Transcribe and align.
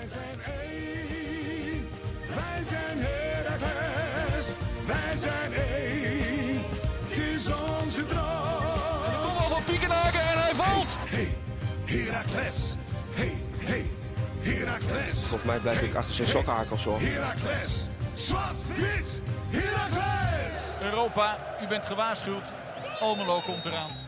Wij 0.00 0.08
zijn 0.08 0.40
één, 0.62 1.88
wij 2.28 2.62
zijn 2.62 2.98
Heracles, 2.98 4.46
wij 4.86 5.16
zijn 5.16 5.52
één, 5.52 6.64
het 7.08 7.18
is 7.18 7.46
onze 7.46 8.06
droom. 8.06 9.22
Kom 9.22 9.36
al 9.36 9.48
van 9.48 9.64
Piekenhaken 9.64 10.20
en 10.20 10.38
hij 10.38 10.54
valt. 10.54 10.96
Hey, 10.98 11.36
Heracles, 11.84 12.74
hey, 13.12 13.42
hey, 13.58 13.90
Heracles, 14.40 15.12
Volgens 15.12 15.44
mij 15.44 15.58
blijf 15.58 15.82
ik 15.82 15.94
achter 15.94 16.14
zijn 16.14 16.28
sokhakels 16.28 16.84
hoor. 16.84 17.00
Heracles, 17.00 17.88
zwart, 18.14 18.66
wit, 18.76 19.20
Heracles. 19.48 20.82
Europa, 20.82 21.38
u 21.62 21.66
bent 21.66 21.86
gewaarschuwd. 21.86 22.44
Almelo 23.00 23.40
komt 23.40 23.64
eraan. 23.64 23.99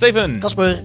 Steven, 0.00 0.38
Kasper, 0.38 0.84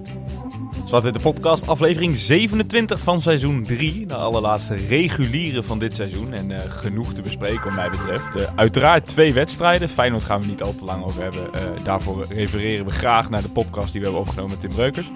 Zwart 0.84 1.12
de 1.12 1.18
podcast, 1.18 1.66
aflevering 1.66 2.16
27 2.16 3.00
van 3.00 3.20
seizoen 3.20 3.64
3. 3.64 4.06
De 4.06 4.14
allerlaatste 4.14 4.74
reguliere 4.74 5.62
van 5.62 5.78
dit 5.78 5.94
seizoen. 5.94 6.32
En 6.32 6.50
eh, 6.50 6.70
genoeg 6.70 7.14
te 7.14 7.22
bespreken, 7.22 7.64
wat 7.64 7.72
mij 7.72 7.90
betreft. 7.90 8.36
Eh, 8.36 8.42
uiteraard 8.56 9.06
twee 9.06 9.32
wedstrijden. 9.32 9.88
Feyenoord 9.88 10.24
gaan 10.24 10.40
we 10.40 10.46
niet 10.46 10.62
al 10.62 10.74
te 10.74 10.84
lang 10.84 11.04
over 11.04 11.22
hebben. 11.22 11.54
Eh, 11.54 11.60
daarvoor 11.84 12.26
refereren 12.28 12.84
we 12.84 12.90
graag 12.90 13.30
naar 13.30 13.42
de 13.42 13.48
podcast 13.48 13.92
die 13.92 14.00
we 14.00 14.06
hebben 14.06 14.24
opgenomen 14.24 14.50
met 14.50 14.60
Tim 14.60 14.74
Breukers. 14.74 15.10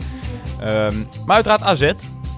Ehm, 0.61 0.97
maar 1.27 1.35
uiteraard 1.35 1.63
AZ. 1.63 1.93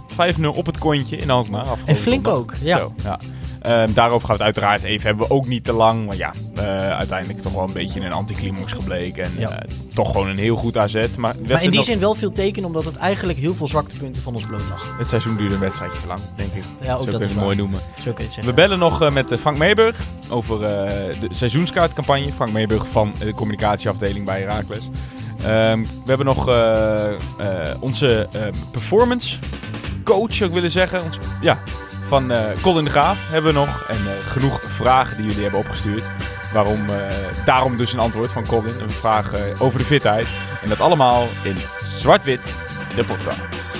5-0 0.07 0.53
op 0.55 0.67
het 0.67 0.79
kontje 0.79 1.17
in 1.17 1.31
Alkmaar. 1.31 1.67
En 1.85 1.97
flink 1.97 2.27
zondag. 2.27 2.43
ook, 2.43 2.55
ja. 2.63 2.79
Zo, 2.79 2.93
ja. 3.03 3.19
Ehm, 3.63 3.93
daarover 3.93 4.29
gaan 4.29 4.37
we 4.37 4.45
het 4.45 4.55
uiteraard 4.55 4.83
even 4.83 5.07
hebben. 5.07 5.31
Ook 5.31 5.47
niet 5.47 5.65
te 5.65 5.73
lang. 5.73 6.07
Maar 6.07 6.17
ja, 6.17 6.33
eh, 6.55 6.65
uiteindelijk 6.89 7.41
toch 7.41 7.53
wel 7.53 7.65
een 7.65 7.73
beetje 7.73 8.01
een 8.01 8.13
anticlimax 8.13 8.73
gebleken. 8.73 9.25
En 9.25 9.33
Ja. 9.39 9.51
eh, 9.51 9.69
toch 9.95 10.11
gewoon 10.11 10.29
een 10.29 10.39
heel 10.39 10.57
goed 10.57 10.77
AZ. 10.77 11.07
Maar, 11.19 11.35
in 11.61 11.71
die 11.71 11.83
zin 11.83 11.99
wel 11.99 12.15
veel 12.15 12.33
teken, 12.33 12.65
omdat 12.65 12.85
het 12.85 12.97
eigenlijk 12.97 13.39
heel 13.39 13.55
veel 13.55 13.69
zwaktepunten 13.69 14.23
van 14.23 14.35
ons 14.35 14.47
bloot 14.47 14.63
lag. 14.71 14.95
Het 14.99 15.09
seizoen 15.09 15.37
duurde 15.37 15.55
een 15.55 15.61
wedstrijdje 15.61 16.01
te 16.01 16.07
lang, 16.07 16.21
denk 16.37 16.53
ik. 16.53 16.63
Ja, 16.81 16.95
ook 16.95 16.99
Zo 16.99 17.05
dat 17.11 17.21
kun 17.21 17.29
je 17.29 17.35
het 17.35 17.43
mooi 17.43 17.57
noemen. 17.57 17.81
Zo 18.01 18.13
kun 18.13 18.25
je 18.25 18.31
het 18.37 18.45
We 18.45 18.53
bellen 18.53 18.79
nog 18.79 19.03
eh, 19.03 19.11
met 19.11 19.35
Frank 19.41 19.59
Meeburg 19.59 20.01
over 20.29 20.59
de 20.59 21.29
seizoenskaartcampagne. 21.31 22.33
Frank 22.33 22.53
Meeburg 22.53 22.87
van 22.87 23.15
de 23.19 23.35
communicatieafdeling 23.35 24.25
bij 24.25 24.41
Herakles. 24.41 24.89
Ehm, 25.45 25.81
we 25.83 25.89
hebben 26.05 26.27
nog 26.27 26.47
onze 27.81 28.29
eh, 28.33 28.41
performance 28.71 29.39
coach, 30.05 30.35
zou 30.35 30.49
ik 30.49 30.55
willen 30.55 30.71
zeggen. 30.71 31.05
Ons, 31.05 31.19
ja, 31.41 31.59
van 32.07 32.31
eh 32.33 32.45
Colin 32.61 32.85
de 32.85 32.91
Graaf 32.91 33.19
hebben 33.29 33.53
we 33.53 33.59
nog. 33.59 33.85
En 33.89 33.97
eh, 33.97 34.27
genoeg 34.27 34.61
vragen 34.67 35.17
die 35.17 35.27
jullie 35.27 35.43
hebben 35.43 35.61
opgestuurd. 35.61 36.05
Waarom, 36.53 36.91
eh, 36.91 37.07
daarom 37.45 37.77
dus 37.77 37.93
een 37.93 37.99
antwoord 37.99 38.33
van 38.33 38.47
Colin. 38.47 38.81
Een 38.81 38.91
vraag 38.91 39.35
over 39.59 39.79
de 39.79 39.85
fitheid. 39.85 40.27
En 40.63 40.69
dat 40.69 40.81
allemaal 40.81 41.29
in 41.43 41.57
Zwart-Wit, 41.85 42.55
de 42.95 43.05
podcast. 43.05 43.72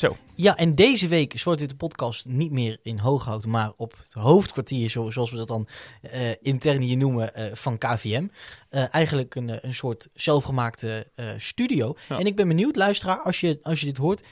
Zo. 0.00 0.16
Ja, 0.34 0.56
en 0.56 0.74
deze 0.74 1.08
week 1.08 1.38
Zwart 1.38 1.58
de 1.68 1.74
podcast 1.74 2.24
niet 2.26 2.50
meer 2.50 2.78
in 2.82 2.98
Hooghout, 2.98 3.46
maar 3.46 3.72
op 3.76 3.94
het 4.02 4.12
hoofdkwartier, 4.12 4.90
zo- 4.90 5.10
zoals 5.10 5.30
we 5.30 5.36
dat 5.36 5.48
dan 5.48 5.68
eh, 6.02 6.30
intern 6.42 6.80
hier 6.80 6.96
noemen, 6.96 7.34
eh, 7.34 7.54
van 7.54 7.78
KVM. 7.78 8.26
Eh, 8.68 8.94
eigenlijk 8.94 9.34
een, 9.34 9.66
een 9.66 9.74
soort 9.74 10.08
zelfgemaakte 10.14 11.06
studio. 11.36 11.94
Ja. 12.08 12.18
En 12.18 12.26
ik 12.26 12.36
ben 12.36 12.48
benieuwd, 12.48 12.76
luisteraar, 12.76 13.18
als 13.22 13.40
je, 13.40 13.58
als 13.62 13.80
je 13.80 13.86
dit 13.86 13.96
hoort, 13.96 14.22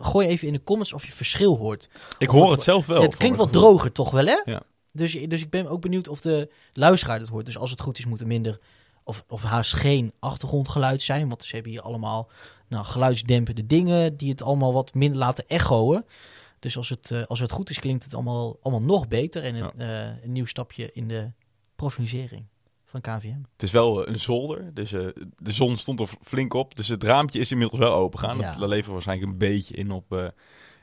gooi 0.00 0.26
even 0.28 0.46
in 0.46 0.52
de 0.52 0.62
comments 0.62 0.92
of 0.92 1.06
je 1.06 1.12
verschil 1.12 1.56
hoort. 1.56 1.88
Ik 2.18 2.28
Of 2.32 2.34
hoor 2.40 2.50
het- 2.50 2.62
zelf 2.62 2.86
wel. 2.86 3.02
het 3.02 3.16
klinkt 3.16 3.38
wat 3.38 3.52
droger, 3.52 3.92
toch 3.92 4.10
wel, 4.10 4.26
hè? 4.26 4.40
Ja. 4.44 4.62
Dus, 4.92 5.12
dus 5.28 5.42
ik 5.42 5.50
ben 5.50 5.66
ook 5.66 5.80
benieuwd 5.80 6.08
of 6.08 6.20
de 6.20 6.50
luisteraar 6.72 7.20
het 7.20 7.28
hoort. 7.28 7.46
Dus 7.46 7.58
als 7.58 7.70
het 7.70 7.80
goed 7.80 7.98
is, 7.98 8.04
moet 8.06 8.20
er 8.20 8.26
minder 8.26 8.58
of, 9.04 9.24
of 9.28 9.42
haast 9.42 9.72
geen 9.74 10.12
achtergrondgeluid 10.18 11.02
zijn. 11.02 11.28
Want 11.28 11.42
ze 11.42 11.54
hebben 11.54 11.72
hier 11.72 11.80
allemaal 11.82 12.30
nou, 12.72 12.84
geluidsdempende 12.84 13.66
dingen 13.66 14.16
die 14.16 14.30
het 14.30 14.42
allemaal 14.42 14.72
wat 14.72 14.94
minder 14.94 15.18
laten 15.18 15.44
echoen. 15.46 16.04
Dus 16.58 16.76
als 16.76 16.88
het, 16.88 17.10
eh, 17.10 17.22
als 17.26 17.40
het 17.40 17.50
goed 17.50 17.70
is, 17.70 17.80
klinkt 17.80 18.04
het 18.04 18.14
allemaal, 18.14 18.58
allemaal 18.62 18.82
nog 18.82 19.08
beter. 19.08 19.42
En 19.42 19.54
een, 19.54 19.70
eh, 19.78 20.22
een 20.22 20.32
nieuw 20.32 20.46
stapje 20.46 20.92
in 20.92 21.08
de 21.08 21.30
professionalisering 21.76 22.44
van 22.84 23.00
KVM. 23.00 23.40
Het 23.52 23.62
is 23.62 23.70
wel 23.70 24.04
eh, 24.06 24.12
een 24.12 24.20
zolder, 24.20 24.74
dus 24.74 24.90
de 24.90 25.52
zon 25.52 25.76
stond 25.76 26.00
er 26.00 26.08
flink 26.22 26.54
op. 26.54 26.76
Dus 26.76 26.88
het 26.88 27.04
raampje 27.04 27.38
is 27.38 27.50
inmiddels 27.50 27.80
wel 27.80 27.94
open 27.94 28.18
gaan. 28.18 28.38
Ja. 28.38 28.50
Dat, 28.50 28.60
dat 28.60 28.68
levert 28.68 28.92
waarschijnlijk 28.92 29.30
een 29.30 29.38
beetje 29.38 29.74
in 29.74 29.90
op 29.90 30.10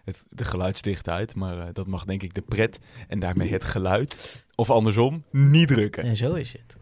het, 0.04 0.26
de 0.30 0.46
geluidsdichtheid. 0.46 1.36
Maar 1.36 1.74
dat 1.74 1.88
mag 1.88 2.06
denk 2.06 2.24
ik 2.24 2.34
de 2.34 2.42
pret 2.42 2.80
en 3.08 3.20
daarmee 3.20 3.52
het 3.52 3.64
geluid, 3.64 4.46
of 4.56 4.70
andersom, 4.70 5.24
niet 5.32 5.68
drukken. 5.68 6.04
En 6.04 6.18
zo 6.18 6.34
is 6.34 6.54
het. 6.54 6.78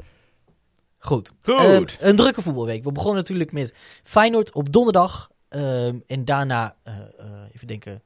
Goed. 0.97 1.31
Goed. 1.41 1.97
Eh, 1.99 2.07
een 2.07 2.15
drukke 2.15 2.41
voetbalweek. 2.41 2.83
We 2.83 2.91
begonnen 2.91 3.17
natuurlijk 3.17 3.51
met 3.51 3.73
Feyenoord 4.03 4.53
op 4.53 4.73
donderdag. 4.73 5.29
ehm, 5.49 5.97
en 6.07 6.25
daarna, 6.25 6.75
eh, 6.83 6.97
eh, 6.97 7.41
even 7.55 7.67
denken, 7.67 8.01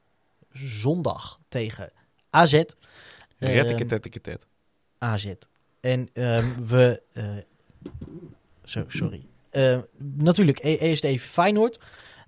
zondag 0.52 1.38
tegen 1.48 1.90
AZ. 2.30 2.52
Ehm, 2.52 2.64
Retteketetteketet. 3.38 4.46
AZ. 4.98 5.32
En 5.80 6.08
ehm, 6.12 6.46
we... 6.66 7.02
eh, 7.12 7.24
zo, 8.64 8.84
sorry. 8.88 9.26
Ehm, 9.50 9.80
natuurlijk, 9.98 10.58
e- 10.64 10.76
eerst 10.76 11.04
even 11.04 11.28
Feyenoord. 11.28 11.78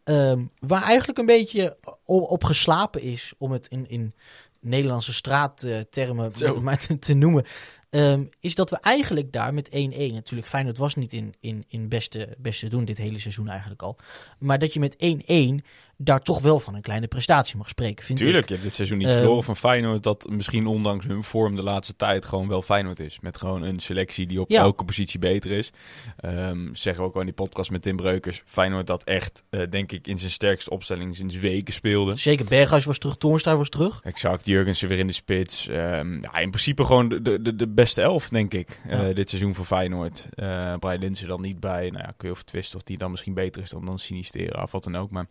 ehm, 0.05 0.45
waar 0.59 0.83
eigenlijk 0.83 1.19
een 1.19 1.27
beetje 1.27 1.77
op, 2.05 2.31
op 2.31 2.45
geslapen 2.45 3.01
is, 3.01 3.33
om 3.39 3.53
het 3.53 3.67
in, 3.67 3.89
in 3.89 4.15
Nederlandse 4.61 5.13
straattermen 5.13 6.33
maar 6.63 6.79
te, 6.79 6.99
te 6.99 7.15
noemen. 7.15 7.45
Ehm, 7.94 8.25
is 8.41 8.55
dat 8.55 8.71
we 8.71 8.77
eigenlijk 8.81 9.32
daar 9.32 9.55
met 9.55 9.69
1-1... 9.69 9.72
Natuurlijk, 9.72 10.47
Feyenoord 10.47 10.78
was 10.78 10.94
niet 10.94 11.12
in, 11.12 11.34
in, 11.41 11.65
in 11.69 11.88
beste, 11.88 12.37
beste 12.38 12.69
doen 12.69 12.84
dit 12.84 12.99
hele 12.99 13.19
seizoen 13.19 13.49
eigenlijk 13.49 13.82
al. 13.82 13.97
Maar 14.38 14.59
dat 14.59 14.72
je 14.72 14.81
met 14.81 14.97
1-1 15.62 15.66
daar 15.97 16.21
toch 16.21 16.41
wel 16.41 16.60
van 16.60 16.75
een 16.75 16.81
kleine 16.82 17.06
prestatie 17.06 17.56
mag 17.56 17.69
spreken, 17.69 18.05
vind 18.05 18.19
Tuurlijk, 18.19 18.43
ik. 18.43 18.49
je 18.49 18.53
hebt 18.55 18.66
dit 18.66 18.75
seizoen 18.75 18.99
niet 18.99 19.06
Ehm, 19.06 19.16
verloren 19.16 19.44
van 19.44 19.56
Feyenoord. 19.56 20.03
Dat 20.03 20.27
misschien 20.31 20.66
ondanks 20.66 21.06
hun 21.06 21.22
vorm 21.25 21.56
de 21.56 21.62
laatste 21.62 21.97
tijd 21.97 22.25
gewoon 22.25 22.49
wel 22.49 22.62
Feyenoord 22.62 23.00
is. 23.00 23.21
Met 23.21 23.37
gewoon 23.37 23.62
een 23.62 23.78
selectie 23.81 24.27
die 24.27 24.41
op 24.41 24.50
Ja. 24.50 24.60
elke 24.60 24.84
positie 24.84 25.19
beter 25.19 25.50
is. 25.50 25.72
Ehm, 26.16 26.69
zeggen 26.75 27.03
we 27.03 27.09
ook 27.09 27.15
al 27.15 27.21
in 27.21 27.27
die 27.27 27.34
podcast 27.34 27.71
met 27.71 27.82
Tim 27.82 27.97
Breukers. 27.97 28.43
Feyenoord 28.47 28.87
dat 28.87 29.05
echt, 29.05 29.43
eh, 29.50 29.60
denk 29.71 29.93
ik, 29.93 30.06
in 30.06 30.19
zijn 30.19 30.31
sterkste 30.31 30.71
opstelling 30.71 31.16
sinds 31.16 31.37
weken 31.37 31.75
speelde. 31.75 32.16
Zeker, 32.16 32.44
Berghuis 32.44 32.84
was 32.84 32.99
terug, 32.99 33.16
Toornstra 33.16 33.56
was 33.56 33.69
terug. 33.69 34.00
Exact, 34.03 34.47
Jurgensen 34.47 34.88
weer 34.88 34.99
in 34.99 35.06
de 35.06 35.12
spits. 35.12 35.69
Ehm, 35.69 36.22
ja, 36.22 36.34
in 36.38 36.50
principe 36.50 36.84
gewoon 36.84 37.09
de, 37.09 37.22
de, 37.43 37.56
de 37.56 37.69
beste 37.69 38.03
elf, 38.03 38.28
denk 38.28 38.55
ik, 38.55 38.81
eh, 38.88 39.00
dit 39.15 39.28
seizoen 39.31 39.55
voor 39.55 39.65
Feyenoord. 39.65 40.28
Eh 40.34 40.75
Brian 40.78 40.99
Linsen 40.99 41.28
dan 41.28 41.41
niet 41.41 41.61
bij. 41.61 41.91
Nou 41.91 42.05
ja, 42.05 42.15
kun 42.16 42.28
je 42.28 42.34
over 42.34 42.44
twisten 42.44 42.76
of 42.78 42.82
die 42.82 42.99
dan 42.99 43.11
misschien 43.11 43.34
beter 43.34 43.62
is 43.62 43.71
dan, 43.71 43.84
dan 43.84 43.99
Sinistera 43.99 44.62
of 44.62 44.72
wat 44.72 44.84
dan 44.84 44.97
ook. 44.97 45.11
Maar 45.11 45.26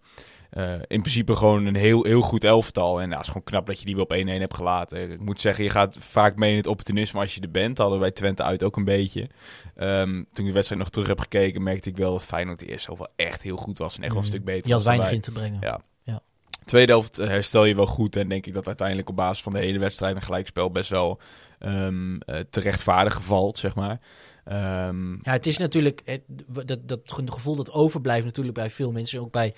eh, 0.54 0.74
in 0.74 1.02
principe 1.02 1.36
gewoon 1.36 1.66
een 1.66 1.76
heel, 1.76 2.04
heel 2.04 2.22
goed 2.22 2.44
elftal. 2.44 3.02
En 3.02 3.08
ja, 3.10 3.14
het 3.14 3.22
is 3.22 3.28
gewoon 3.28 3.44
knap 3.44 3.66
dat 3.66 3.80
je 3.80 3.86
die 3.86 3.96
weer 3.96 4.04
op 4.04 4.14
1-1 4.14 4.40
hebt 4.40 4.54
gelaten. 4.56 5.12
Ik 5.12 5.20
moet 5.20 5.40
zeggen, 5.40 5.64
je 5.64 5.70
gaat 5.70 5.98
vaak 6.00 6.36
mee 6.36 6.52
in 6.52 6.58
het 6.58 6.68
opportunisme 6.68 7.20
als 7.20 7.36
je 7.36 7.42
er 7.42 7.52
bent. 7.52 7.78
Hadden 7.78 8.00
wij 8.00 8.12
Twente 8.12 8.44
uit 8.44 8.64
ook 8.64 8.76
een 8.78 8.84
beetje. 8.84 9.30
Ehm, 9.76 10.12
toen 10.12 10.24
ik 10.34 10.46
de 10.46 10.52
wedstrijd 10.52 10.82
nog 10.82 10.90
terug 10.92 11.08
heb 11.08 11.20
gekeken, 11.20 11.64
merkte 11.64 11.90
ik 11.90 11.98
wel 11.98 12.12
dat 12.12 12.26
Feyenoord 12.26 12.60
de 12.60 12.66
eerste 12.66 12.86
helft 12.86 13.02
wel 13.16 13.28
echt 13.28 13.42
heel 13.42 13.58
goed 13.58 13.78
was. 13.78 13.96
En 13.98 14.04
echt 14.04 14.12
wel 14.14 14.22
een 14.22 14.28
Mm. 14.28 14.34
stuk 14.34 14.46
beter 14.46 14.64
Die 14.64 14.74
had 14.74 14.84
weinig 14.84 15.12
in 15.12 15.22
te 15.22 15.32
brengen. 15.32 15.58
Ja. 15.62 15.80
Ja. 16.04 16.22
Tweede 16.66 16.92
helft 16.92 17.20
eh, 17.20 17.28
herstel 17.28 17.66
je 17.66 17.76
wel 17.76 17.86
goed. 17.86 18.16
En 18.16 18.30
denk 18.30 18.46
ik 18.46 18.54
dat 18.54 18.68
uiteindelijk 18.68 19.10
op 19.10 19.16
basis 19.16 19.44
van 19.44 19.54
de 19.54 19.60
hele 19.60 19.80
wedstrijd 19.80 20.16
een 20.16 20.22
gelijkspel 20.22 20.72
best 20.72 20.90
wel 20.90 21.20
ehm 21.60 22.16
eh, 22.20 22.40
te 22.50 22.60
rechtvaardigen 22.60 23.22
valt, 23.22 23.58
zeg 23.58 23.76
maar. 23.76 24.00
Ehm, 24.44 25.12
Ja, 25.14 25.32
het 25.32 25.46
is 25.46 25.58
natuurlijk 25.58 26.02
het, 26.06 26.22
dat, 26.66 26.88
dat 26.88 27.02
gevoel 27.26 27.56
dat 27.56 27.72
overblijft 27.72 28.26
natuurlijk 28.26 28.56
bij 28.56 28.70
veel 28.70 28.92
mensen, 28.92 29.20
ook 29.22 29.32
bij 29.32 29.54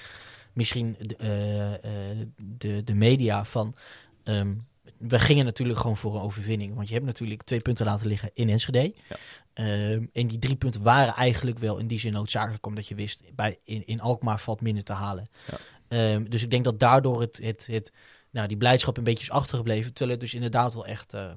misschien 0.56 0.96
de, 1.00 1.16
eh, 1.16 1.74
eh, 1.74 2.28
de, 2.38 2.84
de 2.84 2.94
media 2.94 3.44
van. 3.46 3.76
ehm, 4.24 4.54
we 4.98 5.20
gingen 5.20 5.46
natuurlijk 5.46 5.80
gewoon 5.80 5.98
voor 5.98 6.16
een 6.16 6.22
overwinning. 6.22 6.76
Want 6.76 6.88
je 6.88 6.94
hebt 6.94 7.06
natuurlijk 7.06 7.44
twee 7.44 7.60
punten 7.60 7.86
laten 7.86 8.08
liggen 8.08 8.32
in 8.34 8.50
Enschede. 8.50 8.94
Ja. 9.10 9.16
Ehm, 9.54 10.06
en 10.14 10.28
die 10.28 10.40
drie 10.40 10.56
punten 10.56 10.82
waren 10.84 11.14
eigenlijk 11.14 11.60
wel 11.60 11.78
in 11.78 11.88
die 11.88 12.00
zin 12.00 12.14
noodzakelijk. 12.14 12.66
Omdat 12.66 12.88
je 12.88 12.96
wist, 12.96 13.36
bij, 13.36 13.60
in, 13.64 13.86
in 13.86 14.02
Alkmaar 14.02 14.40
valt 14.40 14.62
minder 14.62 14.84
te 14.84 14.94
halen. 14.94 15.30
Ja. 15.48 15.58
Ehm, 15.88 16.24
dus 16.24 16.44
ik 16.44 16.50
denk 16.50 16.64
dat 16.64 16.80
daardoor 16.80 17.22
het, 17.22 17.40
het, 17.42 17.68
het, 17.68 17.94
nou, 18.32 18.48
die 18.48 18.58
blijdschap 18.58 18.98
een 18.98 19.04
beetje 19.04 19.24
is 19.24 19.32
achtergebleven. 19.32 19.94
Terwijl 19.94 20.12
het 20.12 20.20
dus 20.20 20.34
inderdaad 20.34 20.74
wel 20.74 20.86
echt, 20.86 21.14
eh, 21.14 21.32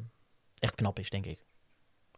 echt 0.58 0.74
knap 0.74 0.98
is, 0.98 1.10
denk 1.10 1.26
ik. 1.26 1.44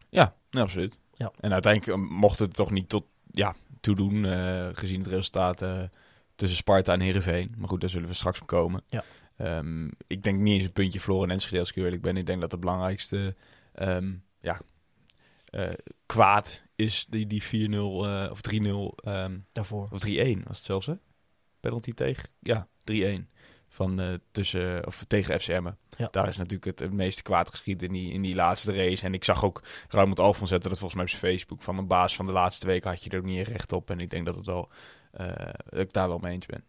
Ja, 0.09 0.35
ja, 0.49 0.61
absoluut. 0.61 0.97
Ja. 1.13 1.31
En 1.39 1.53
uiteindelijk 1.53 2.09
mocht 2.09 2.39
het 2.39 2.53
toch 2.53 2.71
niet 2.71 2.89
tot 2.89 3.05
ja, 3.31 3.55
toedoen, 3.81 4.25
eh, 4.25 4.67
gezien 4.73 4.99
het 4.99 5.09
resultaat 5.09 5.61
tussen 6.41 6.57
Sparta 6.59 6.93
en 6.93 6.99
Heerenveen. 6.99 7.53
Maar 7.57 7.67
goed, 7.67 7.81
daar 7.81 7.89
zullen 7.89 8.07
we 8.07 8.13
straks 8.13 8.41
op 8.41 8.47
komen. 8.47 8.83
Ja. 8.89 9.03
Ehm, 9.37 9.87
ik 10.07 10.23
denk 10.23 10.39
niet 10.39 10.53
eens 10.53 10.63
een 10.63 10.71
puntje 10.71 10.99
verloren 10.99 11.27
in 11.27 11.33
Enschede, 11.33 11.59
als 11.59 11.69
ik 11.69 11.75
eerlijk 11.75 12.01
ben. 12.01 12.17
Ik 12.17 12.25
denk 12.25 12.41
dat 12.41 12.51
het 12.51 12.59
belangrijkste 12.59 13.35
ehm, 13.73 14.13
ja, 14.39 14.59
eh, 15.45 15.69
kwaad 16.05 16.63
is 16.75 17.05
die, 17.09 17.27
die 17.27 17.43
4-0 17.43 18.05
eh, 18.05 18.31
of 18.31 18.41
3-0 18.41 18.95
ehm, 19.03 19.39
Daarvoor. 19.51 19.87
of 19.91 20.05
3-1 20.05 20.43
was 20.47 20.57
het 20.57 20.65
zelfs, 20.65 20.85
hè? 20.85 20.93
Penalty 21.59 21.93
tegen? 21.93 22.29
Ja, 22.39 22.67
3-1. 22.83 23.30
Van, 23.73 23.99
eh, 23.99 24.13
tussen, 24.31 24.85
of 24.87 25.03
tegen 25.07 25.39
FCM. 25.39 25.69
Ja. 25.97 26.07
Daar 26.11 26.27
is 26.27 26.37
natuurlijk 26.37 26.65
het, 26.65 26.79
het 26.79 26.93
meeste 26.93 27.21
kwaad 27.21 27.49
geschiet 27.49 27.83
in 27.83 27.91
die, 27.91 28.11
in 28.11 28.21
die 28.21 28.35
laatste 28.35 28.73
race. 28.73 29.05
En 29.05 29.13
ik 29.13 29.23
zag 29.23 29.43
ook 29.43 29.63
Raymond 29.89 30.19
Alfons 30.19 30.49
zetten 30.49 30.69
dat 30.69 30.79
volgens 30.79 31.01
mij 31.01 31.11
op 31.11 31.19
zijn 31.19 31.33
Facebook. 31.33 31.61
Van 31.61 31.77
een 31.77 31.87
baas 31.87 32.15
van 32.15 32.25
de 32.25 32.31
laatste 32.31 32.67
week 32.67 32.83
had 32.83 33.03
je 33.03 33.09
er 33.09 33.17
ook 33.17 33.25
niet 33.25 33.47
recht 33.47 33.73
op. 33.73 33.89
En 33.89 33.99
ik 33.99 34.09
denk 34.09 34.25
dat, 34.25 34.35
het 34.35 34.45
wel, 34.45 34.69
eh, 35.11 35.27
dat 35.65 35.79
ik 35.79 35.93
daar 35.93 36.07
wel 36.07 36.17
mee 36.17 36.33
eens 36.33 36.45
ben. 36.45 36.63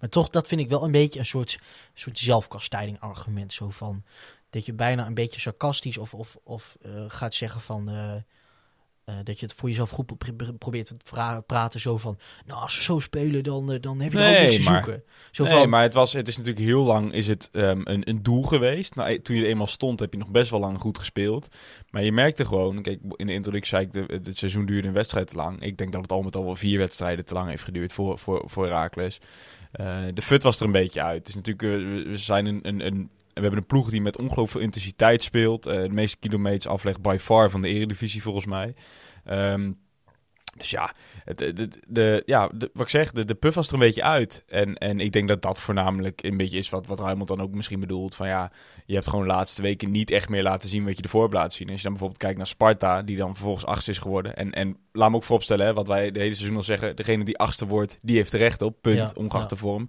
Maar 0.00 0.08
toch, 0.08 0.28
dat 0.28 0.48
vind 0.48 0.60
ik 0.60 0.68
wel 0.68 0.84
een 0.84 0.90
beetje 0.90 1.18
een 1.18 1.26
soort, 1.26 1.58
soort 1.94 2.18
zelfkastijding 2.18 3.00
argument. 3.00 3.52
Zo 3.52 3.70
van, 3.70 4.04
dat 4.50 4.66
je 4.66 4.72
bijna 4.72 5.06
een 5.06 5.14
beetje 5.14 5.40
sarcastisch 5.40 5.98
of, 5.98 6.14
of, 6.14 6.36
of 6.42 6.76
eh, 6.82 7.04
gaat 7.08 7.34
zeggen 7.34 7.60
van... 7.60 7.88
eh, 9.06 9.18
eh, 9.18 9.24
dat 9.24 9.40
je 9.40 9.46
het 9.46 9.54
voor 9.54 9.68
jezelf 9.68 9.90
goed 9.90 10.06
pro- 10.18 10.32
pro- 10.36 10.52
probeert 10.58 10.86
te 10.86 11.42
praten. 11.46 11.80
Zo 11.80 11.96
van, 11.96 12.18
nou 12.46 12.60
als 12.60 12.76
we 12.76 12.82
zo 12.82 12.98
spelen, 12.98 13.42
dan, 13.44 13.72
eh, 13.72 13.80
dan 13.80 14.00
heb 14.00 14.12
je 14.12 14.18
er 14.18 14.26
ook 14.28 14.32
Nee, 14.32 14.42
niks 14.42 14.56
te 14.64 14.70
maar- 14.70 14.84
zoeken. 14.84 15.02
Zo 15.30 15.44
nee, 15.44 15.52
van, 15.52 15.68
maar 15.68 15.82
het, 15.82 15.94
was, 15.94 16.12
het 16.12 16.28
is 16.28 16.36
natuurlijk 16.36 16.64
heel 16.66 16.82
lang 16.84 17.12
is 17.12 17.26
het, 17.26 17.48
ehm, 17.52 17.80
een, 17.84 18.08
een 18.08 18.22
doel 18.22 18.42
geweest. 18.42 18.94
Nou, 18.94 19.10
e- 19.10 19.18
toen 19.18 19.36
je 19.36 19.42
er 19.42 19.48
eenmaal 19.48 19.66
stond, 19.66 20.00
heb 20.00 20.12
je 20.12 20.18
nog 20.18 20.30
best 20.30 20.50
wel 20.50 20.60
lang 20.60 20.80
goed 20.80 20.98
gespeeld. 20.98 21.48
Maar 21.90 22.02
je 22.04 22.12
merkte 22.12 22.44
gewoon, 22.44 22.82
kijk, 22.82 23.00
in 23.16 23.26
de 23.26 23.32
introductie 23.32 23.68
zei 23.76 23.84
ik, 23.86 23.92
de, 23.92 24.20
het 24.24 24.38
seizoen 24.38 24.66
duurde 24.66 24.88
een 24.88 24.94
wedstrijd 24.94 25.26
te 25.26 25.36
lang. 25.36 25.62
Ik 25.62 25.78
denk 25.78 25.92
dat 25.92 26.02
het 26.02 26.12
al 26.12 26.22
met 26.22 26.36
al 26.36 26.44
wel 26.44 26.56
vier 26.56 26.78
wedstrijden 26.78 27.24
te 27.24 27.34
lang 27.34 27.48
heeft 27.48 27.62
geduurd 27.64 27.92
voor, 27.92 28.18
voor, 28.18 28.42
voor 28.46 28.64
Herakles. 28.64 29.20
Eh, 29.72 29.98
de 30.14 30.22
fut 30.22 30.42
was 30.42 30.60
er 30.60 30.66
een 30.66 30.72
beetje 30.72 31.02
uit. 31.02 31.18
Het 31.18 31.28
is 31.28 31.34
natuurlijk, 31.34 31.62
eh, 31.62 31.70
we- 32.04 32.10
we 32.10 32.16
zijn 32.18 32.46
een, 32.46 32.60
een, 32.62 32.86
een, 32.86 33.10
we 33.36 33.42
hebben 33.42 33.60
een 33.60 33.66
ploeg 33.66 33.90
die 33.90 34.00
met 34.02 34.16
ongelooflijk 34.18 34.50
veel 34.50 34.60
intensiteit 34.60 35.22
speelt. 35.22 35.66
Eh, 35.66 35.82
de 35.82 35.88
meeste 35.88 36.16
kilometers 36.18 36.66
aflegt 36.66 37.00
by 37.02 37.16
far 37.20 37.50
van 37.50 37.60
de 37.62 37.68
eredivisie 37.68 38.22
volgens 38.22 38.46
mij. 38.46 38.74
Ehm, 39.24 39.72
dus 40.56 40.70
ja, 40.70 40.94
het, 41.24 41.38
de, 41.38 41.68
de, 41.88 42.22
ja 42.26 42.48
de- 42.54 42.70
wat 42.72 42.82
ik 42.82 42.88
zeg, 42.88 43.12
de, 43.12 43.24
de 43.24 43.34
puff 43.34 43.54
was 43.54 43.66
er 43.68 43.74
een 43.74 43.78
beetje 43.78 44.02
uit. 44.02 44.44
En, 44.48 44.74
en 44.74 45.00
ik 45.00 45.12
denk 45.12 45.28
dat 45.28 45.42
dat 45.42 45.60
voornamelijk 45.60 46.22
een 46.22 46.36
beetje 46.36 46.58
is 46.58 46.70
wat, 46.70 46.86
wat 46.86 47.00
Ruimond 47.00 47.28
dan 47.28 47.40
ook 47.40 47.54
misschien 47.54 47.80
bedoelt. 47.80 48.14
Van 48.14 48.28
ja, 48.28 48.50
je 48.86 48.94
hebt 48.94 49.06
gewoon 49.08 49.26
de 49.26 49.32
laatste 49.32 49.62
weken 49.62 49.90
niet 49.90 50.10
echt 50.10 50.28
meer 50.28 50.42
laten 50.42 50.68
zien 50.68 50.84
wat 50.84 50.96
je 50.96 51.02
ervoor 51.02 51.22
hebt 51.22 51.34
laten 51.34 51.52
zien. 51.52 51.66
Als 51.66 51.76
je 51.76 51.82
dan 51.82 51.90
bijvoorbeeld 51.92 52.20
kijkt 52.22 52.36
naar 52.36 52.46
Sparta, 52.46 53.02
die 53.02 53.16
dan 53.16 53.34
vervolgens 53.34 53.66
achtste 53.66 53.90
is 53.90 53.98
geworden. 53.98 54.36
En, 54.36 54.52
en 54.52 54.76
laat 54.92 55.10
me 55.10 55.16
ook 55.16 55.24
vooropstellen, 55.24 55.66
hè, 55.66 55.72
wat 55.74 55.86
wij 55.86 56.10
de 56.10 56.20
hele 56.20 56.34
seizoen 56.34 56.56
al 56.56 56.62
zeggen. 56.62 56.96
Degene 56.96 57.24
die 57.24 57.38
achtste 57.38 57.66
wordt, 57.66 57.98
die 58.02 58.16
heeft 58.16 58.32
recht 58.32 58.62
op. 58.62 58.76
Punt, 58.80 58.96
Ja, 58.96 59.22
ongeacht 59.22 59.42
ja. 59.42 59.48
de 59.48 59.56
vorm. 59.56 59.88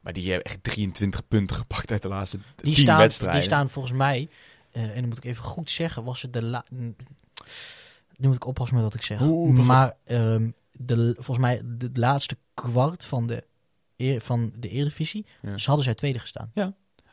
Maar 0.00 0.12
die 0.12 0.30
hebben 0.32 0.50
echt 0.50 0.62
23 0.62 1.28
punten 1.28 1.56
gepakt 1.56 1.90
uit 1.90 2.02
de 2.02 2.08
laatste 2.08 2.36
die, 2.56 2.74
10 2.74 2.82
staan, 2.82 2.98
wedstrijden. 2.98 3.40
die 3.40 3.48
staan 3.48 3.68
volgens 3.68 3.94
mij, 3.94 4.28
eh, 4.70 4.82
en 4.82 4.94
dan 4.94 5.08
moet 5.08 5.16
ik 5.16 5.24
even 5.24 5.44
goed 5.44 5.70
zeggen, 5.70 6.04
was 6.04 6.22
het 6.22 6.32
de 6.32 6.42
la 6.42 6.64
Nu 6.70 8.26
moet 8.26 8.34
ik 8.36 8.46
oppassen 8.46 8.76
met 8.76 8.84
wat 8.84 8.94
ik 8.94 9.02
zeg. 9.02 9.20
Oeh, 9.20 9.58
maar 9.58 9.96
ehm, 10.04 10.50
de, 10.72 11.14
volgens 11.14 11.38
mij 11.38 11.60
de 11.64 11.90
laatste 11.92 12.36
kwart 12.54 13.04
van 13.04 13.26
de, 13.26 13.44
eer- 13.96 14.20
van 14.20 14.52
de 14.56 14.68
Eredivisie, 14.68 15.26
Ja. 15.42 15.50
dus 15.52 15.66
hadden 15.66 15.84
zij 15.84 15.94
tweede 15.94 16.18
gestaan. 16.18 16.50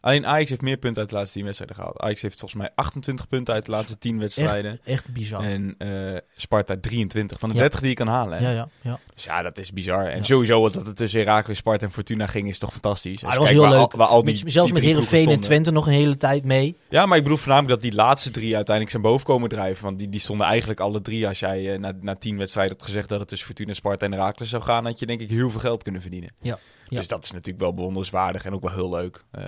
Alleen 0.02 0.26
Ajax 0.26 0.50
heeft 0.50 0.62
meer 0.62 0.78
punten 0.78 1.02
uit 1.02 1.10
de 1.10 1.16
laatste 1.16 1.34
10 1.38 1.44
wedstrijden 1.46 1.76
gehaald. 1.78 2.00
Ajax 2.00 2.22
heeft 2.22 2.40
volgens 2.40 2.62
mij 2.62 2.70
28 2.76 3.28
punten 3.28 3.54
uit 3.54 3.66
de 3.66 3.72
laatste 3.72 3.98
10 3.98 4.20
wedstrijden. 4.20 4.72
Echt, 4.72 4.80
echt 4.84 5.08
bizar. 5.14 5.44
En 5.44 5.76
eh, 5.78 6.18
Sparta 6.36 6.76
23. 6.82 7.40
Van 7.40 7.50
de 7.50 7.56
Ja. 7.56 7.62
30 7.62 7.80
die 7.80 7.90
je 7.90 7.96
kan 7.96 8.08
halen. 8.08 8.38
Hè? 8.38 8.44
ja, 8.44 8.52
ja, 8.52 8.68
ja. 8.82 9.00
Dus 9.16 9.24
ja, 9.24 9.42
dat 9.42 9.58
is 9.58 9.74
bizar. 9.74 10.06
En 10.08 10.26
sowieso 10.26 10.70
dat 10.70 10.86
het 10.86 10.96
tussen 10.96 11.20
Herakles, 11.20 11.58
Sparta 11.58 11.86
en 11.86 11.92
Fortuna 11.92 12.28
ging 12.28 12.48
is 12.48 12.58
toch 12.60 12.72
fantastisch. 12.72 13.24
Ah, 13.24 13.30
dat 13.30 13.40
was 13.40 13.50
heel 13.50 13.62
waar 13.62 13.72
leuk. 13.72 13.92
Waar 13.92 14.08
al 14.08 14.24
die, 14.24 14.44
Met- 14.44 14.52
zelfs 14.52 14.72
die 14.72 14.80
met 14.82 14.90
Herenveen 14.90 15.30
en. 15.30 15.40
Twente 15.40 15.72
nog 15.72 15.88
een 15.88 15.94
hele 15.94 16.18
tijd 16.18 16.44
mee. 16.44 16.76
Ja, 16.90 17.06
maar 17.06 17.18
ik 17.18 17.24
bedoel 17.24 17.38
voornamelijk 17.38 17.74
dat 17.82 17.92
die 17.92 18.00
laatste 18.00 18.32
drie 18.32 18.56
uiteindelijk 18.56 18.90
zijn 18.96 19.04
boven 19.12 19.26
komen 19.26 19.50
drijven. 19.50 19.84
Want 19.84 20.00
die, 20.00 20.10
die 20.10 20.20
stonden 20.20 20.48
eigenlijk 20.48 20.80
alle 20.80 21.02
drie. 21.02 21.28
Als 21.28 21.40
jij 21.40 21.74
eh, 21.74 21.80
na, 21.80 21.92
na 22.02 22.16
tien 22.16 22.38
wedstrijden 22.38 22.76
had 22.78 22.86
gezegd 22.86 23.10
dat 23.10 23.20
het 23.20 23.28
tussen 23.28 23.48
Fortuna, 23.48 23.74
Sparta 23.74 24.06
en 24.06 24.12
Herakles 24.12 24.50
zou 24.50 24.64
gaan, 24.64 24.86
had 24.86 25.00
je 25.00 25.06
denk 25.06 25.22
ik 25.22 25.30
heel 25.30 25.50
veel 25.50 25.60
geld 25.60 25.84
kunnen 25.84 26.02
verdienen. 26.02 26.30
Ja. 26.42 26.58
Ja. 26.90 26.98
Dus 26.98 27.08
dat 27.08 27.24
is 27.24 27.32
natuurlijk 27.32 27.60
wel 27.60 27.74
bewonderenswaardig 27.74 28.46
en 28.46 28.54
ook 28.54 28.62
wel 28.62 28.74
heel 28.74 28.90
leuk. 28.90 29.24
Eh, 29.32 29.48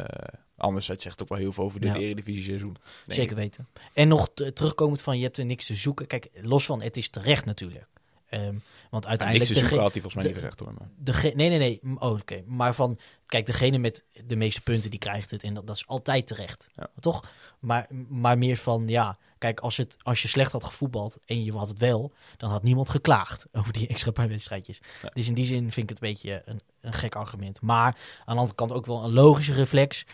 anders 0.58 0.88
het 0.88 1.02
zegt 1.02 1.22
ook 1.22 1.30
wel 1.30 1.38
heel 1.38 1.52
veel 1.52 1.64
over 1.64 1.80
dit 1.80 1.94
Ja. 1.94 2.00
Eredivisie 2.00 2.44
seizoen. 2.44 2.76
Zeker 3.08 3.32
ik. 3.32 3.38
weten. 3.38 3.68
En 3.94 4.08
nog 4.08 4.30
terugkomend 4.54 5.02
van 5.02 5.18
je 5.18 5.24
hebt 5.24 5.38
er 5.38 5.46
niks 5.46 5.66
te 5.66 5.76
zoeken. 5.76 6.08
Kijk, 6.08 6.30
los 6.42 6.66
van 6.66 6.82
het 6.82 6.98
is 6.98 7.10
terecht 7.10 7.46
natuurlijk. 7.46 7.88
Ehm, 8.30 8.44
want 8.44 9.04
Ja, 9.04 9.10
niks 9.10 9.20
uiteindelijk... 9.20 9.48
te 9.48 9.54
dege- 9.54 9.66
zoeken 9.66 9.84
had 9.84 9.94
hij 9.94 10.02
volgens 10.02 10.14
mij 10.14 10.24
de- 10.24 10.30
niet 10.30 10.38
gezegd 10.40 10.60
hoor. 10.60 10.74
Maar. 10.74 11.36
nee, 11.36 11.50
nee, 11.50 11.58
nee. 11.58 11.98
Oh, 12.00 12.12
oké. 12.12 12.44
Maar 12.46 12.76
van, 12.76 13.00
kijk, 13.26 13.46
degene 13.46 13.78
met 13.78 14.04
de 14.26 14.36
meeste 14.36 14.62
punten, 14.62 14.90
die 14.90 15.00
krijgt 15.00 15.32
het. 15.32 15.44
En 15.44 15.54
dat, 15.54 15.68
dat 15.68 15.76
is 15.76 15.88
altijd 15.88 16.28
terecht. 16.28 16.68
Ja. 16.76 16.90
Toch? 17.00 17.32
Maar, 17.60 17.88
maar 18.10 18.38
meer 18.38 18.58
van, 18.58 18.88
ja, 18.88 19.18
kijk, 19.40 19.60
als, 19.60 19.78
het, 19.78 19.98
als 20.02 20.22
je 20.22 20.28
slecht 20.28 20.52
had 20.52 20.64
gevoetbald 20.64 21.18
en 21.26 21.44
je 21.44 21.52
had 21.54 21.68
het 21.68 21.80
wel, 21.80 22.14
dan 22.38 22.50
had 22.50 22.64
niemand 22.64 22.90
geklaagd 22.90 23.46
over 23.60 23.74
die 23.74 23.88
extra 23.88 24.12
paar 24.12 24.28
wedstrijdjes. 24.28 24.80
Ja. 25.02 25.10
Dus 25.14 25.28
in 25.28 25.34
die 25.34 25.46
zin 25.46 25.72
vind 25.72 25.90
ik 25.90 25.90
het 25.90 26.02
een 26.04 26.10
beetje 26.10 26.42
een, 26.46 26.62
een 26.82 26.94
gek 26.94 27.16
argument. 27.16 27.62
Maar 27.62 27.96
aan 28.20 28.36
de 28.36 28.40
andere 28.42 28.56
kant 28.56 28.72
ook 28.72 28.86
wel 28.86 29.04
een 29.04 29.14
logische 29.14 29.54
reflex. 29.54 30.06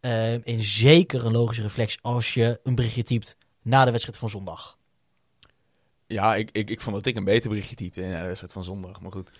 Ehm, 0.00 0.40
en 0.44 0.62
zeker 0.62 1.26
een 1.26 1.32
logische 1.32 1.62
reflex 1.62 1.98
als 2.00 2.34
je 2.34 2.60
een 2.62 2.74
berichtje 2.74 3.02
typt 3.02 3.36
na 3.62 3.84
de 3.84 3.90
wedstrijd 3.90 4.18
van 4.18 4.30
zondag. 4.30 4.78
Ja, 6.06 6.34
ik, 6.34 6.48
ik, 6.52 6.70
ik 6.70 6.80
vond 6.80 6.96
dat 6.96 7.06
ik 7.06 7.16
een 7.16 7.24
beter 7.24 7.48
berichtje 7.48 7.76
typte 7.76 8.00
in 8.00 8.10
de 8.10 8.22
wedstrijd 8.22 8.52
van 8.52 8.64
zondag. 8.64 9.00
Maar 9.00 9.12
goed, 9.12 9.30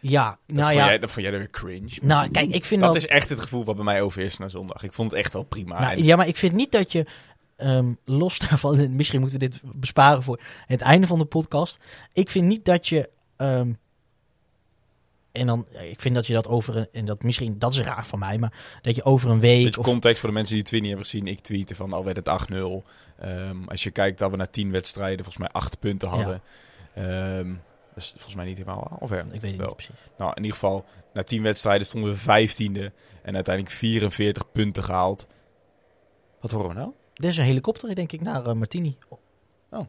Ja, 0.00 0.38
dat, 0.46 0.56
nou 0.56 0.74
ja. 0.74 0.84
jij, 0.86 0.98
dat 0.98 1.10
vond 1.10 1.24
jij 1.24 1.34
er 1.34 1.40
weer 1.40 1.50
cringe. 1.50 1.98
Nou, 2.02 2.30
kijk, 2.30 2.50
ik 2.50 2.64
vind 2.64 2.80
dat 2.80 2.92
dat... 2.92 3.02
is 3.02 3.08
echt 3.08 3.28
het 3.28 3.40
gevoel 3.40 3.64
wat 3.64 3.74
bij 3.76 3.84
mij 3.84 4.02
overheerst 4.02 4.38
na 4.38 4.48
zondag. 4.48 4.82
Ik 4.82 4.92
vond 4.92 5.10
het 5.10 5.20
echt 5.20 5.32
wel 5.32 5.42
prima. 5.42 5.80
Nou, 5.80 5.92
En- 5.92 6.04
ja, 6.04 6.16
maar 6.16 6.28
ik 6.28 6.36
vind 6.36 6.52
niet 6.52 6.72
dat 6.72 6.92
je 6.92 7.06
ehm, 7.60 7.92
los 8.04 8.38
daarvan, 8.38 8.78
en 8.78 8.96
misschien 8.96 9.20
moeten 9.20 9.38
we 9.38 9.48
dit 9.48 9.60
besparen 9.64 10.22
voor 10.22 10.40
het 10.66 10.80
einde 10.80 11.06
van 11.06 11.18
de 11.18 11.24
podcast. 11.24 11.78
Ik 12.12 12.30
vind 12.30 12.46
niet 12.46 12.64
dat 12.64 12.88
je. 12.88 13.10
ehm, 13.36 13.72
en 15.32 15.46
dan, 15.46 15.66
ik 15.90 16.00
vind 16.00 16.14
dat 16.14 16.26
je 16.26 16.32
dat 16.32 16.48
over 16.48 16.76
een, 16.76 16.88
en 16.92 17.04
dat 17.04 17.22
misschien, 17.22 17.58
dat 17.58 17.72
is 17.72 17.80
raar 17.80 18.06
van 18.06 18.18
mij, 18.18 18.38
maar 18.38 18.78
dat 18.82 18.96
je 18.96 19.04
over 19.04 19.30
een 19.30 19.40
week. 19.40 19.64
Beetje 19.64 19.80
Of, 19.80 19.86
context 19.86 20.20
voor 20.20 20.28
de 20.28 20.34
mensen 20.34 20.52
die 20.54 20.62
het 20.62 20.68
tweet 20.68 20.82
niet 20.82 20.90
hebben 20.90 21.10
gezien. 21.10 21.26
Ik 21.26 21.40
tweette 21.40 21.74
van 21.74 21.92
al 21.92 22.04
werd 22.04 22.16
het 22.16 22.28
8-0. 22.28 22.82
Ehm, 23.18 23.56
als 23.66 23.82
je 23.82 23.90
kijkt 23.90 24.18
dat 24.18 24.30
we 24.30 24.36
na 24.36 24.46
10 24.46 24.70
wedstrijden 24.70 25.24
volgens 25.24 25.36
mij 25.36 25.48
8 25.52 25.78
punten 25.78 26.08
hadden. 26.08 26.42
Dat 27.94 28.02
is 28.02 28.10
volgens 28.10 28.34
mij 28.34 28.44
niet 28.44 28.56
helemaal 28.58 28.96
of 29.00 29.10
ja, 29.10 29.18
ik 29.18 29.26
weet 29.26 29.42
het 29.42 29.56
wel. 29.56 29.66
niet 29.66 29.76
precies. 29.76 29.94
Nou, 30.18 30.30
in 30.30 30.42
ieder 30.42 30.52
geval, 30.58 30.84
na 31.12 31.22
10 31.22 31.42
wedstrijden 31.42 31.86
stonden 31.86 32.12
we 32.12 32.18
15e. 32.18 32.92
En 33.22 33.34
uiteindelijk 33.34 33.74
44 33.74 34.52
punten 34.52 34.82
gehaald. 34.84 35.26
Wat 36.40 36.50
horen 36.50 36.68
we 36.68 36.74
nou? 36.74 36.92
Er 37.20 37.28
is 37.28 37.36
een 37.36 37.44
helikopter, 37.44 37.94
denk 37.94 38.12
ik, 38.12 38.20
naar 38.20 38.46
eh, 38.46 38.54
Martini. 38.54 38.96
Oh, 39.70 39.86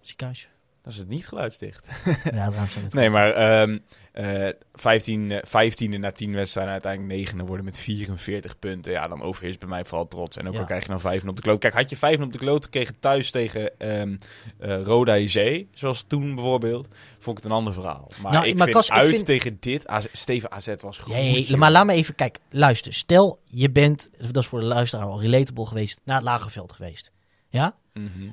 Ziekenhuis. 0.00 0.48
Dat 0.82 0.92
is 0.92 0.98
het 0.98 1.08
niet 1.08 1.28
geluidsdicht. 1.28 1.86
ja, 2.24 2.30
daarom 2.30 2.68
zijn 2.68 2.84
het. 2.84 2.94
Nee, 3.00 3.10
maar 3.10 3.30
ehm 3.32 3.78
eh 4.12 4.48
15, 4.72 5.30
eh, 5.32 5.38
15e 5.44 5.98
na 5.98 6.10
10 6.12 6.34
wedstrijden 6.34 6.72
uiteindelijk 6.72 7.12
9 7.14 7.46
worden 7.46 7.64
met 7.64 7.78
44 7.78 8.58
punten. 8.58 8.92
Ja, 8.92 9.06
dan 9.08 9.22
overheerst 9.22 9.58
bij 9.58 9.68
mij 9.68 9.84
vooral 9.84 10.08
trots. 10.08 10.36
En 10.36 10.46
ook 10.48 10.52
Ja. 10.54 10.58
al 10.60 10.64
krijg 10.66 10.82
je 10.82 10.88
nou 10.88 11.00
5 11.00 11.24
op 11.24 11.36
de 11.36 11.42
kloot. 11.42 11.58
Kijk, 11.60 11.74
had 11.74 11.90
je 11.90 11.96
5 11.96 12.20
op 12.20 12.32
de 12.32 12.38
kloot 12.38 12.64
gekregen 12.64 12.98
thuis 12.98 13.30
tegen 13.30 13.78
ehm 13.78 14.16
eh, 14.58 14.82
Roda 14.82 15.26
Zee, 15.26 15.68
zoals 15.74 16.02
toen 16.02 16.34
bijvoorbeeld, 16.34 16.88
vond 17.18 17.36
ik 17.38 17.42
het 17.42 17.52
een 17.52 17.58
ander 17.58 17.72
verhaal. 17.72 18.10
Maar 18.22 18.32
Nou, 18.32 18.46
ik 18.46 18.56
maar 18.58 18.68
vind 18.68 18.84
ik 18.84 18.90
uit 18.90 19.08
vind- 19.08 19.26
tegen 19.26 19.56
dit, 19.60 19.86
AZ, 19.86 20.06
Steven 20.12 20.50
AZ 20.52 20.74
was 20.80 20.98
goed. 20.98 21.14
Nee, 21.14 21.56
maar 21.56 21.70
laat 21.70 21.86
me 21.86 21.92
even, 21.92 22.14
kijk, 22.14 22.38
luister. 22.50 22.94
Stel, 22.94 23.40
je 23.44 23.70
bent, 23.70 24.10
dat 24.18 24.36
is 24.36 24.46
voor 24.46 24.60
de 24.60 24.66
luisteraar 24.66 25.06
al 25.06 25.20
relatable 25.20 25.66
geweest, 25.66 26.00
naar 26.04 26.16
het 26.16 26.24
Lagerveld 26.24 26.72
geweest. 26.72 27.12
Ja? 27.48 27.76
Mhm. 27.94 28.30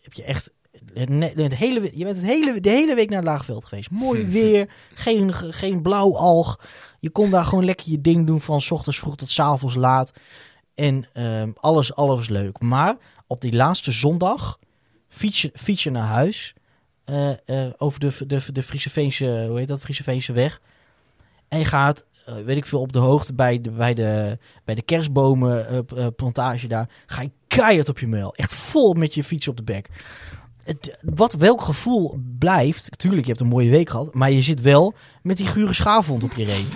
heb 0.00 0.12
je 0.12 0.22
echt 0.24 0.50
het, 0.94 1.54
hele, 1.54 1.90
je 1.94 2.04
bent 2.04 2.16
het 2.16 2.26
hele, 2.26 2.60
de 2.60 2.70
hele 2.70 2.94
week 2.94 3.08
naar 3.08 3.18
het 3.18 3.28
Laagveld 3.28 3.64
geweest. 3.64 3.90
Mooi 3.90 4.26
weer, 4.40 4.68
geen, 4.94 5.32
ge- 5.32 5.52
geen 5.52 5.82
blauw 5.82 6.16
alg. 6.16 6.60
Je 7.00 7.10
kon 7.10 7.30
daar 7.30 7.44
gewoon 7.44 7.64
lekker 7.64 7.90
je 7.90 8.00
ding 8.00 8.26
doen 8.26 8.40
van 8.40 8.60
's 8.60 8.70
ochtends 8.70 8.98
vroeg 8.98 9.16
tot 9.16 9.30
's 9.30 9.38
avonds 9.38 9.74
laat. 9.74 10.12
En 10.74 11.08
ehm, 11.12 11.50
alles, 11.54 11.94
alles 11.94 12.28
leuk. 12.28 12.60
Maar 12.60 12.96
op 13.26 13.40
die 13.40 13.52
laatste 13.52 13.92
zondag 13.92 14.58
fiets 15.08 15.42
je, 15.42 15.50
fiets 15.54 15.82
je 15.82 15.90
naar 15.90 16.06
huis. 16.06 16.54
eh, 17.04 17.30
eh, 17.30 17.72
over 17.76 18.00
de, 18.00 18.26
de, 18.26 18.52
de 18.52 18.62
Friese 18.62 18.90
Veense, 18.90 19.44
hoe 19.48 19.58
heet 19.58 19.68
dat, 19.68 19.80
Friese 19.80 20.02
Veense 20.02 20.32
weg. 20.32 20.60
En 21.48 21.58
je 21.58 21.64
gaat, 21.64 22.04
eh, 22.26 22.34
weet 22.34 22.56
ik 22.56 22.66
veel, 22.66 22.80
op 22.80 22.92
de 22.92 22.98
hoogte 22.98 23.34
bij 23.34 23.60
de, 23.60 23.70
bij 23.70 23.94
de, 23.94 24.38
bij 24.64 24.74
de 24.74 24.82
kerstbomenplantage 24.82 26.66
daar. 26.68 26.88
Ga 27.06 27.22
je 27.22 27.30
keihard 27.46 27.88
op 27.88 27.98
je 27.98 28.06
mail. 28.06 28.34
Echt 28.34 28.54
vol 28.54 28.94
met 28.94 29.14
je 29.14 29.24
fiets 29.24 29.48
op 29.48 29.56
de 29.56 29.62
bek. 29.62 29.88
Het, 30.64 30.98
wat, 31.02 31.32
welk 31.32 31.62
gevoel 31.62 32.18
blijft... 32.38 32.90
Tuurlijk, 32.96 33.22
je 33.22 33.28
hebt 33.28 33.40
een 33.40 33.46
mooie 33.46 33.70
week 33.70 33.90
gehad. 33.90 34.14
Maar 34.14 34.30
je 34.30 34.42
zit 34.42 34.60
wel 34.60 34.94
met 35.22 35.36
die 35.36 35.46
gure 35.46 35.72
schaafwond 35.72 36.22
op 36.22 36.32
je 36.32 36.44
reet. 36.44 36.74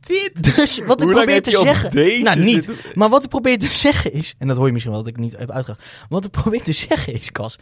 Dit? 0.00 0.56
Dus 0.56 0.78
wat 0.78 1.00
ik 1.00 1.06
Hoe 1.06 1.16
probeer 1.16 1.42
te 1.42 1.50
zeggen... 1.50 2.22
nou, 2.22 2.40
niet. 2.40 2.68
Maar 2.94 3.08
wat 3.08 3.22
ik 3.22 3.28
probeer 3.28 3.58
te 3.58 3.74
zeggen 3.74 4.12
is... 4.12 4.34
En 4.38 4.48
dat 4.48 4.56
hoor 4.56 4.66
je 4.66 4.72
misschien 4.72 4.94
wel 4.94 5.02
dat 5.02 5.12
ik 5.12 5.18
niet 5.18 5.36
heb 5.36 5.50
uitgelegd. 5.50 5.82
Wat 6.08 6.24
ik 6.24 6.30
probeer 6.30 6.62
te 6.62 6.72
zeggen 6.72 7.12
is, 7.12 7.32
Cas... 7.32 7.58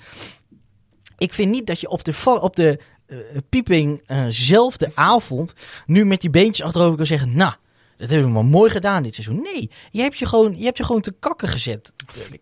Ik 1.18 1.32
vind 1.32 1.50
niet 1.50 1.66
dat 1.66 1.80
je 1.80 1.88
op 1.88 2.04
de, 2.04 2.14
op 2.40 2.56
de 2.56 2.80
eh, 3.06 3.18
pieping 3.49 4.02
eh, 4.06 4.25
zelfde 4.28 4.90
avond... 4.94 5.54
nu 5.87 6.04
met 6.04 6.20
die 6.20 6.30
beentjes 6.30 6.66
achterover 6.66 6.96
kan 6.96 7.06
zeggen... 7.06 7.37
Nou, 7.37 7.52
Dat 8.00 8.09
hebben 8.09 8.26
we 8.28 8.35
maar 8.35 8.45
mooi 8.45 8.71
gedaan 8.71 9.02
dit 9.02 9.14
seizoen. 9.14 9.42
Nee, 9.42 9.71
je 9.90 10.00
hebt 10.00 10.19
je 10.19 10.26
gewoon, 10.26 10.59
je 10.59 10.64
hebt 10.64 10.76
je 10.76 10.85
gewoon 10.85 11.00
te 11.00 11.12
kakken 11.19 11.49
gezet 11.49 11.92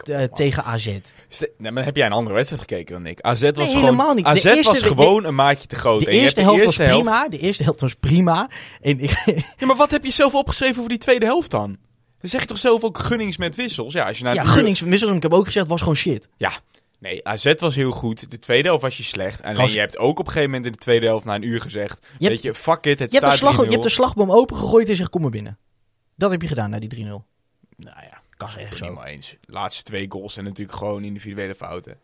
eh, 0.05 0.23
tegen 0.23 0.65
AZ. 0.65 0.87
Nee, 1.59 1.73
maar 1.73 1.85
heb 1.85 1.97
jij 1.97 2.07
een 2.07 2.13
andere 2.13 2.35
wedstrijd 2.35 2.63
gekeken 2.63 2.95
dan 2.95 3.07
ik? 3.07 3.21
AZ 3.21 3.41
was 3.43 3.53
Nee, 3.57 3.67
gewoon, 3.67 3.83
helemaal 3.83 4.15
niet. 4.15 4.25
De 4.25 4.31
AZ 4.31 4.45
eerste- 4.45 4.63
was 4.73 4.79
de- 4.81 4.87
gewoon 4.87 5.25
een 5.25 5.35
maatje 5.35 5.69
te 5.69 5.77
groot. 5.77 6.05
De 6.05 6.11
eerste 6.11 6.41
helft 6.41 6.59
de 6.61 6.65
was 6.67 6.77
prima. 6.77 7.29
De 7.29 7.39
eerste 7.39 7.63
helft 7.63 7.81
was 7.81 7.95
prima. 7.95 8.51
En 8.81 9.01
ik, 9.01 9.23
Ja, 9.59 9.67
maar 9.67 9.77
wat 9.77 9.91
heb 9.91 10.05
je 10.05 10.11
zelf 10.13 10.35
opgeschreven 10.35 10.75
voor 10.77 10.89
die 10.89 10.99
tweede 10.99 11.25
helft 11.27 11.51
dan? 11.51 11.77
Dan 12.21 12.31
zeg 12.31 12.41
je 12.41 12.47
toch 12.47 12.59
zelf 12.59 12.83
ook 12.85 12.99
gunnings 12.99 13.37
met 13.37 13.57
wissels? 13.57 13.93
Ja, 13.93 14.07
als 14.07 14.19
je 14.19 14.25
naar 14.25 14.35
ja, 14.35 14.45
Gunnings, 14.45 14.81
Wissel, 14.81 15.15
ik 15.15 15.23
heb 15.23 15.35
ook 15.35 15.45
gezegd, 15.47 15.67
was 15.67 15.81
gewoon 15.81 15.97
shit. 15.97 16.29
Nee, 16.99 17.27
AZ 17.29 17.55
was 17.55 17.75
heel 17.75 17.91
goed. 17.91 18.31
De 18.31 18.39
tweede 18.39 18.69
helft 18.69 18.83
was 18.83 18.97
je 18.97 19.03
slecht. 19.03 19.43
Alleen 19.43 19.71
je 19.73 19.79
hebt 19.79 19.99
ook 19.99 20.19
op 20.19 20.27
een 20.27 20.33
gegeven 20.33 20.51
moment 20.51 20.67
in 20.67 20.73
de 20.73 20.79
tweede 20.79 21.07
helft 21.07 21.25
na 21.25 21.35
een 21.35 21.43
uur 21.43 21.61
gezegd... 21.61 21.99
Je 22.03 22.09
hebt- 22.09 22.21
weet 22.29 22.43
je, 22.43 22.55
fuck 22.55 22.85
it, 22.87 22.99
het 22.99 23.13
Je 23.13 23.19
hebt, 23.19 23.31
de 23.31 23.37
staat 23.37 23.51
slag, 23.55 23.57
3-0. 23.61 23.65
je 23.65 23.71
hebt 23.71 23.83
de 23.83 23.89
slagboom 23.89 24.31
opengegooid 24.33 24.89
en 24.89 24.97
zegt, 24.97 25.11
kom 25.11 25.21
maar 25.23 25.31
binnen. 25.31 25.59
Dat 26.15 26.31
heb 26.31 26.43
je 26.43 26.49
gedaan 26.49 26.71
na 26.71 26.79
die 26.79 26.95
3-0. 26.97 26.99
Nou 27.07 27.23
ja, 27.77 28.23
Kan 28.37 28.51
ze 28.51 28.59
echt 28.59 28.77
zo. 28.77 28.93
meer 28.93 29.05
eens. 29.05 29.37
De 29.41 29.53
laatste 29.53 29.83
twee 29.83 30.11
goals 30.11 30.33
zijn 30.33 30.45
natuurlijk 30.45 30.79
gewoon 30.79 31.05
individuele 31.05 31.55
fouten. 31.55 31.99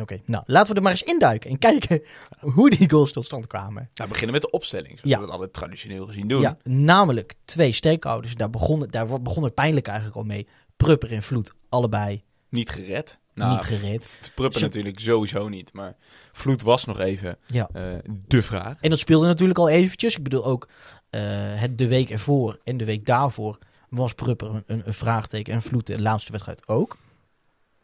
Oké, 0.00 0.20
nou, 0.24 0.44
laten 0.46 0.70
we 0.70 0.76
er 0.76 0.82
maar 0.82 0.90
eens 0.92 1.02
induiken 1.02 1.50
en 1.50 1.58
kijken 1.58 2.02
hoe 2.40 2.70
die 2.70 2.90
goals 2.90 3.12
tot 3.12 3.24
stand 3.24 3.46
kwamen. 3.46 3.74
Nou, 3.74 3.88
we 3.94 4.06
beginnen 4.06 4.32
met 4.32 4.42
de 4.42 4.50
opstelling, 4.50 4.88
zoals 4.98 5.10
Ja. 5.10 5.16
we 5.18 5.22
dat 5.24 5.32
altijd 5.32 5.52
traditioneel 5.52 6.06
gezien 6.06 6.28
doen. 6.28 6.40
Ja, 6.40 6.56
namelijk 6.62 7.34
twee 7.44 7.72
steekhouders. 7.72 8.34
Daar 8.34 8.50
begon, 8.50 8.86
daar 8.90 9.22
begon 9.22 9.42
het 9.44 9.54
pijnlijk 9.54 9.86
eigenlijk 9.86 10.16
al 10.18 10.24
mee. 10.24 10.48
Prupper 10.76 11.12
en 11.12 11.22
Vloed, 11.22 11.52
allebei 11.68 12.22
Niet 12.48 12.70
gered. 12.70 13.18
Nou, 13.34 13.50
niet 13.52 13.64
gered. 13.64 14.10
Pruppen 14.34 14.60
natuurlijk 14.60 14.98
sowieso 15.00 15.48
niet. 15.48 15.72
Maar 15.72 15.96
Vloed 16.32 16.62
was 16.62 16.84
nog 16.84 16.98
even 16.98 17.38
Ja. 17.46 17.68
eh, 17.72 17.82
de 18.26 18.42
vraag. 18.42 18.80
En 18.80 18.90
dat 18.90 18.98
speelde 18.98 19.26
natuurlijk 19.26 19.58
al 19.58 19.68
eventjes. 19.68 20.16
Ik 20.16 20.22
bedoel 20.22 20.44
ook 20.44 20.68
eh, 21.10 21.20
het 21.60 21.78
de 21.78 21.88
week 21.88 22.10
ervoor 22.10 22.58
en 22.64 22.76
de 22.76 22.84
week 22.84 23.06
daarvoor 23.06 23.58
was 23.88 24.14
Prupper 24.14 24.48
een, 24.48 24.62
een, 24.66 24.82
een 24.86 24.94
vraagteken 24.94 25.54
en 25.54 25.62
Vloed 25.62 25.86
de 25.86 26.00
laatste 26.00 26.32
wedstrijd 26.32 26.68
ook. 26.68 26.96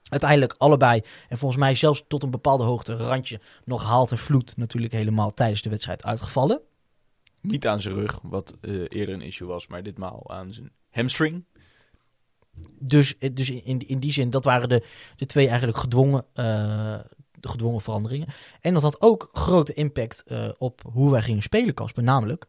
Uiteindelijk 0.08 0.54
allebei 0.58 1.00
en 1.28 1.38
volgens 1.38 1.60
mij 1.60 1.74
zelfs 1.74 2.04
tot 2.08 2.22
een 2.22 2.30
bepaalde 2.30 2.64
hoogte 2.64 2.96
randje 2.96 3.40
nog 3.64 3.84
haalt 3.84 4.10
en 4.10 4.18
Vloed 4.18 4.56
natuurlijk 4.56 4.92
helemaal 4.92 5.34
tijdens 5.34 5.62
de 5.62 5.70
wedstrijd 5.70 6.04
uitgevallen. 6.04 6.60
Niet 7.40 7.66
aan 7.66 7.80
zijn 7.80 7.94
rug, 7.94 8.18
wat 8.22 8.54
eh, 8.60 8.74
eerder 8.88 9.14
een 9.14 9.20
issue 9.22 9.48
was, 9.48 9.66
maar 9.66 9.82
ditmaal 9.82 10.30
aan 10.30 10.52
zijn 10.52 10.70
hamstring. 10.90 11.44
Dus, 12.78 13.18
eh, 13.18 13.30
dus 13.32 13.50
in, 13.50 13.88
in 13.88 13.98
die 13.98 14.12
zin, 14.12 14.30
dat 14.30 14.44
waren 14.44 14.68
de, 14.68 14.82
de 15.16 15.26
twee 15.26 15.48
eigenlijk 15.48 15.78
gedwongen, 15.78 16.24
eh, 16.32 16.98
gedwongen 17.40 17.80
veranderingen. 17.80 18.28
En 18.60 18.74
dat 18.74 18.82
had 18.82 19.00
ook 19.00 19.28
grote 19.32 19.72
impact 19.72 20.22
eh, 20.22 20.48
op 20.58 20.82
hoe 20.92 21.10
wij 21.10 21.22
gingen 21.22 21.42
spelen, 21.42 21.74
Casper. 21.74 22.02
Namelijk, 22.02 22.44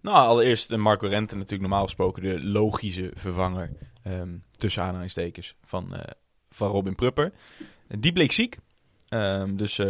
Nou, 0.00 0.16
allereerst 0.16 0.76
Marco 0.76 1.08
Rente 1.08 1.34
natuurlijk 1.34 1.68
normaal 1.68 1.84
gesproken 1.84 2.22
de 2.22 2.44
logische 2.44 3.10
vervanger 3.14 3.72
ehm, 4.02 4.36
tussen 4.56 4.82
aanhalingstekens 4.82 5.54
van, 5.64 5.94
eh, 5.94 6.12
van 6.50 6.68
Robin 6.68 6.94
Prupper. 6.94 7.32
Die 7.98 8.12
bleek 8.12 8.32
ziek. 8.32 8.58
Ehm, 9.08 9.56
dus 9.56 9.80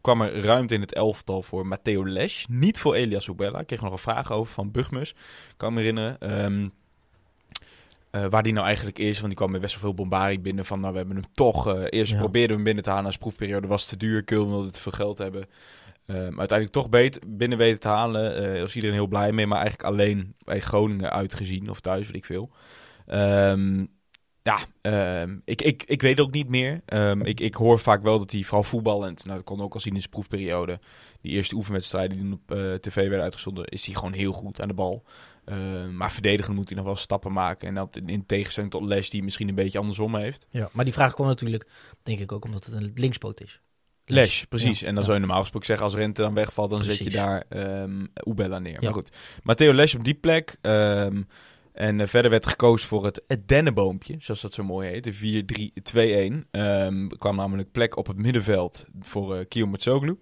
kwam 0.00 0.20
er 0.22 0.40
ruimte 0.40 0.74
in 0.74 0.80
het 0.80 0.94
elftal 0.94 1.42
voor 1.42 1.66
Matteo 1.66 2.06
Lesch. 2.06 2.46
Niet 2.48 2.78
voor 2.78 2.94
Elias 2.94 3.26
Ubella. 3.26 3.60
Ik 3.60 3.66
kreeg 3.66 3.80
nog 3.80 3.92
een 3.92 3.98
vraag 3.98 4.32
over 4.32 4.52
van 4.52 4.70
Bugmus. 4.70 5.14
Kan 5.56 5.72
me 5.72 5.78
herinneren. 5.78 6.18
Ehm, 6.18 6.68
eh, 8.10 8.26
waar 8.30 8.42
die 8.42 8.52
nou 8.52 8.66
eigenlijk 8.66 8.98
is. 8.98 9.14
Want 9.16 9.26
die 9.26 9.36
kwam 9.36 9.50
met 9.50 9.60
best 9.60 9.72
wel 9.74 9.82
veel 9.82 9.94
bombardie 9.94 10.40
binnen. 10.40 10.64
Van 10.64 10.80
nou, 10.80 10.92
we 10.92 10.98
hebben 10.98 11.16
hem 11.16 11.24
toch. 11.32 11.66
eh, 11.74 11.82
eerst 11.88 12.12
Ja. 12.12 12.18
probeerden 12.18 12.48
we 12.48 12.54
hem 12.54 12.64
binnen 12.64 12.82
te 12.84 12.90
halen. 12.90 13.04
Als 13.04 13.18
proefperiode 13.18 13.66
was 13.66 13.80
het 13.80 13.90
te 13.90 13.96
duur. 13.96 14.24
Kul 14.24 14.48
wilde 14.48 14.70
te 14.70 14.80
veel 14.80 14.92
geld 14.92 15.18
hebben. 15.18 15.46
Ehm, 16.06 16.18
uiteindelijk 16.38 16.70
toch 16.70 16.88
beet, 16.88 17.20
binnen 17.26 17.58
weten 17.58 17.80
te 17.80 17.88
halen. 17.88 18.36
Eh, 18.36 18.42
Daar 18.52 18.60
was 18.60 18.74
iedereen 18.74 18.96
heel 18.96 19.06
blij 19.06 19.32
mee. 19.32 19.46
Maar 19.46 19.58
eigenlijk 19.60 19.88
alleen 19.88 20.34
bij 20.44 20.60
Groningen 20.60 21.10
uitgezien. 21.10 21.70
Of 21.70 21.80
thuis, 21.80 22.06
weet 22.06 22.16
ik 22.16 22.24
veel. 22.24 22.50
Ehm, 23.06 23.84
ja, 24.42 24.58
ehm, 24.82 25.36
ik, 25.44 25.62
ik, 25.62 25.82
ik 25.86 26.02
weet 26.02 26.20
ook 26.20 26.30
niet 26.30 26.48
meer. 26.48 26.80
Ik, 27.22 27.40
ik 27.40 27.54
hoor 27.54 27.78
vaak 27.78 28.02
wel 28.02 28.18
dat 28.18 28.30
hij 28.30 28.42
vooral 28.42 28.62
voetballend... 28.62 29.24
Nou, 29.24 29.36
dat 29.36 29.46
kon 29.46 29.60
ook 29.60 29.74
al 29.74 29.80
zien 29.80 29.92
in 29.94 29.98
zijn 30.00 30.10
proefperiode. 30.12 30.78
Die 31.20 31.32
eerste 31.32 31.54
oefenwedstrijden 31.54 32.18
die 32.18 32.32
op 32.32 32.80
tv 32.80 32.94
werden 32.94 33.22
uitgezonden... 33.22 33.64
is 33.64 33.86
hij 33.86 33.94
gewoon 33.94 34.12
heel 34.12 34.32
goed 34.32 34.60
aan 34.60 34.68
de 34.68 34.74
bal. 34.74 35.04
Ehm, 35.50 35.96
maar 35.96 36.12
verdedigend 36.12 36.56
moet 36.56 36.68
hij 36.68 36.76
nog 36.76 36.86
wel 36.86 36.96
stappen 36.96 37.32
maken. 37.32 37.68
En 37.68 37.74
dat 37.74 37.96
in, 37.96 38.08
in 38.08 38.26
tegenstelling 38.26 38.72
tot 38.72 38.84
Les 38.84 39.10
die 39.10 39.22
misschien 39.22 39.48
een 39.48 39.54
beetje 39.54 39.78
andersom 39.78 40.14
heeft. 40.16 40.46
ja. 40.50 40.68
maar 40.72 40.84
die 40.84 40.94
vraag 40.94 41.14
kwam 41.14 41.26
natuurlijk, 41.26 41.66
denk 42.02 42.18
ik 42.18 42.32
ook, 42.32 42.44
omdat 42.44 42.64
het 42.64 42.74
een 42.74 42.90
linkspoot 42.94 43.40
is. 43.40 43.60
Les, 44.04 44.44
precies. 44.48 44.80
Ja, 44.80 44.86
En 44.86 44.92
dan 44.94 45.02
ja. 45.02 45.08
zou 45.08 45.14
je 45.14 45.20
normaal 45.24 45.40
gesproken 45.40 45.66
zeggen, 45.68 45.86
als 45.86 45.94
Rente 45.94 46.22
dan 46.22 46.34
wegvalt, 46.34 46.70
dan 46.70 46.82
zet 46.82 46.96
je 46.98 47.02
Precies. 47.04 47.20
daar 47.20 47.44
ehm 47.48 48.06
Ubella 48.28 48.58
neer. 48.58 48.72
Ja. 48.72 48.78
Maar 48.80 48.92
goed, 48.92 49.10
Matteo 49.42 49.74
Les 49.74 49.94
op 49.94 50.04
die 50.04 50.14
plek. 50.14 50.56
ehm, 50.60 51.22
en 51.72 52.00
eh, 52.00 52.06
verder 52.06 52.30
werd 52.30 52.46
gekozen 52.46 52.88
voor 52.88 53.04
het, 53.04 53.22
het 53.26 53.48
dennenboompje, 53.48 54.14
zoals 54.18 54.40
dat 54.40 54.52
zo 54.54 54.64
mooi 54.64 54.88
heet. 54.88 55.04
De 55.04 55.12
4-3-2-1. 55.12 56.46
Ehm, 56.50 57.04
er 57.10 57.16
kwam 57.18 57.36
namelijk 57.36 57.72
plek 57.72 57.96
op 57.96 58.06
het 58.06 58.16
middenveld 58.16 58.86
voor 59.00 59.36
uh, 59.36 59.44
Kio 59.48 59.66
Matsoglu. 59.66 60.18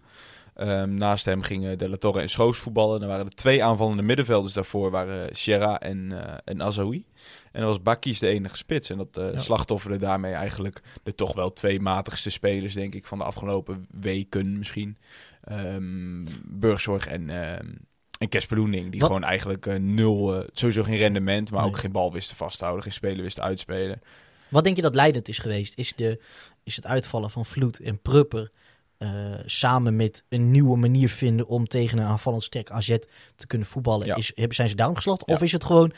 Ehm, 0.58 0.94
naast 0.94 1.24
hem 1.24 1.42
gingen 1.42 1.78
De 1.78 1.88
La 1.88 1.96
Torre 1.96 2.20
en 2.20 2.28
Schoos 2.28 2.58
voetballen. 2.58 3.00
Dan 3.00 3.08
waren 3.08 3.26
er 3.26 3.34
twee 3.34 3.64
aanvallende 3.64 4.02
middenvelders 4.02 4.52
daarvoor, 4.54 4.90
waren 4.90 5.36
Sierra 5.36 5.80
en, 5.80 6.12
eh 6.12 6.36
en 6.44 6.62
Azaoui. 6.62 7.04
En 7.52 7.60
dan 7.60 7.68
was 7.68 7.82
Bakkies 7.82 8.18
de 8.18 8.26
enige 8.28 8.56
spits. 8.56 8.90
En 8.90 8.96
dat 8.96 9.16
eh 9.16 9.32
Ja. 9.32 9.38
slachtofferde 9.38 9.96
daarmee 9.98 10.32
eigenlijk 10.32 10.80
de 11.02 11.14
toch 11.14 11.34
wel 11.34 11.52
twee 11.52 11.80
matigste 11.80 12.30
spelers, 12.30 12.74
denk 12.74 12.94
ik, 12.94 13.06
van 13.06 13.18
de 13.18 13.24
afgelopen 13.24 13.86
weken 14.00 14.58
misschien. 14.58 14.96
Ehm 15.44 16.26
Burgzorg 16.44 17.06
en, 17.06 17.30
ehm 17.30 17.66
en 18.18 18.28
Kesper 18.28 18.56
Loening, 18.56 18.90
die 18.90 19.00
Wat- 19.00 19.08
gewoon 19.08 19.24
eigenlijk 19.24 19.66
eh, 19.66 19.78
nul, 19.78 20.34
eh, 20.34 20.48
sowieso 20.52 20.82
geen 20.82 20.96
rendement, 20.96 21.50
maar 21.50 21.60
Nee. 21.60 21.68
ook 21.70 21.78
geen 21.78 21.92
bal 21.92 22.12
wisten 22.12 22.36
vasthouden, 22.36 22.82
geen 22.82 22.92
speler 22.92 23.22
wisten 23.22 23.42
uitspelen. 23.42 24.00
Wat 24.48 24.64
denk 24.64 24.76
je 24.76 24.82
dat 24.82 24.94
leidend 24.94 25.28
is 25.28 25.38
geweest? 25.38 25.78
Is, 25.78 25.92
de, 25.96 26.20
is 26.62 26.76
het 26.76 26.86
uitvallen 26.86 27.30
van 27.30 27.44
Vloed 27.46 27.80
en 27.80 27.98
Prupper 28.00 28.50
eh, 28.98 29.34
samen 29.44 29.96
met 29.96 30.24
een 30.28 30.50
nieuwe 30.50 30.76
manier 30.76 31.08
vinden 31.08 31.46
om 31.46 31.66
tegen 31.66 31.98
een 31.98 32.06
aanvallend 32.06 32.42
sterk 32.42 32.70
AZ 32.70 32.96
te 33.36 33.46
kunnen 33.46 33.66
voetballen? 33.66 34.06
Ja. 34.06 34.14
Is, 34.14 34.32
hebben, 34.34 34.54
zijn 34.54 34.68
ze 34.68 34.74
down 34.74 34.94
geslacht? 34.94 35.22
Ja. 35.26 35.34
Of 35.34 35.42
is 35.42 35.52
het 35.52 35.64
gewoon, 35.64 35.92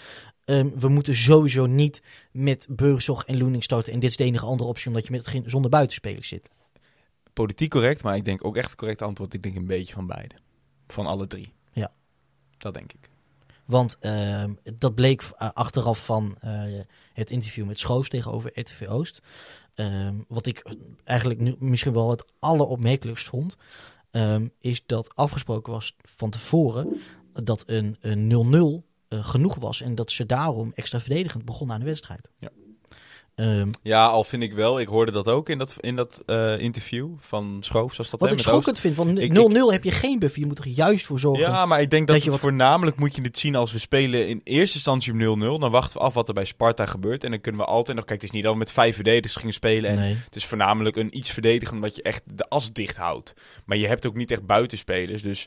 ehm, 0.45 0.69
we 0.79 0.89
moeten 0.89 1.17
sowieso 1.17 1.67
niet 1.67 2.03
met 2.33 2.67
Burgzorg 2.71 3.25
en 3.25 3.39
Loening 3.39 3.63
starten 3.63 3.93
en 3.93 4.01
dit 4.01 4.11
is 4.11 4.17
de 4.17 4.25
enige 4.25 4.45
andere 4.45 4.69
optie 4.69 4.87
omdat 4.87 5.07
je 5.07 5.11
met 5.11 5.27
geen, 5.27 5.45
zonder 5.47 5.71
buitenspelers 5.71 6.29
zit? 6.29 6.51
Politiek 7.33 7.71
correct, 7.71 8.03
maar 8.03 8.17
ik 8.17 8.25
denk 8.25 8.45
ook 8.45 8.57
echt 8.57 8.71
het 8.71 8.79
correcte 8.79 9.05
antwoord. 9.05 9.35
Ik 9.35 9.43
denk 9.43 9.57
een 9.57 9.67
beetje 9.67 9.95
van 9.95 10.07
beide. 10.07 10.35
Van 10.87 11.07
alle 11.07 11.27
drie. 11.27 11.53
Ja. 11.73 11.93
Dat 12.59 12.75
denk 12.75 12.93
ik. 12.93 13.11
Want 13.71 13.97
ehm, 14.01 14.55
dat 14.79 14.95
bleek 14.95 15.23
eh, 15.23 15.49
achteraf 15.53 16.05
van 16.05 16.37
eh, 16.41 16.63
het 17.13 17.31
interview 17.31 17.67
met 17.67 17.79
Schoofs 17.79 18.09
tegenover 18.09 18.61
RTV 18.61 18.87
Oost. 18.89 19.23
Ehm, 19.75 20.15
wat 20.29 20.47
ik 20.47 20.75
eigenlijk 21.05 21.41
nu 21.41 21.57
misschien 21.59 21.93
wel 21.93 22.11
het 22.11 22.25
alleropmerkelijkst 22.39 23.29
vond, 23.29 23.57
ehm, 24.11 24.49
is 24.59 24.87
dat 24.87 25.15
afgesproken 25.15 25.73
was 25.73 25.97
van 26.03 26.31
tevoren 26.31 27.01
dat 27.33 27.63
een 27.67 27.97
een 28.01 28.27
0-0 28.27 28.89
eh, 29.09 29.25
genoeg 29.25 29.55
was 29.55 29.81
en 29.81 29.95
dat 29.95 30.11
ze 30.11 30.27
daarom 30.27 30.73
extra 30.75 31.01
verdedigend 31.01 31.45
begonnen 31.45 31.75
aan 31.75 31.81
de 31.81 31.87
wedstrijd. 31.87 32.31
Ja. 32.37 32.51
Ehm, 33.35 33.69
Ja, 33.83 34.07
al 34.07 34.25
vind 34.25 34.43
ik 34.43 34.53
wel. 34.53 34.81
Ik 34.81 34.87
hoorde 34.89 35.13
dat 35.13 35.29
ook 35.29 35.49
in 35.49 35.59
dat, 35.59 35.77
in 35.81 35.97
dat 35.97 36.23
eh, 36.27 36.59
interview 36.59 37.09
van 37.21 37.57
Schoof. 37.61 37.95
Zoals 37.95 38.11
dat 38.11 38.21
wat 38.21 38.33
ik 38.33 38.39
schokkend 38.39 38.79
vind, 38.79 38.95
van 38.95 39.19
Ik- 39.19 39.33
0-0 39.33 39.73
heb 39.73 39.85
je 39.85 39.91
geen 39.91 40.19
buffer. 40.19 40.41
Je 40.41 40.47
moet 40.47 40.59
er 40.59 40.67
juist 40.69 41.07
voor 41.07 41.21
zorgen. 41.21 41.51
Ja, 41.51 41.67
maar 41.67 41.81
ik 41.81 41.91
denk 41.91 42.07
dat, 42.07 42.17
dat 42.17 42.25
je 42.25 42.31
het 42.31 42.41
wat- 42.43 42.51
voornamelijk 42.51 42.97
moet 42.97 43.15
je 43.17 43.23
dit 43.23 43.39
zien 43.39 43.55
als 43.57 43.73
we 43.73 43.79
spelen 43.79 44.29
in 44.29 44.41
eerste 44.45 44.75
instantie 44.75 45.13
om 45.13 45.19
0-0. 45.19 45.59
Dan 45.59 45.71
wachten 45.71 45.99
we 45.99 46.05
af 46.05 46.15
wat 46.15 46.29
er 46.29 46.35
bij 46.35 46.45
Sparta 46.45 46.87
gebeurt. 46.87 47.25
En 47.25 47.31
dan 47.31 47.41
kunnen 47.41 47.61
we 47.61 47.67
altijd 47.67 47.97
nog... 47.97 48.07
Kijk, 48.07 48.21
het 48.21 48.29
is 48.31 48.35
niet 48.35 48.45
dat 48.45 48.53
we 48.53 48.59
met 48.59 48.73
vijf 48.73 48.95
verdedigers 48.95 49.37
gingen 49.37 49.55
spelen. 49.55 49.91
En 49.91 49.97
nee. 49.97 50.15
Het 50.25 50.37
is 50.37 50.45
voornamelijk 50.47 50.97
een 50.97 51.17
iets 51.17 51.31
verdedigen 51.31 51.75
omdat 51.75 51.97
je 51.97 52.03
echt 52.03 52.23
de 52.27 52.49
as 52.49 52.73
dicht 52.73 52.97
houdt. 52.97 53.33
Maar 53.65 53.77
je 53.77 53.87
hebt 53.87 54.07
ook 54.07 54.15
niet 54.15 54.31
echt 54.31 54.47
buitenspelers. 54.47 55.23
Dus 55.23 55.47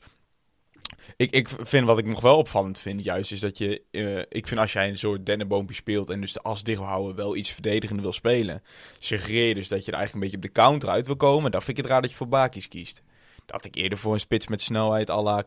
ik, 1.17 1.32
ik 1.32 1.48
vind 1.62 1.86
wat 1.88 1.98
ik 1.98 2.05
nog 2.05 2.22
wel 2.22 2.38
opvallend 2.38 2.79
vind, 2.79 3.03
juist, 3.03 3.32
is 3.32 3.39
dat 3.39 3.58
je. 3.58 3.82
eh, 3.91 4.17
ik 4.29 4.48
vind 4.48 4.60
als 4.60 4.74
jij 4.74 4.89
een 4.89 4.98
soort 4.98 5.25
dennenboompje 5.25 5.75
speelt 5.75 6.10
en 6.10 6.22
dus 6.22 6.34
de 6.34 6.41
as 6.41 6.63
dicht 6.63 6.77
wil 6.79 6.88
houden, 6.88 7.15
wel 7.15 7.36
iets 7.36 7.50
verdedigender 7.51 8.03
wil 8.03 8.13
spelen. 8.13 8.63
Suggereer 9.00 9.48
je 9.48 9.53
dus 9.53 9.67
dat 9.67 9.86
je 9.86 9.91
er 9.91 9.98
eigenlijk 9.98 10.13
een 10.13 10.32
beetje 10.32 10.48
op 10.50 10.53
de 10.55 10.62
counter 10.62 10.89
uit 10.89 11.05
wil 11.05 11.15
komen. 11.15 11.51
Dan 11.51 11.62
vind 11.62 11.77
ik 11.77 11.84
het 11.84 11.91
raar 11.91 12.01
dat 12.01 12.10
je 12.10 12.15
voor 12.15 12.27
Bakis 12.27 12.67
kiest. 12.67 13.01
Dat 13.46 13.55
had 13.55 13.65
ik 13.65 13.75
eerder 13.75 13.98
voor 13.98 14.13
een 14.13 14.20
spits 14.20 14.48
met 14.48 14.62
snelheid 14.62 15.10
à 15.10 15.22
la 15.22 15.43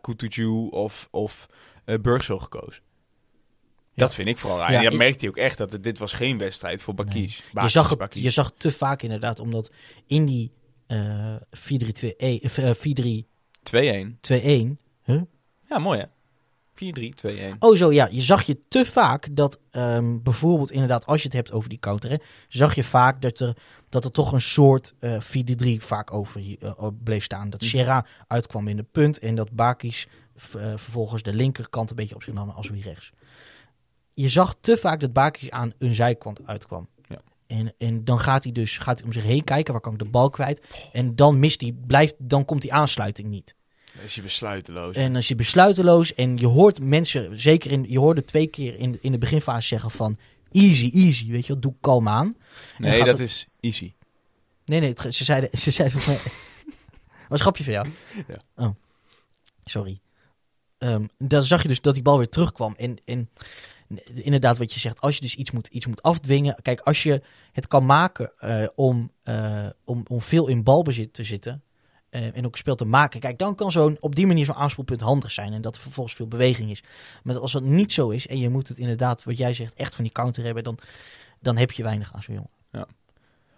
of, 0.70 1.08
of 1.10 1.46
eh 1.84 1.94
Burgsel 2.02 2.38
gekozen. 2.38 2.82
Dat 3.94 4.14
vind 4.14 4.28
ik 4.28 4.38
vooral 4.38 4.58
raar. 4.58 4.70
Ja, 4.70 4.76
en 4.78 4.82
dat 4.84 4.92
ik- 4.92 4.98
merkte 4.98 5.18
hij 5.20 5.28
ook 5.28 5.36
echt, 5.36 5.58
dat 5.58 5.72
het, 5.72 5.84
dit 5.84 5.98
was 5.98 6.12
geen 6.12 6.38
wedstrijd 6.38 6.82
voor 6.82 6.94
Bakis. 6.94 7.42
je, 7.52 7.68
zag 7.68 7.88
het, 7.88 8.14
je 8.14 8.30
zag 8.30 8.52
te 8.56 8.70
vaak 8.70 9.02
inderdaad, 9.02 9.40
omdat 9.40 9.70
in 10.06 10.24
die 10.26 10.50
eh 10.86 11.36
4-3-2-1, 11.50 12.16
eh, 12.16 12.74
4-3-2-1, 12.74 14.18
2-1. 14.20 14.78
Ja, 15.68 15.78
mooi 15.78 15.98
hè? 15.98 16.04
4-3-2-1. 17.54 17.58
Oh 17.58 17.76
zo, 17.76 17.92
ja. 17.92 18.08
Je 18.10 18.22
zag 18.22 18.42
je 18.42 18.58
te 18.68 18.84
vaak 18.84 19.28
dat 19.30 19.58
ehm, 19.70 20.18
bijvoorbeeld 20.22 20.70
inderdaad, 20.70 21.06
als 21.06 21.18
je 21.20 21.26
het 21.28 21.36
hebt 21.36 21.52
over 21.52 21.68
die 21.68 21.78
counter, 21.78 22.10
hè, 22.10 22.16
zag 22.48 22.74
je 22.74 22.84
vaak 22.84 23.22
dat 23.22 23.38
er, 23.38 23.56
dat 23.88 24.04
er 24.04 24.10
toch 24.10 24.32
een 24.32 24.40
soort 24.40 24.94
eh 24.98 25.20
4-3 25.20 25.82
vaak 25.82 26.12
over 26.12 26.56
eh, 26.60 26.88
bleef 27.04 27.24
staan. 27.24 27.50
Dat 27.50 27.60
Mhm. 27.60 27.70
Serra 27.70 28.06
uitkwam 28.26 28.68
in 28.68 28.76
de 28.76 28.82
punt 28.82 29.18
en 29.18 29.34
dat 29.34 29.50
Bakis 29.50 30.06
eh, 30.06 30.72
vervolgens 30.76 31.22
de 31.22 31.34
linkerkant 31.34 31.90
een 31.90 31.96
beetje 31.96 32.14
op 32.14 32.22
zich 32.22 32.34
nam 32.34 32.50
als 32.50 32.68
wie 32.70 32.82
rechts. 32.82 33.12
Je 34.14 34.28
zag 34.28 34.54
te 34.60 34.76
vaak 34.76 35.00
dat 35.00 35.12
Bakis 35.12 35.50
aan 35.50 35.72
een 35.78 35.94
zijkant 35.94 36.46
uitkwam. 36.46 36.88
Ja. 37.08 37.20
En, 37.46 37.74
en 37.78 38.04
dan 38.04 38.18
gaat 38.20 38.42
hij 38.44 38.52
dus 38.52 38.78
gaat 38.78 38.96
hij 38.98 39.06
om 39.06 39.12
zich 39.12 39.22
heen 39.22 39.44
kijken, 39.44 39.72
waar 39.72 39.82
kan 39.82 39.92
ik 39.92 39.98
de 39.98 40.04
bal 40.04 40.30
kwijt? 40.30 40.62
En 40.92 41.16
dan 41.16 41.38
mist 41.38 41.60
hij, 41.60 41.74
blijft, 41.86 42.14
dan 42.18 42.44
komt 42.44 42.62
die 42.62 42.72
aansluiting 42.72 43.28
niet. 43.28 43.54
Is 44.04 44.14
hij 44.14 44.24
besluiteloos. 44.24 44.96
En 44.96 45.16
is 45.16 45.28
je 45.28 45.34
besluiteloos. 45.34 46.14
En 46.14 46.36
je 46.36 46.46
hoort 46.46 46.80
mensen, 46.80 47.40
zeker 47.40 47.72
in, 47.72 47.84
je 47.88 47.98
hoorde 47.98 48.24
twee 48.24 48.46
keer 48.46 48.78
in, 48.78 48.98
in 49.00 49.12
de 49.12 49.18
beginfase 49.18 49.66
zeggen 49.66 49.90
van 49.90 50.18
easy, 50.52 50.90
easy, 50.94 51.30
weet 51.30 51.46
je 51.46 51.52
wel, 51.52 51.60
doe 51.62 51.74
kalm 51.80 52.08
aan. 52.08 52.36
nee, 52.78 52.98
dat 52.98 53.06
het- 53.06 53.18
is 53.20 53.46
easy. 53.60 53.92
Nee, 54.64 54.80
nee, 54.80 54.88
het- 54.88 55.14
ze 55.14 55.24
zeiden, 55.24 55.58
ze 55.58 55.70
zeiden 55.70 56.00
volgens 56.00 56.24
mij, 56.24 56.32
was 57.28 57.38
een 57.38 57.38
grapje 57.38 57.64
van 57.64 57.72
jou? 57.72 57.86
Ja. 58.28 58.64
Oh, 58.66 58.74
sorry. 59.64 60.00
Ehm, 60.78 61.04
dan 61.18 61.42
zag 61.42 61.62
je 61.62 61.68
dus 61.68 61.80
dat 61.80 61.94
die 61.94 62.02
bal 62.02 62.18
weer 62.18 62.28
terugkwam. 62.28 62.74
En, 62.76 62.96
en 63.04 63.30
inderdaad 64.14 64.58
wat 64.58 64.72
je 64.74 64.80
zegt, 64.80 65.00
als 65.00 65.14
je 65.14 65.20
dus 65.20 65.34
iets 65.34 65.50
moet, 65.50 65.66
iets 65.66 65.86
moet 65.86 66.02
afdwingen. 66.02 66.56
Kijk, 66.62 66.80
als 66.80 67.02
je 67.02 67.22
het 67.52 67.66
kan 67.66 67.86
maken 67.86 68.32
eh, 68.38 68.66
om, 68.74 69.12
eh, 69.22 69.66
om, 69.84 70.02
om 70.08 70.22
veel 70.22 70.46
in 70.46 70.62
balbezit 70.62 71.12
te 71.12 71.24
zitten. 71.24 71.62
Eh, 72.10 72.36
en 72.36 72.46
ook 72.46 72.56
spel 72.56 72.74
te 72.74 72.84
maken. 72.84 73.20
Kijk, 73.20 73.38
dan 73.38 73.54
kan 73.54 73.72
zo'n 73.72 73.96
op 74.00 74.14
die 74.14 74.26
manier 74.26 74.44
zo'n 74.44 74.54
aanspoelpunt 74.54 75.00
handig 75.00 75.30
zijn. 75.30 75.52
En 75.52 75.60
dat 75.60 75.76
er 75.76 75.82
vervolgens 75.82 76.16
veel 76.16 76.28
beweging 76.28 76.70
is. 76.70 76.82
Maar 77.22 77.38
als 77.38 77.52
dat 77.52 77.62
niet 77.62 77.92
zo 77.92 78.08
is. 78.08 78.26
En 78.26 78.38
je 78.38 78.48
moet 78.48 78.68
het 78.68 78.78
inderdaad, 78.78 79.24
wat 79.24 79.38
jij 79.38 79.54
zegt, 79.54 79.74
echt 79.74 79.94
van 79.94 80.04
die 80.04 80.12
counter 80.12 80.44
hebben. 80.44 80.64
Dan, 80.64 80.78
dan 81.40 81.56
heb 81.56 81.72
je 81.72 81.82
weinig 81.82 82.14
aan 82.14 82.22
zo'n 82.22 82.34
jongen. 82.34 82.50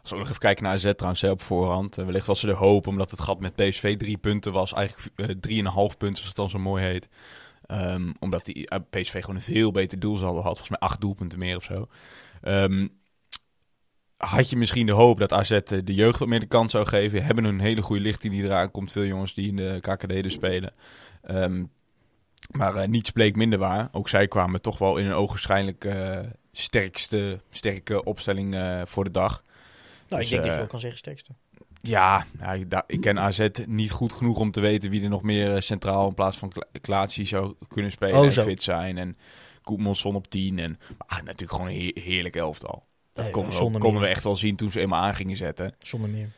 Als 0.09 0.17
we 0.17 0.23
nog 0.23 0.28
even 0.28 0.49
kijken 0.49 0.64
naar 0.64 0.73
AZ 0.73 0.93
trouwens 0.95 1.23
hè, 1.23 1.31
op 1.31 1.43
voorhand. 1.43 1.99
Eh, 1.99 2.05
wellicht 2.05 2.26
was 2.26 2.40
ze 2.40 2.47
de 2.47 2.52
hoop, 2.52 2.87
omdat 2.87 3.11
het 3.11 3.21
gat 3.21 3.40
met 3.40 3.55
PSV 3.55 3.97
drie 3.97 4.17
punten 4.17 4.52
was. 4.52 4.73
Eigenlijk 4.73 5.11
eh, 5.17 5.37
drieënhalf 5.40 5.97
punten, 5.97 6.17
zoals 6.17 6.28
het 6.28 6.37
dan 6.37 6.50
zo 6.50 6.59
mooi 6.59 6.85
heet. 6.85 7.09
Ehm, 7.67 8.12
omdat 8.19 8.45
die 8.45 8.69
PSV 8.90 9.21
gewoon 9.21 9.37
een 9.37 9.43
veel 9.43 9.71
beter 9.71 9.99
doelsaldo 9.99 10.40
had. 10.40 10.59
Volgens 10.59 10.69
mij 10.69 10.78
acht 10.78 11.00
doelpunten 11.00 11.38
meer 11.38 11.57
of 11.57 11.64
zo. 11.64 11.88
Ehm, 12.40 12.88
had 14.19 14.51
je 14.51 14.57
misschien 14.57 14.87
de 14.87 14.93
hoop 14.93 15.19
dat 15.19 15.33
AZ 15.33 15.51
eh, 15.51 15.79
de 15.85 15.95
jeugd 15.95 16.19
wat 16.19 16.29
meer 16.29 16.41
de 16.41 16.47
kans 16.47 16.71
zou 16.73 16.87
geven. 16.87 17.25
Hebben 17.25 17.45
een 17.45 17.61
hele 17.61 17.83
goede 17.83 18.03
lichting 18.03 18.33
die 18.33 18.43
eraan 18.43 18.71
komt. 18.71 18.93
Veel 18.93 19.05
jongens 19.05 19.35
die 19.35 19.49
in 19.49 19.57
de 19.57 19.79
KKD 19.81 20.23
dus 20.23 20.33
spelen. 20.33 20.73
Ehm, 21.23 21.65
maar 22.51 22.75
eh, 22.77 22.89
niets 22.89 23.11
bleek 23.11 23.37
minder 23.37 23.59
waar. 23.59 23.89
Ook 23.93 24.09
zij 24.09 24.29
kwamen 24.29 24.61
toch 24.61 24.79
wel 24.79 24.97
in 24.97 25.07
een 25.07 25.13
ogenschijnlijk 25.13 25.85
eh 25.85 26.19
sterkste, 26.53 27.41
sterke 27.51 28.05
opstelling 28.05 28.81
voor 28.85 29.05
de 29.05 29.11
dag. 29.11 29.43
Nou, 30.09 30.23
Dus, 30.23 30.31
ik 30.31 30.31
denk 30.31 30.43
dat 30.43 30.53
je 30.53 30.59
wel 30.59 30.67
kan 30.67 30.81
zeggen 30.81 30.99
sterkste. 30.99 31.33
Ja, 31.81 32.27
ja, 32.39 32.85
ik, 32.87 33.01
ken 33.01 33.19
AZ 33.19 33.49
niet 33.67 33.91
goed 33.91 34.13
genoeg 34.13 34.39
om 34.39 34.51
te 34.51 34.61
weten 34.61 34.91
wie 34.91 35.03
er 35.03 35.09
nog 35.09 35.23
meer 35.23 35.63
centraal 35.63 36.09
in 36.09 36.15
plaats 36.15 36.37
van 36.37 36.49
Kla- 36.49 36.67
Klaatsie 36.81 37.27
zou 37.27 37.55
kunnen 37.69 37.91
spelen 37.91 38.17
Oh, 38.19 38.25
en 38.25 38.33
fit 38.33 38.63
zijn. 38.63 38.99
En 38.99 39.17
Koepmonsson 39.63 40.15
op 40.15 40.27
10. 40.31 40.59
En 40.59 40.79
ah, 41.07 41.17
natuurlijk 41.23 41.51
gewoon 41.53 41.67
een 41.67 41.81
heer- 41.81 42.01
heerlijk 42.03 42.37
elftal. 42.37 42.87
Dat 43.25 43.33
Nee, 43.71 43.81
konden, 43.81 44.01
we, 44.01 44.07
echt 44.07 44.25
wel 44.25 44.37
zien 44.37 44.57
toen 44.57 44.71
ze 44.71 44.81
eenmaal 44.81 45.03
aan 45.03 45.15
gingen 45.15 45.37
zetten. 45.37 45.75
Zonder 45.79 46.11
meer. 46.11 46.29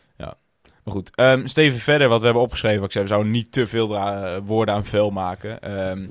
Maar 0.84 0.94
goed, 0.94 1.10
ehm, 1.14 1.46
Steven 1.46 1.78
verder, 1.80 2.08
wat 2.08 2.18
we 2.18 2.24
hebben 2.24 2.42
opgeschreven. 2.42 2.84
Ik 2.84 2.92
zei, 2.92 3.04
we 3.04 3.10
zouden 3.10 3.32
niet 3.32 3.52
te 3.52 3.66
veel 3.66 3.96
eh, 3.96 4.36
woorden 4.44 4.74
aan 4.74 4.84
vuil 4.84 5.10
maken. 5.10 5.60
Ehm 5.62 6.02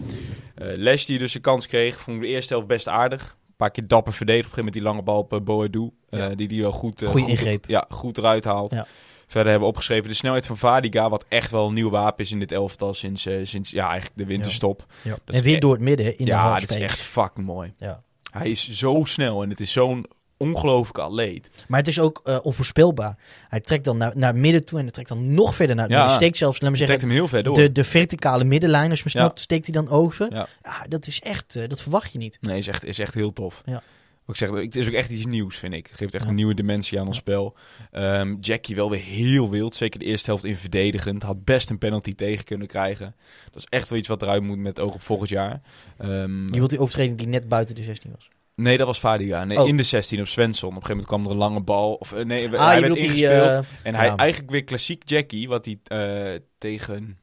eh, 0.56 0.68
Les 0.76 1.06
die 1.06 1.18
dus 1.20 1.34
een 1.34 1.42
kans 1.42 1.68
kreeg, 1.68 2.00
vond 2.00 2.18
ik 2.18 2.24
de 2.24 2.30
eerste 2.30 2.54
helft 2.54 2.68
best 2.68 2.88
aardig. 2.88 3.22
Een 3.48 3.54
paar 3.58 3.72
keer 3.72 3.88
dapper 3.88 4.14
verdedigd. 4.14 4.46
Op 4.48 4.58
een 4.58 4.64
gegeven 4.64 4.84
moment 4.84 5.04
die 5.04 5.14
lange 5.14 5.28
bal 5.30 5.40
op 5.40 5.46
Boadu. 5.46 5.90
eh, 6.10 6.20
Ja. 6.20 6.36
die 6.36 6.48
die 6.48 6.62
wel 6.62 6.72
goed, 6.72 7.04
goed, 7.06 7.28
ingreep. 7.28 7.66
Ja, 7.68 7.86
goed 7.90 8.18
eruit 8.18 8.44
haalt. 8.44 8.72
Ja. 8.72 8.88
Verder 9.28 9.50
hebben 9.52 9.62
we 9.70 9.74
opgeschreven 9.74 10.10
de 10.10 10.16
snelheid 10.16 10.46
van 10.46 10.58
Vadiga. 10.58 11.10
Wat 11.10 11.26
echt 11.28 11.52
wel 11.52 11.68
een 11.68 11.74
nieuw 11.74 11.90
wapen 11.90 12.24
is 12.26 12.32
in 12.32 12.40
dit 12.40 12.52
elftal 12.52 12.94
sinds, 12.94 13.28
sinds 13.44 13.70
ja, 13.72 13.88
eigenlijk 13.90 14.18
de 14.18 14.26
winterstop. 14.26 14.86
Ja. 15.02 15.18
En 15.26 15.44
weer 15.44 15.52
echt- 15.54 15.62
door 15.62 15.74
het 15.74 15.82
midden 15.82 16.18
in 16.18 16.26
de 16.26 16.32
ja, 16.32 16.60
dat 16.60 16.70
is 16.70 16.76
echt 16.76 17.02
fucking 17.02 17.46
mooi. 17.48 17.72
Ja. 17.78 18.04
Hij 18.32 18.50
is 18.50 18.70
zo 18.70 19.02
snel 19.04 19.44
en 19.44 19.50
het 19.50 19.60
is 19.60 19.72
zo'n 19.72 20.06
ongelooflijke 20.40 21.02
atleet. 21.02 21.50
Maar 21.68 21.80
het 21.80 21.88
is 21.88 22.00
ook 22.00 22.22
eh, 22.24 22.38
onvoorspelbaar. 22.42 23.18
Hij 23.50 23.60
trekt 23.60 23.84
dan 23.86 23.98
naar, 23.98 24.12
naar 24.16 24.36
midden 24.36 24.66
toe 24.66 24.78
en 24.78 24.84
hij 24.84 24.94
trekt 24.94 25.10
dan 25.10 25.34
nog 25.34 25.56
verder 25.56 25.76
naar 25.76 25.86
het 25.86 25.94
Ja. 25.94 26.00
midden. 26.00 26.18
Steekt 26.18 26.38
zelfs, 26.38 26.62
laat 26.62 26.72
me 26.72 26.78
zeggen, 26.78 27.00
hem 27.00 27.10
heel 27.10 27.28
ver 27.28 27.44
door. 27.44 27.56
de, 27.56 27.72
de 27.72 27.84
verticale 27.84 28.44
middenlijn, 28.44 28.90
als 28.90 29.00
je 29.00 29.10
Ja. 29.14 29.20
snapt, 29.20 29.40
steekt 29.40 29.66
hij 29.66 29.74
dan 29.74 29.90
over. 29.90 30.28
Ja. 30.34 30.48
Ja. 30.64 30.86
dat 30.88 31.08
is 31.08 31.20
echt, 31.20 31.56
eh, 31.56 31.68
dat 31.68 31.82
verwacht 31.82 32.12
je 32.12 32.18
niet. 32.18 32.38
Nee, 32.42 32.58
is 32.58 32.68
echt, 32.68 32.86
is 32.86 33.00
echt 33.00 33.14
heel 33.14 33.34
tof. 33.34 33.62
Ja. 33.66 33.82
Wat 34.26 34.42
Ik 34.42 34.48
zeg, 34.48 34.60
het 34.64 34.76
is 34.76 34.88
ook 34.88 34.94
echt 34.94 35.10
iets 35.10 35.26
nieuws, 35.26 35.58
vind 35.58 35.74
ik. 35.74 35.88
Het 35.88 35.96
geeft 35.98 36.14
echt 36.14 36.28
een 36.28 36.36
nieuwe 36.36 36.54
dimensie 36.54 37.00
aan 37.00 37.08
ons 37.08 37.18
spel. 37.18 37.56
Ehm, 37.92 38.36
Jackie 38.40 38.76
wel 38.76 38.90
weer 38.90 39.00
heel 39.00 39.50
wild. 39.50 39.76
Zeker 39.76 40.00
de 40.00 40.06
eerste 40.06 40.30
helft 40.30 40.44
in 40.46 40.56
verdedigend. 40.56 41.24
Had 41.24 41.44
best 41.44 41.70
een 41.70 41.78
penalty 41.78 42.16
tegen 42.16 42.46
kunnen 42.46 42.68
krijgen. 42.68 43.16
Dat 43.52 43.56
is 43.62 43.68
echt 43.70 43.90
wel 43.90 44.00
iets 44.00 44.08
wat 44.08 44.22
eruit 44.22 44.44
moet 44.44 44.58
met 44.58 44.80
oog 44.80 44.94
op 44.94 45.02
volgend 45.02 45.30
jaar. 45.30 45.62
Ehm, 45.98 46.44
Je 46.54 46.58
wilt 46.58 46.70
die 46.70 46.80
overtreding 46.80 47.18
die 47.18 47.28
net 47.28 47.48
buiten 47.48 47.76
de 47.76 47.84
16 47.84 48.12
was. 48.16 48.30
Nee, 48.62 48.78
dat 48.78 48.88
was 48.88 49.00
Fadiga. 49.00 49.44
Nee, 49.44 49.60
Oh. 49.60 49.68
in 49.68 49.78
de 49.78 49.84
16 49.84 50.20
op 50.20 50.28
Svensson. 50.28 50.70
Op 50.70 50.76
een 50.76 50.82
gegeven 50.82 51.06
moment 51.08 51.08
kwam 51.08 51.26
er 51.26 51.32
een 51.32 51.50
lange 51.50 51.64
bal. 51.66 51.94
Of, 51.94 52.14
eh, 52.14 52.26
nee, 52.26 52.58
Ah, 52.58 52.68
hij 52.68 52.82
werd 52.82 52.94
die... 52.94 53.04
ingespeeld. 53.04 53.66
eh, 53.66 53.70
En 53.84 53.96
hij 53.96 54.06
Ja. 54.06 54.16
eigenlijk 54.16 54.52
weer 54.52 54.64
klassiek 54.64 55.10
Jackie, 55.10 55.48
wat 55.48 55.66
hij 55.66 55.80
eh, 55.84 56.40
tegen. 56.58 57.18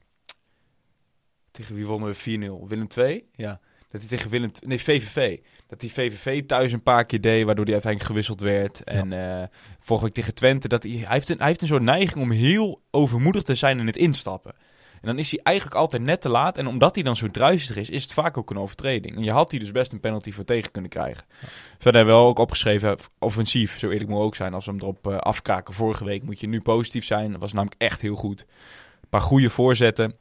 Tegen 1.51 1.75
wie 1.75 1.87
wonnen 1.87 2.09
we 2.09 2.15
4-0? 2.15 2.69
Willem 2.69 2.89
2? 2.89 3.25
Ja. 3.35 3.61
Dat 3.91 4.01
hij 4.01 4.11
tegen 4.17 4.31
Willem. 4.31 4.51
Nee, 4.61 4.79
VVV. 4.79 5.39
Dat 5.67 5.81
hij 5.81 5.91
VVV 5.91 6.43
thuis 6.47 6.73
een 6.73 6.83
paar 6.83 7.05
keer 7.07 7.21
deed, 7.21 7.45
waardoor 7.45 7.65
hij 7.65 7.73
uiteindelijk 7.73 8.11
gewisseld 8.13 8.41
werd. 8.41 8.85
En 8.85 9.13
eh 9.13 9.47
vorige 9.81 10.05
week 10.05 10.15
tegen 10.15 10.35
Twente. 10.35 10.69
Dat 10.69 10.83
hij, 10.83 10.93
hij, 10.93 11.05
heeft 11.15 11.31
een, 11.31 11.39
hij 11.39 11.47
heeft 11.47 11.63
een 11.63 11.69
soort 11.69 11.83
neiging 11.83 12.23
om 12.23 12.31
heel 12.31 12.83
overmoedig 12.91 13.43
te 13.43 13.55
zijn 13.55 13.79
in 13.79 13.87
het 13.87 13.97
instappen. 13.97 14.55
Dan 15.07 15.19
is 15.19 15.31
hij 15.31 15.41
eigenlijk 15.43 15.77
altijd 15.77 16.03
net 16.03 16.21
te 16.21 16.29
laat. 16.29 16.59
En 16.59 16.67
omdat 16.67 16.95
hij 16.95 17.05
dan 17.05 17.17
zo 17.17 17.31
druistig 17.31 17.77
is, 17.77 17.91
is 17.91 18.03
het 18.03 18.13
vaak 18.13 18.39
ook 18.39 18.51
een 18.51 18.59
overtreding. 18.59 19.17
En 19.17 19.23
je 19.23 19.31
had 19.31 19.51
hij 19.51 19.61
dus 19.61 19.73
best 19.73 19.93
een 19.93 20.01
penalty 20.01 20.33
voor 20.33 20.45
tegen 20.45 20.71
kunnen 20.71 20.91
krijgen. 20.91 21.25
Verder 21.79 21.95
hebben 21.95 22.15
we 22.15 22.27
ook 22.27 22.39
opgeschreven, 22.39 22.97
offensief, 23.19 23.79
zo 23.79 23.91
eerlijk 23.91 24.11
moet 24.11 24.21
ook 24.21 24.35
zijn 24.35 24.55
als 24.55 24.65
we 24.65 24.71
hem 24.71 24.81
erop 24.81 25.07
eh, 25.07 25.17
afkaken. 25.17 25.75
Vorige 25.75 26.05
week 26.05 26.23
moet 26.23 26.41
je 26.41 26.47
nu 26.47 26.61
positief 26.61 27.05
zijn. 27.05 27.31
Dat 27.31 27.41
was 27.41 27.53
namelijk 27.53 27.81
echt 27.81 28.01
heel 28.01 28.17
goed. 28.17 28.41
Een 29.01 29.09
paar 29.09 29.21
goede 29.21 29.51
voorzetten. 29.51 30.15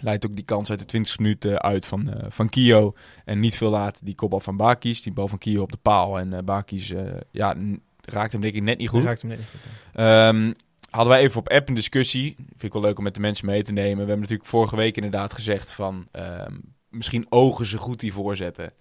Leidt 0.00 0.26
ook 0.26 0.34
die 0.34 0.44
kans 0.44 0.70
uit 0.70 0.78
de 0.78 0.84
20 0.84 1.18
minuten 1.18 1.62
uit 1.62 1.86
van, 1.86 2.12
eh, 2.12 2.26
van 2.28 2.48
Kio. 2.48 2.94
En 3.24 3.40
niet 3.40 3.56
veel 3.56 3.70
laat 3.70 4.04
die 4.04 4.14
kopbal 4.14 4.40
van 4.40 4.56
Bakis. 4.56 5.02
Die 5.02 5.12
bal 5.12 5.28
van 5.28 5.38
Kio 5.38 5.62
op 5.62 5.72
de 5.72 5.78
paal. 5.82 6.18
En 6.18 6.32
eh 6.32 6.42
Bakis 6.42 6.90
eh, 6.90 7.02
ja, 7.30 7.56
raakt 8.00 8.32
hem 8.32 8.40
denk 8.40 8.54
ik 8.54 8.62
net 8.62 8.78
niet 8.78 8.88
goed. 8.88 9.04
raakt 9.04 9.20
hem 9.20 9.30
net 9.30 9.38
niet 9.38 9.48
goed. 9.48 9.60
Ehm, 9.92 10.52
hadden 10.94 11.14
wij 11.14 11.22
even 11.22 11.38
op 11.38 11.48
app 11.48 11.68
een 11.68 11.74
discussie. 11.74 12.34
Vind 12.36 12.62
ik 12.62 12.72
wel 12.72 12.82
leuk 12.82 12.98
om 12.98 13.04
met 13.04 13.14
de 13.14 13.20
mensen 13.20 13.46
mee 13.46 13.62
te 13.62 13.72
nemen. 13.72 13.92
We 13.92 13.98
hebben 13.98 14.20
natuurlijk 14.20 14.48
vorige 14.48 14.76
week 14.76 14.96
inderdaad 14.96 15.32
gezegd 15.32 15.72
van... 15.72 16.08
ehm, 16.10 16.58
misschien 16.88 17.26
ogen 17.28 17.66
ze 17.66 17.78
goed 17.78 18.00
die 18.00 18.12
voorzetten. 18.12 18.72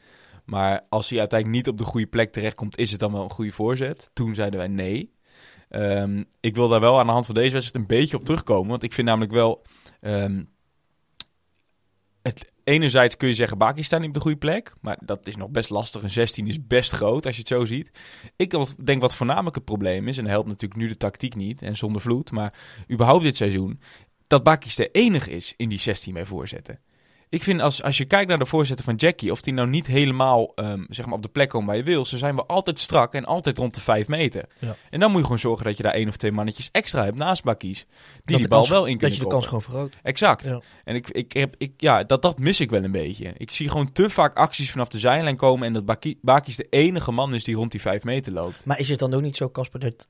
Maar 0.46 0.86
als 0.90 1.10
hij 1.10 1.20
uiteindelijk 1.20 1.60
niet 1.60 1.74
op 1.74 1.78
de 1.78 1.92
goede 1.92 2.08
plek 2.08 2.32
terechtkomt... 2.32 2.78
is 2.78 2.92
het 2.92 3.00
dan 3.00 3.12
wel 3.12 3.24
een 3.24 3.30
goede 3.30 3.52
voorzet? 3.52 4.10
Toen 4.14 4.36
zeiden 4.36 4.60
wij 4.60 4.68
nee. 4.68 5.14
Ehm, 5.70 6.24
ik 6.40 6.56
wil 6.56 6.68
daar 6.68 6.80
wel 6.80 7.00
aan 7.00 7.06
de 7.06 7.12
hand 7.12 7.26
van 7.26 7.36
deze 7.36 7.54
wedstrijd 7.54 7.76
een 7.90 7.98
beetje 7.98 8.18
op 8.18 8.26
terugkomen. 8.26 8.70
Want 8.70 8.84
ik 8.84 8.94
vind 8.94 9.08
namelijk 9.08 9.32
wel... 9.32 9.64
ehm, 10.02 10.44
het, 12.22 12.53
enerzijds 12.64 13.18
kun 13.18 13.28
je 13.28 13.34
zeggen, 13.34 13.58
Baki 13.58 13.84
staat 13.84 14.00
niet 14.00 14.08
op 14.08 14.14
de 14.14 14.20
goede 14.20 14.38
plek. 14.38 14.74
Maar 14.82 14.98
dat 15.06 15.28
is 15.28 15.36
nog 15.36 15.50
best 15.50 15.70
lastig. 15.70 16.04
Een 16.04 16.10
16 16.10 16.48
is 16.48 16.68
best 16.68 16.92
groot 16.92 17.26
als 17.26 17.36
je 17.36 17.42
het 17.42 17.50
zo 17.50 17.66
ziet. 17.66 17.92
Ik 18.36 18.56
denk 18.86 19.02
wat 19.02 19.16
voornamelijk 19.16 19.56
het 19.56 19.66
probleem 19.66 20.08
is, 20.08 20.18
en 20.18 20.26
helpt 20.26 20.48
natuurlijk 20.48 20.82
nu 20.82 20.88
de 20.88 20.98
tactiek 20.98 21.36
niet 21.36 21.62
en 21.62 21.78
zonder 21.78 22.02
vloed, 22.02 22.32
maar 22.32 22.54
überhaupt 22.92 23.24
dit 23.24 23.38
seizoen, 23.38 23.80
dat 24.28 24.44
Bakkies 24.44 24.76
de 24.76 24.92
enige 24.92 25.32
is 25.32 25.54
in 25.58 25.70
die 25.70 25.80
16 25.80 26.14
bij 26.14 26.26
voorzetten. 26.26 26.80
Ik 27.34 27.44
vind 27.44 27.62
als, 27.62 27.84
als 27.84 27.98
je 27.98 28.06
kijkt 28.06 28.30
naar 28.30 28.38
de 28.40 28.46
voorzetten 28.46 28.86
van 28.86 28.96
Jackie, 28.96 29.32
of 29.32 29.42
die 29.42 29.54
nou 29.54 29.68
niet 29.68 29.88
helemaal 29.88 30.52
ehm, 30.56 30.84
zeg 30.90 31.06
maar 31.06 31.16
op 31.16 31.22
de 31.22 31.30
plek 31.30 31.50
komen 31.50 31.68
waar 31.68 31.78
je 31.78 31.84
wil, 31.84 32.06
ze 32.06 32.18
zijn 32.18 32.36
wel 32.36 32.46
altijd 32.48 32.80
strak 32.80 33.14
en 33.14 33.26
altijd 33.26 33.58
rond 33.58 33.74
de 33.74 33.82
5 33.82 34.08
meter. 34.08 34.46
Ja. 34.60 34.76
En 34.90 35.00
dan 35.00 35.10
moet 35.10 35.18
je 35.18 35.24
gewoon 35.24 35.40
zorgen 35.40 35.66
dat 35.66 35.78
je 35.78 35.84
daar 35.84 35.94
één 35.94 36.08
of 36.08 36.18
twee 36.18 36.32
mannetjes 36.32 36.70
extra 36.72 37.04
hebt 37.04 37.18
naast 37.18 37.44
Bakkies, 37.44 37.78
die 37.80 37.88
Dat 38.16 38.26
die 38.26 38.38
de 38.38 38.48
bal 38.48 38.58
kans- 38.58 38.70
wel 38.70 38.86
in 38.86 38.92
Dat 38.92 39.00
kunnen 39.00 39.18
je 39.18 39.24
de 39.24 39.30
kans 39.30 39.46
gewoon 39.46 39.62
vergroot. 39.62 39.98
Exact. 40.04 40.44
Ja. 40.44 40.62
En 40.84 40.96
ik, 40.96 41.10
ik 41.10 41.32
heb, 41.32 41.56
ik, 41.58 41.74
ja, 41.78 42.04
dat, 42.04 42.22
dat 42.22 42.40
mis 42.40 42.60
ik 42.60 42.70
wel 42.70 42.84
een 42.84 42.92
beetje. 42.92 43.34
Ik 43.38 43.52
zie 43.52 43.70
gewoon 43.70 43.92
te 43.92 44.10
vaak 44.10 44.36
acties 44.36 44.72
vanaf 44.72 44.88
de 44.90 45.00
zijlijn 45.00 45.36
komen 45.38 45.68
en 45.68 45.74
dat 45.74 46.16
Bakis 46.22 46.56
de 46.56 46.68
enige 46.70 47.12
man 47.12 47.34
is 47.34 47.44
die 47.44 47.56
rond 47.56 47.72
die 47.72 47.82
5 47.82 48.04
meter 48.04 48.32
loopt. 48.34 48.66
Maar 48.66 48.80
is 48.80 48.90
het 48.90 49.00
dan 49.00 49.14
ook 49.14 49.22
niet 49.22 49.38
zo, 49.38 49.50
Casper, 49.50 49.80
dat, 49.80 50.08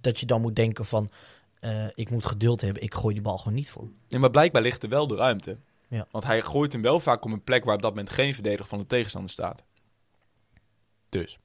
dat 0.00 0.20
je 0.20 0.26
dan 0.26 0.40
moet 0.40 0.56
denken 0.56 0.84
van... 0.84 1.10
eh, 1.60 1.84
ik 1.94 2.10
moet 2.10 2.26
geduld 2.26 2.60
hebben, 2.60 2.82
ik 2.82 2.94
gooi 2.94 3.14
die 3.14 3.22
bal 3.22 3.38
gewoon 3.38 3.54
niet 3.54 3.70
voor. 3.70 3.88
Ja, 4.08 4.18
maar 4.18 4.30
blijkbaar 4.30 4.62
ligt 4.62 4.82
er 4.82 4.88
wel 4.88 5.06
de 5.06 5.16
ruimte. 5.16 5.56
Ja. 5.88 6.06
Want 6.10 6.24
hij 6.24 6.42
gooit 6.42 6.72
hem 6.72 6.82
wel 6.82 7.00
vaak 7.00 7.24
op 7.24 7.30
een 7.30 7.44
plek 7.44 7.64
waar 7.64 7.74
op 7.74 7.82
dat 7.82 7.90
moment 7.90 8.10
geen 8.10 8.34
verdediger 8.34 8.66
van 8.66 8.78
de 8.78 8.86
tegenstander 8.86 9.30
staat. 9.30 9.64
Dus. 11.08 11.38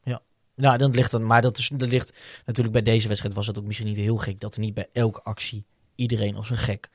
Nou, 0.56 0.78
dan 0.78 0.92
ligt 0.92 1.12
dan, 1.12 1.26
maar 1.26 1.42
dat, 1.42 1.58
is, 1.58 1.72
dat 1.74 1.88
ligt 1.88 2.14
natuurlijk 2.46 2.74
bij 2.74 2.84
deze 2.84 3.08
wedstrijd 3.08 3.36
was 3.36 3.48
het 3.48 3.58
ook 3.58 3.66
misschien 3.66 3.88
niet 3.88 3.98
heel 3.98 4.18
gek 4.18 4.40
dat 4.40 4.54
er 4.54 4.60
niet 4.60 4.74
bij 4.74 4.90
elke 4.94 5.24
actie 5.24 5.66
iedereen 5.96 6.36
als 6.36 6.50
een 6.50 6.58
gek 6.58 6.90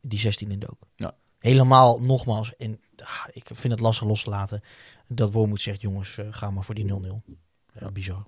die 0.00 0.18
16 0.18 0.50
in 0.50 0.58
dook. 0.58 0.78
Helemaal, 1.38 2.00
nogmaals, 2.00 2.56
en 2.56 2.80
ah, 2.96 3.24
ik 3.32 3.46
vind 3.52 3.72
het 3.72 3.80
lastig 3.80 4.06
los 4.06 4.22
te 4.22 4.30
laten, 4.30 4.60
dat 5.08 5.32
Wormoed 5.32 5.60
zegt, 5.60 5.80
jongens, 5.80 6.18
eh, 6.18 6.26
ga 6.30 6.50
maar 6.50 6.64
voor 6.64 6.74
die 6.74 6.84
0-0. 6.84 7.22
Ja, 7.80 7.90
bizar. 7.90 8.26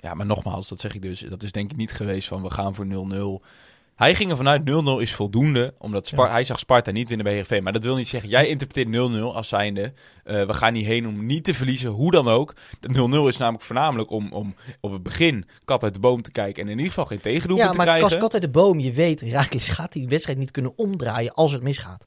Ja, 0.00 0.14
maar 0.14 0.26
nogmaals, 0.26 0.68
dat 0.68 0.80
zeg 0.80 0.94
ik 0.94 1.02
dus. 1.02 1.20
Dat 1.20 1.42
is 1.42 1.52
denk 1.52 1.70
ik 1.70 1.76
niet 1.76 1.92
geweest 1.92 2.28
van 2.28 2.42
we 2.42 2.50
gaan 2.50 2.74
voor 2.74 2.86
0-0. 2.86 3.44
Hij 3.94 4.14
ging 4.14 4.30
er 4.30 4.36
vanuit 4.36 4.62
0-0 4.70 5.00
is 5.00 5.14
voldoende, 5.14 5.74
omdat 5.78 6.06
Spar- 6.06 6.26
Ja. 6.26 6.32
hij 6.32 6.44
zag 6.44 6.58
Sparta 6.58 6.90
niet 6.90 7.06
winnen 7.08 7.24
bij 7.24 7.34
Heerenveen. 7.34 7.62
Maar 7.62 7.72
dat 7.72 7.82
wil 7.82 7.96
niet 7.96 8.08
zeggen, 8.08 8.30
jij 8.30 8.46
interpreteert 8.48 8.88
0-0 8.96 9.34
als 9.34 9.48
zijnde, 9.48 9.92
eh, 10.24 10.46
we 10.46 10.52
gaan 10.54 10.74
hierheen 10.74 11.06
om 11.06 11.26
niet 11.26 11.44
te 11.44 11.54
verliezen, 11.54 11.90
hoe 11.90 12.10
dan 12.10 12.28
ook. 12.28 12.54
De 12.80 12.88
0-0 12.88 13.28
is 13.28 13.36
namelijk 13.36 13.64
voornamelijk 13.64 14.10
om, 14.10 14.32
om 14.32 14.54
op 14.80 14.92
het 14.92 15.02
begin 15.02 15.44
kat 15.64 15.82
uit 15.82 15.94
de 15.94 16.00
boom 16.00 16.22
te 16.22 16.30
kijken 16.30 16.62
en 16.62 16.68
in 16.68 16.76
ieder 16.76 16.92
geval 16.92 17.06
geen 17.06 17.20
tegendoelpunt 17.20 17.66
Ja, 17.66 17.70
te 17.70 17.76
maar 17.76 17.86
krijgen. 17.86 18.04
als 18.10 18.18
kat 18.20 18.32
uit 18.32 18.42
de 18.42 18.48
boom, 18.50 18.78
je 18.80 18.92
weet, 18.92 19.20
Herakles 19.20 19.68
gaat 19.68 19.92
die 19.92 20.08
wedstrijd 20.08 20.38
niet 20.38 20.50
kunnen 20.50 20.72
omdraaien 20.78 21.34
als 21.34 21.52
het 21.52 21.62
misgaat. 21.62 22.06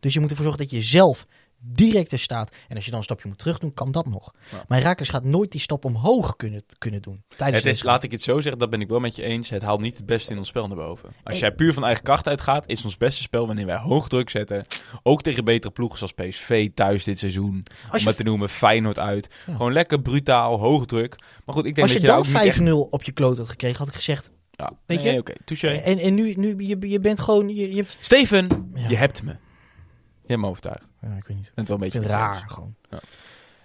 Dus 0.00 0.14
je 0.14 0.20
moet 0.20 0.30
ervoor 0.30 0.44
zorgen 0.44 0.62
dat 0.62 0.72
je 0.72 0.82
zelf 0.82 1.26
direct 1.62 2.12
er 2.12 2.18
staat. 2.18 2.54
En 2.68 2.74
als 2.76 2.84
je 2.84 2.90
dan 2.90 2.98
een 2.98 3.04
stapje 3.04 3.28
moet 3.28 3.38
terug 3.38 3.58
doen, 3.58 3.74
kan 3.74 3.92
dat 3.92 4.06
nog. 4.06 4.34
Ja. 4.50 4.64
Maar 4.68 4.78
Herakles 4.78 5.08
gaat 5.08 5.24
nooit 5.24 5.52
die 5.52 5.60
stap 5.60 5.84
omhoog 5.84 6.36
kunnen, 6.36 6.62
kunnen 6.78 7.02
doen. 7.02 7.22
Tijdens 7.36 7.64
Het 7.64 7.74
is, 7.74 7.82
laat 7.82 8.02
ik 8.02 8.10
het 8.10 8.22
zo 8.22 8.40
zeggen, 8.40 8.58
dat 8.60 8.70
ben 8.70 8.80
ik 8.80 8.88
wel 8.88 9.00
met 9.00 9.16
je 9.16 9.22
eens. 9.22 9.50
Het 9.50 9.62
haalt 9.62 9.80
niet 9.80 9.96
het 9.96 10.06
beste 10.06 10.32
in 10.32 10.38
ons 10.38 10.48
spel 10.48 10.66
naar 10.66 10.76
boven. 10.76 11.10
Als 11.24 11.38
jij 11.38 11.52
puur 11.52 11.74
van 11.74 11.84
eigen 11.84 12.04
kracht 12.04 12.28
uitgaat, 12.28 12.68
is 12.68 12.84
ons 12.84 12.96
beste 12.96 13.22
spel 13.22 13.46
wanneer 13.46 13.66
wij 13.66 13.76
hoog 13.76 14.08
druk 14.08 14.30
zetten. 14.30 14.66
Ook 15.02 15.22
tegen 15.22 15.44
betere 15.44 15.72
ploegen 15.72 15.98
zoals 15.98 16.12
PSV 16.12 16.70
thuis 16.74 17.04
dit 17.04 17.18
seizoen. 17.18 17.62
Als 17.82 17.92
om 17.92 17.98
je, 17.98 18.06
het 18.06 18.16
te 18.16 18.22
noemen, 18.22 18.48
Feyenoord 18.48 18.98
uit. 18.98 19.28
Ja. 19.46 19.56
Gewoon 19.56 19.72
lekker 19.72 20.00
brutaal, 20.02 20.58
hoog 20.58 20.86
druk. 20.86 21.16
Maar 21.44 21.54
goed, 21.54 21.64
ik 21.64 21.74
denk 21.74 21.86
als 21.86 21.96
je 21.96 22.00
dat 22.00 22.00
je, 22.00 22.06
dan 22.06 22.32
daar 22.32 22.42
ook 22.42 22.44
niet 22.44 22.68
echt... 22.68 22.86
5-0 22.86 22.90
op 22.90 23.02
je 23.02 23.12
kloot 23.12 23.36
had 23.36 23.48
gekregen, 23.48 23.78
had 23.78 23.88
ik 23.88 23.94
gezegd... 23.94 24.30
Ja, 24.50 24.72
Weet 24.86 25.02
nee, 25.02 25.12
je? 25.12 25.18
oké, 25.18 25.32
touché. 25.44 25.68
En, 25.68 25.98
en 25.98 26.14
nu, 26.14 26.34
nu 26.34 26.54
je, 26.58 26.88
je 26.88 27.00
bent 27.00 27.20
gewoon... 27.20 27.48
Je, 27.54 27.74
je 27.74 27.84
Steven, 28.00 28.70
Ja. 28.74 28.88
je 28.88 28.96
hebt 28.96 29.22
me. 29.22 29.30
Je 29.30 30.26
hebt 30.26 30.40
me 30.40 30.46
overtuigd. 30.48 30.88
Ik 31.02 31.08
ja, 31.08 31.16
ik 31.16 31.24
weet 31.26 31.36
niet. 31.36 31.52
het 31.54 31.68
wel 31.68 31.76
een 31.76 31.82
beetje 31.82 32.00
raar 32.08 32.44
gewoon. 32.48 32.74
eens. 32.90 33.02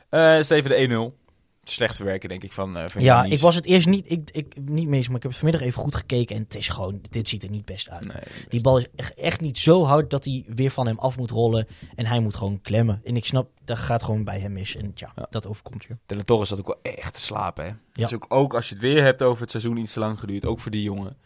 Eh, 0.10 0.42
Steven 0.42 0.70
de 0.90 1.12
1-0. 1.12 1.24
Slecht 1.64 1.96
verwerken, 1.96 2.30
denk 2.30 2.44
ik, 2.44 2.52
van, 2.52 2.78
eh 2.78 2.88
van 2.88 3.02
Ja, 3.02 3.24
ik 3.24 3.40
was 3.40 3.56
het 3.56 3.66
eerst 3.66 3.88
niet, 3.88 4.12
ik, 4.12 4.30
ik, 4.32 4.56
niet 4.56 4.88
mee 4.88 5.00
maar 5.08 5.16
ik 5.16 5.22
heb 5.24 5.32
het 5.32 5.36
vanmiddag 5.36 5.62
even 5.62 5.82
goed 5.82 5.96
gekeken. 5.96 6.36
En 6.36 6.42
het 6.42 6.56
is 6.56 6.68
gewoon, 6.68 7.02
dit 7.10 7.28
ziet 7.28 7.44
er 7.44 7.50
niet 7.50 7.66
best 7.66 7.90
uit. 7.90 8.14
Nee, 8.14 8.24
Die 8.50 8.62
bal 8.62 8.78
is 8.78 8.86
echt, 8.96 9.14
echt 9.14 9.42
niet 9.42 9.58
zo 9.58 9.86
hard 9.86 10.10
dat 10.10 10.24
hij 10.26 10.46
weer 10.48 10.70
van 10.70 10.88
hem 10.88 11.00
af 11.00 11.18
moet 11.18 11.32
rollen. 11.32 11.68
En 11.96 12.06
hij 12.06 12.20
moet 12.20 12.36
gewoon 12.36 12.62
klemmen. 12.62 13.02
En 13.04 13.16
ik 13.16 13.26
snap, 13.26 13.50
dat 13.64 13.78
gaat 13.78 14.04
gewoon 14.04 14.24
bij 14.24 14.40
hem 14.40 14.54
mis. 14.54 14.76
En 14.76 14.94
tja, 14.94 15.12
Ja. 15.16 15.28
dat 15.30 15.48
overkomt 15.48 15.84
je. 15.84 15.98
De 16.06 16.16
La 16.16 16.24
Torre 16.24 16.46
zat 16.46 16.60
ook 16.60 16.68
wel 16.68 16.80
echt 16.82 17.14
te 17.14 17.22
slapen, 17.22 17.66
hè. 17.66 17.72
Dus 17.92 18.14
ook, 18.14 18.26
ook 18.30 18.54
als 18.54 18.68
je 18.70 18.74
het 18.74 18.84
weer 18.84 19.04
hebt 19.04 19.22
over 19.22 19.42
het 19.42 19.52
seizoen 19.52 19.78
iets 19.78 19.94
te 19.94 20.00
lang 20.00 20.20
geduurd, 20.20 20.46
ook 20.46 20.60
voor 20.60 20.72
die 20.72 20.84
jongen. 20.84 21.18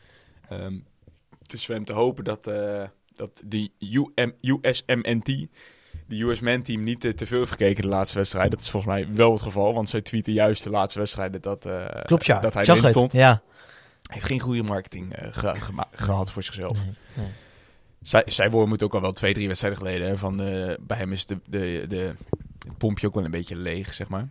Ehm 0.49 0.79
het 1.49 1.57
is 1.57 1.65
voor 1.65 1.75
hem 1.75 1.85
te 1.85 1.93
hopen 1.93 2.23
dat, 2.23 2.47
eh, 2.47 2.83
dat 3.15 3.43
UM, 3.79 4.33
USMNT, 4.41 5.47
de 6.09 6.21
US 6.23 6.39
Man 6.39 6.61
Team, 6.61 6.83
niet 6.83 7.05
eh, 7.05 7.11
te 7.11 7.25
veel 7.25 7.37
heeft 7.39 7.51
gekeken 7.51 7.81
de 7.81 7.87
laatste 7.87 8.17
wedstrijd. 8.17 8.51
Dat 8.51 8.59
is 8.61 8.69
volgens 8.69 8.93
mij 8.93 9.07
wel 9.13 9.31
het 9.31 9.41
geval, 9.41 9.73
want 9.73 9.89
zij 9.89 10.01
tweeten 10.01 10.33
juist 10.33 10.63
de 10.63 10.69
laatste 10.69 10.99
wedstrijden 10.99 11.41
dat, 11.41 11.65
eh, 11.65 11.85
Klopt 12.05 12.25
ja, 12.25 12.39
dat 12.39 12.53
hij 12.53 12.63
erin 12.77 12.83
stond. 12.89 13.11
Ja. 13.11 13.27
Hij 13.29 13.41
heeft 14.17 14.25
geen 14.25 14.39
goede 14.39 14.63
marketing 14.63 15.13
eh, 15.13 15.27
ge- 15.31 15.59
gehad 15.91 16.31
voor 16.31 16.43
zichzelf. 16.43 16.77
Nee, 16.77 16.93
nee. 17.13 17.27
Zij, 18.01 18.23
zij 18.25 18.49
worden 18.49 18.69
moet 18.69 18.83
ook 18.83 18.93
al 18.93 19.01
wel 19.01 19.11
twee, 19.13 19.33
drie 19.33 19.47
wedstrijden 19.47 19.79
geleden. 19.79 20.07
Hè, 20.07 20.17
van, 20.17 20.41
eh, 20.41 20.73
bij 20.79 20.97
hem 20.97 21.11
is 21.11 21.25
de, 21.25 21.37
de, 21.45 21.85
de, 21.87 22.13
het 22.67 22.77
pompje 22.77 23.07
ook 23.07 23.13
wel 23.13 23.25
een 23.25 23.31
beetje 23.31 23.55
leeg, 23.55 23.93
zeg 23.93 24.07
maar. 24.07 24.27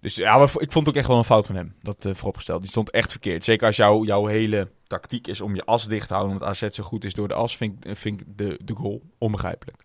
Dus 0.00 0.14
ja, 0.14 0.36
maar 0.38 0.48
ik 0.48 0.72
vond 0.72 0.74
het 0.74 0.88
ook 0.88 0.94
echt 0.96 1.06
wel 1.06 1.16
een 1.18 1.24
fout 1.24 1.46
van 1.46 1.54
hem. 1.56 1.74
Dat 1.82 2.06
vooropgesteld. 2.12 2.60
Die 2.60 2.70
stond 2.70 2.90
echt 2.90 3.10
verkeerd. 3.10 3.44
Zeker 3.44 3.66
als 3.66 3.76
jouw 3.76 4.04
jouw 4.04 4.26
hele 4.26 4.68
tactiek 4.86 5.26
is 5.26 5.40
om 5.40 5.54
je 5.54 5.64
as 5.64 5.88
dicht 5.88 6.06
te 6.08 6.14
houden. 6.14 6.32
Omdat 6.36 6.48
AZ 6.48 6.66
zo 6.68 6.82
goed 6.84 7.04
is 7.04 7.14
door 7.14 7.28
de 7.28 7.34
as, 7.34 7.56
vind, 7.56 7.84
ik- 7.86 7.96
vind 7.96 8.20
ik 8.20 8.26
de, 8.36 8.60
de 8.64 8.74
goal 8.74 9.02
onbegrijpelijk. 9.18 9.84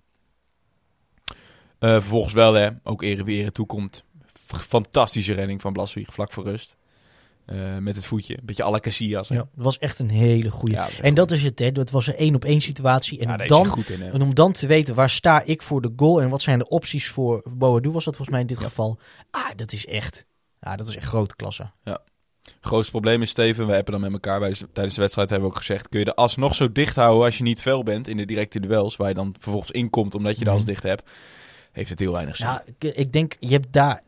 Eh, 1.81 1.89
vervolgens 1.91 2.33
wel, 2.33 2.53
hè, 2.53 2.69
ook 2.83 3.01
ere 3.01 3.23
wie 3.23 3.37
ere 3.41 3.51
toekomt. 3.51 4.03
Fantastische 4.67 5.33
redding 5.33 5.61
van 5.61 5.73
Blaswieg 5.73 6.13
vlak 6.13 6.31
voor 6.33 6.43
rust. 6.43 6.75
Eh, 7.45 7.77
met 7.77 7.95
het 7.95 8.05
voetje. 8.05 8.37
Een 8.37 8.45
beetje 8.45 8.69
la 8.69 8.79
Casillas. 8.79 9.27
Ja, 9.27 9.35
het 9.35 9.47
was 9.55 9.77
echt 9.77 9.99
een 9.99 10.09
hele 10.09 10.49
goede. 10.51 10.75
Ja, 10.75 10.87
en 11.01 11.13
dat 11.13 11.31
is 11.31 11.43
het, 11.43 11.59
hè. 11.59 11.71
Dat 11.71 11.89
was 11.91 12.07
een 12.07 12.15
één 12.15 12.35
op 12.35 12.45
één 12.45 12.61
situatie. 12.61 13.19
En, 13.19 13.27
ja, 13.27 13.35
hij 13.35 13.47
dan, 13.47 13.65
goed 13.65 13.89
in. 13.89 14.01
Hè. 14.01 14.09
en 14.11 14.21
om 14.21 14.33
dan 14.35 14.51
te 14.51 14.67
weten, 14.67 14.95
waar 14.95 15.09
sta 15.09 15.41
ik 15.45 15.61
voor 15.61 15.81
de 15.81 15.93
goal 15.95 16.21
en 16.21 16.29
wat 16.29 16.41
zijn 16.41 16.59
de 16.59 16.67
opties 16.67 17.09
voor 17.09 17.43
Boadu, 17.57 17.89
was 17.91 18.03
dat 18.05 18.15
volgens 18.15 18.29
mij 18.29 18.39
in 18.41 18.47
dit 18.47 18.59
Ja. 18.59 18.63
geval. 18.65 18.99
Ah, 19.31 19.49
dat 19.55 19.71
is 19.71 19.85
echt, 19.85 20.25
ja, 20.59 20.75
dat 20.75 20.87
is 20.87 20.95
echt 20.95 21.07
grote 21.07 21.35
klasse. 21.35 21.71
grootste 22.61 22.91
probleem 22.91 23.21
is, 23.21 23.29
Steven, 23.29 23.67
we 23.67 23.73
hebben 23.73 23.91
dan 23.91 24.01
met 24.01 24.11
elkaar 24.11 24.39
bij 24.39 24.49
de- 24.49 24.67
tijdens 24.73 24.95
de 24.95 25.01
wedstrijd 25.01 25.29
hebben 25.29 25.47
we 25.49 25.53
ook 25.53 25.59
gezegd, 25.61 25.89
kun 25.89 25.99
je 25.99 26.05
de 26.05 26.15
as 26.15 26.35
nog 26.35 26.55
zo 26.55 26.71
dicht 26.71 26.95
houden 26.95 27.25
als 27.25 27.37
je 27.37 27.43
niet 27.43 27.61
fel 27.61 27.83
bent 27.83 28.07
in 28.07 28.17
de 28.17 28.25
directe 28.25 28.59
duels, 28.59 28.95
waar 28.95 29.07
je 29.07 29.13
dan 29.13 29.35
vervolgens 29.39 29.71
inkomt 29.71 30.15
omdat 30.15 30.37
je 30.39 30.43
de 30.43 30.49
as 30.51 30.57
Mhm. 30.57 30.65
dicht 30.67 30.83
hebt, 30.83 31.09
heeft 31.71 31.89
het 31.89 31.99
heel 31.99 32.12
weinig 32.12 32.36
zin. 32.36 32.47
Ja, 32.47 32.63
ik, 32.77 32.95
ik 32.95 33.12
denk, 33.12 33.36
je 33.39 33.51
hebt 33.51 33.73
daar, 33.73 34.01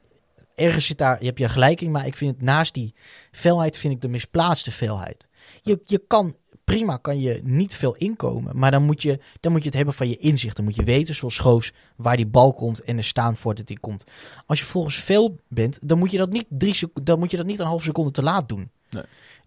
ergens 0.56 0.86
zit 0.86 0.97
daar, 0.97 1.19
je 1.19 1.26
hebt 1.26 1.39
je 1.39 1.49
gelijk 1.49 1.82
in, 1.82 1.91
maar 1.91 2.06
ik 2.06 2.15
vind 2.15 2.32
het 2.32 2.41
naast 2.41 2.73
die 2.73 2.93
felheid, 3.32 3.78
vind 3.78 3.93
ik 3.93 4.02
de 4.02 4.08
misplaatste 4.08 4.71
felheid. 4.71 5.28
Je, 5.62 5.82
je 5.86 6.04
kan, 6.08 6.36
prima 6.63 6.97
kan 6.97 7.19
je 7.19 7.39
niet 7.43 7.76
veel 7.76 7.95
inkomen, 7.95 8.58
maar 8.60 8.71
dan 8.71 8.84
moet, 8.84 9.02
je, 9.02 9.19
dan 9.39 9.52
moet 9.52 9.62
je 9.62 9.67
het 9.67 9.78
hebben 9.78 9.93
van 9.93 10.10
je 10.10 10.17
inzicht. 10.17 10.56
Dan 10.56 10.65
moet 10.65 10.76
je 10.76 10.84
weten, 10.84 11.15
zoals 11.15 11.36
Schoofs, 11.36 11.71
waar 11.95 12.17
die 12.17 12.26
bal 12.26 12.54
komt 12.54 12.84
en 12.84 12.97
er 12.97 13.04
staan 13.04 13.38
voordat 13.38 13.67
die 13.67 13.80
komt. 13.80 14.04
Als 14.45 14.60
je 14.60 14.65
volgens 14.65 14.95
veel 14.95 15.39
bent, 15.47 15.80
dan 15.82 15.99
moet 15.99 16.12
je 16.12 16.17
dat 16.17 16.30
niet, 16.30 16.45
drie 16.49 16.76
dan 17.04 17.19
moet 17.19 17.32
je 17.32 17.38
dat 17.38 17.45
niet 17.45 17.60
een 17.60 17.65
half 17.65 17.84
seconde 17.84 18.12
te 18.12 18.23
laat 18.23 18.49
doen. 18.49 18.71
Nee. 18.89 19.04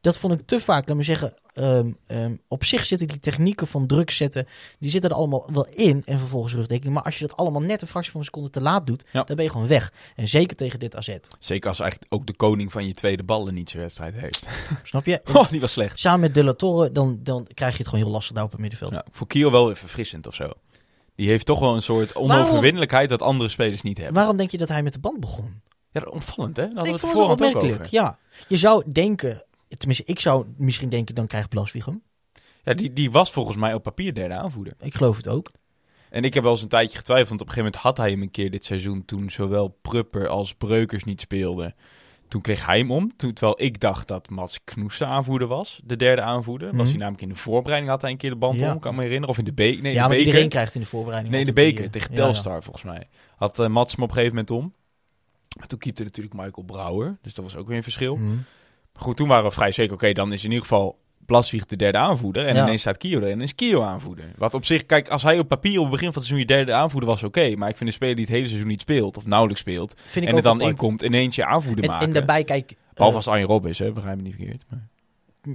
Dat 0.07 0.16
vond 0.19 0.33
ik 0.40 0.47
te 0.47 0.61
vaak. 0.61 0.88
Laat 0.88 0.97
me 0.97 1.03
zeggen, 1.03 1.35
ehm, 1.55 1.90
ehm, 2.07 2.35
op 2.49 2.64
zich 2.64 2.87
zitten 2.87 3.07
die 3.09 3.21
technieken 3.21 3.66
van 3.66 3.87
druk 3.87 4.11
zetten, 4.11 4.47
die 4.79 4.90
zitten 4.90 5.11
er 5.11 5.16
allemaal 5.16 5.49
wel 5.53 5.66
in. 5.75 6.03
En 6.05 6.19
vervolgens 6.19 6.55
rugdekking. 6.55 6.95
Maar 6.95 7.03
als 7.03 7.19
je 7.19 7.27
dat 7.27 7.37
allemaal 7.37 7.61
net 7.62 7.81
een 7.83 7.87
fractie 7.88 8.11
van 8.12 8.21
een 8.21 8.27
seconde 8.27 8.51
te 8.51 8.61
laat 8.61 8.87
doet, 8.87 9.05
Ja. 9.12 9.23
dan 9.23 9.37
ben 9.37 9.45
je 9.45 9.51
gewoon 9.51 9.66
weg. 9.66 9.92
En 10.16 10.29
zeker 10.29 10.57
tegen 10.57 10.79
dit 10.79 10.97
AZ. 10.97 11.16
Zeker 11.38 11.69
als 11.69 11.81
eigenlijk 11.81 12.12
ook 12.12 12.27
de 12.27 12.33
koning 12.35 12.73
van 12.73 12.87
je 12.87 12.95
tweede 12.95 13.23
ballen 13.23 13.55
niet 13.55 13.71
zijn 13.71 13.83
wedstrijd 13.83 14.14
heeft. 14.14 14.47
Snap 14.83 15.07
je? 15.07 15.21
En 15.21 15.35
Oh, 15.40 15.51
die 15.51 15.61
was 15.61 15.73
slecht. 15.73 15.99
Samen 15.99 16.21
met 16.21 16.35
De 16.35 16.45
La 16.45 16.53
Torre, 16.55 16.92
dan, 16.92 17.19
dan 17.23 17.47
krijg 17.55 17.73
je 17.73 17.79
het 17.79 17.88
gewoon 17.88 18.05
heel 18.05 18.12
lastig 18.12 18.35
daar 18.35 18.45
op 18.45 18.51
het 18.51 18.61
middenveld. 18.61 18.92
Ja, 18.92 19.05
voor 19.11 19.27
Kiel 19.27 19.51
wel 19.51 19.66
weer 19.66 19.77
verfrissend 19.77 20.27
of 20.27 20.35
zo. 20.35 20.51
Die 21.14 21.29
heeft 21.29 21.47
toch 21.47 21.59
wel 21.61 21.75
een 21.75 21.83
soort 21.83 22.14
onoverwinnelijkheid 22.16 23.09
dat 23.09 23.23
andere 23.23 23.49
spelers 23.49 23.83
niet 23.83 23.97
hebben. 23.97 24.14
Waarom 24.14 24.37
denk 24.37 24.51
je 24.51 24.59
dat 24.59 24.69
hij 24.69 24.83
met 24.83 24.92
de 24.92 24.99
band 24.99 25.21
begon? 25.21 25.61
Ja, 25.90 26.01
dat- 26.01 26.12
opvallend 26.14 26.57
hè? 26.57 26.62
Hadden 26.75 26.95
ik 26.95 26.99
vond 27.01 27.12
het 27.12 27.23
opmerkelijk. 27.31 27.87
Ja. 27.87 28.19
Je 28.49 28.57
zou 28.57 28.83
denken, 28.92 29.45
tenminste, 29.68 30.05
ik 30.07 30.20
zou 30.20 30.46
misschien 30.57 30.88
denken, 30.88 31.14
dan 31.14 31.26
krijgt 31.26 31.48
Blaswieg 31.48 31.85
hem. 31.85 32.02
Ja, 32.64 32.74
die, 32.74 32.92
die 32.92 33.11
was 33.11 33.33
volgens 33.33 33.57
mij 33.57 33.74
op 33.74 33.83
papier 33.83 34.14
derde 34.14 34.35
aanvoerder. 34.35 34.72
Ik 34.81 34.94
geloof 34.94 35.16
het 35.16 35.29
ook. 35.29 35.50
En 36.11 36.24
ik 36.24 36.35
heb 36.35 36.42
wel 36.42 36.52
eens 36.52 36.62
een 36.62 36.68
tijdje 36.68 36.98
getwijfeld, 36.98 37.29
want 37.29 37.40
op 37.40 37.46
een 37.46 37.52
gegeven 37.52 37.72
moment 37.81 37.96
had 37.96 38.05
hij 38.07 38.11
hem 38.14 38.22
een 38.22 38.31
keer 38.31 38.50
dit 38.50 38.64
seizoen 38.64 39.05
toen 39.05 39.31
zowel 39.31 39.79
Prupper 39.83 40.29
als 40.29 40.55
Breukers 40.55 41.05
niet 41.05 41.20
speelden. 41.20 41.74
Toen 42.29 42.40
kreeg 42.40 42.66
hij 42.66 42.79
hem 42.79 42.90
om, 42.90 43.16
toen, 43.16 43.33
terwijl 43.33 43.62
ik 43.62 43.81
dacht 43.81 44.09
dat 44.09 44.31
Mats 44.31 44.64
Knoes 44.64 44.98
de 44.98 45.05
aanvoerder 45.05 45.48
was, 45.48 45.81
de 45.85 45.96
derde 45.96 46.22
aanvoerder. 46.22 46.66
Was 46.68 46.76
Mhm. 46.79 46.88
hij 46.88 46.96
namelijk 46.96 47.22
in 47.22 47.29
de 47.29 47.35
voorbereiding, 47.35 47.90
had 47.92 48.02
hij 48.02 48.11
een 48.11 48.16
keer 48.16 48.31
de 48.31 48.37
band 48.37 48.61
Ja. 48.61 48.72
om, 48.72 48.79
kan 48.79 48.94
me 48.94 49.00
herinneren. 49.02 49.29
Of 49.31 49.38
in 49.38 49.44
de 49.44 49.52
beker. 49.52 49.83
Nee, 49.83 49.92
ja, 49.92 49.94
de 49.94 50.00
maar 50.00 50.09
beker. 50.09 50.26
iedereen 50.26 50.48
krijgt 50.48 50.74
in 50.74 50.81
de 50.81 50.87
voorbereiding. 50.87 51.33
Nee, 51.33 51.40
in 51.42 51.46
de 51.46 51.52
beker 51.52 51.81
die, 51.83 51.90
tegen 51.90 52.11
eh, 52.11 52.16
ja, 52.16 52.22
ja. 52.22 52.31
Telstar 52.33 52.62
volgens 52.62 52.85
mij. 52.85 53.09
Had 53.37 53.59
eh, 53.59 53.66
Mats 53.68 53.92
hem 53.94 54.02
op 54.02 54.09
een 54.09 54.14
gegeven 54.14 54.37
moment 54.37 54.55
om. 54.55 54.74
Maar 55.59 55.66
toen 55.66 55.79
keepte 55.79 56.02
natuurlijk 56.02 56.35
Michael 56.35 56.62
Brouwer, 56.66 57.18
dus 57.22 57.35
dat 57.35 57.44
was 57.44 57.57
ook 57.57 57.66
weer 57.68 57.76
een 57.76 57.83
verschil. 57.83 58.16
Mhm. 58.16 58.37
Goed, 58.96 59.16
toen 59.16 59.28
waren 59.28 59.44
we 59.44 59.50
vrij 59.50 59.72
zeker, 59.72 59.92
oké, 59.94 60.12
dan 60.12 60.32
is 60.32 60.44
in 60.44 60.48
ieder 60.50 60.66
geval 60.66 60.98
Blaswieg 61.26 61.66
de 61.66 61.76
derde 61.76 61.98
aanvoerder. 61.98 62.46
En 62.46 62.54
Ja. 62.54 62.62
ineens 62.62 62.80
staat 62.80 62.96
Kio 62.96 63.18
erin 63.20 63.32
en 63.32 63.40
is 63.40 63.54
Kio 63.54 63.82
aanvoerder. 63.82 64.24
Wat 64.37 64.54
op 64.54 64.64
zich, 64.64 64.87
kijk, 64.87 65.09
als 65.09 65.22
hij 65.22 65.38
op 65.38 65.48
papier 65.48 65.76
op 65.76 65.82
het 65.82 65.90
begin 65.92 66.12
van 66.12 66.22
het 66.22 66.24
seizoen 66.24 66.38
je 66.48 66.54
derde 66.56 66.72
aanvoerder 66.72 67.09
was, 67.09 67.22
oké. 67.22 67.56
Maar 67.56 67.68
ik 67.68 67.76
vind 67.76 67.88
een 67.88 67.94
speler 67.94 68.14
die 68.14 68.24
het 68.24 68.35
hele 68.35 68.46
seizoen 68.46 68.68
niet 68.68 68.80
speelt, 68.80 69.16
of 69.16 69.26
nauwelijks 69.26 69.61
speelt, 69.61 69.94
Vind 70.04 70.26
en 70.26 70.37
er 70.37 70.42
dan 70.42 70.61
inkomt, 70.61 71.02
ineens 71.02 71.37
je 71.37 71.44
aanvoerder 71.44 71.85
En, 71.85 71.90
maken. 71.90 72.06
en 72.06 72.12
daarbij, 72.12 72.44
kijk... 72.44 72.70
eh, 72.70 72.76
Behalve 72.94 73.16
als 73.16 73.24
het 73.24 73.35
Arjen 73.35 73.48
Rob 73.48 73.66
is, 73.66 73.78
hè, 73.78 73.92
begrijp 73.92 74.16
me 74.16 74.22
niet 74.22 74.35
verkeerd. 74.35 74.64
Maar... 74.70 74.87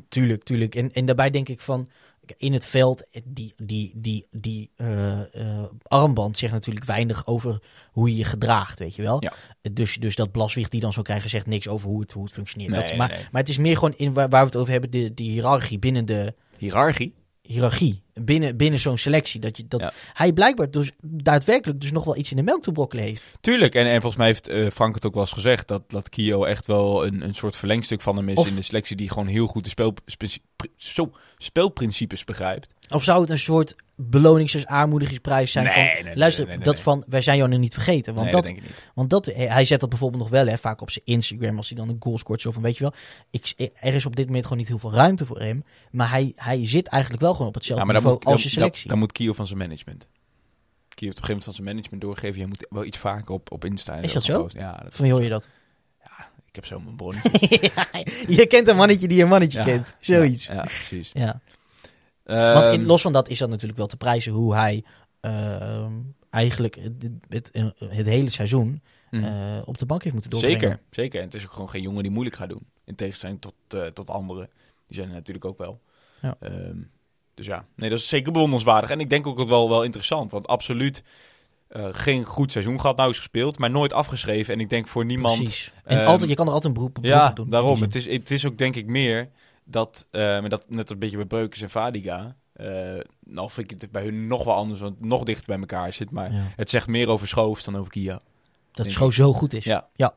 Tuurlijk, 0.07 0.43
tuurlijk. 0.43 0.75
En, 0.75 0.93
en 0.93 1.05
daarbij 1.05 1.29
denk 1.29 1.49
ik 1.49 1.59
van, 1.59 1.89
in 2.37 2.53
het 2.53 2.65
veld, 2.65 3.07
die, 3.23 3.53
die, 3.57 3.91
die, 3.95 4.27
die 4.31 4.71
eh, 4.75 5.19
eh, 5.19 5.63
armband 5.83 6.37
zegt 6.37 6.53
natuurlijk 6.53 6.85
weinig 6.85 7.27
over 7.27 7.61
hoe 7.91 8.09
je 8.09 8.15
je 8.15 8.23
gedraagt, 8.23 8.79
weet 8.79 8.95
je 8.95 9.01
wel. 9.01 9.23
Ja. 9.23 9.33
Dus, 9.71 9.95
dus 9.95 10.15
dat 10.15 10.31
Blaswieg 10.31 10.69
die 10.69 10.81
dan 10.81 10.93
zo 10.93 11.01
krijgen 11.01 11.29
zegt 11.29 11.45
niks 11.45 11.67
over 11.67 11.89
hoe 11.89 12.01
het, 12.01 12.11
hoe 12.11 12.23
het 12.23 12.33
functioneert. 12.33 12.71
Nee, 12.71 12.81
Dat 12.83 12.97
maar, 12.97 13.09
nee. 13.09 13.25
maar 13.31 13.41
het 13.41 13.49
is 13.49 13.57
meer 13.57 13.75
gewoon 13.75 13.93
in 13.97 14.13
waar, 14.13 14.29
waar 14.29 14.41
we 14.41 14.45
het 14.45 14.55
over 14.55 14.71
hebben, 14.71 14.91
de, 14.91 15.13
die 15.13 15.31
hiërarchie 15.31 15.79
binnen 15.79 16.05
de 16.05 16.33
Hiërarchie? 16.57 17.13
Hiërarchie. 17.51 18.01
Binnen, 18.13 18.57
binnen 18.57 18.79
zo'n 18.79 18.97
selectie. 18.97 19.39
Dat, 19.39 19.57
je, 19.57 19.67
dat 19.67 19.81
Ja. 19.81 19.93
hij 20.13 20.33
blijkbaar 20.33 20.71
dus 20.71 20.91
daadwerkelijk 21.01 21.81
dus 21.81 21.91
nog 21.91 22.03
wel 22.03 22.17
iets 22.17 22.31
in 22.31 22.37
de 22.37 22.43
melk 22.43 22.63
te 22.63 22.71
brokkelen 22.71 23.03
heeft. 23.03 23.31
Tuurlijk, 23.41 23.75
en, 23.75 23.85
en 23.85 23.91
volgens 24.01 24.15
mij 24.15 24.27
heeft 24.27 24.47
eh, 24.47 24.69
Frank 24.69 24.95
het 24.95 25.05
ook 25.05 25.13
wel 25.13 25.23
eens 25.23 25.31
gezegd, 25.31 25.67
dat, 25.67 25.89
dat 25.89 26.09
Kio 26.09 26.43
echt 26.43 26.65
wel 26.67 27.05
een, 27.05 27.21
een 27.21 27.31
soort 27.33 27.55
verlengstuk 27.55 28.01
van 28.01 28.15
hem 28.15 28.29
is 28.29 28.37
Of- 28.37 28.47
in 28.47 28.55
de 28.55 28.61
selectie, 28.61 28.95
die 28.95 29.09
gewoon 29.09 29.27
heel 29.27 29.47
goed 29.47 29.63
de 29.63 29.69
speel, 29.69 29.93
speelprincipes 31.37 32.23
begrijpt. 32.23 32.73
Of 32.89 33.03
zou 33.03 33.21
het 33.21 33.29
een 33.29 33.39
soort 33.39 33.75
belonings- 34.09 34.65
aanmoedigingsprijs 34.65 35.51
zijn 35.51 35.65
Nee, 35.65 35.73
van... 35.95 36.03
nee, 36.05 36.15
luister, 36.15 36.47
nee, 36.47 36.57
dat 36.57 36.79
van, 36.79 37.03
wij 37.07 37.21
zijn 37.21 37.37
jou 37.37 37.49
nog 37.49 37.59
niet 37.59 37.73
vergeten. 37.73 38.13
Want 38.13 38.25
dat, 38.25 38.33
dat 38.35 38.45
denk 38.45 38.57
ik 38.57 38.63
niet. 38.63 38.85
Want 38.93 39.09
dat, 39.09 39.25
hij 39.25 39.45
hij 39.47 39.65
zet 39.65 39.79
dat 39.79 39.89
bijvoorbeeld 39.89 40.21
nog 40.21 40.31
wel 40.31 40.47
hè, 40.47 40.57
vaak 40.57 40.81
op 40.81 40.91
zijn 40.91 41.05
Instagram 41.05 41.57
als 41.57 41.69
hij 41.69 41.77
dan 41.77 41.89
een 41.89 41.97
goal 41.99 42.17
scoort. 42.17 42.41
Zo 42.41 42.51
van, 42.51 42.61
weet 42.61 42.77
je 42.77 42.83
wel, 42.83 42.93
ik, 43.29 43.53
er 43.73 43.93
is 43.93 44.05
op 44.05 44.15
dit 44.15 44.25
moment 44.25 44.43
gewoon 44.43 44.57
niet 44.59 44.67
heel 44.67 44.79
veel 44.79 44.93
ruimte 44.93 45.25
voor 45.25 45.39
hem. 45.39 45.63
Maar 45.91 46.09
hij, 46.09 46.31
hij 46.35 46.65
zit 46.65 46.87
eigenlijk 46.87 47.21
wel 47.21 47.31
gewoon 47.31 47.47
op 47.47 47.53
hetzelfde 47.53 47.85
Ja, 47.85 47.91
niveau 47.91 48.13
moet, 48.13 48.25
als 48.25 48.43
je 48.43 48.49
selectie. 48.49 48.89
dan 48.89 48.99
moet 48.99 49.11
Kio 49.11 49.33
van 49.33 49.47
zijn 49.47 49.59
management. 49.59 50.07
heeft 50.07 50.11
op 50.95 51.01
een 51.01 51.07
gegeven 51.07 51.27
moment 51.27 51.43
van 51.43 51.53
zijn 51.53 51.67
management 51.67 52.01
doorgegeven... 52.01 52.39
je 52.39 52.47
moet 52.47 52.65
wel 52.69 52.85
iets 52.85 52.97
vaker 52.97 53.33
op, 53.33 53.51
op 53.51 53.65
Insta 53.65 53.95
en 53.95 54.03
Is 54.03 54.13
dat 54.13 54.23
zo? 54.23 54.49
Ja, 54.53 54.71
dat 54.83 54.95
Van 54.95 55.05
wie 55.05 55.13
hoor 55.13 55.23
je 55.23 55.29
dat? 55.29 55.47
ik 56.47 56.55
heb 56.55 56.65
zo 56.65 56.79
mijn 56.79 56.95
bronnetje. 56.95 57.71
je 58.37 58.45
kent 58.47 58.67
een 58.67 58.75
mannetje 58.75 59.07
die 59.07 59.21
een 59.21 59.27
mannetje 59.27 59.57
Ja. 59.57 59.63
kent. 59.63 59.95
Zoiets. 59.99 60.45
Ja, 60.45 60.53
ja, 60.53 60.61
precies. 60.61 61.09
Ja. 61.13 61.39
Want 62.31 62.65
in, 62.65 62.79
Ehm, 62.79 62.85
los 62.85 63.01
van 63.01 63.13
dat 63.13 63.29
is 63.29 63.39
dat 63.39 63.49
natuurlijk 63.49 63.77
wel 63.77 63.87
te 63.87 63.97
prijzen 63.97 64.33
hoe 64.33 64.55
hij 64.55 64.83
ehm, 65.19 65.91
eigenlijk 66.29 66.75
het, 66.75 67.09
het, 67.29 67.73
het 67.77 68.05
hele 68.05 68.29
seizoen 68.29 68.81
mhm. 69.09 69.23
eh, 69.23 69.61
op 69.65 69.77
de 69.77 69.85
bank 69.85 70.01
heeft 70.01 70.13
moeten 70.13 70.31
doorbrengen. 70.31 70.59
Zeker, 70.59 70.79
zeker. 70.89 71.19
En 71.19 71.25
het 71.25 71.33
is 71.33 71.43
ook 71.43 71.51
gewoon 71.51 71.69
geen 71.69 71.81
jongen 71.81 72.03
die 72.03 72.11
moeilijk 72.11 72.35
gaat 72.35 72.49
doen. 72.49 72.65
In 72.85 72.95
tegenstelling 72.95 73.41
tot, 73.41 73.53
eh, 73.67 73.85
tot 73.85 74.09
anderen. 74.09 74.49
Die 74.87 74.95
zijn 74.95 75.07
er 75.07 75.13
natuurlijk 75.13 75.45
ook 75.45 75.57
wel. 75.57 75.81
Ja. 76.21 76.35
Ehm, 76.39 76.77
dus 77.33 77.45
ja, 77.45 77.65
nee, 77.75 77.89
dat 77.89 77.99
is 77.99 78.07
zeker 78.07 78.31
bewonderenswaardig. 78.31 78.89
En 78.89 78.99
ik 78.99 79.09
denk 79.09 79.27
ook 79.27 79.47
wel, 79.47 79.69
wel 79.69 79.83
interessant. 79.83 80.31
Want 80.31 80.47
absoluut 80.47 81.03
eh, 81.67 81.87
geen 81.91 82.23
goed 82.23 82.51
seizoen 82.51 82.79
gehad. 82.79 82.97
Nou 82.97 83.09
is 83.09 83.17
gespeeld, 83.17 83.57
maar 83.57 83.69
nooit 83.69 83.93
afgeschreven. 83.93 84.53
En 84.53 84.59
ik 84.59 84.69
denk 84.69 84.87
voor 84.87 85.05
niemand... 85.05 85.37
Precies. 85.37 85.71
En 85.83 86.05
altijd, 86.05 86.29
je 86.29 86.35
kan 86.35 86.47
er 86.47 86.53
altijd 86.53 86.73
een 86.73 86.79
beroep, 86.79 86.93
beroep 86.93 87.09
Ja, 87.09 87.29
op 87.29 87.35
doen. 87.35 87.49
daarom. 87.49 87.81
Het 87.81 87.95
is, 87.95 88.09
het 88.09 88.31
is 88.31 88.45
ook 88.45 88.57
denk 88.57 88.75
ik 88.75 88.85
meer 88.85 89.29
dat, 89.65 90.07
maar 90.11 90.49
dat 90.49 90.65
net 90.69 90.89
een 90.89 90.99
beetje 90.99 91.17
bij 91.17 91.25
Breukers 91.25 91.61
en 91.61 91.69
Vadiga. 91.69 92.35
eh 92.53 92.99
nou 93.19 93.49
vind 93.49 93.71
ik 93.71 93.81
het 93.81 93.91
bij 93.91 94.03
hun 94.03 94.27
nog 94.27 94.43
wel 94.43 94.53
anders, 94.53 94.79
want 94.79 94.95
het 94.99 95.05
nog 95.07 95.23
dichter 95.23 95.45
bij 95.47 95.59
elkaar 95.59 95.93
zit. 95.93 96.11
Maar. 96.11 96.33
Ja. 96.33 96.43
het 96.55 96.69
zegt 96.69 96.87
meer 96.87 97.07
over 97.07 97.27
Schoofs 97.27 97.63
dan 97.63 97.77
over 97.77 97.91
Kia. 97.91 98.19
Dat 98.71 98.93
gewoon 98.93 99.11
zo 99.13 99.33
goed 99.33 99.53
is. 99.53 99.63
Ja. 99.63 99.87
Ja. 99.95 100.13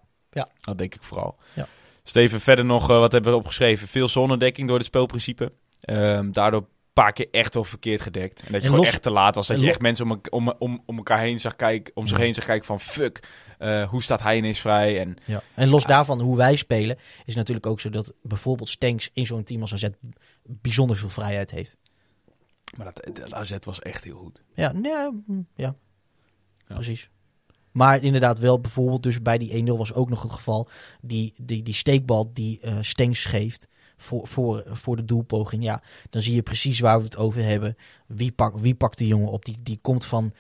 Dat 0.61 0.79
denk 0.79 0.95
ik 0.95 1.03
vooral. 1.03 1.37
Ja. 1.55 1.67
Steven, 2.05 2.41
verder 2.41 2.65
nog, 2.65 2.91
eh, 2.91 2.99
wat 2.99 3.13
hebben 3.13 3.33
we 3.33 3.39
opgeschreven? 3.39 3.89
Veel 3.89 4.09
zonnedekking 4.09 4.69
door 4.69 4.77
het 4.77 4.87
speelprincipe. 4.87 5.53
Ehm, 5.81 6.31
daardoor 6.33 6.61
een 6.61 6.67
paar 6.93 7.13
keer 7.13 7.29
echt 7.31 7.55
wel 7.55 7.65
verkeerd 7.65 8.01
gedekt. 8.01 8.39
En 8.41 8.45
dat 8.45 8.51
je 8.51 8.57
En 8.57 8.63
gewoon 8.63 8.79
los- 8.79 8.89
echt 8.89 9.03
te 9.03 9.11
laat 9.11 9.35
was. 9.35 9.47
Dat 9.47 9.61
je 9.61 9.69
echt 9.69 9.81
mensen 9.81 10.11
om, 10.11 10.21
om, 10.31 10.55
om, 10.59 10.83
om 10.87 10.97
elkaar 10.97 11.19
heen 11.21 11.41
zag 11.41 11.57
kijken, 11.57 11.97
om 11.97 12.07
zich 12.07 12.17
Ja. 12.17 12.23
heen 12.23 12.35
zag 12.35 12.45
kijken 12.45 12.67
van 12.67 12.81
fuck, 12.81 13.29
eh, 13.59 13.89
hoe 13.89 14.03
staat 14.03 14.23
hij 14.23 14.37
ineens 14.37 14.59
vrij? 14.61 15.01
En 15.01 15.17
Ja. 15.25 15.43
En 15.55 15.69
los 15.69 15.83
Ja. 15.83 15.89
daarvan, 15.89 16.21
hoe 16.21 16.37
wij 16.37 16.57
spelen, 16.57 16.97
is 17.25 17.35
natuurlijk 17.35 17.67
ook 17.67 17.81
zo 17.81 17.91
dat 17.91 18.13
bijvoorbeeld 18.23 18.69
Stenks 18.69 19.11
in 19.13 19.27
zo'n 19.27 19.43
team 19.45 19.61
als 19.61 19.73
AZ 19.73 19.89
bijzonder 20.43 20.97
veel 20.97 21.09
vrijheid 21.09 21.51
heeft. 21.51 21.77
maar 22.77 22.93
dat, 22.95 23.17
dat 23.17 23.35
AZ 23.35 23.57
was 23.61 23.81
echt 23.81 24.05
heel 24.05 24.17
goed. 24.17 24.43
Ja, 24.55 24.73
nee, 24.73 24.93
mm, 25.27 25.47
ja. 25.55 25.75
Ja. 26.67 26.75
precies. 26.75 27.09
Maar 27.73 28.03
inderdaad 28.03 28.39
wel 28.39 28.61
bijvoorbeeld 28.61 29.03
dus 29.03 29.23
bij 29.23 29.39
die 29.39 29.67
1-0 29.71 29.77
was 29.77 29.95
ook 29.95 30.09
nog 30.09 30.23
het 30.23 30.33
geval. 30.33 30.69
Die, 31.01 31.35
die, 31.43 31.63
die 31.63 31.75
steekbal 31.75 32.31
die 32.33 32.61
eh 32.61 32.77
Stenks 32.81 33.25
geeft 33.25 33.69
voor, 33.97 34.29
voor, 34.29 34.63
voor 34.67 34.97
de 34.97 35.05
doelpoging. 35.05 35.63
Ja, 35.63 35.83
dan 36.11 36.23
zie 36.23 36.35
je 36.35 36.43
precies 36.43 36.81
waar 36.81 36.99
we 36.99 37.05
het 37.05 37.17
over 37.17 37.43
hebben. 37.43 37.77
Wie, 38.07 38.33
pak, 38.33 38.59
wie 38.59 38.75
pakt 38.75 38.99
die 38.99 39.07
jongen 39.09 39.29
op? 39.31 39.45
Die, 39.45 39.57
die 39.61 39.79
komt 39.83 40.05
van, 40.05 40.33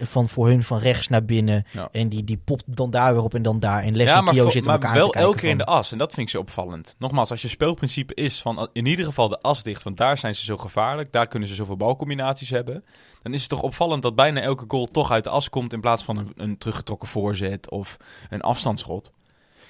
van 0.00 0.28
voor 0.28 0.46
hun 0.46 0.64
van 0.64 0.78
rechts 0.78 1.08
naar 1.08 1.24
binnen. 1.24 1.66
Ja. 1.70 1.88
En 1.92 2.08
die, 2.08 2.24
die 2.24 2.36
popt 2.44 2.64
dan 2.66 2.90
daar 2.90 3.14
weer 3.14 3.22
op 3.22 3.34
en 3.34 3.42
dan 3.42 3.60
daar. 3.60 3.82
En 3.82 3.96
Les 3.96 4.08
ja, 4.08 4.16
en 4.16 4.24
maar, 4.24 4.32
Kio 4.32 4.50
zitten 4.50 4.72
maar 4.72 4.80
elkaar 4.80 4.94
wel 4.94 5.06
te 5.06 5.12
kijken 5.12 5.28
elke 5.28 5.40
keer 5.40 5.50
in 5.50 5.58
de 5.58 5.64
as. 5.64 5.92
En 5.92 5.98
dat 5.98 6.12
vind 6.12 6.26
ik 6.26 6.32
zo 6.32 6.40
opvallend. 6.40 6.94
Nogmaals, 6.98 7.30
als 7.30 7.42
je 7.42 7.48
speelprincipe 7.48 8.14
is 8.14 8.42
van 8.42 8.68
in 8.72 8.86
ieder 8.86 9.04
geval 9.04 9.28
de 9.28 9.40
as 9.40 9.62
dicht, 9.62 9.82
want 9.82 9.96
daar 9.96 10.18
zijn 10.18 10.34
ze 10.34 10.44
zo 10.44 10.56
gevaarlijk, 10.56 11.12
daar 11.12 11.26
kunnen 11.26 11.48
ze 11.48 11.54
zoveel 11.54 11.76
balcombinaties 11.76 12.50
hebben, 12.50 12.84
dan 13.22 13.34
is 13.34 13.40
het 13.40 13.50
toch 13.50 13.62
opvallend 13.62 14.02
dat 14.02 14.14
bijna 14.14 14.40
elke 14.40 14.64
goal 14.68 14.86
toch 14.86 15.10
uit 15.10 15.24
de 15.24 15.30
as 15.30 15.48
komt 15.48 15.72
in 15.72 15.80
plaats 15.80 16.04
van 16.04 16.16
een, 16.16 16.32
een 16.36 16.58
teruggetrokken 16.58 17.08
voorzet 17.08 17.70
of 17.70 17.96
een 18.28 18.40
afstandsschot. 18.40 19.12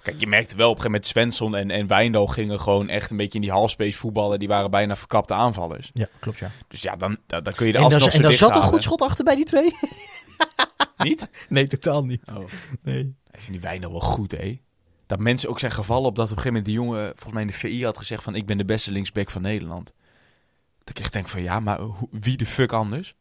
Kijk, 0.06 0.20
je 0.20 0.26
merkte 0.26 0.56
wel 0.56 0.70
op 0.70 0.76
een 0.76 0.82
gegeven 0.82 0.90
moment 0.90 1.06
Svensson 1.06 1.56
en, 1.56 1.70
en 1.70 1.86
Wijndal 1.86 2.26
gingen 2.26 2.60
gewoon 2.60 2.88
echt 2.88 3.10
een 3.10 3.16
beetje 3.16 3.34
in 3.34 3.40
die 3.40 3.50
halfspace 3.50 3.98
voetballen. 3.98 4.38
Die 4.38 4.48
waren 4.48 4.70
bijna 4.70 4.96
verkapte 4.96 5.34
aanvallers. 5.34 5.90
Ja, 5.92 6.08
klopt 6.20 6.38
ja. 6.38 6.50
Dus 6.68 6.82
ja, 6.82 6.96
dan, 6.96 7.18
dan, 7.26 7.42
dan 7.42 7.52
kun 7.52 7.66
je 7.66 7.72
de 7.72 7.78
En 7.78 7.88
daar, 7.88 8.00
nog 8.00 8.10
zo 8.10 8.16
en 8.16 8.22
daar 8.22 8.32
zat 8.32 8.56
een 8.56 8.62
goed 8.62 8.82
schot 8.82 9.00
achter 9.00 9.24
bij 9.24 9.34
die 9.34 9.44
twee? 9.44 9.74
Niet? 10.96 11.28
Nee, 11.48 11.66
totaal 11.66 12.04
niet. 12.04 12.22
Oh. 12.34 12.44
Nee. 12.82 13.14
Ik 13.30 13.40
vind 13.40 13.52
die 13.52 13.60
Wijndal 13.60 13.90
wel 13.90 14.00
goed, 14.00 14.30
hè? 14.30 14.60
Dat 15.06 15.18
mensen 15.18 15.48
ook 15.48 15.58
zijn 15.58 15.72
gevallen 15.72 16.08
op 16.08 16.16
dat 16.16 16.30
op 16.30 16.36
een 16.36 16.42
gegeven 16.42 16.62
moment 16.62 16.64
die 16.64 16.74
jongen, 16.74 17.06
volgens 17.06 17.32
mij 17.32 17.42
in 17.42 17.48
de 17.48 17.54
VI 17.54 17.84
had 17.84 17.98
gezegd 17.98 18.22
van 18.22 18.34
ik 18.34 18.46
ben 18.46 18.56
de 18.56 18.64
beste 18.64 18.90
linksback 18.90 19.30
van 19.30 19.42
Nederland. 19.42 19.92
Dat 20.78 20.88
ik 20.88 20.98
echt 20.98 21.12
denk 21.12 21.28
van 21.28 21.42
ja, 21.42 21.60
maar 21.60 21.80
wie 22.10 22.36
de 22.36 22.46
fuck 22.46 22.72
anders? 22.72 23.14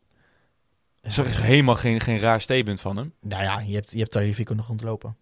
Is 1.01 1.17
helemaal 1.17 1.75
geen, 1.75 1.99
geen 2.01 2.19
raar 2.19 2.41
statement 2.41 2.81
van 2.81 2.97
hem. 2.97 3.13
Nou 3.21 3.43
ja, 3.43 3.59
je 3.59 3.75
hebt, 3.75 3.91
je 3.91 3.99
hebt 3.99 4.13
daar 4.13 4.25
je 4.25 4.33
Vico 4.33 4.53
nog 4.53 4.67
rondlopen. 4.67 5.15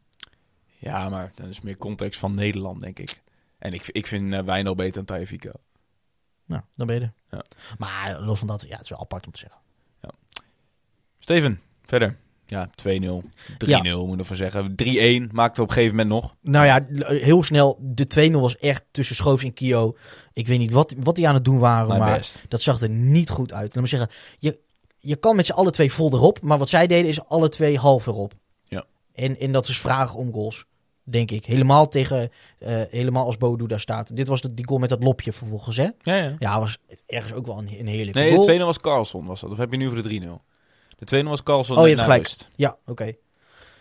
Ja, 0.84 1.10
maar 1.10 1.32
dat 1.36 1.48
is 1.48 1.62
meer 1.62 1.78
context 1.78 2.19
van 2.19 2.34
Nederland, 2.34 2.80
denk 2.80 3.00
ik. 3.00 3.22
En 3.60 3.74
ik, 3.74 3.88
ik 3.88 4.08
vind 4.08 4.34
uh, 4.34 4.39
Wijndal 4.39 4.76
beter 4.76 4.93
dan 4.93 5.06
Tajafico. 5.06 5.52
Nou, 6.46 6.62
dan 6.76 6.88
ben 6.88 6.96
je 6.96 7.02
er. 7.02 7.13
Ja. 7.32 7.43
Maar 7.78 8.19
los 8.22 8.39
van 8.39 8.48
dat, 8.48 8.62
ja, 8.62 8.76
het 8.76 8.84
is 8.84 8.89
wel 8.89 9.00
apart 9.00 9.26
om 9.26 9.32
te 9.32 9.39
zeggen. 9.39 9.60
Steven, 11.19 11.60
verder. 11.86 12.17
Ja, 12.46 12.69
2-0. 12.88 12.89
3-0 13.65 14.06
moet 14.06 14.19
ik 14.19 14.26
van 14.26 14.36
zeggen. 14.36 14.76
3-1 15.30 15.32
maakte 15.32 15.62
op 15.62 15.67
een 15.67 15.74
gegeven 15.74 15.96
moment 15.96 16.10
nog. 16.22 16.36
Nou 16.41 16.65
ja, 16.65 16.86
l- 16.89 17.13
heel 17.13 17.43
snel. 17.43 17.78
De 17.82 18.30
2-0 18.30 18.32
was 18.32 18.58
echt 18.58 18.84
tussen 18.91 19.15
Schoofs 19.15 19.43
en 19.43 19.54
Kio. 19.54 19.98
Ik 20.34 20.48
weet 20.48 20.60
niet 20.60 20.72
wat, 20.72 20.93
wat 20.98 21.15
die 21.15 21.28
aan 21.28 21.34
het 21.34 21.46
doen 21.46 21.60
waren, 21.60 21.88
Mijn 21.88 22.00
maar 22.00 22.17
best. 22.17 22.43
dat 22.48 22.62
zag 22.62 22.82
er 22.82 22.89
niet 22.89 23.30
goed 23.30 23.54
uit. 23.54 23.74
Laat 23.76 23.84
me 23.84 23.89
zeggen, 23.89 24.10
je, 24.38 24.60
je 24.98 25.15
kan 25.15 25.36
met 25.36 25.46
z'n 25.46 25.52
alle 25.54 25.72
twee 25.72 25.91
vol 25.93 26.13
erop, 26.13 26.41
maar 26.41 26.58
wat 26.58 26.69
zij 26.69 26.88
deden 26.88 27.10
is 27.10 27.26
alle 27.26 27.50
twee 27.50 27.78
half 27.78 28.06
erop. 28.08 28.34
Ja. 28.63 28.84
En, 29.13 29.39
en 29.39 29.52
dat 29.52 29.67
is 29.67 29.80
vragen 29.80 30.19
om 30.19 30.34
goals, 30.34 30.65
denk 31.03 31.31
ik. 31.31 31.45
Helemaal 31.45 31.87
tegen, 31.87 32.31
eh, 32.59 32.81
helemaal 32.89 33.25
als 33.25 33.37
Bodo 33.37 33.65
daar 33.67 33.79
staat. 33.79 34.15
Dit 34.15 34.27
was 34.27 34.41
de, 34.41 34.53
die 34.53 34.67
goal 34.67 34.79
met 34.79 34.89
dat 34.89 35.03
lopje 35.03 35.33
vervolgens, 35.33 35.77
hè? 35.77 35.87
Ja, 36.01 36.15
ja. 36.15 36.35
Ja, 36.39 36.59
was 36.59 36.77
ergens 37.05 37.33
ook 37.33 37.45
wel 37.45 37.57
een, 37.57 37.79
een 37.79 37.87
heerlijke 37.87 38.19
Nee, 38.19 38.29
goal. 38.35 38.45
de 38.45 38.53
2-0 38.59 38.65
was 38.65 38.79
Carlson, 38.79 39.25
was 39.25 39.41
dat. 39.41 39.51
Of 39.51 39.57
heb 39.57 39.71
je 39.71 39.77
nu 39.77 39.87
voor 39.89 40.01
de 40.01 40.09
3-0? 40.21 40.41
De 40.97 41.05
2-0 41.23 41.29
was 41.29 41.43
Carlson. 41.43 41.75
Oh, 41.77 41.81
je 41.83 41.87
hebt 41.89 42.01
gelijk. 42.01 42.21
rust. 42.23 42.49
Ja, 42.55 42.77
oké. 42.85 43.13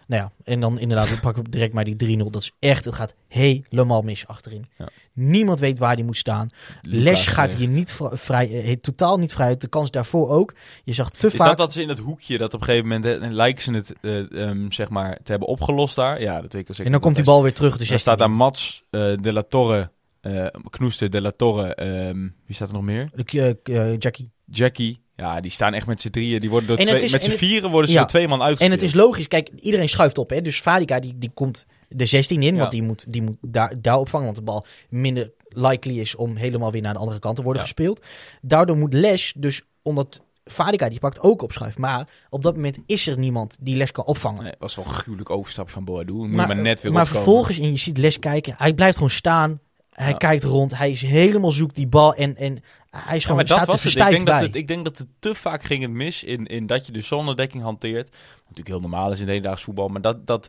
Nou 0.07 0.23
ja, 0.23 0.33
en 0.45 0.61
dan 0.61 0.79
inderdaad, 0.79 1.09
we 1.11 1.21
pakken 1.21 1.45
direct 1.45 1.73
maar 1.73 1.85
die 1.85 2.19
3-0. 2.19 2.31
Dat 2.31 2.43
is 2.43 2.53
echt, 2.59 2.85
het 2.85 2.95
gaat 2.95 3.15
helemaal 3.29 4.03
mis 4.03 4.27
achterin. 4.27 4.67
Ja. 4.79 4.89
Niemand 5.13 5.61
weet 5.61 5.79
waar 5.79 5.97
die 5.97 6.05
moet 6.05 6.17
staan. 6.17 6.49
Les 6.83 7.27
gaat 7.27 7.55
hier 7.55 7.69
niet 7.69 7.93
vri- 7.93 8.09
vrij, 8.17 8.63
eh, 8.63 8.77
totaal 8.77 9.19
niet 9.19 9.33
vrij 9.33 9.47
uit. 9.47 9.61
De 9.61 9.69
kans 9.69 9.91
daarvoor 9.91 10.29
ook. 10.29 10.55
Je 10.85 10.93
zag 10.93 11.11
te 11.11 11.27
Is 11.27 11.35
vaak... 11.35 11.49
dat 11.49 11.57
dat 11.57 11.73
ze 11.73 11.83
in 11.83 11.89
het 11.89 11.99
hoekje, 11.99 12.39
dat 12.39 12.55
op 12.55 12.61
een 12.61 12.67
gegeven 12.67 12.89
moment, 12.89 13.33
lijken 13.35 13.63
ze 13.63 13.73
het, 13.73 13.93
eh, 14.01 14.49
ehm, 14.49 14.71
zeg 14.71 14.89
maar, 14.89 15.19
te 15.23 15.31
hebben 15.31 15.49
opgelost 15.49 15.97
daar? 15.97 16.21
Ja, 16.21 16.41
dat 16.41 16.53
weet 16.53 16.55
ik 16.63 16.67
zeker. 16.69 16.85
en 16.85 16.93
dan 16.93 17.01
komt 17.01 17.15
die 17.17 17.25
bal 17.25 17.43
weer 17.43 17.55
terug. 17.55 17.79
Is- 17.79 17.89
16 17.89 17.97
Dan 17.97 17.99
staat 17.99 18.19
daar 18.19 18.31
Mats, 18.37 18.85
eh, 18.91 19.01
De 19.21 19.33
La 19.33 19.43
Torre, 19.43 19.91
eh 20.21 20.47
Knoester, 20.71 21.11
De 21.11 21.21
La 21.21 21.33
Torre, 21.37 21.75
ehm, 21.75 22.29
wie 22.47 22.55
staat 22.55 22.69
er 22.69 22.75
nog 22.75 22.83
meer? 22.83 23.11
De, 23.15 23.97
Jackie. 23.99 24.31
Jackie. 24.45 25.01
Ja, 25.23 25.41
die 25.41 25.51
staan 25.51 25.75
echt 25.75 25.87
met 25.87 26.01
z'n 26.01 26.11
drieën. 26.11 26.41
Die 26.41 26.51
worden 26.51 26.69
door 26.69 26.79
En 26.79 26.85
twee, 26.85 26.97
is- 27.03 27.13
met 27.13 27.25
en 27.25 27.31
z'n 27.31 27.37
vieren 27.37 27.71
worden 27.71 27.89
ze 27.89 27.95
Ja. 27.95 28.01
door 28.01 28.09
twee 28.09 28.29
man 28.29 28.39
En 28.39 28.45
uitgespeeld. 28.47 28.81
het 28.81 28.89
is 28.91 28.95
logisch. 28.95 29.29
Kijk, 29.29 29.51
iedereen 29.61 29.89
schuift 29.89 30.19
op. 30.19 30.31
Hè? 30.31 30.43
Dus 30.43 30.61
Vadika 30.61 31.01
die, 31.01 31.19
die 31.19 31.31
komt 31.35 31.67
de 31.89 32.07
16 32.07 32.43
in. 32.43 32.55
Ja. 32.55 32.59
Want 32.61 32.71
die 32.71 32.83
moet, 32.83 33.05
die 33.09 33.23
moet 33.23 33.37
daar, 33.41 33.73
daar 33.83 33.99
opvangen. 33.99 34.25
Want 34.25 34.37
de 34.39 34.43
bal 34.45 34.65
minder 34.89 35.31
likely 35.49 35.99
is 36.01 36.15
om 36.15 36.37
helemaal 36.37 36.71
weer 36.73 36.83
naar 36.83 36.93
de 36.93 36.99
andere 36.99 37.19
kant 37.19 37.37
te 37.37 37.43
worden 37.43 37.63
Ja. 37.63 37.69
gespeeld. 37.69 38.01
Daardoor 38.41 38.77
moet 38.77 38.95
Les 38.95 39.35
dus, 39.37 39.63
omdat 39.83 40.21
Vadika 40.45 40.89
die 40.89 40.99
pakt 40.99 41.21
ook 41.21 41.43
op 41.43 41.53
schuif. 41.53 41.79
Maar 41.79 42.09
op 42.31 42.43
dat 42.43 42.55
moment 42.55 42.79
is 42.87 43.07
er 43.07 43.19
niemand 43.19 43.57
die 43.61 43.77
Les 43.77 43.93
kan 43.93 44.05
opvangen. 44.05 44.43
Nee, 44.43 44.53
was 44.59 44.75
wel 44.77 44.85
een 44.85 44.91
gruwelijk 44.91 45.31
overstap 45.31 45.71
van 45.71 45.85
Boadu. 45.85 46.13
Maar, 46.13 46.47
maar 46.47 46.57
net 46.57 46.81
weer 46.83 46.93
maar 46.93 47.03
opkomen. 47.03 47.07
vervolgens, 47.25 47.59
en 47.59 47.71
je 47.73 47.79
ziet 47.79 47.99
Les 47.99 48.19
kijken. 48.19 48.55
Hij 48.57 48.75
blijft 48.75 48.95
gewoon 48.97 49.11
staan. 49.11 49.59
Hij 49.91 50.09
Ja. 50.11 50.17
kijkt 50.17 50.45
rond. 50.45 50.79
Hij 50.79 50.91
is 50.91 51.03
helemaal 51.03 51.51
zoekt 51.51 51.75
die 51.77 51.87
bal. 51.87 52.15
En, 52.15 52.37
en 52.37 52.63
hij 52.97 53.17
is 53.17 53.23
Ja, 53.23 53.29
gewoon, 53.29 53.37
maar 53.37 53.47
dat 53.47 53.57
staat 53.57 53.67
was 53.67 53.83
het. 53.85 53.95
Ik 53.97 54.09
denk 54.09 54.27
dat 54.27 54.41
het. 54.41 54.55
Ik 54.55 54.69
denk 54.69 54.85
dat 54.85 54.99
het 54.99 55.09
te 55.19 55.35
vaak 55.35 55.63
ging 55.63 55.83
het 55.83 55.91
mis 55.91 56.23
in, 56.25 56.47
in 56.47 56.67
dat 56.67 56.87
je 56.87 56.93
de 56.93 57.01
zonnedekking 57.03 57.63
hanteert. 57.63 58.09
Wat 58.09 58.39
natuurlijk 58.41 58.69
heel 58.69 58.81
normaal 58.81 59.13
is 59.13 59.21
in 59.21 59.29
hedendaags 59.29 59.63
voetbal. 59.63 59.89
Maar 59.89 60.01
dat, 60.01 60.27
dat 60.27 60.49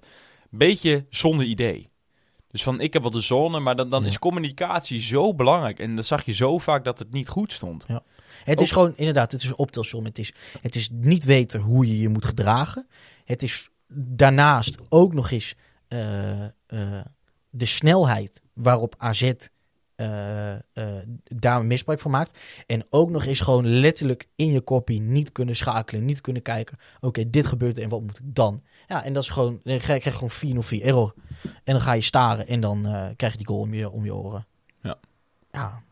beetje 0.49 1.05
zonder 1.09 1.45
idee. 1.45 1.91
Dus 2.51 2.63
van, 2.63 2.79
ik 2.81 2.93
heb 2.93 3.01
wel 3.01 3.11
de 3.11 3.21
zone, 3.21 3.59
maar 3.59 3.75
dan, 3.75 3.89
dan 3.89 4.01
Ja. 4.01 4.07
is 4.07 4.19
communicatie 4.19 5.01
zo 5.01 5.33
belangrijk. 5.33 5.79
En 5.79 5.95
dan 5.95 6.03
zag 6.03 6.25
je 6.25 6.31
zo 6.33 6.57
vaak 6.57 6.83
dat 6.83 6.99
het 6.99 7.11
niet 7.11 7.27
goed 7.27 7.51
stond. 7.51 7.85
Het 8.43 8.61
is 8.61 8.71
gewoon, 8.71 8.93
inderdaad, 8.95 9.31
het 9.31 9.41
is 9.41 9.47
een 9.47 9.57
optelsom. 9.57 10.05
Het 10.05 10.19
is, 10.19 10.33
het 10.61 10.75
is 10.75 10.89
niet 10.91 11.23
weten 11.23 11.59
hoe 11.59 11.87
je 11.87 11.99
je 11.99 12.09
moet 12.09 12.25
gedragen. 12.25 12.87
Het 13.25 13.43
is 13.43 13.69
daarnaast 13.93 14.77
ook 14.89 15.13
nog 15.13 15.31
eens 15.31 15.55
eh, 15.87 16.43
eh, 16.43 16.49
de 17.49 17.65
snelheid 17.65 18.41
waarop 18.53 18.95
AZ 18.97 19.31
daar 21.23 21.65
misbruik 21.65 21.99
van 21.99 22.11
maakt. 22.11 22.39
En 22.67 22.85
ook 22.89 23.09
nog 23.09 23.25
eens 23.25 23.39
gewoon 23.39 23.67
letterlijk 23.67 24.27
in 24.35 24.51
je 24.51 24.61
kopie 24.61 25.01
niet 25.01 25.31
kunnen 25.31 25.55
schakelen. 25.55 26.05
Niet 26.05 26.21
kunnen 26.21 26.41
kijken, 26.41 26.77
oké, 26.99 27.29
dit 27.29 27.45
gebeurt 27.45 27.77
en 27.77 27.89
wat 27.89 28.01
moet 28.01 28.19
ik 28.19 28.35
dan? 28.35 28.61
Ja, 28.87 29.03
en 29.03 29.13
dat 29.13 29.23
is 29.23 29.29
gewoon, 29.29 29.59
dan 29.63 29.77
krijg 29.77 30.03
je 30.03 30.11
gewoon 30.11 30.29
404 30.29 30.81
error. 30.81 31.13
En 31.43 31.73
dan 31.73 31.81
ga 31.81 31.93
je 31.93 32.01
staren 32.01 32.47
en 32.47 32.61
dan 32.61 32.85
eh, 32.85 33.07
krijg 33.15 33.31
je 33.31 33.37
die 33.37 33.47
goal 33.47 33.59
om 33.59 33.73
je, 33.73 33.89
om 33.89 34.05
je 34.05 34.15
oren. 34.15 34.45
Ja. 34.81 34.97
Ja, 35.51 35.83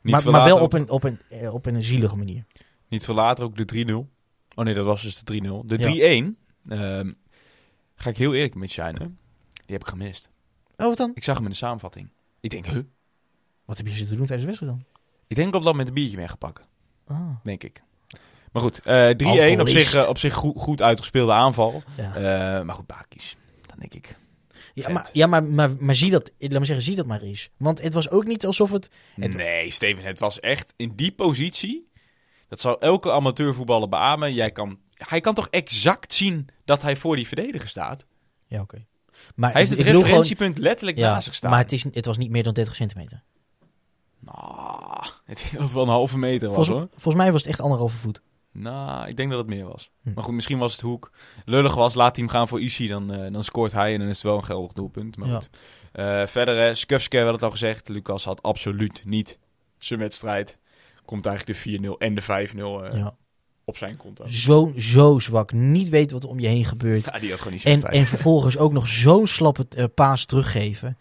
Niet 0.00 0.24
maar, 0.24 0.44
wel 0.44 0.60
op 0.60 0.72
een, 0.72 0.90
op, 0.90 1.04
een, 1.04 1.18
eh, 1.28 1.54
op 1.54 1.66
een 1.66 1.82
zielige 1.82 2.16
manier. 2.16 2.44
Niet 2.88 3.04
veel 3.04 3.14
later 3.14 3.44
ook 3.44 3.56
de 3.56 3.64
3-0. 3.64 4.10
Oh 4.54 4.64
nee, 4.64 4.74
dat 4.74 4.84
was 4.84 5.02
dus 5.02 5.22
de 5.24 5.24
3-0. 5.24 5.66
De 5.66 5.78
Ja. 5.78 6.24
3-1, 6.24 6.36
ehm, 6.68 7.12
ga 7.94 8.10
ik 8.10 8.16
heel 8.16 8.34
eerlijk 8.34 8.54
met 8.54 8.68
je 8.68 8.74
zijn, 8.74 8.94
hè? 8.94 9.06
die 9.52 9.76
heb 9.76 9.80
ik 9.80 9.88
gemist. 9.88 10.30
Oh, 10.76 10.86
wat 10.86 10.96
dan? 10.96 11.10
Ik 11.14 11.24
zag 11.24 11.36
hem 11.36 11.44
in 11.44 11.50
de 11.50 11.56
samenvatting. 11.56 12.08
Ik 12.40 12.50
denk, 12.50 12.66
huh? 12.66 12.82
Wat 13.64 13.76
heb 13.76 13.86
je 13.86 13.92
zitten 13.92 14.16
doen 14.16 14.26
tijdens 14.26 14.40
de 14.50 14.56
wedstrijd 14.56 14.72
dan? 14.72 15.00
Ik 15.26 15.36
denk 15.36 15.54
op 15.54 15.62
dat 15.62 15.70
moment 15.70 15.88
een 15.88 15.94
biertje 15.94 16.16
mee 16.16 16.26
pakken. 16.38 16.64
Ah. 17.06 17.30
denk 17.42 17.64
ik. 17.64 17.82
Maar 18.52 18.62
goed, 18.62 18.80
eh 18.80 19.10
3-1 19.56 19.60
op 19.60 19.68
zich, 19.68 19.94
eh, 19.94 20.08
op 20.08 20.18
zich 20.18 20.34
goed, 20.34 20.58
goed 20.58 20.82
uitgespeelde 20.82 21.32
aanval. 21.32 21.82
Ja. 21.96 22.14
Eh, 22.14 22.64
maar 22.64 22.74
goed, 22.74 22.86
Bakis. 22.86 23.36
Dan 23.66 23.76
denk 23.78 23.94
ik. 23.94 24.16
Ja, 24.74 24.82
Vet. 24.82 24.92
maar, 24.92 25.08
ja 25.12 25.26
maar, 25.26 25.44
maar, 25.44 25.70
maar 25.78 25.94
zie 25.94 26.10
dat, 26.10 26.32
laat 26.38 26.50
maar 26.52 26.66
zeggen, 26.66 26.84
zie 26.84 26.94
dat 26.96 27.06
maar 27.06 27.20
eens. 27.20 27.50
Want 27.56 27.82
het 27.82 27.94
was 27.94 28.10
ook 28.10 28.24
niet 28.24 28.46
alsof 28.46 28.70
het... 28.70 28.90
Het- 29.14 29.34
Nee, 29.34 29.70
Steven, 29.70 30.04
het 30.04 30.18
was 30.18 30.40
echt 30.40 30.72
in 30.76 30.92
die 30.96 31.12
positie. 31.12 31.90
Dat 32.48 32.60
zou 32.60 32.76
elke 32.80 33.12
amateurvoetballer 33.12 33.88
beamen. 33.88 34.34
Jij 34.34 34.50
kan, 34.50 34.78
hij 34.94 35.20
kan 35.20 35.34
toch 35.34 35.48
exact 35.50 36.14
zien 36.14 36.48
dat 36.64 36.82
hij 36.82 36.96
voor 36.96 37.16
die 37.16 37.26
verdediger 37.26 37.68
staat? 37.68 38.04
Ja, 38.46 38.60
oké. 38.60 38.84
Maar 39.34 39.50
Hij 39.52 39.60
heeft 39.60 39.72
het 39.78 39.86
referentiepunt 39.86 40.58
letterlijk 40.58 40.98
ja, 40.98 41.12
naast 41.12 41.24
zich 41.24 41.34
staan. 41.34 41.50
maar 41.50 41.58
het, 41.60 41.72
is, 41.72 41.84
het 41.92 42.06
was 42.06 42.16
niet 42.18 42.30
meer 42.30 42.42
dan 42.42 42.52
30 42.54 42.74
centimeter. 42.74 43.22
Nou, 44.24 45.04
het 45.24 45.40
is 45.58 45.72
wel 45.72 45.82
een 45.82 45.88
halve 45.88 46.18
meter 46.18 46.48
was 46.48 46.54
Volgens, 46.56 46.76
hoor. 46.76 46.88
volgens 46.90 47.14
mij 47.24 47.32
was 47.32 47.40
het 47.40 47.50
echt 47.50 47.60
anderhalve 47.60 47.96
voet. 47.96 48.22
Nou, 48.52 49.08
ik 49.08 49.16
denk 49.16 49.30
dat 49.30 49.38
het 49.38 49.48
meer 49.48 49.66
was. 49.68 49.90
Hm. 50.02 50.12
Maar 50.14 50.24
goed, 50.24 50.34
misschien 50.34 50.58
was 50.58 50.72
het 50.72 50.80
hoek. 50.80 51.10
Lullig 51.44 51.74
was, 51.74 51.94
laat 51.94 52.16
hij 52.16 52.24
hem 52.24 52.34
gaan 52.34 52.48
voor 52.48 52.60
Isi, 52.60 52.88
dan, 52.88 53.12
eh, 53.12 53.32
dan 53.32 53.44
scoort 53.44 53.72
hij 53.72 53.92
en 53.92 53.98
dan 53.98 54.08
is 54.08 54.14
het 54.14 54.24
wel 54.24 54.36
een 54.36 54.44
geldig 54.44 54.72
doelpunt. 54.72 55.16
Maar 55.16 55.28
Ja. 55.28 55.34
goed. 55.34 55.50
Eh, 55.92 56.26
verder, 56.26 56.76
Skufske, 56.76 57.10
we 57.16 57.16
hadden 57.16 57.34
het 57.34 57.44
al 57.44 57.50
gezegd. 57.50 57.88
Lucas 57.88 58.24
had 58.24 58.42
absoluut 58.42 59.02
niet 59.04 59.38
zijn 59.78 60.00
wedstrijd. 60.00 60.58
Komt 61.04 61.26
eigenlijk 61.26 61.58
de 61.58 61.62
4-0 61.62 61.98
en 61.98 62.14
de 62.14 62.22
5-0 62.22 62.84
eh, 62.84 62.98
ja. 62.98 63.14
op 63.64 63.76
zijn 63.76 63.96
konto. 63.96 64.28
Zo, 64.28 64.72
zo 64.76 65.18
zwak. 65.18 65.52
Niet 65.52 65.88
weten 65.88 66.12
wat 66.14 66.22
er 66.24 66.30
om 66.30 66.40
je 66.40 66.46
heen 66.48 66.64
gebeurt. 66.64 67.04
Ja, 67.04 67.18
die 67.18 67.28
had 67.28 67.38
gewoon 67.38 67.52
niet 67.52 67.62
zijn 67.62 67.82
En, 67.82 67.90
en 67.90 68.06
vervolgens 68.06 68.58
ook 68.58 68.72
nog 68.72 68.86
zo'n 68.88 69.26
slappe 69.26 69.88
paas 69.94 70.24
teruggeven. 70.24 70.98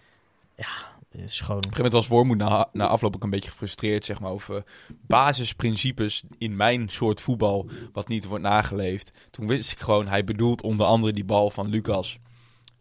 Ja, 0.56 0.91
is 1.12 1.40
gewoon... 1.40 1.58
Op 1.58 1.66
een 1.66 1.74
gegeven 1.74 1.92
moment 1.92 1.94
was 1.94 2.08
Wormoed 2.08 2.38
na, 2.38 2.70
na 2.74 2.88
afloop 2.88 3.16
ook 3.16 3.24
een 3.24 3.30
beetje 3.30 3.50
gefrustreerd 3.50 4.06
zeg 4.06 4.20
maar, 4.20 4.32
over 4.32 4.64
basisprincipes 5.02 6.24
in 6.38 6.56
mijn 6.56 6.90
soort 6.90 7.22
voetbal 7.22 7.70
wat 7.92 8.08
niet 8.08 8.26
wordt 8.26 8.44
nageleefd. 8.44 9.12
Toen 9.32 9.48
wist 9.48 9.72
ik 9.72 9.80
gewoon, 9.80 10.08
hij 10.08 10.24
bedoelt 10.24 10.62
onder 10.62 10.86
andere 10.86 11.14
die 11.14 11.26
bal 11.26 11.50
van 11.50 11.70
Lucas 11.70 12.20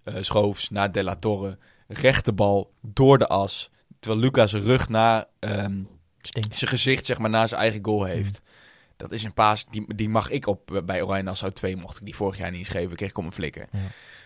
eh, 0.02 0.14
Schoofs 0.20 0.70
naar 0.70 0.92
De 0.92 1.04
La 1.04 1.16
Torre. 1.16 1.58
Rechte 1.86 2.32
bal 2.32 2.72
door 2.80 3.18
de 3.18 3.28
as. 3.28 3.70
Terwijl 4.00 4.22
Lucas 4.22 4.52
rug 4.52 4.88
naar 4.88 5.26
ehm, 5.38 5.82
zijn 6.50 6.70
gezicht 6.70 7.06
zeg 7.06 7.18
maar, 7.18 7.30
naar 7.30 7.48
zijn 7.48 7.60
eigen 7.60 7.84
goal 7.84 8.04
heeft. 8.04 8.40
Dat 8.96 9.12
is 9.12 9.22
een 9.22 9.34
paas, 9.34 9.66
die, 9.70 9.94
die 9.94 10.08
mag 10.08 10.30
ik 10.30 10.46
op 10.46 10.82
bij 10.84 11.02
Oranje 11.02 11.22
Nassau 11.22 11.52
2, 11.52 11.76
mocht 11.76 11.98
ik 11.98 12.04
die 12.04 12.16
vorig 12.16 12.38
jaar 12.38 12.50
niet 12.50 12.58
eens 12.58 12.68
geven, 12.68 12.96
kreeg 12.96 13.10
ik 13.10 13.18
om 13.18 13.26
een 13.26 13.32
flikker. 13.32 13.68
Ja. 13.72 13.78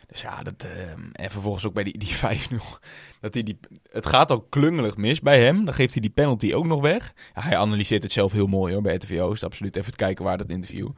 Dus 0.07 0.21
ja, 0.21 0.43
dat, 0.43 0.55
ehm, 0.65 1.01
en 1.13 1.31
vervolgens 1.31 1.67
ook 1.67 1.75
bij 1.75 1.85
die, 1.85 1.99
die 1.99 2.15
5-0. 2.25 2.79
Dat 3.21 3.35
hij 3.35 3.43
die, 3.43 3.59
het 3.91 4.07
gaat 4.07 4.31
al 4.31 4.41
klungelig 4.41 4.97
mis 4.97 5.21
bij 5.21 5.45
hem. 5.45 5.65
Dan 5.65 5.75
geeft 5.75 5.93
hij 5.93 6.03
die 6.03 6.11
penalty 6.11 6.53
ook 6.53 6.67
nog 6.67 6.81
weg. 6.81 7.13
Ja, 7.35 7.43
hij 7.43 7.57
analyseert 7.57 8.03
het 8.03 8.13
zelf 8.13 8.33
heel 8.33 8.47
mooi 8.47 8.73
hoor, 8.73 8.83
bij 8.83 8.95
RTV 8.95 9.21
Oost. 9.21 9.45
Absoluut 9.45 9.77
even 9.77 9.91
te 9.91 9.97
kijken 9.97 10.25
waar 10.25 10.39
dat 10.39 10.51
interview. 10.51 10.89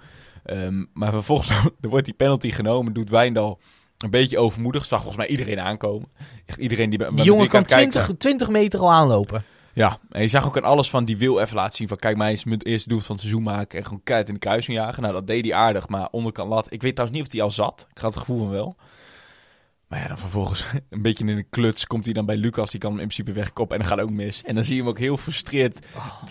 Ehm, 0.44 0.84
maar 0.92 1.12
vervolgens 1.12 1.48
er 1.80 1.88
wordt 1.88 2.04
die 2.04 2.14
penalty 2.14 2.50
genomen, 2.50 2.92
doet 2.92 3.10
Wijndal 3.10 3.60
een 3.98 4.10
beetje 4.10 4.38
overmoedig. 4.38 4.84
Zag 4.84 5.02
volgens 5.02 5.22
mij 5.22 5.36
iedereen 5.36 5.60
aankomen. 5.60 6.08
Echt 6.46 6.58
iedereen 6.58 6.90
die 6.90 6.98
bij 6.98 7.08
Die 7.08 7.16
met 7.16 7.26
jongen 7.26 7.48
kan 7.48 7.60
het 7.60 7.68
kijken 7.68 7.90
20, 7.90 8.16
20 8.16 8.48
meter 8.48 8.80
al 8.80 8.92
aanlopen. 8.92 9.44
ja, 9.72 9.98
en 10.10 10.20
je 10.20 10.28
zag 10.28 10.46
ook 10.46 10.56
aan 10.56 10.64
alles 10.64 10.90
van 10.90 11.04
die 11.04 11.16
wil 11.16 11.38
even 11.38 11.56
laten 11.56 11.76
zien 11.76 11.88
van 11.88 11.96
kijk 11.96 12.16
mij 12.16 12.30
eens 12.30 12.44
mijn 12.44 12.62
eerste 12.62 12.88
doel 12.88 13.00
van 13.00 13.10
het 13.10 13.20
seizoen 13.20 13.42
maken 13.42 13.78
en 13.78 13.84
gewoon 13.84 14.00
keihard 14.04 14.28
in 14.28 14.34
de 14.34 14.40
kruising 14.40 14.76
jagen. 14.76 15.02
Nou, 15.02 15.14
dat 15.14 15.26
deed 15.26 15.44
hij 15.44 15.54
aardig, 15.54 15.88
maar 15.88 16.08
onderkant 16.10 16.48
lat. 16.48 16.66
Ik 16.72 16.82
weet 16.82 16.94
trouwens 16.94 17.18
niet 17.18 17.28
of 17.28 17.34
hij 17.34 17.42
al 17.42 17.50
zat. 17.50 17.86
Ik 17.90 17.98
had 17.98 18.14
het 18.14 18.22
gevoel 18.22 18.38
van 18.38 18.50
wel. 18.50 18.76
Maar 19.88 20.00
ja, 20.00 20.08
dan 20.08 20.18
vervolgens 20.18 20.64
een 20.90 21.02
beetje 21.02 21.24
in 21.24 21.36
een 21.36 21.48
kluts 21.50 21.86
komt 21.86 22.04
hij 22.04 22.14
dan 22.14 22.26
bij 22.26 22.36
Lucas. 22.36 22.70
Die 22.70 22.80
kan 22.80 22.90
hem 22.90 23.00
in 23.00 23.06
principe 23.06 23.32
wegkoppen 23.32 23.76
en 23.76 23.82
dan 23.82 23.92
gaat 23.92 24.04
ook 24.06 24.10
mis. 24.10 24.42
En 24.42 24.54
dan 24.54 24.64
zie 24.64 24.74
je 24.74 24.80
hem 24.80 24.90
ook 24.90 24.98
heel 24.98 25.16
frustreerd 25.16 25.78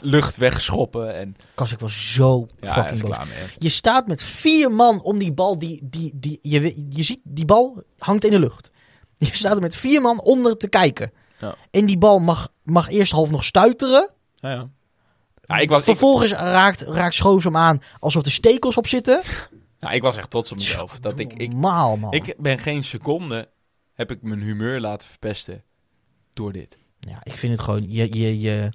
lucht 0.01 0.37
wegschoppen. 0.37 1.15
En 1.15 1.35
Kas 1.55 1.71
ik 1.71 1.79
was 1.79 2.13
zo 2.13 2.47
ja, 2.59 2.73
fucking 2.73 3.01
boos. 3.01 3.09
klaar 3.09 3.27
mee. 3.27 3.47
Je 3.57 3.69
staat 3.69 4.07
met 4.07 4.23
vier 4.23 4.71
man 4.71 5.01
om 5.01 5.17
die 5.17 5.31
bal. 5.33 5.59
Die, 5.59 5.79
die, 5.83 6.11
die, 6.15 6.39
je, 6.41 6.85
je 6.89 7.03
ziet, 7.03 7.21
die 7.23 7.45
bal 7.45 7.83
hangt 7.97 8.25
in 8.25 8.31
de 8.31 8.39
lucht. 8.39 8.71
Je 9.17 9.35
staat 9.35 9.55
er 9.55 9.61
met 9.61 9.75
vier 9.75 10.01
man 10.01 10.21
onder 10.21 10.57
te 10.57 10.67
kijken. 10.67 11.11
Ja. 11.39 11.55
En 11.71 11.85
die 11.85 11.97
bal 11.97 12.19
mag, 12.19 12.49
mag 12.63 12.89
eerst 12.89 13.11
half 13.11 13.29
nog 13.29 13.43
stuiteren. 13.43 14.09
Ja, 14.35 14.51
ja. 14.51 14.69
Ja, 15.41 15.57
ik, 15.57 15.69
was, 15.69 15.79
ik, 15.79 15.85
Vervolgens 15.85 16.31
raakt, 16.31 16.81
raakt 16.81 17.15
Schoofs 17.15 17.43
hem 17.43 17.57
aan 17.57 17.81
alsof 17.99 18.25
er 18.25 18.31
stekels 18.31 18.77
op 18.77 18.87
zitten. 18.87 19.21
Ja, 19.85 19.91
ik 19.91 20.01
was 20.01 20.17
echt 20.17 20.29
trots 20.29 20.51
op 20.51 20.57
mezelf. 20.57 20.99
Dat 20.99 21.19
ik, 21.19 21.33
ik, 21.33 21.51
Normaal, 21.51 21.97
man. 21.97 22.13
ik 22.13 22.35
ben 22.37 22.59
geen 22.59 22.83
seconde, 22.83 23.49
heb 23.93 24.11
ik 24.11 24.21
mijn 24.21 24.41
humeur 24.41 24.79
laten 24.79 25.09
verpesten 25.09 25.63
door 26.33 26.51
dit. 26.51 26.77
Ja, 26.99 27.19
ik 27.23 27.37
vind 27.37 27.51
het 27.51 27.61
gewoon. 27.61 27.91
Je, 27.91 28.17
je, 28.17 28.39
je, 28.39 28.69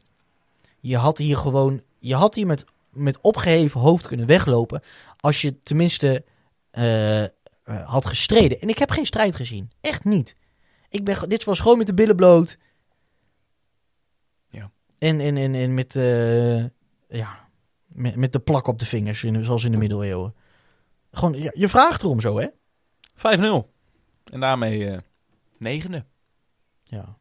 je 0.81 0.97
had 0.97 1.19
hier 1.19 1.37
gewoon. 1.37 1.83
Je 1.99 2.15
had 2.15 2.35
hier 2.35 2.47
met, 2.47 2.65
met 2.91 3.19
opgeheven 3.21 3.81
hoofd 3.81 4.07
kunnen 4.07 4.27
weglopen. 4.27 4.83
Als 5.17 5.41
je 5.41 5.59
tenminste 5.59 6.25
eh, 6.71 7.23
eh, 7.23 7.29
had 7.65 8.07
gestreden. 8.07 8.61
En 8.61 8.69
ik 8.69 8.79
heb 8.79 8.91
geen 8.91 9.07
strijd 9.07 9.37
gezien. 9.37 9.71
Echt 9.81 10.05
niet. 10.05 10.37
Ik 10.89 11.05
ben, 11.05 11.29
dit 11.29 11.45
was 11.45 11.61
gewoon 11.61 11.79
met 11.79 11.87
de 11.87 11.95
billen 11.95 12.17
bloot. 12.17 12.59
Ja. 14.49 14.71
En, 14.99 15.21
en, 15.21 15.37
en, 15.37 15.55
en 15.55 15.75
met, 15.75 15.97
eh, 15.97 16.65
ja, 17.09 17.49
met, 17.87 18.17
met 18.17 18.33
de 18.33 18.39
plak 18.39 18.67
op 18.67 18.79
de 18.79 18.87
vingers, 18.87 19.25
in, 19.25 19.45
zoals 19.45 19.65
in 19.65 19.73
de 19.73 19.79
middeleeuwen. 19.79 20.35
Gewoon, 21.13 21.33
ja, 21.43 21.51
je 21.55 21.69
vraagt 21.69 22.03
erom 22.03 22.21
zo, 22.21 22.39
hè? 22.41 22.47
5-0. 23.17 23.69
En 24.33 24.41
daarmee 24.41 24.87
eh, 24.91 24.99
negende. 25.59 26.05
Ja. 26.85 27.19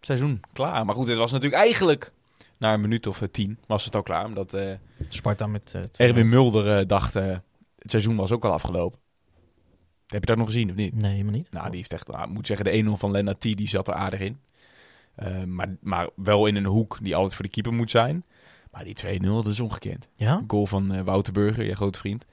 Seizoen 0.00 0.40
klaar. 0.52 0.84
Maar 0.84 0.94
goed, 0.94 1.06
het 1.06 1.16
was 1.18 1.32
natuurlijk 1.32 1.62
eigenlijk... 1.62 2.12
Na 2.56 2.72
een 2.74 2.80
minuut 2.80 3.06
of 3.06 3.22
eh, 3.22 3.28
tien 3.28 3.58
was 3.66 3.84
het 3.84 3.94
al 3.94 4.02
klaar. 4.02 4.24
Omdat 4.24 4.52
eh, 4.52 4.74
Sparta 5.08 5.46
met... 5.46 5.74
eh, 5.74 5.82
Erwin 6.06 6.28
Mulder 6.28 6.86
dacht... 6.86 7.16
eh, 7.16 7.36
het 7.78 7.90
seizoen 7.90 8.16
was 8.16 8.32
ook 8.32 8.44
al 8.44 8.52
afgelopen. 8.52 8.98
Heb 10.06 10.20
je 10.20 10.26
dat 10.26 10.36
nog 10.36 10.46
gezien 10.46 10.70
of 10.70 10.76
niet? 10.76 10.94
Nee, 10.94 11.10
helemaal 11.12 11.32
niet. 11.32 11.50
Nou, 11.50 11.66
die 11.66 11.76
heeft 11.76 11.92
echt... 11.92 12.08
nou, 12.08 12.22
ik 12.28 12.34
moet 12.34 12.46
zeggen, 12.46 12.66
de 12.66 12.84
1-0 12.96 12.98
van 12.98 13.10
Lennart 13.10 13.40
T. 13.40 13.42
die 13.42 13.68
zat 13.68 13.88
er 13.88 13.94
aardig 13.94 14.20
in. 14.20 14.40
Eh, 15.14 15.42
maar, 15.42 15.76
maar 15.80 16.08
wel 16.14 16.46
in 16.46 16.56
een 16.56 16.64
hoek 16.66 16.98
die 17.02 17.14
altijd 17.16 17.34
voor 17.34 17.44
de 17.44 17.50
keeper 17.50 17.72
moet 17.72 17.90
zijn. 17.90 18.24
Maar 18.70 18.84
die 18.84 19.20
2-0, 19.20 19.20
dat 19.24 19.46
is 19.46 19.60
ongekend. 19.60 20.08
Ja? 20.14 20.44
Goal 20.46 20.66
van 20.66 20.92
eh, 20.92 21.02
Wouter 21.02 21.32
Burger, 21.32 21.64
je 21.64 21.74
grote 21.74 21.98
vriend. 21.98 22.24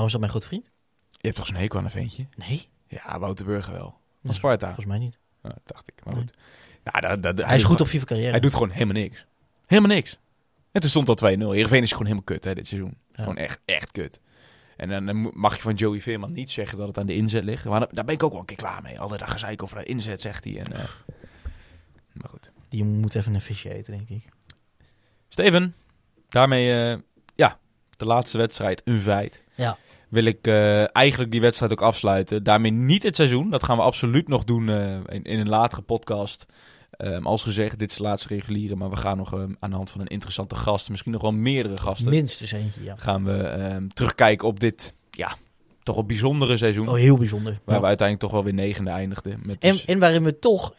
Maar 0.00 0.08
was 0.08 0.18
dat 0.20 0.30
mijn 0.30 0.42
goed 0.42 0.50
vriend? 0.50 0.70
Je 1.10 1.18
hebt 1.26 1.36
toch 1.36 1.46
zo'n 1.46 1.56
hekel 1.56 1.78
aan 1.78 1.84
een 1.84 1.90
ventje? 1.90 2.26
Nee. 2.36 2.68
Ja, 2.88 3.18
Wouter 3.18 3.46
Burger 3.46 3.72
wel. 3.72 3.98
Van 4.24 4.34
Sparta. 4.34 4.66
Volgens 4.66 4.86
mij 4.86 4.98
niet. 4.98 5.18
Dat 5.42 5.58
dacht 5.64 5.88
ik. 5.88 6.04
Maar 6.04 6.14
goed. 6.14 6.32
Nou, 6.84 7.00
dat, 7.00 7.22
dat, 7.22 7.46
Hij 7.46 7.56
is 7.56 7.62
goed 7.62 7.70
gewoon- 7.70 7.80
op 7.80 7.86
FIFA 7.86 8.04
carrière. 8.04 8.30
Hij 8.30 8.40
doet 8.40 8.52
gewoon 8.52 8.70
helemaal 8.70 8.94
niks. 8.94 9.24
Helemaal 9.66 9.90
niks. 9.96 10.18
En 10.72 10.80
toen 10.80 10.90
stond 10.90 11.08
al 11.08 11.14
2-0. 11.16 11.18
Heerenveen 11.50 11.82
is 11.82 11.90
gewoon 11.90 12.02
helemaal 12.06 12.24
kut 12.24 12.44
hè, 12.44 12.54
dit 12.54 12.66
seizoen. 12.66 12.96
Ja. 13.12 13.22
Gewoon 13.22 13.36
echt, 13.36 13.60
echt 13.64 13.90
kut. 13.90 14.20
En 14.76 15.06
dan, 15.06 15.30
mag 15.34 15.56
je 15.56 15.62
van 15.62 15.74
Joey 15.74 16.00
Veerman 16.00 16.32
niet 16.32 16.50
zeggen 16.50 16.78
dat 16.78 16.86
het 16.86 16.98
aan 16.98 17.06
de 17.06 17.14
inzet 17.14 17.44
ligt. 17.44 17.64
Maar 17.64 17.80
daar 17.90 18.04
ben 18.04 18.14
ik 18.14 18.22
ook 18.22 18.30
wel 18.30 18.40
een 18.40 18.46
keer 18.46 18.56
klaar 18.56 18.82
mee. 18.82 19.00
Altijd 19.00 19.20
dat 19.20 19.30
gezeik 19.30 19.62
over 19.62 19.76
de 19.76 19.84
inzet, 19.84 20.20
zegt 20.20 20.44
hij. 20.44 20.58
En, 20.58 20.72
eh, 20.72 20.84
maar 22.12 22.28
goed. 22.28 22.50
Die 22.68 22.84
moet 22.84 23.14
even 23.14 23.34
een 23.34 23.40
visje 23.40 23.74
eten, 23.74 23.92
denk 23.92 24.08
ik. 24.08 24.24
Steven, 25.28 25.74
daarmee, 26.28 26.92
eh, 26.92 26.98
ja, 27.34 27.58
de 27.96 28.04
laatste 28.04 28.38
wedstrijd, 28.38 28.82
een 28.84 29.00
feit. 29.00 29.42
Ja. 29.54 29.76
Wil 30.10 30.24
ik 30.24 30.46
eh, 30.46 30.96
eigenlijk 30.96 31.30
die 31.30 31.40
wedstrijd 31.40 31.72
ook 31.72 31.82
afsluiten. 31.82 32.42
Daarmee 32.42 32.70
niet 32.70 33.02
het 33.02 33.16
seizoen. 33.16 33.50
Dat 33.50 33.62
gaan 33.62 33.76
we 33.76 33.82
absoluut 33.82 34.28
nog 34.28 34.44
doen 34.44 34.68
eh, 34.68 34.94
in, 34.94 35.22
in 35.22 35.38
een 35.38 35.48
latere 35.48 35.82
podcast. 35.82 36.46
Ehm, 36.90 37.26
als 37.26 37.42
gezegd, 37.42 37.78
dit 37.78 37.90
is 37.90 37.96
de 37.96 38.02
laatste 38.02 38.28
reguliere. 38.28 38.76
Maar 38.76 38.90
we 38.90 38.96
gaan 38.96 39.16
nog 39.16 39.32
ehm, 39.32 39.52
aan 39.58 39.70
de 39.70 39.76
hand 39.76 39.90
van 39.90 40.00
een 40.00 40.06
interessante 40.06 40.54
gast, 40.54 40.88
misschien 40.90 41.12
nog 41.12 41.22
wel 41.22 41.32
meerdere 41.32 41.76
gasten, 41.76 42.10
Minstens 42.10 42.52
eentje, 42.52 42.82
ja. 42.84 42.94
gaan 42.96 43.24
we 43.24 43.36
ehm, 43.36 43.88
terugkijken 43.88 44.48
op 44.48 44.60
dit, 44.60 44.94
ja, 45.10 45.36
toch 45.82 45.94
wel 45.94 46.04
bijzondere 46.04 46.56
seizoen. 46.56 46.88
Oh, 46.88 46.94
heel 46.94 47.16
bijzonder. 47.18 47.60
Waar 47.64 47.74
Ja. 47.74 47.80
we 47.80 47.86
uiteindelijk 47.86 48.18
toch 48.28 48.30
wel 48.42 48.44
weer 48.52 48.64
negende 48.64 48.90
eindigden. 48.90 49.40
Met 49.42 49.62
En, 49.64 49.72
dus- 49.72 49.84
en 49.84 49.98
waarin 49.98 50.24
we 50.24 50.38
toch, 50.38 50.74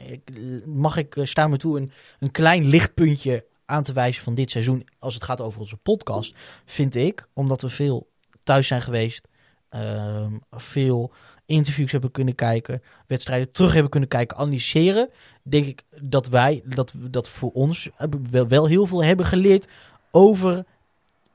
mag 0.65 0.97
ik, 0.97 1.15
eh, 1.15 1.25
sta 1.25 1.47
me 1.47 1.57
toe, 1.57 1.77
een, 1.79 1.91
een 2.19 2.31
klein 2.31 2.65
lichtpuntje 2.67 3.45
aan 3.65 3.83
te 3.83 3.93
wijzen 3.93 4.23
van 4.23 4.35
dit 4.35 4.51
seizoen. 4.51 4.87
Als 4.99 5.13
het 5.13 5.23
gaat 5.23 5.41
over 5.41 5.59
onze 5.59 5.77
podcast, 5.77 6.35
vind 6.65 6.95
ik, 6.95 7.27
omdat 7.33 7.61
we 7.61 7.69
veel 7.69 8.09
thuis 8.43 8.67
zijn 8.67 8.81
geweest, 8.81 9.27
ehm, 9.69 10.37
veel 10.51 11.13
interviews 11.45 11.91
hebben 11.91 12.11
kunnen 12.11 12.35
kijken, 12.35 12.81
wedstrijden 13.07 13.51
terug 13.51 13.73
hebben 13.73 13.91
kunnen 13.91 14.09
kijken, 14.09 14.37
analyseren. 14.37 15.09
Denk 15.43 15.65
ik 15.65 15.83
dat 16.01 16.27
wij, 16.27 16.61
dat, 16.65 16.93
dat 16.95 17.29
voor 17.29 17.51
ons 17.51 17.89
wel, 18.29 18.47
wel 18.47 18.67
heel 18.67 18.85
veel 18.85 19.03
hebben 19.03 19.25
geleerd 19.25 19.67
over 20.11 20.65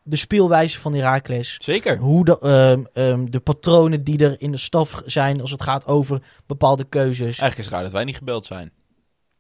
de 0.02 0.16
speelwijze 0.16 0.80
van 0.80 0.94
Heracles. 0.94 1.56
Zeker. 1.60 1.98
Hoe 1.98 2.24
de, 2.24 2.38
ehm, 2.38 2.84
ehm, 2.92 3.24
de 3.30 3.40
patronen 3.40 4.04
die 4.04 4.18
er 4.18 4.40
in 4.40 4.50
de 4.50 4.56
staf 4.56 5.02
zijn 5.04 5.40
als 5.40 5.50
het 5.50 5.62
gaat 5.62 5.86
over 5.86 6.22
bepaalde 6.46 6.84
keuzes. 6.84 7.20
Eigenlijk 7.20 7.58
is 7.58 7.64
het 7.64 7.74
raar 7.74 7.82
dat 7.82 7.92
wij 7.92 8.04
niet 8.04 8.16
gebeld 8.16 8.46
zijn. 8.46 8.72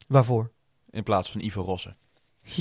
Waarvoor? 0.08 0.50
In 0.90 1.02
plaats 1.02 1.30
van 1.30 1.40
Ivo 1.40 1.62
Rossen. 1.62 1.96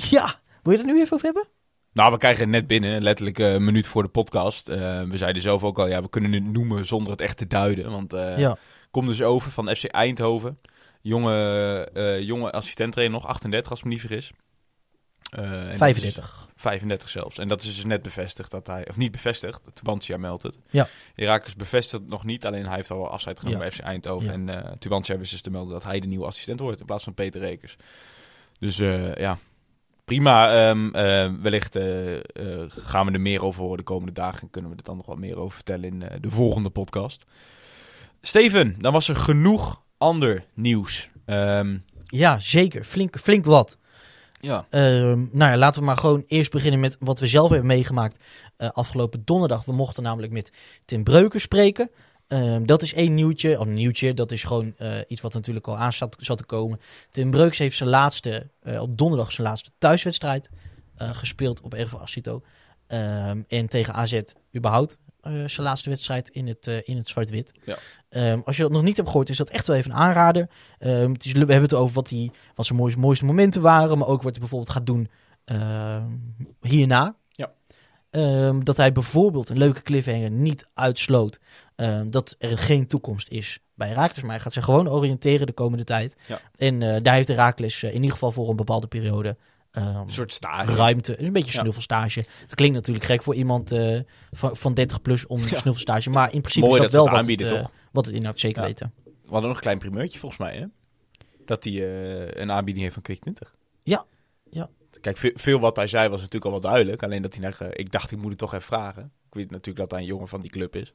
Ja, 0.09 0.39
wil 0.63 0.71
je 0.73 0.77
het 0.77 0.87
nu 0.87 0.99
even 0.99 1.13
over 1.13 1.25
hebben? 1.25 1.47
Nou, 1.95 2.11
we 2.11 2.17
krijgen 2.17 2.41
het 2.41 2.49
net 2.51 2.67
binnen, 2.67 3.01
letterlijk 3.01 3.39
eh, 3.39 3.53
een 3.53 3.63
minuut 3.63 3.87
voor 3.87 4.03
de 4.03 4.09
podcast. 4.09 4.69
Eh, 4.69 4.77
we 5.03 5.17
zeiden 5.17 5.41
zelf 5.41 5.63
ook 5.63 5.79
al, 5.79 5.87
ja, 5.87 6.01
we 6.01 6.09
kunnen 6.09 6.31
het 6.33 6.43
noemen 6.43 6.85
zonder 6.85 7.11
het 7.11 7.21
echt 7.21 7.37
te 7.37 7.47
duiden. 7.47 7.91
Want 7.91 8.13
eh 8.13 8.37
ja. 8.37 8.57
komt 8.91 9.07
dus 9.07 9.21
over 9.21 9.51
van 9.51 9.75
FC 9.75 9.83
Eindhoven. 9.85 10.59
Jonge, 11.01 11.89
eh 11.93 12.21
jonge 12.21 12.51
assistenttrainer 12.51 13.19
nog, 13.19 13.27
38 13.27 13.69
als 13.71 13.79
ik 13.79 13.85
me 13.85 13.91
niet 13.91 13.99
vergis. 13.99 14.31
Eh, 15.29 15.43
en 15.43 15.61
dat 15.61 15.71
is- 15.71 15.77
35. 15.77 16.49
35 16.55 17.09
zelfs. 17.09 17.37
En 17.37 17.47
dat 17.47 17.63
is 17.63 17.75
dus 17.75 17.83
net 17.85 18.01
bevestigd 18.01 18.51
dat 18.51 18.67
hij... 18.67 18.87
Of 18.89 18.97
niet 18.97 19.11
bevestigd, 19.11 19.61
Tubantia 19.73 20.17
meldt 20.17 20.43
het. 20.43 20.57
Ja. 20.69 20.87
Herakles 21.13 21.55
bevestigt 21.55 22.01
het 22.01 22.11
nog 22.11 22.23
niet, 22.23 22.45
alleen 22.45 22.65
hij 22.65 22.75
heeft 22.75 22.91
al 22.91 23.09
afscheid 23.09 23.39
genomen 23.39 23.59
Ja. 23.59 23.65
bij 23.65 23.75
FC 23.77 23.79
Eindhoven. 23.83 24.27
Ja. 24.27 24.33
En 24.33 24.65
eh 24.65 24.71
Tubantia 24.79 25.17
wist 25.17 25.31
dus 25.31 25.41
te 25.41 25.51
melden 25.51 25.73
dat 25.73 25.83
hij 25.83 25.99
de 25.99 26.07
nieuwe 26.07 26.25
assistent 26.25 26.59
wordt 26.59 26.79
in 26.79 26.85
plaats 26.85 27.03
van 27.03 27.13
Peter 27.13 27.41
Rekers. 27.41 27.75
Dus 28.59 28.77
ja, 29.17 29.37
prima. 30.05 30.67
Ehm, 30.69 30.89
eh, 30.95 31.31
wellicht 31.41 31.75
eh, 31.75 32.15
eh, 32.15 32.21
gaan 32.67 33.05
we 33.05 33.11
er 33.11 33.21
meer 33.21 33.43
over 33.43 33.61
horen 33.61 33.77
de 33.77 33.83
komende 33.83 34.11
dagen 34.13 34.41
en 34.41 34.49
kunnen 34.49 34.71
we 34.71 34.77
er 34.77 34.83
dan 34.83 34.97
nog 34.97 35.05
wat 35.05 35.17
meer 35.17 35.37
over 35.37 35.55
vertellen 35.55 35.83
in 35.83 36.03
de 36.21 36.29
volgende 36.29 36.69
podcast. 36.69 37.25
Steven, 38.21 38.75
dan 38.79 38.93
was 38.93 39.07
er 39.07 39.15
genoeg 39.15 39.81
ander 39.97 40.45
nieuws. 40.53 41.09
Ehm, 41.25 41.77
Ja, 42.05 42.39
zeker. 42.39 42.83
Flink, 42.83 43.19
flink 43.19 43.45
wat. 43.45 43.77
ja. 44.41 44.65
Ehm, 44.69 45.19
nou 45.31 45.51
ja, 45.51 45.57
laten 45.57 45.79
we 45.79 45.85
maar 45.85 45.97
gewoon 45.97 46.23
eerst 46.27 46.51
beginnen 46.51 46.79
met 46.79 46.97
wat 46.99 47.19
we 47.19 47.27
zelf 47.27 47.49
hebben 47.49 47.67
meegemaakt 47.67 48.19
afgelopen 48.57 49.21
donderdag. 49.25 49.65
We 49.65 49.73
mochten 49.73 50.03
namelijk 50.03 50.31
met 50.31 50.51
Tim 50.85 51.03
Breuker 51.03 51.39
spreken. 51.39 51.89
Ehm, 52.27 52.65
dat 52.65 52.81
is 52.81 52.93
één 52.93 53.13
nieuwtje. 53.13 53.59
Of 53.59 53.67
een 53.67 53.73
nieuwtje, 53.73 54.13
dat 54.13 54.31
is 54.31 54.43
gewoon 54.43 54.73
eh, 54.77 54.97
iets 55.07 55.21
wat 55.21 55.33
natuurlijk 55.33 55.67
al 55.67 55.77
aan 55.77 55.93
zat, 55.93 56.15
zat 56.19 56.37
te 56.37 56.45
komen. 56.45 56.79
Tim 57.11 57.31
Breukers 57.31 57.57
heeft 57.57 57.77
zijn 57.77 57.89
laatste, 57.89 58.49
eh, 58.61 58.81
op 58.81 58.97
donderdag 58.97 59.31
zijn 59.31 59.47
laatste 59.47 59.71
thuiswedstrijd 59.77 60.49
eh, 60.95 61.09
gespeeld 61.15 61.61
op 61.61 61.73
RV 61.73 61.93
Asito. 61.93 62.41
Ehm, 62.87 63.41
en 63.47 63.67
tegen 63.67 63.93
AZ 63.93 64.21
überhaupt 64.55 64.99
zijn 65.45 65.67
laatste 65.67 65.89
wedstrijd 65.89 66.29
in 66.29 66.47
het, 66.47 66.67
in 66.67 66.97
het 66.97 67.07
zwart-wit. 67.07 67.51
Ja. 67.65 67.77
Ehm, 68.09 68.41
als 68.45 68.55
je 68.55 68.61
dat 68.61 68.71
nog 68.71 68.83
niet 68.83 68.95
hebt 68.95 69.09
gehoord, 69.09 69.29
is 69.29 69.37
dat 69.37 69.49
echt 69.49 69.67
wel 69.67 69.75
even 69.75 69.91
een 69.91 69.97
aanrader. 69.97 70.49
Het 70.77 71.25
is, 71.25 71.31
we 71.31 71.37
hebben 71.37 71.61
het 71.61 71.73
over 71.73 71.95
wat, 71.95 72.07
die, 72.07 72.31
wat 72.55 72.65
zijn 72.65 72.79
mooiste, 72.79 72.99
mooiste 72.99 73.25
momenten 73.25 73.61
waren, 73.61 73.97
maar 73.97 74.07
ook 74.07 74.21
wat 74.21 74.31
hij 74.31 74.39
bijvoorbeeld 74.39 74.71
gaat 74.71 74.85
doen 74.85 75.09
hierna. 76.61 77.15
Ehm, 78.15 78.63
dat 78.63 78.77
hij 78.77 78.91
bijvoorbeeld 78.91 79.49
een 79.49 79.57
leuke 79.57 79.81
cliffhanger 79.81 80.31
niet 80.31 80.67
uitsloot 80.73 81.39
ehm, 81.75 82.09
dat 82.09 82.35
er 82.39 82.57
geen 82.57 82.87
toekomst 82.87 83.29
is 83.29 83.59
bij 83.73 83.87
Herakles. 83.87 84.21
Maar 84.23 84.31
hij 84.31 84.39
gaat 84.39 84.53
zich 84.53 84.63
gewoon 84.63 84.89
oriënteren 84.89 85.47
de 85.47 85.53
komende 85.53 85.83
tijd. 85.83 86.15
Ja. 86.27 86.39
En 86.55 86.81
eh, 86.81 87.03
daar 87.03 87.13
heeft 87.15 87.27
Herakles 87.27 87.83
eh, 87.83 87.89
in 87.89 87.95
ieder 87.95 88.11
geval 88.11 88.31
voor 88.31 88.49
een 88.49 88.55
bepaalde 88.55 88.87
periode 88.87 89.37
ehm, 89.71 89.87
Een 89.95 90.11
soort 90.11 90.33
stage. 90.33 90.75
ruimte. 90.75 91.21
Een 91.21 91.33
beetje 91.33 91.51
snuffelstage. 91.51 92.19
Het 92.41 92.55
klinkt 92.55 92.75
natuurlijk 92.75 93.05
gek 93.05 93.23
voor 93.23 93.35
iemand 93.35 93.71
eh, 93.71 93.99
van, 94.31 94.55
van 94.55 94.73
30 94.73 95.01
plus 95.01 95.27
om 95.27 95.41
een 95.41 95.49
Ja. 95.49 95.55
snuffelstage. 95.57 96.09
Maar 96.09 96.33
in 96.33 96.41
principe 96.41 96.65
Mooi 96.65 96.79
is 96.79 96.85
dat 96.85 96.95
wel 96.95 97.05
wat 97.09 97.19
aanbieden, 97.19 97.57
het, 97.57 97.67
wat 97.91 98.05
het 98.05 98.15
inhoudt, 98.15 98.39
zeker 98.39 98.61
Ja. 98.61 98.67
weten. 98.67 98.93
We 99.03 99.11
hadden 99.31 99.47
nog 99.47 99.55
een 99.55 99.63
klein 99.63 99.77
primeurtje 99.79 100.19
volgens 100.19 100.41
mij, 100.41 100.55
hè? 100.55 100.65
Dat 101.45 101.63
hij 101.63 101.73
een 102.37 102.51
aanbieding 102.51 102.83
heeft 102.83 102.93
van 102.93 103.03
Quick 103.03 103.19
20. 103.21 103.55
Ja, 103.83 104.05
ja. 104.49 104.69
Kijk, 105.05 105.17
veel, 105.17 105.31
veel 105.33 105.59
wat 105.59 105.75
hij 105.75 105.87
zei 105.87 106.09
was 106.09 106.19
natuurlijk 106.19 106.45
al 106.45 106.51
wel 106.51 106.71
duidelijk. 106.71 107.03
Alleen 107.03 107.21
dat 107.21 107.35
hij, 107.35 107.45
nog, 107.45 107.59
eh, 107.59 107.67
ik 107.71 107.91
dacht, 107.91 108.11
ik 108.11 108.17
moet 108.17 108.29
het 108.29 108.37
toch 108.37 108.53
even 108.53 108.65
vragen. 108.65 109.03
Ik 109.03 109.33
weet 109.33 109.51
natuurlijk 109.51 109.77
dat 109.77 109.91
hij 109.91 109.99
een 109.99 110.05
jongen 110.05 110.27
van 110.27 110.39
die 110.39 110.49
club 110.49 110.75
is. 110.75 110.93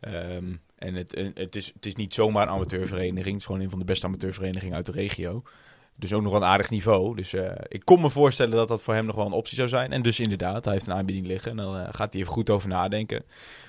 Ehm, 0.00 0.54
en 0.74 0.94
het, 0.94 1.14
eh, 1.14 1.28
het, 1.34 1.56
is, 1.56 1.66
het 1.74 1.86
is 1.86 1.94
niet 1.94 2.14
zomaar 2.14 2.42
een 2.42 2.54
amateurvereniging. 2.54 3.26
Het 3.26 3.36
is 3.36 3.46
gewoon 3.46 3.60
een 3.60 3.70
van 3.70 3.78
de 3.78 3.84
beste 3.84 4.06
amateurverenigingen 4.06 4.76
uit 4.76 4.86
de 4.86 4.92
regio. 4.92 5.42
Dus 5.94 6.12
ook 6.12 6.22
nog 6.22 6.32
een 6.32 6.44
aardig 6.44 6.70
niveau. 6.70 7.16
Dus 7.16 7.32
eh, 7.32 7.50
ik 7.68 7.84
kon 7.84 8.00
me 8.00 8.10
voorstellen 8.10 8.56
dat 8.56 8.68
dat 8.68 8.82
voor 8.82 8.94
hem 8.94 9.06
nog 9.06 9.16
wel 9.16 9.26
een 9.26 9.32
optie 9.32 9.56
zou 9.56 9.68
zijn. 9.68 9.92
En 9.92 10.02
dus 10.02 10.20
inderdaad, 10.20 10.64
hij 10.64 10.72
heeft 10.72 10.86
een 10.86 10.94
aanbieding 10.94 11.26
liggen. 11.26 11.50
En 11.50 11.56
dan 11.56 11.94
gaat 11.94 12.12
hij 12.12 12.22
even 12.22 12.32
goed 12.32 12.50
over 12.50 12.68
nadenken. 12.68 13.24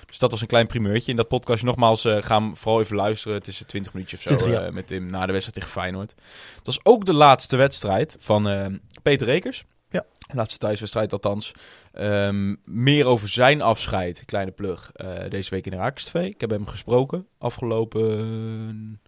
Dus 0.06 0.18
dat 0.18 0.30
was 0.30 0.40
een 0.40 0.46
klein 0.46 0.66
primeurtje. 0.66 1.10
In 1.10 1.16
dat 1.16 1.28
podcast 1.28 1.62
nogmaals, 1.62 2.04
eh 2.04 2.22
ga 2.22 2.38
hem 2.38 2.56
vooral 2.56 2.80
even 2.80 2.96
luisteren. 2.96 3.36
Het 3.36 3.46
is 3.46 3.62
20 3.66 3.92
minuutjes 3.92 4.18
of 4.18 4.26
zo 4.26 4.36
20, 4.36 4.64
ja. 4.64 4.70
met 4.70 4.90
hem 4.90 5.06
na 5.06 5.26
de 5.26 5.32
wedstrijd 5.32 5.58
tegen 5.58 5.80
Feyenoord. 5.80 6.14
Het 6.56 6.66
was 6.66 6.80
ook 6.82 7.04
de 7.04 7.14
laatste 7.14 7.56
wedstrijd 7.56 8.16
van 8.18 8.80
Peter 9.02 9.26
Rekers. 9.26 9.64
Ja. 9.90 10.04
Laatste 10.34 10.58
thuiswedstrijd 10.58 11.12
althans. 11.12 11.52
Ehm, 11.92 12.54
meer 12.64 13.04
over 13.06 13.28
zijn 13.28 13.62
afscheid, 13.62 14.22
kleine 14.24 14.50
plug, 14.50 14.90
eh, 14.94 15.08
deze 15.28 15.50
week 15.50 15.64
in 15.64 15.70
de 15.70 15.76
Rakers 15.76 16.04
2. 16.04 16.28
Ik 16.28 16.40
heb 16.40 16.50
hem 16.50 16.66
gesproken 16.66 17.26
afgelopen 17.38 19.00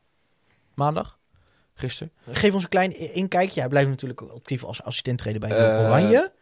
maandag, 0.74 1.18
gisteren. 1.74 2.12
Geef 2.30 2.54
ons 2.54 2.62
een 2.62 2.68
klein 2.68 3.14
inkijkje. 3.14 3.60
Hij 3.60 3.68
blijft 3.68 3.88
natuurlijk 3.88 4.20
actief 4.20 4.64
als 4.64 4.82
assistent 4.82 5.38
bij 5.38 5.50
Eh, 5.50 5.78
Oranje. 5.86 6.32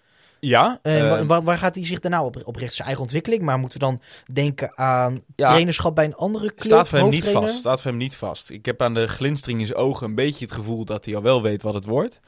Ja, 0.41 0.79
Eh, 0.83 1.01
eh, 1.01 1.11
wa- 1.11 1.27
waar, 1.27 1.43
waar 1.43 1.59
gaat 1.59 1.75
hij 1.75 1.87
zich 1.87 2.01
daarna 2.01 2.25
op, 2.25 2.37
op 2.45 2.55
richten? 2.55 2.75
Zijn 2.75 2.87
eigen 2.87 3.03
ontwikkeling? 3.05 3.43
Maar 3.43 3.59
moeten 3.59 3.79
we 3.79 3.85
dan 3.85 4.03
denken 4.33 4.79
aan 4.79 5.23
Ja. 5.37 5.47
trainerschap 5.47 5.95
bij 5.95 6.05
een 6.05 6.15
andere 6.15 6.47
club? 6.47 6.61
staat 6.63 6.89
voor 6.89 6.99
hem 6.99 7.09
niet 7.09 7.29
vast. 7.29 7.55
Staat 7.59 7.81
voor 7.81 7.91
hem 7.91 8.01
niet 8.01 8.17
vast. 8.17 8.51
Ik 8.51 8.65
heb 8.67 8.83
aan 8.83 8.95
de 8.95 9.07
glinstering 9.09 9.61
in 9.61 9.67
zijn 9.67 9.79
ogen 9.79 10.07
een 10.07 10.15
beetje 10.15 10.45
het 10.45 10.55
gevoel 10.55 10.85
dat 10.85 11.05
hij 11.05 11.17
al 11.17 11.23
wel 11.23 11.43
weet 11.43 11.63
wat 11.63 11.75
het 11.75 11.85
wordt. 11.85 12.21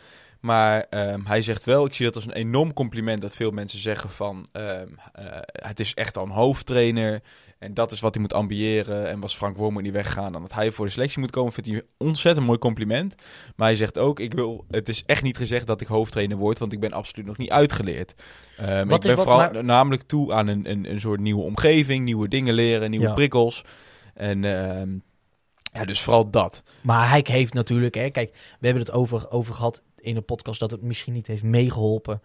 Maar 0.43 0.87
ehm, 0.91 1.21
hij 1.25 1.43
zegt 1.43 1.65
wel, 1.65 1.85
ik 1.85 1.95
zie 1.95 2.05
dat 2.07 2.15
als 2.15 2.25
een 2.25 2.33
enorm 2.33 2.73
compliment 2.73 3.21
dat 3.21 3.37
veel 3.37 3.51
mensen 3.51 3.79
zeggen 3.79 4.11
van 4.11 4.47
ehm, 4.53 4.87
eh, 5.13 5.25
het 5.53 5.81
is 5.81 5.95
echt 5.95 6.17
al 6.17 6.25
een 6.25 6.31
hoofdtrainer 6.31 7.21
en 7.59 7.75
dat 7.75 7.93
is 7.93 8.01
wat 8.01 8.13
hij 8.15 8.23
moet 8.23 8.33
ambiëren. 8.33 9.09
En 9.09 9.21
was 9.21 9.37
Frank 9.37 9.57
Wormoed 9.57 9.83
niet 9.83 9.93
weggaan 9.93 10.33
dan 10.33 10.43
dat 10.43 10.53
hij 10.53 10.71
voor 10.71 10.85
de 10.87 10.91
selectie 10.93 11.21
moet 11.21 11.31
komen, 11.31 11.53
vindt 11.53 11.69
hij 11.71 11.79
een 11.79 12.07
ontzettend 12.09 12.47
mooi 12.47 12.59
compliment. 12.59 13.15
Maar 13.57 13.67
hij 13.67 13.77
zegt 13.77 13.99
ook, 13.99 14.21
ik 14.21 14.33
wil, 14.35 14.65
het 14.71 14.89
is 14.89 15.05
echt 15.07 15.23
niet 15.23 15.37
gezegd 15.37 15.67
dat 15.67 15.81
ik 15.81 15.87
hoofdtrainer 15.87 16.37
word, 16.37 16.59
want 16.59 16.73
ik 16.73 16.81
ben 16.81 16.93
absoluut 16.93 17.27
nog 17.27 17.37
niet 17.37 17.51
uitgeleerd. 17.51 18.15
Ehm, 18.57 18.91
ik 18.91 19.01
ben 19.01 19.17
vooral 19.17 19.37
maar- 19.37 19.65
namelijk 19.65 20.03
toe 20.03 20.33
aan 20.33 20.47
een, 20.47 20.71
een, 20.71 20.91
een 20.91 21.01
soort 21.01 21.21
nieuwe 21.21 21.43
omgeving, 21.43 22.05
nieuwe 22.05 22.29
dingen 22.29 22.55
leren, 22.55 22.91
nieuwe 22.91 23.07
Ja. 23.07 23.15
prikkels. 23.15 23.65
En 24.15 24.43
ja, 25.73 25.85
dus 25.85 26.01
vooral 26.01 26.31
dat. 26.31 26.63
Maar 26.83 27.09
hij 27.09 27.25
heeft 27.27 27.55
natuurlijk, 27.55 27.95
hè, 27.95 28.11
kijk, 28.11 28.31
we 28.61 28.67
hebben 28.67 28.85
het 28.85 28.93
over, 28.93 29.31
over 29.31 29.55
gehad 29.55 29.83
in 30.03 30.15
de 30.15 30.21
podcast 30.21 30.61
dat 30.61 30.71
het 30.71 30.83
misschien 30.83 31.13
niet 31.13 31.27
heeft 31.27 31.43
meegeholpen 31.43 32.23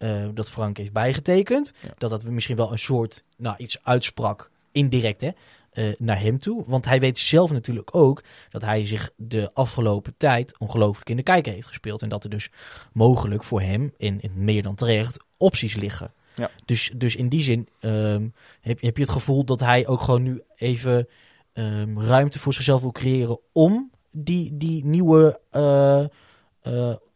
eh, 0.00 0.28
dat 0.34 0.50
Frank 0.50 0.76
heeft 0.76 0.92
bijgetekend. 0.92 1.72
Ja. 1.82 1.94
Dat 1.98 2.10
dat 2.10 2.24
misschien 2.24 2.56
wel 2.56 2.72
een 2.72 2.78
soort, 2.78 3.24
nou, 3.36 3.56
iets 3.58 3.78
uitsprak, 3.82 4.50
indirect, 4.72 5.20
hè, 5.20 5.30
eh, 5.70 5.94
naar 5.98 6.20
hem 6.20 6.38
toe. 6.38 6.64
Want 6.66 6.84
hij 6.84 7.00
weet 7.00 7.18
zelf 7.18 7.52
natuurlijk 7.52 7.94
ook 7.94 8.22
dat 8.50 8.62
hij 8.62 8.86
zich 8.86 9.10
de 9.16 9.50
afgelopen 9.54 10.14
tijd 10.16 10.58
ongelooflijk 10.58 11.10
in 11.10 11.16
de 11.16 11.22
kijker 11.22 11.52
heeft 11.52 11.66
gespeeld. 11.66 12.02
En 12.02 12.08
dat 12.08 12.24
er 12.24 12.30
dus 12.30 12.50
mogelijk 12.92 13.44
voor 13.44 13.60
hem, 13.60 13.92
in, 13.96 14.20
in 14.20 14.32
meer 14.34 14.62
dan 14.62 14.74
terecht, 14.74 15.24
opties 15.36 15.74
liggen. 15.74 16.12
Ja. 16.34 16.50
Dus, 16.64 16.90
dus 16.94 17.16
in 17.16 17.28
die 17.28 17.42
zin 17.42 17.68
ehm, 17.80 18.28
heb, 18.60 18.80
heb 18.80 18.96
je 18.96 19.02
het 19.02 19.12
gevoel 19.12 19.44
dat 19.44 19.60
hij 19.60 19.86
ook 19.86 20.00
gewoon 20.00 20.22
nu 20.22 20.42
even 20.54 21.08
ehm, 21.52 21.98
ruimte 21.98 22.38
voor 22.38 22.54
zichzelf 22.54 22.80
wil 22.80 22.92
creëren 22.92 23.38
om 23.52 23.90
die, 24.10 24.56
die 24.56 24.84
nieuwe 24.84 25.40
eh, 25.50 26.04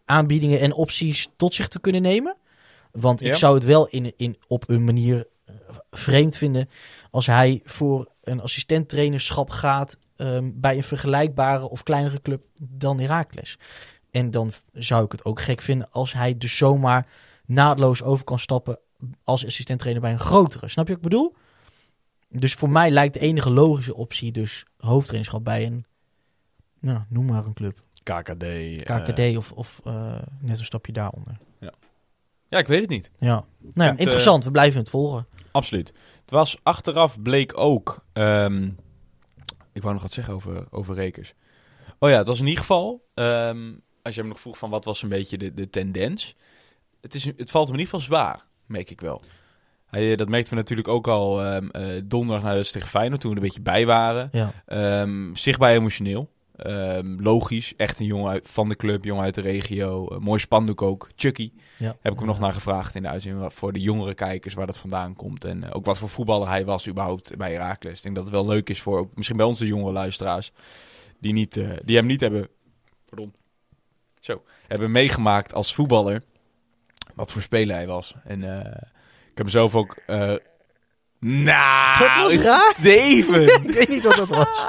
aanbiedingen 0.04 0.60
en 0.60 0.72
opties 0.72 1.28
tot 1.36 1.54
zich 1.54 1.68
te 1.68 1.80
kunnen 1.80 2.02
nemen. 2.02 2.36
Want 2.92 3.22
ik 3.22 3.34
zou 3.34 3.54
het 3.54 3.64
wel 3.64 3.88
in, 3.88 4.12
in, 4.16 4.38
op 4.46 4.68
een 4.68 4.84
manier 4.84 5.26
eh, 5.44 5.54
vreemd 5.90 6.36
vinden 6.36 6.68
als 7.10 7.26
hij 7.26 7.60
voor 7.64 8.08
een 8.22 8.40
assistenttrainerschap 8.40 9.50
gaat 9.50 9.98
ehm, 10.16 10.50
bij 10.54 10.76
een 10.76 10.82
vergelijkbare 10.82 11.68
of 11.68 11.82
kleinere 11.82 12.22
club 12.22 12.42
dan 12.58 13.00
Heracles. 13.00 13.58
En 14.10 14.30
dan 14.30 14.52
zou 14.72 15.04
ik 15.04 15.12
het 15.12 15.24
ook 15.24 15.40
gek 15.40 15.60
vinden 15.60 15.90
als 15.90 16.12
hij 16.12 16.38
dus 16.38 16.56
zomaar 16.56 17.06
naadloos 17.46 18.02
over 18.02 18.24
kan 18.24 18.38
stappen 18.38 18.78
als 19.24 19.46
assistenttrainer 19.46 20.02
bij 20.02 20.12
een 20.12 20.18
grotere. 20.18 20.68
Snap 20.68 20.86
je 20.86 20.94
wat 20.94 21.04
ik 21.04 21.10
bedoel? 21.10 21.34
Dus 22.28 22.54
voor 22.54 22.70
mij 22.70 22.90
lijkt 22.90 23.14
de 23.14 23.20
enige 23.20 23.50
logische 23.50 23.94
optie 23.94 24.32
dus 24.32 24.64
hoofdtrainerschap 24.76 25.44
bij 25.44 25.66
een, 25.66 25.84
nou, 26.80 27.00
noem 27.08 27.26
maar 27.26 27.44
een 27.44 27.54
club. 27.54 27.82
KKD. 28.04 28.42
eh, 28.42 28.76
KKD 29.04 29.36
of, 29.36 29.52
of 29.52 29.80
eh, 29.84 30.18
net 30.40 30.58
een 30.58 30.64
stapje 30.64 30.92
daaronder. 30.92 31.36
ja, 32.48 32.58
ik 32.58 32.66
weet 32.66 32.80
het 32.80 32.90
niet. 32.90 33.10
Ja, 33.16 33.28
nou 33.60 33.72
ja, 33.74 33.90
Het, 33.90 34.00
interessant. 34.00 34.44
We 34.44 34.50
blijven 34.50 34.80
het 34.80 34.90
volgen. 34.90 35.26
Absoluut. 35.52 35.92
Het 36.20 36.30
was 36.30 36.58
achteraf 36.62 37.22
bleek 37.22 37.58
ook. 37.58 38.04
ehm, 38.12 38.68
ik 39.72 39.82
wou 39.82 39.92
nog 39.94 40.02
wat 40.02 40.12
zeggen 40.12 40.34
over, 40.34 40.66
over 40.70 40.94
Rekers. 40.94 41.34
Oh 41.98 42.10
ja, 42.10 42.16
het 42.16 42.26
was 42.26 42.40
in 42.40 42.46
ieder 42.46 42.60
geval. 42.60 43.08
ehm, 43.14 43.72
als 44.02 44.14
je 44.14 44.20
hem 44.20 44.28
nog 44.28 44.40
vroeg 44.40 44.58
van 44.58 44.70
wat 44.70 44.84
was 44.84 45.02
een 45.02 45.08
beetje 45.08 45.38
de, 45.38 45.54
de 45.54 45.70
tendens. 45.70 46.34
Het, 47.00 47.14
is, 47.14 47.24
het 47.24 47.50
valt 47.50 47.68
hem 47.68 47.76
in 47.76 47.82
ieder 47.84 48.00
geval 48.00 48.00
zwaar, 48.16 48.40
merk 48.66 48.90
ik 48.90 49.00
wel. 49.00 49.20
Hij, 49.86 50.10
eh, 50.10 50.16
dat 50.16 50.28
merkten 50.28 50.50
we 50.50 50.58
natuurlijk 50.58 50.88
ook 50.88 51.06
al 51.08 51.42
ehm, 51.44 51.68
eh, 51.68 52.02
donderdag 52.04 52.44
na 52.44 52.54
de 52.54 52.70
tegen 52.70 52.88
Feyenoord, 52.88 53.20
toen 53.20 53.30
we 53.30 53.36
er 53.36 53.42
een 53.42 53.48
beetje 53.48 53.62
bij 53.64 53.86
waren. 53.86 54.28
Ja. 54.32 55.06
Zichtbaar 55.32 55.72
emotioneel. 55.72 56.30
Ehm, 56.56 57.20
logisch, 57.20 57.76
echt 57.76 58.00
een 58.00 58.06
jongen 58.06 58.30
uit, 58.30 58.48
van 58.48 58.68
de 58.68 58.76
club, 58.76 59.04
jongen 59.04 59.24
uit 59.24 59.34
de 59.34 59.40
regio. 59.40 60.08
Eh, 60.08 60.18
mooi 60.18 60.40
spandoek 60.40 60.82
ook. 60.82 61.08
Chucky. 61.16 61.52
Ja, 61.76 61.96
Heb 62.00 62.12
ik 62.12 62.18
hem 62.18 62.28
nog 62.28 62.38
naar 62.38 62.52
gevraagd 62.52 62.94
in 62.94 63.02
de 63.02 63.08
uitzending 63.08 63.52
voor 63.52 63.72
de 63.72 63.80
jongere 63.80 64.14
kijkers 64.14 64.54
waar 64.54 64.66
dat 64.66 64.78
vandaan 64.78 65.14
komt. 65.14 65.44
En 65.44 65.64
eh, 65.64 65.70
ook 65.72 65.84
wat 65.84 65.98
voor 65.98 66.08
voetballer 66.08 66.48
hij 66.48 66.64
was 66.64 66.88
überhaupt 66.88 67.36
bij 67.36 67.52
Heracles. 67.52 67.96
Ik 67.96 68.02
denk 68.02 68.14
dat 68.14 68.24
het 68.24 68.32
wel 68.32 68.46
leuk 68.46 68.70
is 68.70 68.82
voor 68.82 68.98
ook, 68.98 69.10
misschien 69.14 69.36
bij 69.36 69.46
onze 69.46 69.66
jongere 69.66 69.92
luisteraars. 69.92 70.52
Die, 71.20 71.32
niet, 71.32 71.56
eh, 71.56 71.70
die 71.84 71.96
hem 71.96 72.06
niet 72.06 72.20
hebben, 72.20 72.48
pardon, 73.08 73.34
zo, 74.20 74.42
hebben 74.66 74.90
meegemaakt 74.90 75.54
als 75.54 75.74
voetballer. 75.74 76.22
Wat 77.14 77.32
voor 77.32 77.42
speler 77.42 77.76
hij 77.76 77.86
was. 77.86 78.14
En 78.24 78.42
ik 79.30 79.38
heb 79.38 79.50
zelf 79.50 79.74
ook... 79.74 79.98
nou, 81.18 81.98
Dat 81.98 82.16
was 82.16 82.34
raar. 82.44 82.74
Steven! 82.76 83.42
ik 83.68 83.70
weet 83.70 83.88
niet 83.88 84.04
wat 84.04 84.16
dat 84.16 84.28
was. 84.28 84.66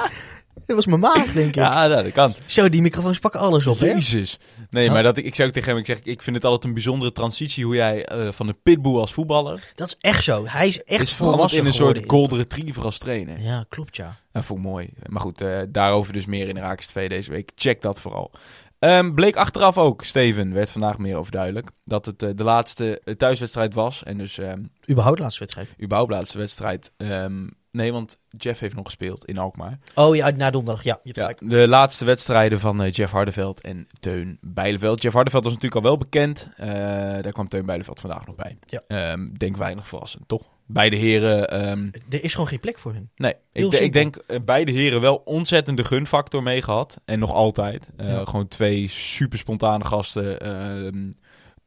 Dat 0.66 0.76
was 0.76 0.86
mijn 0.86 1.00
maag, 1.00 1.32
denk 1.32 1.48
ik. 1.48 1.54
Ja, 1.54 1.86
nou, 1.88 2.02
dat 2.02 2.12
kan. 2.12 2.34
Zo, 2.46 2.68
die 2.68 2.82
microfoons 2.82 3.18
pakken 3.18 3.40
alles 3.40 3.66
op, 3.66 3.78
hè? 3.78 3.86
Jezus. 3.86 4.38
Nee, 4.70 4.90
maar 4.90 5.02
dat, 5.02 5.16
ik, 5.16 5.24
ik 5.24 5.34
zei 5.34 5.48
ook 5.48 5.54
tegen 5.54 5.68
hem, 5.70 5.78
ik, 5.78 5.86
zeg, 5.86 6.00
ik 6.02 6.22
vind 6.22 6.36
het 6.36 6.44
altijd 6.44 6.64
een 6.64 6.74
bijzondere 6.74 7.12
transitie 7.12 7.64
hoe 7.64 7.74
jij 7.74 8.06
eh, 8.06 8.32
van 8.32 8.48
een 8.48 8.62
pitbull 8.62 8.96
als 8.98 9.12
voetballer... 9.12 9.72
Dat 9.74 9.86
is 9.86 9.96
echt 10.00 10.24
zo. 10.24 10.46
Hij 10.46 10.66
is 10.66 10.82
echt 10.82 11.02
is 11.02 11.12
volwassen 11.12 11.60
in 11.60 11.66
een 11.66 11.72
soort 11.72 12.02
golden 12.06 12.38
retriever 12.38 12.84
als 12.84 12.98
trainer. 12.98 13.40
Ja, 13.40 13.64
klopt, 13.68 13.96
ja. 13.96 14.16
Dat 14.32 14.44
vond 14.44 14.58
ik 14.60 14.66
mooi. 14.66 14.88
Maar 15.06 15.20
goed, 15.20 15.40
eh, 15.40 15.60
daarover 15.68 16.12
dus 16.12 16.26
meer 16.26 16.48
in 16.48 16.54
de 16.54 16.60
Raakers 16.60 16.86
2 16.86 17.08
deze 17.08 17.30
week. 17.30 17.52
Check 17.54 17.80
dat 17.82 18.00
vooral. 18.00 18.30
Ehm, 18.78 19.14
bleek 19.14 19.36
achteraf 19.36 19.78
ook, 19.78 20.04
Steven, 20.04 20.52
werd 20.52 20.70
vandaag 20.70 20.98
meer 20.98 21.16
over 21.16 21.32
duidelijk, 21.32 21.70
dat 21.84 22.06
het 22.06 22.22
eh, 22.22 22.30
de 22.34 22.44
laatste 22.44 23.02
thuiswedstrijd 23.16 23.74
was. 23.74 24.02
En 24.02 24.18
dus 24.18 24.38
ehm 24.38 24.60
Überhaupt 24.90 25.18
laatste 25.18 25.40
wedstrijd. 25.40 25.68
überhaupt 25.82 26.12
laatste 26.12 26.38
wedstrijd. 26.38 26.90
Ehm, 26.96 27.46
nee, 27.76 27.92
want 27.92 28.20
Jeff 28.36 28.60
heeft 28.60 28.74
nog 28.74 28.84
gespeeld 28.84 29.24
in 29.24 29.38
Alkmaar. 29.38 29.78
Oh 29.94 30.16
ja, 30.16 30.30
na 30.30 30.50
donderdag. 30.50 30.84
Ja, 30.84 30.98
de 31.38 31.68
laatste 31.68 32.04
wedstrijden 32.04 32.60
van 32.60 32.82
eh, 32.82 32.90
Jeff 32.92 33.12
Hardeveld 33.12 33.60
en 33.60 33.86
Teun 34.00 34.38
Bijleveld. 34.40 35.02
Jeff 35.02 35.14
Hardeveld 35.14 35.44
was 35.44 35.52
natuurlijk 35.52 35.84
al 35.84 35.88
wel 35.90 35.98
bekend. 35.98 36.48
Eh, 36.56 36.68
daar 36.68 37.32
kwam 37.32 37.48
Teun 37.48 37.66
Bijleveld 37.66 38.00
vandaag 38.00 38.26
nog 38.26 38.34
bij. 38.36 38.58
Ja. 38.66 38.82
Ehm, 38.88 39.28
denk 39.32 39.56
weinig 39.56 39.88
verrassend, 39.88 40.28
toch? 40.28 40.42
Beide 40.66 40.96
heren... 40.96 41.48
ehm, 41.50 41.88
Er 42.10 42.24
is 42.24 42.32
gewoon 42.32 42.48
geen 42.48 42.60
plek 42.60 42.78
voor 42.78 42.92
hun. 42.92 43.10
Nee, 43.16 43.34
ik, 43.52 43.72
ik 43.72 43.92
denk 43.92 44.16
eh, 44.16 44.38
beide 44.44 44.72
heren 44.72 45.00
wel 45.00 45.22
ontzettend 45.24 45.76
de 45.76 45.84
gunfactor 45.84 46.42
mee 46.42 46.62
gehad. 46.62 47.00
En 47.04 47.18
nog 47.18 47.32
altijd. 47.32 47.90
Ja. 47.96 48.24
Gewoon 48.24 48.48
twee 48.48 48.88
super 48.88 49.38
spontane 49.38 49.84
gasten. 49.84 50.38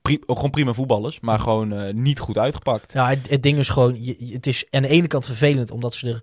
Pri- 0.01 0.19
ook 0.25 0.35
gewoon 0.35 0.51
prima 0.51 0.73
voetballers, 0.73 1.19
maar 1.19 1.39
gewoon 1.39 1.73
eh, 1.73 1.93
niet 1.93 2.19
goed 2.19 2.37
uitgepakt. 2.37 2.93
Ja, 2.93 3.09
het, 3.09 3.29
het 3.29 3.43
ding 3.43 3.57
is 3.57 3.69
gewoon, 3.69 4.03
je- 4.03 4.29
het 4.33 4.47
is 4.47 4.65
aan 4.69 4.81
de 4.81 4.87
ene 4.87 5.07
kant 5.07 5.25
vervelend 5.25 5.71
omdat 5.71 5.93
ze 5.93 6.09
er 6.09 6.21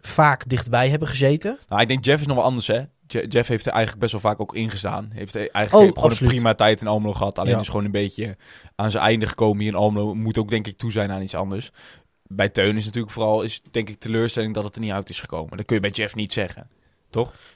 vaak 0.00 0.48
dichtbij 0.48 0.88
hebben 0.88 1.08
gezeten. 1.08 1.58
Nou, 1.68 1.82
ik 1.82 1.88
denk 1.88 2.04
Jeff 2.04 2.20
is 2.20 2.26
nog 2.26 2.36
wel 2.36 2.44
anders, 2.44 2.66
hè. 2.66 2.82
Je- 3.06 3.26
Jeff 3.28 3.48
heeft 3.48 3.66
er 3.66 3.72
eigenlijk 3.72 4.00
best 4.00 4.12
wel 4.12 4.20
vaak 4.20 4.40
ook 4.40 4.54
ingestaan. 4.54 5.10
Heeft 5.12 5.34
er 5.34 5.40
eigenlijk 5.40 5.74
Oh, 5.74 5.80
heeft 5.80 5.92
gewoon 5.94 6.10
absoluut. 6.10 6.30
een 6.32 6.36
prima 6.38 6.54
tijd 6.54 6.80
in 6.80 6.86
Almelo 6.86 7.12
gehad. 7.12 7.38
Alleen 7.38 7.52
Ja. 7.52 7.60
is 7.60 7.68
gewoon 7.68 7.84
een 7.84 7.90
beetje 7.90 8.36
aan 8.74 8.90
zijn 8.90 9.04
einde 9.04 9.26
gekomen 9.26 9.58
hier 9.62 9.72
in 9.72 9.78
Almelo. 9.78 10.14
Moet 10.14 10.38
ook 10.38 10.50
denk 10.50 10.66
ik 10.66 10.76
toe 10.76 10.92
zijn 10.92 11.10
aan 11.10 11.22
iets 11.22 11.34
anders. 11.34 11.70
Bij 12.22 12.48
Teun 12.48 12.76
is 12.76 12.84
natuurlijk 12.84 13.12
vooral, 13.12 13.42
is 13.42 13.60
denk 13.70 13.88
ik 13.88 13.98
teleurstelling 13.98 14.54
dat 14.54 14.64
het 14.64 14.74
er 14.74 14.80
niet 14.80 14.90
uit 14.92 15.08
is 15.08 15.20
gekomen. 15.20 15.56
Dat 15.56 15.66
kun 15.66 15.74
je 15.76 15.82
bij 15.82 15.90
Jeff 15.90 16.14
niet 16.14 16.32
zeggen. 16.32 16.68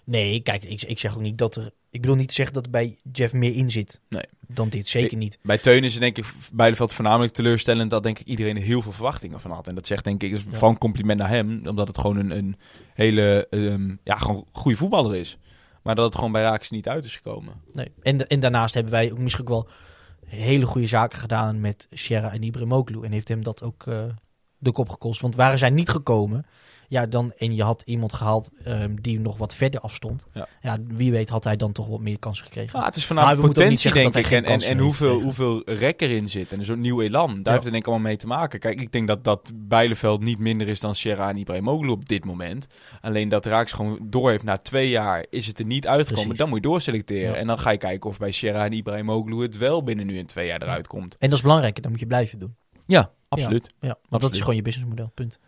Nee, 0.05 0.41
kijk, 0.41 0.64
ik, 0.64 0.83
ik 0.83 0.99
zeg 0.99 1.14
ook 1.14 1.21
niet 1.23 1.39
dat 1.39 1.57
er... 1.57 1.71
Ik 1.91 2.01
bedoel 2.01 2.16
niet 2.16 2.28
te 2.28 2.34
zeggen 2.34 2.55
dat 2.55 2.64
er 2.64 2.70
bij 2.70 2.99
Jeff 3.12 3.32
meer 3.32 3.55
in 3.55 3.70
zit 3.70 4.01
Nee. 4.09 4.22
dan 4.47 4.68
dit. 4.68 4.89
Zeker 4.89 5.16
niet. 5.16 5.39
Bij 5.43 5.59
Teun 5.59 5.84
is 5.84 5.93
het 5.93 6.03
denk 6.03 6.18
ik 6.18 6.24
Bijleveld 6.53 6.93
voornamelijk 6.93 7.32
teleurstellend 7.32 7.91
dat 7.91 8.03
denk 8.03 8.18
ik 8.18 8.26
iedereen 8.26 8.57
er 8.57 8.62
heel 8.62 8.82
veel 8.82 8.93
verwachtingen 8.93 9.41
van 9.41 9.51
had. 9.51 9.68
En 9.68 9.74
dat 9.74 9.86
zegt 9.86 10.05
denk 10.05 10.22
ik, 10.22 10.32
is 10.32 10.45
Ja. 10.51 10.59
van 10.59 10.78
compliment 10.78 11.18
naar 11.18 11.28
hem, 11.28 11.66
omdat 11.66 11.86
het 11.89 11.99
gewoon 11.99 12.16
een, 12.16 12.30
een 12.30 12.57
hele, 12.95 13.47
ehm, 13.51 13.95
ja, 14.05 14.16
gewoon 14.16 14.47
goede 14.53 14.76
voetballer 14.76 15.16
is. 15.16 15.39
Maar 15.82 15.95
dat 15.95 16.05
het 16.05 16.14
gewoon 16.14 16.32
bij 16.32 16.43
Raaks 16.43 16.70
niet 16.70 16.89
uit 16.89 17.05
is 17.05 17.16
gekomen. 17.16 17.55
Nee. 17.72 17.93
En, 18.03 18.26
en 18.28 18.41
daarnaast 18.41 18.74
hebben 18.74 18.93
wij 18.93 19.12
ook 19.12 19.18
misschien 19.18 19.43
ook 19.45 19.49
wel 19.49 19.68
hele 20.26 20.66
goede 20.66 20.86
zaken 20.86 21.18
gedaan 21.18 21.61
met 21.61 21.86
Sierra 21.91 22.32
en 22.32 22.43
Ibrahimoglu. 22.43 23.03
En 23.03 23.12
heeft 23.12 23.28
hem 23.28 23.43
dat 23.43 23.62
ook 23.62 23.86
eh, 23.86 24.05
de 24.59 24.72
kop 24.72 24.89
gekost. 24.89 25.20
Want 25.20 25.34
waren 25.34 25.59
zij 25.59 25.70
niet 25.70 25.89
gekomen, 25.89 26.47
ja, 26.89 27.07
dan, 27.07 27.32
en 27.36 27.55
je 27.55 27.62
had 27.62 27.82
iemand 27.86 28.12
gehaald 28.12 28.51
ehm, 28.64 28.95
die 29.01 29.20
nog 29.20 29.36
wat 29.36 29.55
verder 29.55 29.80
afstond. 29.80 30.26
Ja. 30.61 30.78
wie 30.86 31.11
weet 31.11 31.28
had 31.28 31.45
hij 31.45 31.57
dan 31.57 31.72
toch 31.72 31.86
wat 31.86 32.01
meer 32.01 32.18
kansen 32.18 32.45
gekregen. 32.45 32.78
Ja, 32.78 32.84
het 32.84 32.97
is 32.97 33.09
niet 33.09 33.41
potentie, 33.41 33.93
denk 33.93 34.14
ik. 34.14 34.30
En, 34.30 34.45
en, 34.45 34.61
en 34.61 34.78
hoeveel, 34.78 35.20
hoeveel 35.20 35.62
rek 35.64 36.01
erin 36.01 36.28
zit. 36.28 36.53
En 36.53 36.59
een 36.59 36.64
soort 36.64 36.78
nieuw 36.78 37.01
elan. 37.01 37.28
Daar 37.28 37.36
Ja. 37.45 37.51
heeft 37.51 37.62
het 37.62 37.72
denk 37.72 37.76
ik 37.76 37.86
allemaal 37.86 38.07
mee 38.09 38.16
te 38.16 38.26
maken. 38.26 38.59
Kijk, 38.59 38.80
ik 38.80 38.93
denk 38.93 39.09
dat, 39.09 39.24
dat 39.24 39.51
Bijleveld 39.55 40.22
niet 40.22 40.39
minder 40.39 40.68
is 40.68 40.80
dan 40.80 40.95
Sierra 40.95 41.28
en 41.28 41.36
Ibrahimoglu 41.36 41.89
op 41.89 42.09
dit 42.09 42.24
moment. 42.24 42.66
Alleen 43.01 43.28
dat 43.28 43.47
Raaks 43.47 43.72
gewoon 43.72 43.99
door 44.03 44.30
heeft 44.30 44.45
na 44.45 44.57
twee 44.57 44.89
jaar, 44.89 45.26
is 45.30 45.47
het 45.47 45.59
er 45.59 45.64
niet 45.64 45.86
uitgekomen. 45.86 46.22
Precies. 46.22 46.39
Dan 46.39 46.49
moet 46.49 46.62
je 46.62 46.68
doorselecteren. 46.68 47.30
Ja. 47.32 47.36
En 47.36 47.47
dan 47.47 47.59
ga 47.59 47.70
je 47.70 47.78
kijken 47.78 48.11
of 48.11 48.18
bij 48.18 48.32
Sierra 48.32 48.64
en 48.64 48.72
Ibrahimoglu 48.72 49.43
het 49.43 49.57
wel 49.57 49.82
binnen 49.82 50.07
nu 50.07 50.18
en 50.18 50.26
twee 50.26 50.47
jaar 50.47 50.62
eruit 50.62 50.86
komt. 50.86 51.16
En 51.18 51.28
dat 51.28 51.39
is 51.39 51.45
belangrijk, 51.45 51.82
dat 51.82 51.91
moet 51.91 52.01
je 52.01 52.07
blijven 52.07 52.39
doen. 52.39 52.57
Ja, 52.86 53.11
absoluut. 53.28 53.70
Ja, 53.80 53.99
want 54.09 54.22
dat 54.22 54.32
is 54.32 54.41
gewoon 54.41 54.57
je 54.57 54.62
businessmodel, 54.62 55.11
punt. 55.14 55.39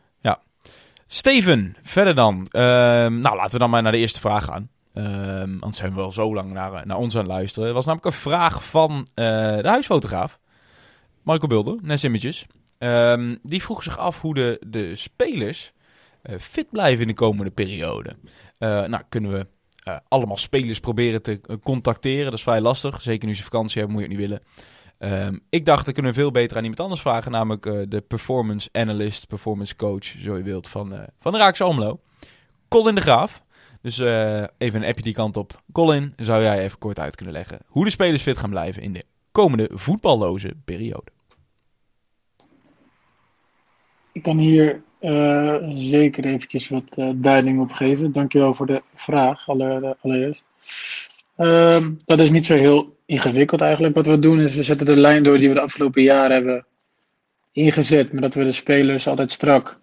Steven, 1.12 1.76
verder 1.82 2.14
dan. 2.14 2.46
Ehm, 2.50 3.20
nou, 3.20 3.36
laten 3.36 3.52
we 3.52 3.58
dan 3.58 3.70
maar 3.70 3.82
naar 3.82 3.92
de 3.92 3.98
eerste 3.98 4.20
vraag 4.20 4.44
gaan. 4.44 4.70
Ehm 4.94 5.52
anders 5.60 5.78
zijn 5.78 5.90
we 5.90 5.96
wel 5.96 6.12
zo 6.12 6.34
lang 6.34 6.52
naar, 6.52 6.86
naar 6.86 6.96
ons 6.96 7.14
aan 7.14 7.20
het 7.20 7.30
luisteren. 7.30 7.68
Er 7.68 7.74
was 7.74 7.84
namelijk 7.84 8.14
een 8.14 8.20
vraag 8.20 8.64
van 8.64 9.08
eh, 9.14 9.24
de 9.56 9.68
huisfotograaf. 9.68 10.38
Michael 11.22 11.48
Bulder, 11.48 11.78
Nes 11.82 12.04
Images. 12.04 12.46
Ehm, 12.78 13.36
die 13.42 13.62
vroeg 13.62 13.82
zich 13.82 13.98
af 13.98 14.20
hoe 14.20 14.34
de, 14.34 14.62
de 14.66 14.96
spelers 14.96 15.72
eh, 16.22 16.38
fit 16.38 16.70
blijven 16.70 17.00
in 17.00 17.08
de 17.08 17.14
komende 17.14 17.50
periode. 17.50 18.16
Eh, 18.58 18.84
nou, 18.84 19.02
kunnen 19.08 19.32
we 19.32 19.46
eh, 19.84 19.96
allemaal 20.08 20.36
spelers 20.36 20.80
proberen 20.80 21.22
te 21.22 21.40
eh, 21.42 21.56
contacteren. 21.62 22.24
Dat 22.24 22.34
is 22.34 22.42
vrij 22.42 22.60
lastig. 22.60 23.02
Zeker 23.02 23.28
nu 23.28 23.34
ze 23.34 23.42
vakantie 23.42 23.78
hebben, 23.78 23.92
moet 23.92 24.02
je 24.04 24.08
het 24.08 24.18
niet 24.18 24.28
willen. 24.28 24.46
Ehm, 25.00 25.38
ik 25.48 25.64
dacht, 25.64 25.84
dat 25.84 25.94
kunnen 25.94 26.14
veel 26.14 26.30
beter 26.30 26.56
aan 26.56 26.62
iemand 26.62 26.80
anders 26.80 27.00
vragen. 27.00 27.30
Namelijk 27.32 27.66
eh, 27.66 27.80
de 27.88 28.00
performance 28.00 28.68
analyst, 28.72 29.26
performance 29.26 29.76
coach, 29.76 30.04
zo 30.04 30.36
je 30.36 30.42
wilt, 30.42 30.68
van, 30.68 30.94
eh, 30.94 31.02
van 31.20 31.32
de 31.32 31.38
Raakse 31.38 31.64
Almelo. 31.64 32.00
Colin 32.68 32.94
de 32.94 33.00
Graaf. 33.00 33.42
Dus 33.82 33.98
eh, 33.98 34.44
even 34.58 34.82
een 34.82 34.88
appje 34.88 35.02
die 35.02 35.12
kant 35.12 35.36
op. 35.36 35.62
Colin, 35.72 36.12
zou 36.16 36.42
jij 36.42 36.62
even 36.62 36.78
kort 36.78 36.98
uit 36.98 37.16
kunnen 37.16 37.34
leggen 37.34 37.58
hoe 37.66 37.84
de 37.84 37.90
spelers 37.90 38.22
fit 38.22 38.36
gaan 38.38 38.50
blijven 38.50 38.82
in 38.82 38.92
de 38.92 39.04
komende 39.32 39.70
voetballoze 39.72 40.54
periode? 40.64 41.10
Ik 44.12 44.22
kan 44.22 44.38
hier 44.38 44.82
zeker 45.74 46.24
eventjes 46.24 46.68
wat 46.68 46.96
eh, 46.96 47.10
duiding 47.14 47.60
op 47.60 47.72
geven. 47.72 48.12
Dankjewel 48.12 48.54
voor 48.54 48.66
de 48.66 48.82
vraag, 48.94 49.48
aller- 49.48 49.96
allereerst. 50.00 50.44
Ehm, 51.40 51.92
dat 52.04 52.18
is 52.18 52.30
niet 52.30 52.46
zo 52.46 52.54
heel 52.54 52.96
ingewikkeld 53.06 53.60
eigenlijk. 53.60 53.94
Wat 53.94 54.06
we 54.06 54.18
doen 54.18 54.40
is, 54.40 54.54
we 54.54 54.62
zetten 54.62 54.86
de 54.86 54.96
lijn 54.96 55.22
door 55.22 55.38
die 55.38 55.48
we 55.48 55.54
de 55.54 55.60
afgelopen 55.60 56.02
jaren 56.02 56.30
hebben 56.30 56.66
ingezet. 57.52 58.12
Maar 58.12 58.22
dat 58.22 58.34
we 58.34 58.44
de 58.44 58.52
spelers 58.52 59.06
altijd 59.06 59.30
strak, 59.30 59.80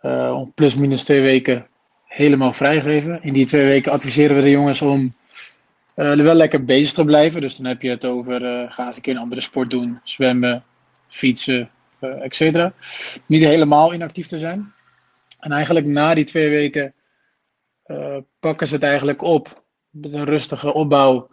eh, 0.00 0.34
om 0.36 0.52
plus 0.54 0.74
minus 0.74 1.04
twee 1.04 1.20
weken, 1.20 1.66
helemaal 2.04 2.52
vrijgeven. 2.52 3.22
In 3.22 3.32
die 3.32 3.46
twee 3.46 3.64
weken 3.64 3.92
adviseren 3.92 4.36
we 4.36 4.42
de 4.42 4.50
jongens 4.50 4.82
om 4.82 5.14
eh, 5.94 6.06
er 6.06 6.22
wel 6.22 6.34
lekker 6.34 6.64
bezig 6.64 6.92
te 6.92 7.04
blijven. 7.04 7.40
Dus 7.40 7.56
dan 7.56 7.66
heb 7.66 7.82
je 7.82 7.90
het 7.90 8.04
over, 8.04 8.44
eh, 8.44 8.72
ga 8.72 8.86
eens 8.86 8.96
een 8.96 9.02
keer 9.02 9.14
een 9.14 9.20
andere 9.20 9.40
sport 9.40 9.70
doen. 9.70 10.00
Zwemmen, 10.02 10.64
fietsen, 11.08 11.70
et 12.00 12.34
cetera 12.34 12.72
niet 13.26 13.42
helemaal 13.42 13.94
inactief 13.94 14.26
te 14.26 14.38
zijn. 14.38 14.72
En 15.40 15.52
eigenlijk 15.52 15.86
na 15.86 16.14
die 16.14 16.24
twee 16.24 16.48
weken 16.48 16.94
pakken 18.40 18.66
ze 18.68 18.74
het 18.74 18.82
eigenlijk 18.82 19.22
op 19.22 19.61
met 19.92 20.12
een 20.12 20.24
rustige 20.24 20.74
opbouw. 20.74 21.30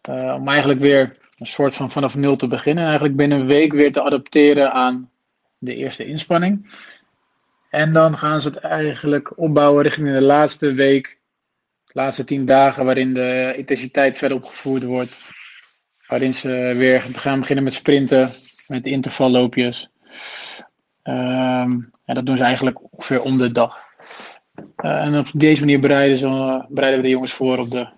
eh, 0.00 0.34
om 0.38 0.48
eigenlijk 0.48 0.80
weer 0.80 1.16
een 1.38 1.46
soort 1.46 1.74
van 1.74 1.90
vanaf 1.90 2.14
nul 2.14 2.36
te 2.36 2.46
beginnen. 2.46 2.82
En 2.82 2.88
eigenlijk 2.88 3.18
binnen 3.18 3.38
een 3.40 3.46
week 3.46 3.72
weer 3.72 3.92
te 3.92 4.02
adapteren 4.02 4.72
aan 4.72 5.10
de 5.58 5.74
eerste 5.74 6.04
inspanning. 6.06 6.70
En 7.70 7.92
dan 7.92 8.16
gaan 8.16 8.40
ze 8.40 8.48
het 8.48 8.58
eigenlijk 8.58 9.38
opbouwen 9.38 9.82
richting 9.82 10.08
de 10.08 10.20
laatste 10.20 10.72
week, 10.72 11.18
de 11.84 11.92
laatste 11.94 12.24
tien 12.24 12.44
dagen, 12.44 12.84
waarin 12.84 13.14
de 13.14 13.54
intensiteit 13.56 14.16
verder 14.18 14.36
opgevoerd 14.36 14.84
wordt. 14.84 15.16
Waarin 16.06 16.34
ze 16.34 16.74
weer 16.76 17.00
gaan 17.02 17.40
beginnen 17.40 17.64
met 17.64 17.74
sprinten, 17.74 18.28
met 18.68 18.86
intervalloopjes. 18.86 19.88
Ehm, 21.02 21.72
en 22.04 22.14
dat 22.14 22.26
doen 22.26 22.36
ze 22.36 22.42
eigenlijk 22.42 22.92
ongeveer 22.92 23.22
om 23.22 23.38
de 23.38 23.52
dag. 23.52 23.87
Eh, 24.76 25.04
en 25.04 25.18
op 25.18 25.30
deze 25.32 25.60
manier 25.60 25.80
bereiden, 25.80 26.18
ze, 26.18 26.64
bereiden 26.68 27.00
we 27.00 27.06
de 27.06 27.12
jongens 27.12 27.32
voor 27.32 27.58
op 27.58 27.70
de, 27.70 27.88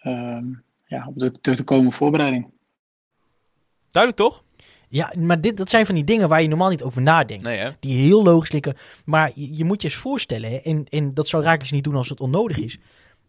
ehm, 0.00 0.44
ja, 0.86 1.06
op 1.06 1.18
de 1.18 1.54
te 1.54 1.64
komen 1.64 1.92
voorbereiding. 1.92 2.50
Duidelijk 3.90 4.22
toch? 4.22 4.42
Ja, 4.88 5.12
maar 5.16 5.40
dit, 5.40 5.56
dat 5.56 5.70
zijn 5.70 5.86
van 5.86 5.94
die 5.94 6.04
dingen 6.04 6.28
waar 6.28 6.42
je 6.42 6.48
normaal 6.48 6.70
niet 6.70 6.82
over 6.82 7.02
nadenkt. 7.02 7.44
Nee? 7.44 7.70
Die 7.80 7.96
heel 7.96 8.22
logisch 8.22 8.48
klikken. 8.48 8.76
Maar 9.04 9.30
je, 9.34 9.56
je 9.56 9.64
moet 9.64 9.82
je 9.82 9.88
eens 9.88 9.96
voorstellen, 9.96 10.50
hè, 10.50 10.56
en, 10.56 10.84
en 10.88 11.14
dat 11.14 11.28
zou 11.28 11.42
Raakles 11.42 11.70
niet 11.70 11.84
doen 11.84 11.94
als 11.94 12.08
het 12.08 12.20
onnodig 12.20 12.58
is. 12.58 12.78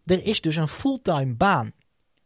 Er 0.06 0.24
is 0.24 0.40
dus 0.40 0.56
een 0.56 0.68
fulltime 0.68 1.34
baan. 1.34 1.72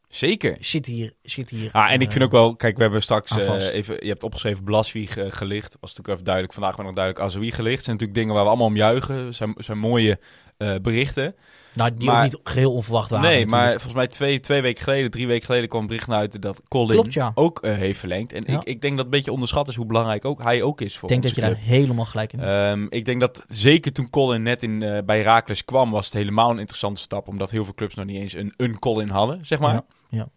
Zeker. 0.09 0.57
Zit 0.61 0.87
hier. 0.87 1.13
Zit 1.23 1.51
hier 1.51 1.73
Ah, 1.73 1.91
en 1.91 2.01
ik 2.01 2.07
eh, 2.07 2.13
vind 2.13 2.25
ook 2.25 2.31
wel, 2.31 2.57
kijk, 2.57 2.77
we 2.77 2.83
hebben 2.83 3.03
straks 3.03 3.37
eh, 3.37 3.73
even, 3.73 3.97
je 4.01 4.09
hebt 4.09 4.23
opgeschreven 4.23 4.65
Blaswieg 4.65 5.17
eh, 5.17 5.31
gelicht. 5.31 5.77
Was 5.81 5.91
natuurlijk 5.91 6.09
even 6.09 6.25
duidelijk, 6.25 6.55
vandaag 6.55 6.77
maar 6.77 6.87
nog 6.87 6.95
duidelijk 6.95 7.25
Azoui 7.25 7.53
gelicht. 7.53 7.85
zijn 7.85 7.97
natuurlijk 7.97 8.19
dingen 8.19 8.35
waar 8.35 8.43
we 8.43 8.49
allemaal 8.49 8.67
om 8.67 8.77
juichen. 8.77 9.35
zijn, 9.35 9.55
zijn 9.57 9.79
mooie 9.79 10.19
eh, 10.57 10.75
berichten. 10.83 11.35
Nou, 11.75 11.91
die 11.97 12.09
maar- 12.09 12.17
ook 12.17 12.23
niet 12.33 12.41
geheel 12.45 12.73
onverwacht 12.73 13.11
waren. 13.11 13.31
nee, 13.31 13.47
maar 13.47 13.71
volgens 13.71 13.95
mij 13.95 14.07
twee, 14.07 14.41
twee 14.41 14.61
weken 14.63 14.83
geleden, 14.83 15.11
drie 15.11 15.27
weken 15.27 15.45
geleden 15.47 15.69
kwam 15.69 15.87
bericht 15.87 16.07
naar 16.07 16.19
uit 16.19 16.43
dat 16.43 16.63
Colin 16.69 16.89
Klopt, 16.97 17.13
ja. 17.13 17.33
ook 17.35 17.59
eh, 17.63 17.75
heeft 17.75 17.99
verlengd. 17.99 18.33
En 18.33 18.45
Ja. 18.47 18.57
ik, 18.61 18.65
ik 18.65 18.81
denk 18.81 18.97
dat 18.97 19.05
een 19.05 19.11
beetje 19.11 19.33
onderschat 19.33 19.69
is 19.69 19.75
hoe 19.75 19.87
belangrijk 19.87 20.25
ook, 20.25 20.43
hij 20.43 20.63
ook 20.63 20.81
is 20.81 20.95
voor 20.99 21.03
Ik 21.03 21.09
denk 21.09 21.23
dat 21.23 21.35
je 21.35 21.41
daar 21.41 21.57
helemaal 21.57 22.05
gelijk 22.05 22.33
in 22.33 22.39
hebt. 22.39 22.79
Ehm, 22.79 22.87
ik 22.89 23.05
denk 23.05 23.21
dat 23.21 23.43
zeker 23.49 23.93
toen 23.93 24.11
Colin 24.11 24.43
net 24.43 24.63
in, 24.63 24.83
eh, 24.83 25.03
bij 25.05 25.17
Herakles 25.19 25.65
kwam, 25.65 25.91
was 25.91 26.05
het 26.05 26.15
helemaal 26.15 26.51
een 26.51 26.59
interessante 26.59 27.01
stap. 27.01 27.29
Omdat 27.29 27.51
heel 27.51 27.65
veel 27.65 27.75
clubs 27.75 27.95
nog 27.95 28.05
niet 28.07 28.21
eens 28.21 28.33
een, 28.35 28.53
een 28.57 28.79
Colin 28.79 29.09
hadden, 29.09 29.47
zeg 29.47 29.59
maar. 29.59 29.75
Ja, 29.75 29.85
ja. 30.09 30.29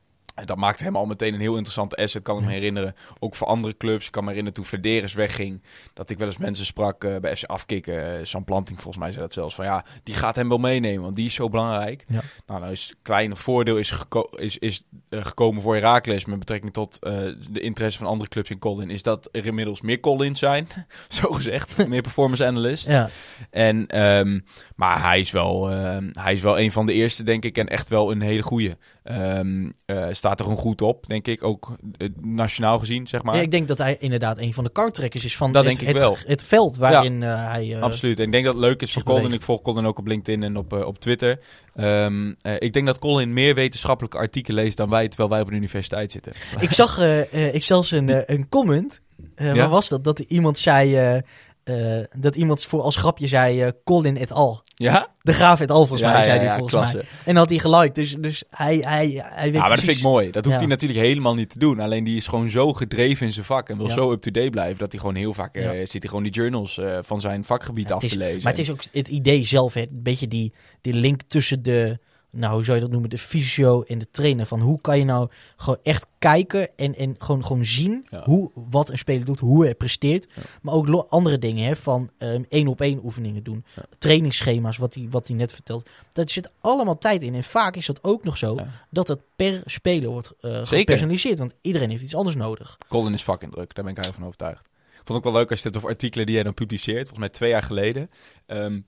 Dat 0.45 0.57
maakte 0.57 0.83
hem 0.83 0.95
al 0.95 1.05
meteen 1.05 1.33
een 1.33 1.39
heel 1.39 1.53
interessante 1.53 1.95
asset. 1.95 2.21
kan 2.23 2.37
ik 2.39 2.45
me 2.45 2.51
herinneren. 2.51 2.95
Ook 3.19 3.35
voor 3.35 3.47
andere 3.47 3.77
clubs. 3.77 4.05
Ik 4.05 4.11
kan 4.11 4.23
me 4.23 4.29
herinneren 4.29 4.59
toen 4.61 4.69
Verderes 4.69 5.13
wegging. 5.13 5.61
Dat 5.93 6.09
ik 6.09 6.17
wel 6.17 6.27
eens 6.27 6.37
mensen 6.37 6.65
sprak 6.65 7.03
eh, 7.03 7.17
bij 7.17 7.35
FC 7.35 7.43
Afkikken. 7.43 8.27
Sam 8.27 8.43
Planting 8.43 8.81
volgens 8.81 9.03
mij 9.03 9.11
zei 9.11 9.23
dat 9.23 9.33
zelfs. 9.33 9.55
Van 9.55 9.65
ja, 9.65 9.85
die 10.03 10.15
gaat 10.15 10.35
hem 10.35 10.49
wel 10.49 10.57
meenemen. 10.57 11.03
Want 11.03 11.15
die 11.15 11.25
is 11.25 11.33
zo 11.33 11.49
belangrijk. 11.49 12.03
Ja. 12.07 12.21
Nou, 12.45 12.59
nou 12.59 12.71
is 12.71 12.87
het 12.87 12.97
kleine 13.01 13.35
voordeel 13.35 13.77
is, 13.77 13.89
geko- 13.91 14.29
is, 14.35 14.57
is 14.57 14.83
eh, 15.09 15.25
gekomen 15.25 15.61
voor 15.61 15.75
Herakles. 15.75 16.25
Met 16.25 16.39
betrekking 16.39 16.73
tot 16.73 16.99
de 17.01 17.59
interesse 17.59 17.97
van 17.97 18.07
andere 18.07 18.29
clubs 18.29 18.49
in 18.49 18.59
Colin. 18.59 18.89
Is 18.89 19.03
dat 19.03 19.29
er 19.31 19.45
inmiddels 19.45 19.81
meer 19.81 19.99
Collins 19.99 20.39
zijn. 20.39 20.67
zo 21.09 21.31
gezegd. 21.31 21.77
meer 21.87 22.01
performance 22.01 22.45
analysts. 22.45 22.85
Ja, 22.85 23.09
En, 23.49 23.87
ehm, 23.87 24.39
maar 24.77 25.01
hij 25.01 25.19
is, 25.19 25.31
wel, 25.31 25.71
ehm, 25.71 26.09
hij 26.11 26.33
is 26.33 26.41
wel 26.41 26.59
een 26.59 26.71
van 26.71 26.85
de 26.85 26.93
eerste, 26.93 27.23
denk 27.23 27.43
ik. 27.43 27.57
En 27.57 27.67
echt 27.67 27.87
wel 27.87 28.11
een 28.11 28.21
hele 28.21 28.41
goeie. 28.41 28.75
Ehm, 29.03 29.69
eh, 29.85 30.07
staat 30.11 30.39
er 30.39 30.45
gewoon 30.45 30.59
goed 30.59 30.81
op, 30.81 31.07
denk 31.07 31.27
ik. 31.27 31.43
Ook 31.43 31.75
eh, 31.97 32.07
nationaal 32.21 32.79
gezien, 32.79 33.07
zeg 33.07 33.23
maar. 33.23 33.35
Ja, 33.35 33.41
ik 33.41 33.51
denk 33.51 33.67
dat 33.67 33.77
hij 33.77 33.97
inderdaad 33.99 34.37
een 34.37 34.53
van 34.53 34.63
de 34.63 34.69
karttrekkers 34.69 35.25
is 35.25 35.37
van 35.37 35.51
Dat 35.51 35.63
het, 35.63 35.73
denk 35.73 35.87
ik 35.87 35.93
het, 35.93 36.03
wel. 36.03 36.17
het 36.25 36.43
veld 36.43 36.77
waarin 36.77 37.23
eh, 37.23 37.51
hij... 37.51 37.81
Absoluut. 37.81 38.19
En 38.19 38.25
ik 38.25 38.31
denk 38.31 38.45
dat 38.45 38.53
het 38.53 38.63
leuk 38.63 38.81
is 38.81 38.93
voor 38.93 39.03
Colin. 39.03 39.21
beweegt. 39.21 39.39
Ik 39.39 39.45
volg 39.45 39.61
Colin 39.61 39.85
ook 39.85 39.99
op 39.99 40.07
LinkedIn 40.07 40.43
en 40.43 40.57
op, 40.57 40.73
op 40.73 40.99
Twitter. 40.99 41.39
Ehm, 41.75 42.33
eh, 42.41 42.55
ik 42.59 42.73
denk 42.73 42.85
dat 42.85 42.99
Colin 42.99 43.33
meer 43.33 43.55
wetenschappelijke 43.55 44.17
artikelen 44.17 44.63
leest 44.63 44.77
dan 44.77 44.89
wij, 44.89 45.07
terwijl 45.07 45.29
wij 45.29 45.41
op 45.41 45.47
de 45.47 45.55
universiteit 45.55 46.11
zitten. 46.11 46.33
Ik 46.59 46.71
zag 46.71 46.99
ik 47.31 47.63
zelfs 47.63 47.91
een, 47.91 48.33
een 48.33 48.49
comment. 48.49 49.01
Ja? 49.35 49.53
Waar 49.53 49.69
was 49.69 49.89
dat? 49.89 50.03
Dat 50.03 50.19
iemand 50.19 50.57
zei... 50.57 51.21
eh, 51.67 52.03
dat 52.21 52.35
iemand 52.35 52.65
voor 52.65 52.81
als 52.81 52.95
grapje 52.95 53.27
zei 53.27 53.61
eh, 53.61 53.71
Colin 53.83 54.17
et 54.17 54.31
al. 54.31 54.61
Ja? 54.75 55.07
De 55.21 55.33
Graaf 55.33 55.59
et 55.61 55.71
al, 55.71 55.77
volgens 55.77 56.01
ja, 56.01 56.11
mij, 56.13 56.23
zei 56.23 56.39
ja, 56.39 56.45
hij 56.45 56.51
volgens 56.53 56.73
klasse. 56.73 56.95
mij. 56.97 57.05
En 57.25 57.35
had 57.35 57.49
hij 57.49 57.59
geliked. 57.59 57.95
Dus, 57.95 58.15
dus 58.19 58.43
hij, 58.49 58.77
hij, 58.77 59.23
hij 59.23 59.43
weet 59.43 59.53
Ja, 59.53 59.59
maar 59.59 59.69
dat 59.69 59.79
vind 59.79 59.97
ik 59.97 60.03
mooi. 60.03 60.31
Dat 60.31 60.45
hoeft 60.45 60.57
hij 60.57 60.67
natuurlijk 60.67 60.99
helemaal 60.99 61.33
niet 61.33 61.49
te 61.49 61.59
doen. 61.59 61.79
Alleen 61.79 62.03
die 62.03 62.17
is 62.17 62.27
gewoon 62.27 62.49
zo 62.49 62.73
gedreven 62.73 63.25
in 63.25 63.33
zijn 63.33 63.45
vak 63.45 63.69
en 63.69 63.77
wil 63.77 63.89
zo 63.89 64.11
up-to-date 64.11 64.49
blijven... 64.49 64.77
dat 64.77 64.91
hij 64.91 64.99
gewoon 64.99 65.15
heel 65.15 65.33
vaak 65.33 65.55
eh, 65.55 65.69
zit 65.69 65.91
hij 65.91 66.01
gewoon 66.07 66.23
die 66.23 66.31
journals 66.31 66.79
van 67.01 67.21
zijn 67.21 67.43
vakgebied 67.43 67.91
af 67.91 67.99
te 67.99 68.05
is- 68.05 68.13
lezen. 68.13 68.43
Maar 68.43 68.51
het 68.51 68.61
is 68.61 68.71
ook 68.71 68.83
het 68.91 69.07
idee 69.07 69.45
zelf, 69.45 69.73
hè, 69.73 69.81
een 69.81 69.89
beetje 69.91 70.27
die, 70.27 70.53
die 70.81 70.93
link 70.93 71.21
tussen 71.27 71.63
de, 71.63 71.99
nou 72.37 72.53
hoe 72.53 72.63
zou 72.63 72.75
je 72.77 72.83
dat 72.83 72.91
noemen, 72.91 73.09
de 73.09 73.17
fysio 73.17 73.81
en 73.81 73.97
de 73.97 74.09
trainer. 74.11 74.45
Van 74.45 74.59
hoe 74.59 74.81
kan 74.81 74.97
je 74.97 75.05
nou 75.05 75.29
gewoon 75.55 75.79
echt 75.83 76.05
kijken 76.19 76.77
en, 76.77 76.95
en 76.95 77.15
gewoon, 77.17 77.45
gewoon 77.45 77.65
zien 77.65 78.05
Ja. 78.09 78.23
hoe, 78.23 78.51
wat 78.53 78.89
een 78.89 78.97
speler 78.97 79.25
doet, 79.25 79.39
hoe 79.39 79.63
hij 79.63 79.75
presteert. 79.75 80.27
Ja. 80.35 80.41
Maar 80.61 80.73
ook 80.73 81.05
andere 81.09 81.37
dingen, 81.37 81.65
hè, 81.67 81.75
van 81.75 82.09
één 82.49 82.67
op 82.67 82.81
één 82.81 82.99
oefeningen 83.03 83.43
doen. 83.43 83.65
Ja. 83.75 83.83
Trainingsschema's, 83.97 84.77
wat 84.77 84.93
hij 84.93 85.07
wat 85.09 85.27
hij 85.27 85.35
net 85.37 85.53
vertelt. 85.53 85.89
Daar 86.13 86.29
zit 86.29 86.49
allemaal 86.61 86.97
tijd 86.97 87.21
in. 87.21 87.35
En 87.35 87.43
vaak 87.43 87.75
is 87.75 87.85
dat 87.85 88.03
ook 88.03 88.23
nog 88.23 88.37
zo 88.37 88.57
dat 88.89 89.07
het 89.07 89.19
per 89.35 89.61
speler 89.65 90.09
wordt 90.09 90.33
eh 90.41 90.65
gepersonaliseerd. 90.65 91.39
Want 91.39 91.53
iedereen 91.61 91.89
heeft 91.89 92.03
iets 92.03 92.15
anders 92.15 92.35
nodig. 92.35 92.77
Colin 92.87 93.13
is 93.13 93.21
fucking 93.21 93.51
druk, 93.51 93.75
daar 93.75 93.83
ben 93.83 93.93
ik 93.93 94.03
eigenlijk 94.03 94.15
van 94.15 94.25
overtuigd. 94.25 94.65
Ik 94.91 95.03
vond 95.03 95.07
het 95.07 95.17
ook 95.17 95.23
wel 95.33 95.41
leuk 95.41 95.51
als 95.51 95.61
je 95.61 95.67
het 95.67 95.77
over 95.77 95.89
artikelen 95.89 96.25
die 96.25 96.35
hij 96.35 96.43
dan 96.43 96.53
publiceert. 96.53 96.97
Volgens 96.97 97.19
mij 97.19 97.29
twee 97.29 97.49
jaar 97.49 97.63
geleden 97.63 98.09
ehm, 98.45 98.79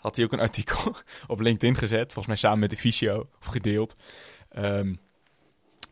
had 0.00 0.16
hij 0.16 0.24
ook 0.24 0.32
een 0.32 0.40
artikel 0.40 0.96
op 1.26 1.40
LinkedIn 1.40 1.76
gezet. 1.76 2.12
Volgens 2.12 2.26
mij 2.26 2.36
samen 2.36 2.58
met 2.58 2.70
de 2.70 2.76
fysio, 2.76 3.28
of 3.40 3.46
gedeeld. 3.46 3.96
Ehm, 4.48 4.94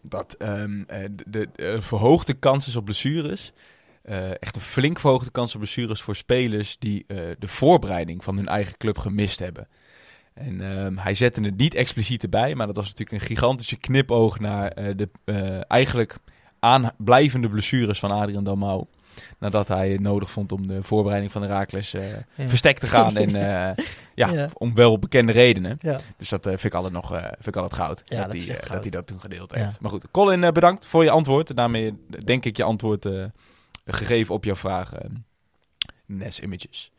dat 0.03 0.33
ehm, 0.33 0.83
eh, 0.87 1.05
de, 1.11 1.25
de, 1.27 1.49
de 1.55 1.83
verhoogde 1.83 2.35
kans 2.35 2.67
is 2.67 2.77
op 2.77 2.85
blessures. 2.85 3.53
Eh, 4.03 4.31
echt 4.31 4.57
een 4.57 4.61
flink 4.61 4.99
verhoogde 4.99 5.31
kans 5.31 5.55
op 5.55 5.61
blessures 5.61 6.03
voor 6.03 6.17
spelers 6.17 6.79
die 6.79 7.05
eh, 7.07 7.17
de 7.39 7.49
voorbereiding 7.49 8.25
van 8.25 8.37
hun 8.37 8.49
eigen 8.49 8.77
club 8.77 8.99
gemist 8.99 9.39
hebben. 9.39 9.69
En 10.35 10.61
ehm, 10.61 10.97
hij 10.97 11.15
zette 11.15 11.41
het 11.41 11.57
niet 11.57 11.75
expliciet 11.75 12.23
erbij, 12.23 12.55
maar 12.55 12.67
dat 12.67 12.77
was 12.77 12.85
natuurlijk 12.85 13.21
een 13.21 13.29
gigantische 13.29 13.77
knipoog 13.77 14.39
naar 14.39 14.97
de 14.97 15.09
eigenlijk 15.69 16.17
aanblijvende 16.59 17.49
blessures 17.49 17.99
van 17.99 18.11
Adrian 18.11 18.45
Dalmau. 18.45 18.87
Nadat 19.39 19.69
hij 19.69 19.91
het 19.91 20.01
nodig 20.01 20.31
vond 20.31 20.53
om 20.53 20.67
de 20.67 20.83
voorbereiding 20.83 21.33
van 21.33 21.43
de 21.43 21.49
Raakles 21.49 21.95
eh 21.95 22.11
Ja. 22.11 22.49
verstek 22.49 22.79
te 22.79 22.87
gaan. 22.87 23.17
en 23.17 23.35
eh, 23.77 23.85
ja, 24.15 24.29
Ja. 24.33 24.49
om 24.55 24.75
wel 24.75 24.99
bekende 24.99 25.33
redenen. 25.33 25.79
Ja. 25.81 26.01
Dus 26.17 26.29
dat 26.29 26.47
eh, 26.47 26.53
vind 26.53 26.65
ik 26.65 26.75
altijd 26.75 26.93
nog 26.93 27.09
vind 27.09 27.47
ik 27.47 27.57
altijd 27.57 27.75
goud. 27.81 28.03
Dat, 28.07 28.19
goud. 28.19 28.69
dat 28.69 28.83
hij 28.83 28.91
dat 28.91 29.07
toen 29.07 29.21
gedeeld 29.21 29.55
heeft. 29.55 29.81
Maar 29.81 29.91
goed, 29.91 30.11
Colin, 30.11 30.41
bedankt 30.53 30.87
voor 30.87 31.05
je 31.05 31.11
antwoord. 31.11 31.57
Daarmee 31.57 31.95
denk 32.25 32.45
ik 32.45 32.57
je 32.57 32.63
antwoord 32.63 33.07
gegeven 33.87 34.35
op 34.35 34.45
jouw 34.45 34.57
vraag. 34.57 34.93
Nes 36.07 36.41
Images. 36.41 36.91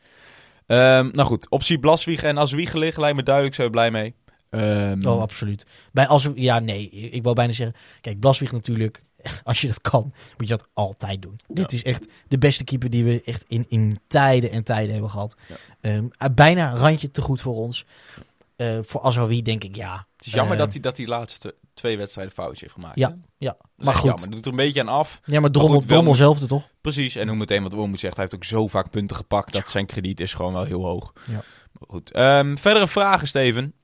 Ehm, 0.66 1.08
nou 1.12 1.26
goed, 1.26 1.50
optie 1.50 1.78
Blaswieg 1.78 2.22
en 2.22 2.38
Azwiegelig 2.38 2.96
lijkt 2.96 3.16
me 3.16 3.22
duidelijk, 3.22 3.54
zijn 3.54 3.66
we 3.66 3.72
blij 3.72 3.90
mee. 3.90 4.14
Oh, 5.06 5.20
absoluut. 5.20 5.66
Bij 5.92 6.06
als 6.06 6.28
ja, 6.34 6.58
nee, 6.58 6.90
ik 6.90 7.22
wou 7.22 7.34
bijna 7.34 7.52
zeggen. 7.52 7.76
Kijk, 8.00 8.20
Blaswieg 8.20 8.52
natuurlijk. 8.52 9.02
Als 9.44 9.60
je 9.60 9.66
dat 9.66 9.80
kan, 9.80 10.12
moet 10.36 10.48
je 10.48 10.56
dat 10.56 10.68
altijd 10.72 11.22
doen. 11.22 11.40
Dit 11.48 11.72
is 11.72 11.82
echt 11.82 12.06
de 12.28 12.38
beste 12.38 12.64
keeper 12.64 12.90
die 12.90 13.04
we 13.04 13.22
echt 13.24 13.44
in, 13.48 13.66
in 13.68 13.98
tijden 14.06 14.50
en 14.50 14.64
tijden 14.64 14.92
hebben 14.92 15.10
gehad. 15.10 15.36
Ja. 15.48 15.56
Ehm, 15.80 16.04
uh, 16.04 16.28
bijna 16.34 16.70
een 16.70 16.78
randje 16.78 17.10
te 17.10 17.20
goed 17.20 17.40
voor 17.40 17.54
ons. 17.54 17.84
Eh, 18.56 18.78
voor 18.82 19.02
Azawi 19.02 19.42
denk 19.42 19.64
ik 19.64 19.76
ja. 19.76 20.06
het 20.16 20.26
is 20.26 20.32
jammer 20.32 20.52
eh, 20.56 20.62
dat 20.62 20.72
hij 20.72 20.80
dat 20.82 20.96
die 20.96 21.06
laatste 21.06 21.54
twee 21.74 21.96
wedstrijden 21.96 22.34
foutjes 22.34 22.60
heeft 22.60 22.72
gemaakt. 22.72 22.98
Ja, 22.98 23.08
hè? 23.08 23.14
ja. 23.38 23.56
Maar 23.76 23.94
goed. 23.94 24.04
Jammer. 24.04 24.30
doet 24.30 24.44
er 24.44 24.50
een 24.50 24.56
beetje 24.56 24.80
aan 24.80 24.88
af. 24.88 25.20
Ja, 25.24 25.40
maar 25.40 25.50
Drommel, 25.50 25.72
goed, 25.72 25.80
wel 25.80 25.88
Drommel 25.92 26.12
moet- 26.12 26.20
zelfde 26.20 26.46
toch? 26.46 26.68
Precies. 26.80 27.16
En 27.16 27.28
hoe 27.28 27.36
meteen 27.36 27.62
wat 27.62 27.72
Wormoed 27.72 28.00
zegt, 28.00 28.14
hij 28.14 28.24
heeft 28.24 28.36
ook 28.36 28.44
zo 28.44 28.66
vaak 28.66 28.90
punten 28.90 29.16
gepakt 29.16 29.52
dat 29.52 29.70
zijn 29.70 29.86
krediet 29.86 30.20
is 30.20 30.34
gewoon 30.34 30.52
wel 30.52 30.64
heel 30.64 30.84
hoog. 30.84 31.12
Ja. 31.26 31.32
Maar 31.72 31.88
goed. 31.88 32.12
Ehm, 32.12 32.56
verdere 32.56 32.88
vragen, 32.88 33.28
Steven. 33.28 33.74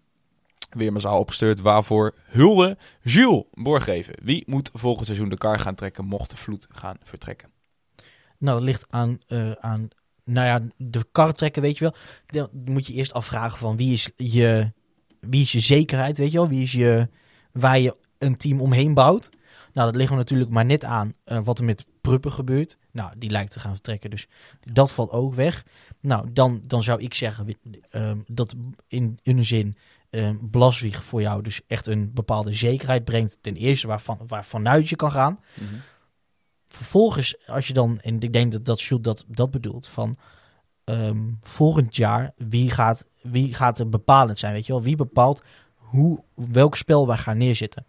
Weer 0.74 0.92
massaal 0.92 1.18
opgestuurd. 1.18 1.60
Waarvoor 1.60 2.14
hulde 2.24 2.78
Jules 3.02 3.44
Borgeven. 3.52 4.14
Wie 4.22 4.42
moet 4.46 4.70
volgend 4.72 5.06
seizoen 5.06 5.28
de 5.28 5.36
kar 5.36 5.58
gaan 5.58 5.74
trekken 5.74 6.04
mocht 6.04 6.30
de 6.30 6.36
vloed 6.36 6.66
gaan 6.70 6.96
vertrekken? 7.02 7.48
Nou, 8.38 8.58
dat 8.58 8.66
ligt 8.66 8.84
aan, 8.90 9.18
eh, 9.26 9.52
aan 9.52 9.88
nou 10.24 10.46
ja, 10.46 10.60
de 10.76 11.04
kar 11.12 11.32
trekken, 11.32 11.62
weet 11.62 11.78
je 11.78 11.84
wel. 11.84 11.94
Dan 12.26 12.72
moet 12.72 12.86
je 12.86 12.92
eerst 12.92 13.12
afvragen 13.12 13.58
van 13.58 13.76
wie 13.76 13.92
is 13.92 14.10
je, 14.16 14.72
wie 15.20 15.42
is 15.42 15.52
je 15.52 15.60
zekerheid, 15.60 16.18
weet 16.18 16.32
je 16.32 16.38
wel. 16.38 16.48
Wie 16.48 16.62
is 16.62 16.72
je, 16.72 17.08
waar 17.52 17.78
je 17.78 17.96
een 18.18 18.36
team 18.36 18.60
omheen 18.60 18.94
bouwt. 18.94 19.30
Nou, 19.72 19.86
dat 19.90 19.96
ligt 19.96 20.10
er 20.10 20.16
natuurlijk 20.16 20.50
maar 20.50 20.64
net 20.64 20.84
aan 20.84 21.14
eh, 21.24 21.40
wat 21.44 21.58
er 21.58 21.64
met 21.64 21.84
Pruppen 22.00 22.32
gebeurt. 22.32 22.76
Nou, 22.90 23.12
die 23.18 23.30
lijkt 23.30 23.52
te 23.52 23.60
gaan 23.60 23.72
vertrekken, 23.72 24.10
dus 24.10 24.26
dat 24.60 24.92
valt 24.92 25.10
ook 25.10 25.34
weg. 25.34 25.64
Nou, 26.00 26.32
dan, 26.32 26.62
dan 26.66 26.82
zou 26.82 27.02
ik 27.02 27.14
zeggen 27.14 27.56
ehm, 27.90 28.18
dat 28.26 28.54
in, 28.88 29.18
in 29.22 29.38
een 29.38 29.44
zin 29.44 29.76
ehm 30.14 30.36
Blaswieg 30.50 31.04
voor 31.04 31.20
jou 31.20 31.42
dus 31.42 31.60
echt 31.66 31.86
een 31.86 32.12
bepaalde 32.12 32.52
zekerheid 32.52 33.04
brengt. 33.04 33.38
Ten 33.40 33.56
eerste 33.56 33.86
waarvan, 33.86 34.18
waarvanuit 34.26 34.88
je 34.88 34.96
kan 34.96 35.10
gaan 35.10 35.38
vervolgens, 36.74 37.46
als 37.46 37.66
je 37.66 37.72
dan, 37.72 38.00
en 38.00 38.20
ik 38.20 38.32
denk 38.32 38.52
dat 38.52 38.64
dat 38.64 38.82
Jules 38.82 39.04
dat, 39.04 39.24
dat 39.28 39.50
bedoelt, 39.50 39.86
van 39.86 40.16
ehm, 40.84 41.32
volgend 41.42 41.96
jaar, 41.96 42.32
wie 42.36 42.70
gaat, 42.70 43.04
wie 43.22 43.54
gaat 43.54 43.78
er 43.78 43.88
bepalend 43.88 44.38
zijn, 44.38 44.52
weet 44.52 44.66
je 44.66 44.72
wel? 44.72 44.82
Wie 44.82 44.96
bepaalt 44.96 45.42
hoe, 45.74 46.24
welk 46.34 46.76
spel 46.76 47.06
wij 47.06 47.16
gaan 47.16 47.38
neerzetten? 47.38 47.86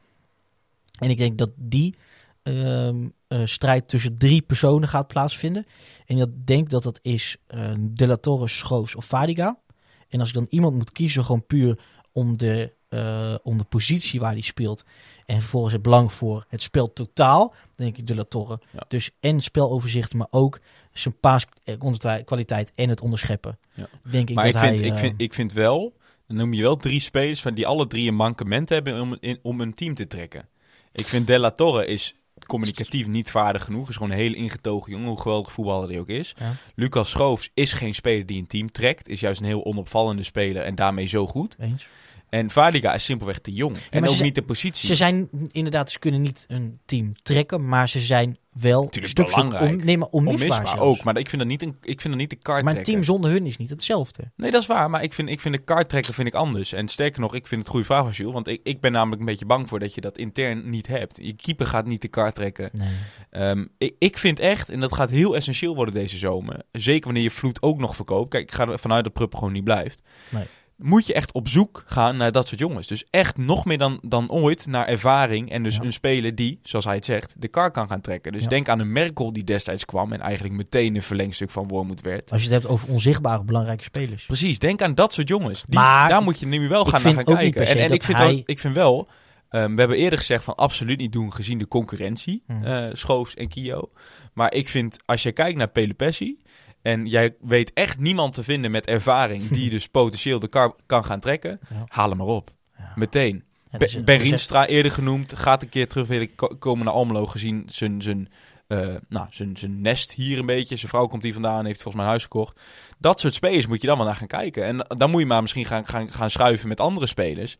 En 1.00 1.10
ik 1.10 1.18
denk 1.18 1.38
dat 1.38 1.52
die 1.56 1.96
ehm, 2.44 3.10
eh, 3.28 3.42
strijd 3.44 3.88
tussen 3.88 4.16
drie 4.16 4.42
personen 4.42 4.88
gaat 4.88 5.08
plaatsvinden. 5.08 5.66
En 6.06 6.18
ik 6.18 6.48
denk 6.48 6.70
dat 6.70 6.84
dat 6.84 7.00
is 7.02 7.38
eh 7.48 7.74
De 7.80 8.08
La 8.08 8.18
Torre, 8.18 8.48
Schoofs 8.48 8.96
of 8.96 9.06
Fadiga. 9.06 9.60
En 10.08 10.20
als 10.20 10.30
ik 10.30 10.36
dan 10.36 10.48
iemand 10.50 10.76
moet 10.76 10.92
kiezen, 10.92 11.24
gewoon 11.24 11.46
puur 11.46 11.80
om 12.16 12.38
de, 12.38 12.72
eh, 12.90 13.36
om 13.44 13.58
de 13.58 13.64
positie 13.64 14.20
waar 14.20 14.32
hij 14.32 14.42
speelt. 14.42 14.86
En 15.26 15.40
vervolgens 15.40 15.74
het 15.74 15.82
belang 15.82 16.14
voor 16.14 16.46
het 16.48 16.62
spel 16.62 16.94
totaal, 16.94 17.54
denk 17.76 17.98
ik 17.98 18.08
De 18.08 18.16
La 18.16 18.24
Torre. 18.24 18.60
Ja. 18.72 18.86
Dus 18.88 19.12
en 19.20 19.42
speloverzicht, 19.42 20.14
maar 20.14 20.28
ook 20.30 20.60
zijn 20.94 21.20
paaskwaliteit 21.20 22.72
en 22.76 22.90
het 22.90 23.02
onderscheppen. 23.02 23.58
Ja. 23.74 23.88
Denk 24.04 24.30
ik 24.30 24.36
Maar 24.36 24.46
dat 24.46 24.54
ik 24.54 24.60
vind, 24.60 24.80
hij, 24.80 24.88
ik, 24.88 24.94
eh, 24.94 25.00
vind, 25.00 25.22
ik 25.22 25.34
vind 25.34 25.54
wel, 25.54 25.94
dan 26.28 26.38
noem 26.38 26.54
je 26.54 26.62
wel 26.62 26.78
drie 26.78 27.00
spelers 27.00 27.42
van 27.42 27.54
die 27.54 27.68
alle 27.68 27.88
drie 27.88 28.08
een 28.08 28.16
mankement 28.16 28.70
hebben 28.70 29.02
om, 29.02 29.18
in, 29.20 29.40
om 29.42 29.62
een 29.62 29.74
team 29.74 29.94
te 29.94 30.08
trekken. 30.08 30.48
Ik 30.92 31.06
vind 31.06 31.28
De 31.28 31.40
La 31.40 31.52
Torre 31.52 31.86
is 31.86 32.16
communicatief 32.46 33.08
niet 33.08 33.32
vaardig 33.32 33.64
genoeg. 33.64 33.90
Is 33.90 33.96
gewoon 33.96 34.12
een 34.12 34.18
heel 34.18 34.34
ingetogen 34.34 34.92
jongen, 34.92 35.08
hoe 35.08 35.22
geweldig 35.22 35.52
voetballer 35.52 35.90
hij 35.90 36.00
ook 36.00 36.10
is. 36.10 36.36
Ja. 36.38 36.54
Lucas 36.76 37.10
Schoofs 37.10 37.50
is 37.54 37.74
geen 37.74 37.96
speler 37.96 38.26
die 38.26 38.40
een 38.40 38.48
team 38.48 38.72
trekt. 38.72 39.08
Is 39.08 39.20
juist 39.20 39.40
een 39.40 39.46
heel 39.46 39.66
onopvallende 39.66 40.24
speler 40.24 40.64
en 40.64 40.76
daarmee 40.76 41.08
zo 41.08 41.28
goed. 41.28 41.56
eens. 41.60 41.88
En 42.30 42.50
Valiga 42.50 42.94
is 42.94 43.04
simpelweg 43.04 43.40
te 43.40 43.54
jong. 43.54 43.76
en 43.90 44.04
ook 44.04 44.10
zijn- 44.10 44.24
niet 44.24 44.36
de 44.36 44.42
positie. 44.42 44.88
Ze 44.88 44.96
zijn 44.96 45.30
inderdaad, 45.52 45.92
ze 45.92 46.00
kunnen 46.00 46.22
niet 46.22 46.46
een 46.48 46.80
team 46.86 47.14
trekken, 47.24 47.68
maar 47.68 47.90
ze 47.90 48.00
zijn 48.00 48.38
wel 48.52 48.90
Tuurlijk 48.90 49.12
stuk 49.14 49.26
belangrijk. 49.26 49.72
on, 49.72 49.86
nee, 49.86 49.98
maar 49.98 50.08
onmisbaar, 50.08 50.80
ook, 50.80 51.04
maar 51.04 51.18
ik 51.18 51.30
vind 51.30 51.42
dat 51.42 51.52
niet 51.52 51.62
een, 51.62 51.78
ik 51.82 52.02
vind 52.02 52.14
dat 52.14 52.22
niet 52.22 52.30
de 52.30 52.36
kaart 52.36 52.64
Maar 52.64 52.78
een 52.78 52.84
team 52.84 53.04
zonder 53.04 53.32
hun 53.32 53.46
is 53.46 53.58
niet 53.58 53.70
hetzelfde. 53.70 54.32
Nee, 54.36 54.52
dat 54.52 54.62
is 54.62 54.68
waar. 54.68 54.90
Maar 54.90 55.04
ik 55.04 55.14
vind, 55.14 55.30
ik 55.30 55.40
vind 55.40 55.56
de 55.56 55.62
kaart 55.62 55.90
trekken 55.90 56.14
vind 56.14 56.28
ik 56.28 56.34
anders. 56.34 56.74
En 56.74 56.88
sterker 56.88 57.22
nog, 57.22 57.36
ik 57.36 57.48
vind 57.48 57.62
het 57.62 57.70
goede 57.70 57.86
vraag 57.86 58.04
van 58.04 58.12
Jules. 58.12 58.34
Want 58.34 58.48
ik, 58.48 58.60
ik 58.64 58.80
ben 58.80 58.92
namelijk 58.92 59.20
een 59.20 59.28
beetje 59.28 59.46
bang 59.46 59.70
voor 59.70 59.80
dat 59.80 59.94
je 59.94 60.02
dat 60.02 60.18
intern 60.18 60.70
niet 60.70 60.88
hebt. 60.88 61.18
Je 61.22 61.34
keeper 61.34 61.68
gaat 61.68 61.86
niet 61.86 62.02
de 62.02 62.08
kaart 62.08 62.36
trekken. 62.36 62.70
Nee. 62.74 62.94
Ehm, 63.30 63.66
ik, 63.78 63.96
ik 64.00 64.18
vind 64.18 64.40
echt, 64.40 64.70
en 64.70 64.80
dat 64.80 64.94
gaat 64.94 65.10
heel 65.10 65.36
essentieel 65.36 65.76
worden 65.76 65.94
deze 65.94 66.18
zomer. 66.18 66.62
Zeker 66.72 67.04
wanneer 67.06 67.24
je 67.24 67.32
Vloed 67.32 67.62
ook 67.62 67.78
nog 67.80 67.96
verkoopt. 67.96 68.30
Kijk, 68.30 68.44
ik 68.44 68.52
ga 68.52 68.68
ervan 68.68 68.94
uit 68.94 69.04
dat 69.04 69.14
Prupp 69.14 69.36
gewoon 69.36 69.54
niet 69.54 69.64
blijft. 69.64 70.02
Nee. 70.30 70.44
Moet 70.78 71.06
je 71.06 71.14
echt 71.14 71.32
op 71.32 71.48
zoek 71.48 71.84
gaan 71.86 72.18
naar 72.18 72.32
dat 72.32 72.48
soort 72.48 72.60
jongens. 72.60 72.88
Dus 72.88 73.06
echt 73.10 73.38
nog 73.38 73.66
meer 73.66 73.78
dan, 73.78 74.00
dan 74.02 74.30
ooit 74.32 74.66
naar 74.68 74.88
ervaring. 74.88 75.52
En 75.52 75.64
dus 75.64 75.76
Ja. 75.76 75.82
een 75.84 75.94
speler 75.94 76.36
die, 76.36 76.60
zoals 76.64 76.86
hij 76.86 76.96
het 76.96 77.06
zegt, 77.06 77.36
de 77.38 77.48
kar 77.48 77.72
kan 77.72 77.88
gaan 77.88 78.02
trekken. 78.02 78.32
Dus 78.32 78.44
Ja. 78.44 78.48
denk 78.50 78.70
aan 78.70 78.80
een 78.80 78.92
Merkel 78.92 79.34
die 79.34 79.44
destijds 79.44 79.86
kwam 79.86 80.14
en 80.14 80.20
eigenlijk 80.22 80.54
meteen 80.56 80.96
een 80.96 81.02
verlengstuk 81.02 81.50
van 81.50 81.68
Wormoed 81.68 82.02
werd. 82.02 82.32
Als 82.32 82.44
je 82.44 82.50
het 82.52 82.62
hebt 82.62 82.74
over 82.74 82.90
onzichtbare 82.90 83.44
belangrijke 83.44 83.84
spelers. 83.84 84.26
Precies, 84.26 84.60
denk 84.60 84.82
aan 84.82 84.96
dat 84.96 85.14
soort 85.14 85.28
jongens. 85.28 85.64
Die, 85.68 85.80
Maar 85.80 86.10
daar 86.10 86.22
moet 86.24 86.40
je 86.40 86.46
nu 86.46 86.68
wel 86.68 86.84
gaan 86.86 86.92
naar 86.92 87.14
gaan 87.14 87.20
ook 87.20 87.28
niet 87.28 87.36
kijken. 87.38 87.52
per 87.54 87.68
se 87.68 87.74
En, 87.74 87.80
en 87.82 87.88
dat 87.88 87.96
ik, 87.98 88.04
vind 88.04 88.18
hij- 88.18 88.32
ook, 88.34 88.42
ik 88.46 88.60
vind 88.60 88.76
wel, 88.76 89.08
ehm, 89.50 89.74
we 89.74 89.80
hebben 89.80 89.98
eerder 89.98 90.20
gezegd 90.20 90.44
van 90.44 90.56
absoluut 90.56 90.98
niet 90.98 91.12
doen 91.12 91.34
gezien 91.34 91.58
de 91.58 91.68
concurrentie, 91.68 92.44
Hmm. 92.48 92.64
eh, 92.64 92.88
Schoofs 92.94 93.34
en 93.36 93.48
Kio. 93.48 93.90
Maar 94.34 94.54
ik 94.54 94.70
vind, 94.70 94.98
als 95.06 95.24
je 95.24 95.32
kijkt 95.32 95.58
naar 95.58 95.68
Pelopessi 95.68 96.38
en 96.86 97.06
jij 97.06 97.36
weet 97.42 97.74
echt 97.74 97.98
niemand 98.00 98.34
te 98.34 98.44
vinden 98.44 98.72
met 98.72 98.86
ervaring 98.88 99.48
die 99.48 99.70
dus 99.76 99.88
potentieel 99.88 100.40
de 100.40 100.48
kar 100.48 100.76
kan 100.86 101.06
gaan 101.06 101.20
trekken, 101.20 101.60
Ja. 101.70 101.84
haal 101.88 102.10
hem 102.10 102.18
maar 102.18 102.28
op. 102.28 102.52
Ja. 102.78 102.92
Meteen. 102.96 103.44
Ja, 103.72 103.78
dus, 103.78 103.90
eh, 103.90 103.96
ben 103.96 104.06
dus 104.06 104.16
echt- 104.16 104.24
Rienstra 104.24 104.68
eerder 104.68 104.92
genoemd, 104.92 105.36
gaat 105.38 105.62
een 105.62 105.70
keer 105.70 105.88
terug 105.88 106.08
willen 106.08 106.30
komen 106.60 106.86
naar 106.86 106.94
Almelo 106.94 107.26
gezien 107.26 107.64
zijn, 107.72 108.02
zijn, 108.02 108.30
eh, 108.68 108.96
nou, 109.10 109.28
zijn, 109.30 109.58
zijn 109.58 109.82
nest 109.82 110.12
hier 110.14 110.40
een 110.40 110.46
beetje. 110.46 110.76
Zijn 110.76 110.90
vrouw 110.90 111.08
komt 111.08 111.24
hier 111.24 111.34
vandaan 111.34 111.60
en 111.60 111.66
heeft 111.66 111.82
volgens 111.82 111.96
mij 111.96 112.04
een 112.04 112.10
huis 112.10 112.24
gekocht. 112.24 112.60
Dat 112.98 113.20
soort 113.20 113.34
spelers 113.34 113.68
moet 113.68 113.82
je 113.82 113.88
dan 113.88 113.98
wel 113.98 114.06
naar 114.06 114.16
gaan 114.16 114.28
kijken. 114.28 114.66
En 114.66 114.78
dan 114.98 115.10
moet 115.12 115.20
je 115.22 115.28
maar 115.28 115.42
misschien 115.42 115.66
gaan, 115.66 115.86
gaan, 115.88 116.12
gaan 116.12 116.30
schuiven 116.30 116.68
met 116.68 116.80
andere 116.80 117.08
spelers. 117.08 117.56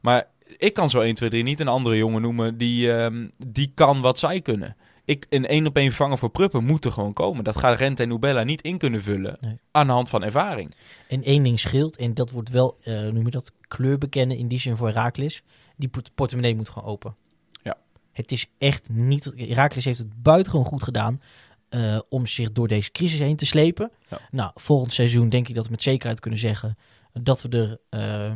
Maar 0.00 0.26
ik 0.56 0.74
kan 0.74 0.90
zo 0.90 1.00
1, 1.00 1.14
2, 1.14 1.28
3 1.30 1.42
niet 1.42 1.60
een 1.60 1.68
andere 1.68 1.96
jongen 1.96 2.22
noemen 2.22 2.58
die, 2.58 2.92
ehm, 2.92 3.28
die 3.48 3.72
kan 3.74 4.00
wat 4.00 4.18
zij 4.18 4.40
kunnen. 4.40 4.76
Ik, 5.04 5.26
een 5.28 5.46
één 5.46 5.66
op 5.66 5.76
één 5.76 5.88
vervanger 5.88 6.18
voor 6.18 6.30
Pruppen 6.30 6.64
moet 6.64 6.84
er 6.84 6.92
gewoon 6.92 7.12
komen. 7.12 7.44
Dat 7.44 7.56
gaat 7.56 7.78
Rente 7.78 8.02
en 8.02 8.08
Nubella 8.08 8.42
niet 8.42 8.62
in 8.62 8.78
kunnen 8.78 9.02
vullen 9.02 9.36
Nee. 9.40 9.58
aan 9.70 9.86
de 9.86 9.92
hand 9.92 10.08
van 10.08 10.22
ervaring. 10.22 10.74
En 11.08 11.22
één 11.22 11.42
ding 11.42 11.60
scheelt, 11.60 11.96
en 11.96 12.14
dat 12.14 12.30
wordt 12.30 12.48
wel, 12.50 12.76
eh 12.82 13.02
noem 13.02 13.24
je 13.24 13.30
dat, 13.30 13.52
kleur 13.68 13.98
bekennen 13.98 14.36
in 14.36 14.48
die 14.48 14.58
zin 14.60 14.76
voor 14.76 14.86
Herakles. 14.86 15.42
Die 15.76 15.88
port- 15.88 16.14
portemonnee 16.14 16.56
moet 16.56 16.68
gewoon 16.68 16.88
open. 16.88 17.16
Ja. 17.62 17.76
Het 18.12 18.32
is 18.32 18.46
echt 18.58 18.88
niet, 18.88 19.32
Herakles 19.36 19.84
heeft 19.84 19.98
het 19.98 20.22
buitengewoon 20.22 20.66
goed 20.66 20.82
gedaan 20.82 21.20
eh, 21.68 21.98
om 22.08 22.26
zich 22.26 22.52
door 22.52 22.68
deze 22.68 22.90
crisis 22.90 23.18
heen 23.18 23.36
te 23.36 23.46
slepen. 23.46 23.90
Ja. 24.08 24.20
Nou, 24.30 24.50
volgend 24.54 24.92
seizoen 24.92 25.28
denk 25.28 25.48
ik 25.48 25.54
dat 25.54 25.64
we 25.64 25.70
met 25.70 25.82
zekerheid 25.82 26.20
kunnen 26.20 26.40
zeggen 26.40 26.76
dat 27.12 27.42
we 27.42 27.48
er 27.48 27.78
eh, 28.00 28.32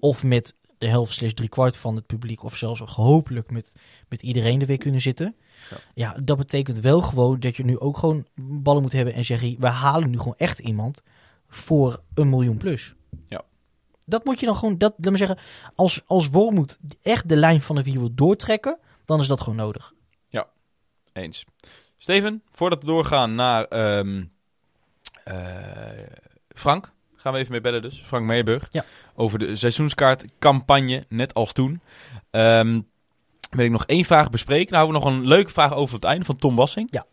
of 0.00 0.22
met 0.22 0.54
de 0.80 0.88
helft 0.88 1.12
slash 1.12 1.32
drie 1.32 1.48
kwart 1.48 1.76
van 1.76 1.96
het 1.96 2.06
publiek 2.06 2.42
of 2.42 2.56
zelfs 2.56 2.80
hopelijk 2.80 3.50
met, 3.50 3.72
met 4.08 4.22
iedereen 4.22 4.60
er 4.60 4.66
weer 4.66 4.78
kunnen 4.78 5.00
zitten. 5.00 5.36
Ja. 5.70 5.76
Ja. 5.94 6.20
dat 6.22 6.36
betekent 6.36 6.80
wel 6.80 7.00
gewoon 7.00 7.40
dat 7.40 7.56
je 7.56 7.64
nu 7.64 7.78
ook 7.78 7.98
gewoon 7.98 8.26
ballen 8.36 8.82
moet 8.82 8.92
hebben 8.92 9.14
en 9.14 9.24
zeggen, 9.24 9.56
we 9.58 9.68
halen 9.68 10.10
nu 10.10 10.18
gewoon 10.18 10.36
echt 10.36 10.58
iemand 10.58 11.02
voor 11.48 12.02
een 12.14 12.28
miljoen 12.28 12.56
plus. 12.56 12.94
Ja. 13.28 13.42
Dat 14.06 14.24
moet 14.24 14.40
je 14.40 14.46
dan 14.46 14.54
gewoon, 14.54 14.78
dat, 14.78 14.94
laat 14.96 15.12
me 15.12 15.18
zeggen, 15.18 15.38
als, 15.74 16.02
als 16.06 16.28
Wormoed 16.28 16.78
echt 17.02 17.28
de 17.28 17.36
lijn 17.36 17.62
van 17.62 17.76
de 17.76 17.82
wiel 17.82 18.00
wil 18.00 18.14
doortrekken, 18.14 18.78
dan 19.04 19.20
is 19.20 19.26
dat 19.26 19.40
gewoon 19.40 19.58
nodig. 19.58 19.92
Eens. 21.12 21.44
Steven, 21.96 22.42
voordat 22.50 22.84
we 22.84 22.90
doorgaan 22.90 23.34
naar 23.34 23.64
ehm, 23.64 24.24
eh, 25.24 26.06
Frank, 26.48 26.92
gaan 27.20 27.32
we 27.32 27.38
even 27.38 27.52
mee 27.52 27.60
bellen 27.60 27.82
dus. 27.82 28.02
Frank 28.06 28.26
Meerburg. 28.26 28.68
Ja. 28.70 28.84
Over 29.14 29.38
de 29.38 29.56
seizoenskaartcampagne, 29.56 31.04
net 31.08 31.34
als 31.34 31.52
toen. 31.52 31.80
Ehm 32.30 32.80
wil 33.50 33.64
ik 33.64 33.70
nog 33.70 33.86
één 33.86 34.04
vraag 34.04 34.30
bespreken. 34.30 34.72
Nou, 34.72 34.84
hebben 34.84 35.02
we 35.02 35.08
nog 35.08 35.20
een 35.20 35.28
leuke 35.28 35.50
vraag 35.50 35.74
over 35.74 35.94
het 35.94 36.04
einde 36.04 36.24
van 36.24 36.36
Tom 36.36 36.56
Wassing. 36.56 36.88
Ja. 36.90 37.06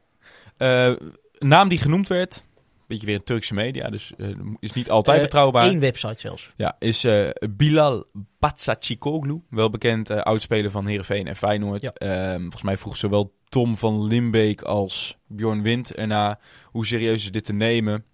Eh, 0.58 0.96
naam 1.38 1.70
die 1.70 1.78
genoemd 1.78 2.08
werd, 2.08 2.44
beetje 2.88 3.06
weer 3.06 3.16
een 3.16 3.24
Turkse 3.24 3.54
media, 3.54 3.90
dus 3.90 4.14
eh, 4.18 4.28
is 4.60 4.74
niet 4.74 4.90
altijd 4.90 5.18
Eh, 5.18 5.24
betrouwbaar. 5.24 5.68
Eén 5.68 5.80
website 5.80 6.20
zelfs. 6.20 6.52
Ja, 6.56 6.76
is 6.80 7.08
Bilal 7.50 8.06
Batsacikoglu. 8.40 9.42
Wel 9.50 9.70
bekend 9.70 10.10
oudspeler 10.12 10.72
van 10.72 10.86
Heerenveen 10.86 11.28
en 11.28 11.36
Feyenoord. 11.36 11.82
Ja. 11.82 11.92
Ehm, 11.92 12.42
volgens 12.42 12.64
mij 12.64 12.78
vroeg 12.78 12.98
zowel 12.98 13.34
Tom 13.50 13.78
van 13.78 14.04
Limbeek 14.04 14.62
als 14.62 15.18
Bjorn 15.28 15.62
Wind 15.62 15.94
erna. 15.94 16.40
Hoe 16.66 16.86
serieus 16.86 17.24
is 17.24 17.32
dit 17.32 17.46
te 17.46 17.54
nemen? 17.54 18.06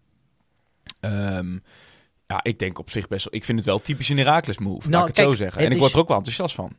Ehm, 0.99 1.57
ja, 2.33 2.39
ik 2.43 2.59
denk 2.59 2.79
op 2.79 2.89
zich 2.89 3.07
best 3.07 3.23
wel... 3.25 3.33
Ik 3.35 3.43
vind 3.43 3.57
het 3.57 3.67
wel 3.67 3.79
typisch 3.79 4.09
een 4.09 4.17
Herakles 4.17 4.57
move, 4.57 4.79
Nou, 4.89 4.91
laat 4.91 5.01
ik 5.01 5.07
het 5.07 5.15
kijk, 5.15 5.27
zo 5.27 5.33
zeggen. 5.35 5.57
het 5.57 5.65
En 5.65 5.69
ik 5.69 5.73
is- 5.75 5.79
word 5.81 5.93
er 5.93 5.99
ook 5.99 6.07
wel 6.07 6.17
enthousiast 6.17 6.55
van. 6.55 6.75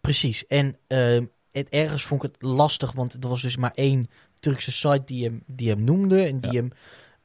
Precies. 0.00 0.46
En 0.46 0.76
ehm, 0.86 1.24
het, 1.50 1.68
ergens 1.68 2.02
vond 2.02 2.24
ik 2.24 2.30
het 2.32 2.42
lastig, 2.42 2.92
want 2.92 3.12
er 3.22 3.28
was 3.28 3.42
dus 3.42 3.56
maar 3.56 3.72
één 3.74 4.10
Turkse 4.40 4.72
site 4.72 5.02
die 5.04 5.24
hem, 5.24 5.42
die 5.46 5.68
hem 5.68 5.84
noemde. 5.84 6.22
En 6.22 6.40
die 6.40 6.52
Ja. 6.52 6.58
hem 6.60 6.70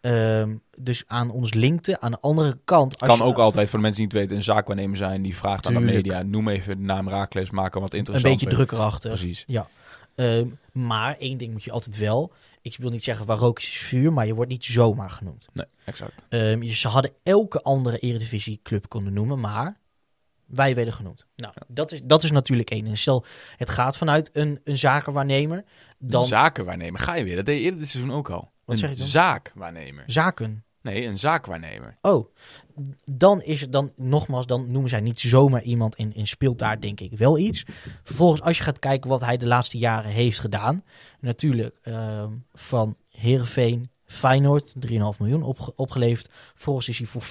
ehm, 0.02 0.56
dus 0.84 1.04
aan 1.08 1.30
ons 1.32 1.54
linkte. 1.54 2.00
Aan 2.00 2.12
de 2.12 2.20
andere 2.22 2.60
kant... 2.66 3.00
als 3.00 3.10
Kan 3.10 3.18
je 3.18 3.24
ook 3.24 3.38
altijd, 3.38 3.70
voor 3.70 3.78
de 3.80 3.86
mensen 3.86 4.02
die 4.02 4.12
het 4.12 4.20
weten, 4.22 4.38
een 4.38 4.44
zaakwaarnemer 4.56 4.98
zijn. 4.98 5.22
Die 5.22 5.36
vraagt 5.36 5.66
aan 5.68 5.74
de 5.74 5.80
media, 5.80 6.22
noem 6.22 6.48
even 6.48 6.78
de 6.78 6.84
naam 6.84 7.08
Herakles, 7.08 7.50
maak 7.50 7.74
hem 7.74 7.82
wat 7.82 7.92
een 7.94 7.98
interessant. 8.00 8.34
beetje 8.40 8.56
druk 8.56 8.72
erachter. 8.72 9.10
Precies. 9.10 9.46
Ehm, 10.16 10.48
maar 10.72 11.16
één 11.18 11.38
ding 11.38 11.52
moet 11.52 11.64
je 11.64 11.72
altijd 11.72 11.98
wel... 11.98 12.32
Ik 12.62 12.78
wil 12.78 12.90
niet 12.90 13.04
zeggen 13.04 13.26
waar 13.26 13.38
rook 13.38 13.60
is, 13.60 13.68
vuur, 13.68 14.14
maar 14.14 14.26
je 14.28 14.34
wordt 14.36 14.52
niet 14.52 14.66
zomaar 14.66 15.10
genoemd. 15.10 15.48
Nee, 15.54 15.66
exact. 15.86 16.14
Ehm, 16.30 16.62
je- 16.64 16.74
ze 16.76 16.88
hadden 16.88 17.12
elke 17.24 17.62
andere 17.62 17.98
Eredivisie-club 17.98 18.90
kunnen 18.90 19.14
noemen, 19.14 19.40
maar 19.40 19.78
wij 20.46 20.76
werden 20.76 20.94
genoemd. 20.94 21.26
Nou, 21.36 21.54
dat, 21.68 21.92
is, 21.92 22.00
dat 22.04 22.24
is 22.24 22.32
natuurlijk 22.32 22.70
één. 22.70 22.88
En 22.88 22.98
stel, 22.98 23.26
het 23.58 23.70
gaat 23.70 23.98
vanuit 23.98 24.30
een, 24.34 24.60
een 24.64 24.78
zakenwaarnemer, 24.78 25.64
dan 26.00 26.22
Een 26.22 26.28
zakenwaarnemer, 26.28 27.00
ga 27.00 27.16
je 27.16 27.24
weer. 27.24 27.36
Dat 27.36 27.46
deed 27.46 27.58
je 27.58 27.64
eerder 27.64 27.80
dit 27.80 27.90
seizoen 27.90 28.14
ook 28.14 28.30
al. 28.30 28.40
Wat 28.40 28.50
een 28.66 28.78
zeg 28.78 28.90
je 28.90 28.96
dan? 28.96 29.08
zaakwaarnemer. 29.08 30.04
zaken. 30.08 30.64
Nee, 30.82 31.06
een 31.06 31.20
zaakwaarnemer. 31.20 31.98
Oh, 32.02 32.28
dan 33.06 33.42
is 33.42 33.62
het 33.62 33.72
dan, 33.72 33.92
nogmaals, 33.96 34.46
dan 34.46 34.72
noemen 34.72 34.90
zij 34.90 35.00
niet 35.00 35.20
zomaar 35.20 35.62
iemand 35.62 35.96
en, 35.96 36.14
en 36.14 36.28
speelt 36.28 36.60
daar 36.60 36.80
denk 36.80 37.00
ik 37.00 37.18
wel 37.18 37.38
iets. 37.38 37.66
Vervolgens, 38.04 38.42
als 38.42 38.58
je 38.58 38.64
gaat 38.64 38.80
kijken 38.80 39.10
wat 39.10 39.22
hij 39.22 39.38
de 39.38 39.48
laatste 39.48 39.78
jaren 39.78 40.12
heeft 40.12 40.40
gedaan. 40.40 40.84
Natuurlijk 41.20 41.76
ehm, 41.82 42.30
van 42.54 42.98
Heerenveen, 43.10 43.90
Feyenoord, 44.06 44.74
3,5 44.88 44.92
miljoen 45.20 45.44
opge- 45.44 45.74
opgeleverd. 45.76 46.30
Vervolgens 46.32 46.90
is 46.90 46.98
hij 46.98 47.08
voor 47.08 47.22
400.000, 47.22 47.28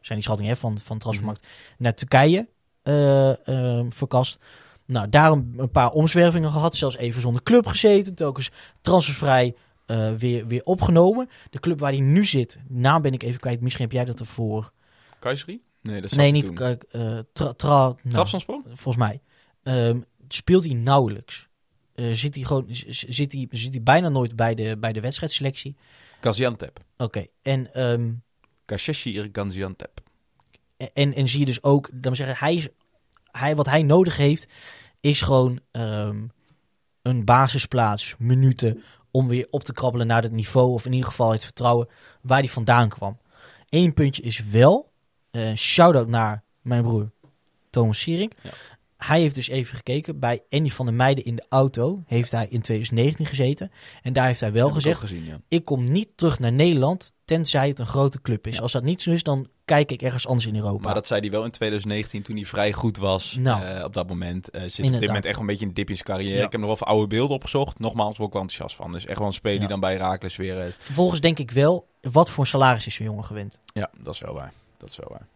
zijn 0.00 0.18
die 0.18 0.22
schattingen 0.22 0.52
hè, 0.52 0.56
van, 0.56 0.78
van 0.78 0.98
Transfermarkt, 0.98 1.46
naar 1.78 1.94
Turkije 1.94 2.48
eh, 2.82 3.46
ehm, 3.48 3.90
verkast. 3.90 4.38
Nou, 4.86 5.08
daarom 5.08 5.52
een 5.56 5.70
paar 5.70 5.90
omzwervingen 5.90 6.50
gehad. 6.50 6.76
Zelfs 6.76 6.96
even 6.96 7.22
zonder 7.22 7.42
club 7.42 7.66
gezeten. 7.66 8.14
Telkens 8.14 8.50
transfervrij 8.80 9.54
eh, 9.86 10.12
weer, 10.14 10.46
weer 10.46 10.62
opgenomen. 10.64 11.28
De 11.50 11.60
club 11.60 11.78
waar 11.78 11.92
hij 11.92 12.00
nu 12.00 12.24
zit, 12.24 12.58
naam 12.68 13.02
ben 13.02 13.12
ik 13.12 13.22
even 13.22 13.40
kwijt. 13.40 13.60
Misschien 13.60 13.84
heb 13.84 13.92
jij 13.94 14.04
dat 14.04 14.20
ervoor. 14.20 14.70
Keizerie? 15.18 15.62
Nee, 15.80 16.00
dat 16.00 16.10
zat 16.10 16.18
Nee, 16.18 16.30
niet 16.30 16.60
eh, 16.60 17.18
tra, 17.32 17.52
tra, 17.52 17.94
nou, 18.02 18.28
volgens 18.64 18.96
mij. 18.96 19.20
Ehm, 19.62 20.00
speelt 20.28 20.64
hij 20.64 20.74
nauwelijks. 20.74 21.48
Eh, 21.94 22.12
zit, 22.12 22.34
hij 22.34 22.44
gewoon, 22.44 22.64
zit, 22.68 23.32
hij, 23.32 23.46
zit 23.50 23.72
hij 23.72 23.82
bijna 23.82 24.08
nooit 24.08 24.36
bij 24.36 24.54
de, 24.54 24.76
bij 24.78 24.92
de 24.92 25.00
wedstrijdselectie. 25.00 25.76
Gaziantep. 26.20 26.80
Oké, 26.96 27.26
en, 27.42 27.74
ehm, 27.74 28.12
Kasheshir 28.64 29.28
Gaziantep. 29.32 30.00
en, 30.92 31.14
en 31.14 31.28
zie 31.28 31.40
je 31.40 31.46
dus 31.46 31.62
ook, 31.62 31.90
dan 31.92 32.16
zeggen, 32.16 32.36
hij, 32.36 32.54
is- 32.54 32.68
hij, 33.30 33.54
wat 33.56 33.66
hij 33.66 33.82
nodig 33.82 34.16
heeft, 34.16 34.46
is 35.00 35.22
gewoon 35.22 35.60
ehm, 35.70 36.26
een 37.02 37.24
basisplaats, 37.24 38.14
minuten, 38.18 38.82
om 39.12 39.28
weer 39.28 39.46
op 39.50 39.64
te 39.64 39.72
krabbelen 39.72 40.06
naar 40.06 40.22
het 40.22 40.32
niveau, 40.32 40.72
of 40.72 40.86
in 40.86 40.92
ieder 40.92 41.08
geval 41.08 41.32
het 41.32 41.44
vertrouwen 41.44 41.88
waar 42.20 42.38
hij 42.38 42.48
vandaan 42.48 42.88
kwam. 42.88 43.18
Eén 43.68 43.94
puntje 43.94 44.22
is 44.22 44.44
wel, 44.44 44.90
eh 45.30 45.54
shout-out 45.54 46.08
naar 46.08 46.42
mijn 46.60 46.82
broer 46.82 47.10
Thomas 47.70 48.00
Siering. 48.00 48.32
Ja. 48.42 48.50
Hij 49.06 49.20
heeft 49.20 49.34
dus 49.34 49.48
even 49.48 49.76
gekeken, 49.76 50.18
bij 50.18 50.40
Andy 50.50 50.70
van 50.70 50.86
der 50.86 50.94
Meijden 50.94 51.24
in 51.24 51.36
de 51.36 51.44
auto 51.48 52.02
heeft 52.06 52.30
hij 52.30 52.46
in 52.50 52.60
2019 52.60 53.26
gezeten. 53.26 53.70
En 54.02 54.12
daar 54.12 54.26
heeft 54.26 54.40
hij 54.40 54.52
wel 54.52 54.68
ik 54.68 54.74
gezegd, 54.74 54.96
ook 54.96 55.02
gezien, 55.02 55.24
ja. 55.24 55.40
ik 55.48 55.64
kom 55.64 55.84
niet 55.92 56.08
terug 56.14 56.38
naar 56.38 56.52
Nederland, 56.52 57.12
tenzij 57.24 57.68
het 57.68 57.78
een 57.78 57.86
grote 57.86 58.20
club 58.20 58.46
is. 58.46 58.56
Ja. 58.56 58.62
Als 58.62 58.72
dat 58.72 58.82
niet 58.82 59.02
zo 59.02 59.10
is, 59.10 59.22
dan 59.22 59.48
kijk 59.64 59.90
ik 59.92 60.02
ergens 60.02 60.26
anders 60.26 60.46
in 60.46 60.56
Europa. 60.56 60.84
Maar 60.84 60.94
dat 60.94 61.06
zei 61.06 61.20
hij 61.20 61.30
wel 61.30 61.44
in 61.44 61.50
2019 61.50 62.22
toen 62.22 62.36
hij 62.36 62.44
vrij 62.44 62.72
goed 62.72 62.96
was. 62.96 63.36
Nou. 63.40 63.62
eh, 63.62 63.84
op 63.84 63.94
dat 63.94 64.08
moment 64.08 64.50
eh, 64.50 64.62
zit 64.66 64.84
op 64.86 64.92
dit 64.92 65.00
moment 65.06 65.24
echt 65.24 65.32
wel 65.34 65.40
een 65.40 65.46
beetje 65.50 65.66
een 65.66 65.74
dip 65.74 65.88
in 65.90 65.94
zijn 65.96 66.06
carrière. 66.08 66.38
Ja. 66.38 66.44
Ik 66.44 66.52
heb 66.52 66.60
nog 66.60 66.68
wel 66.68 66.74
even 66.74 66.86
oude 66.86 67.06
beelden 67.06 67.36
opgezocht. 67.36 67.78
Nogmaals, 67.78 68.16
word 68.16 68.28
ik 68.28 68.32
wel 68.32 68.42
enthousiast 68.42 68.76
van. 68.76 68.92
Dus 68.92 69.06
echt 69.06 69.18
wel 69.18 69.26
een 69.26 69.32
speler 69.32 69.58
die 69.58 69.68
dan 69.68 69.80
bij 69.80 69.92
Herakles 69.92 70.36
weer... 70.36 70.60
eh, 70.60 70.72
Vervolgens 70.78 71.20
denk 71.20 71.38
ik 71.38 71.50
wel, 71.50 71.86
wat 72.00 72.30
voor 72.30 72.46
salaris 72.46 72.86
is 72.86 72.94
zo'n 72.94 73.06
jongen 73.06 73.24
gewend? 73.24 73.58
ja, 73.72 73.90
dat 74.02 74.14
is 74.14 74.20
wel 74.20 74.34
waar. 74.34 74.52
Dat 74.76 74.90
is 74.90 74.96
wel 74.96 75.08
waar. 75.10 75.26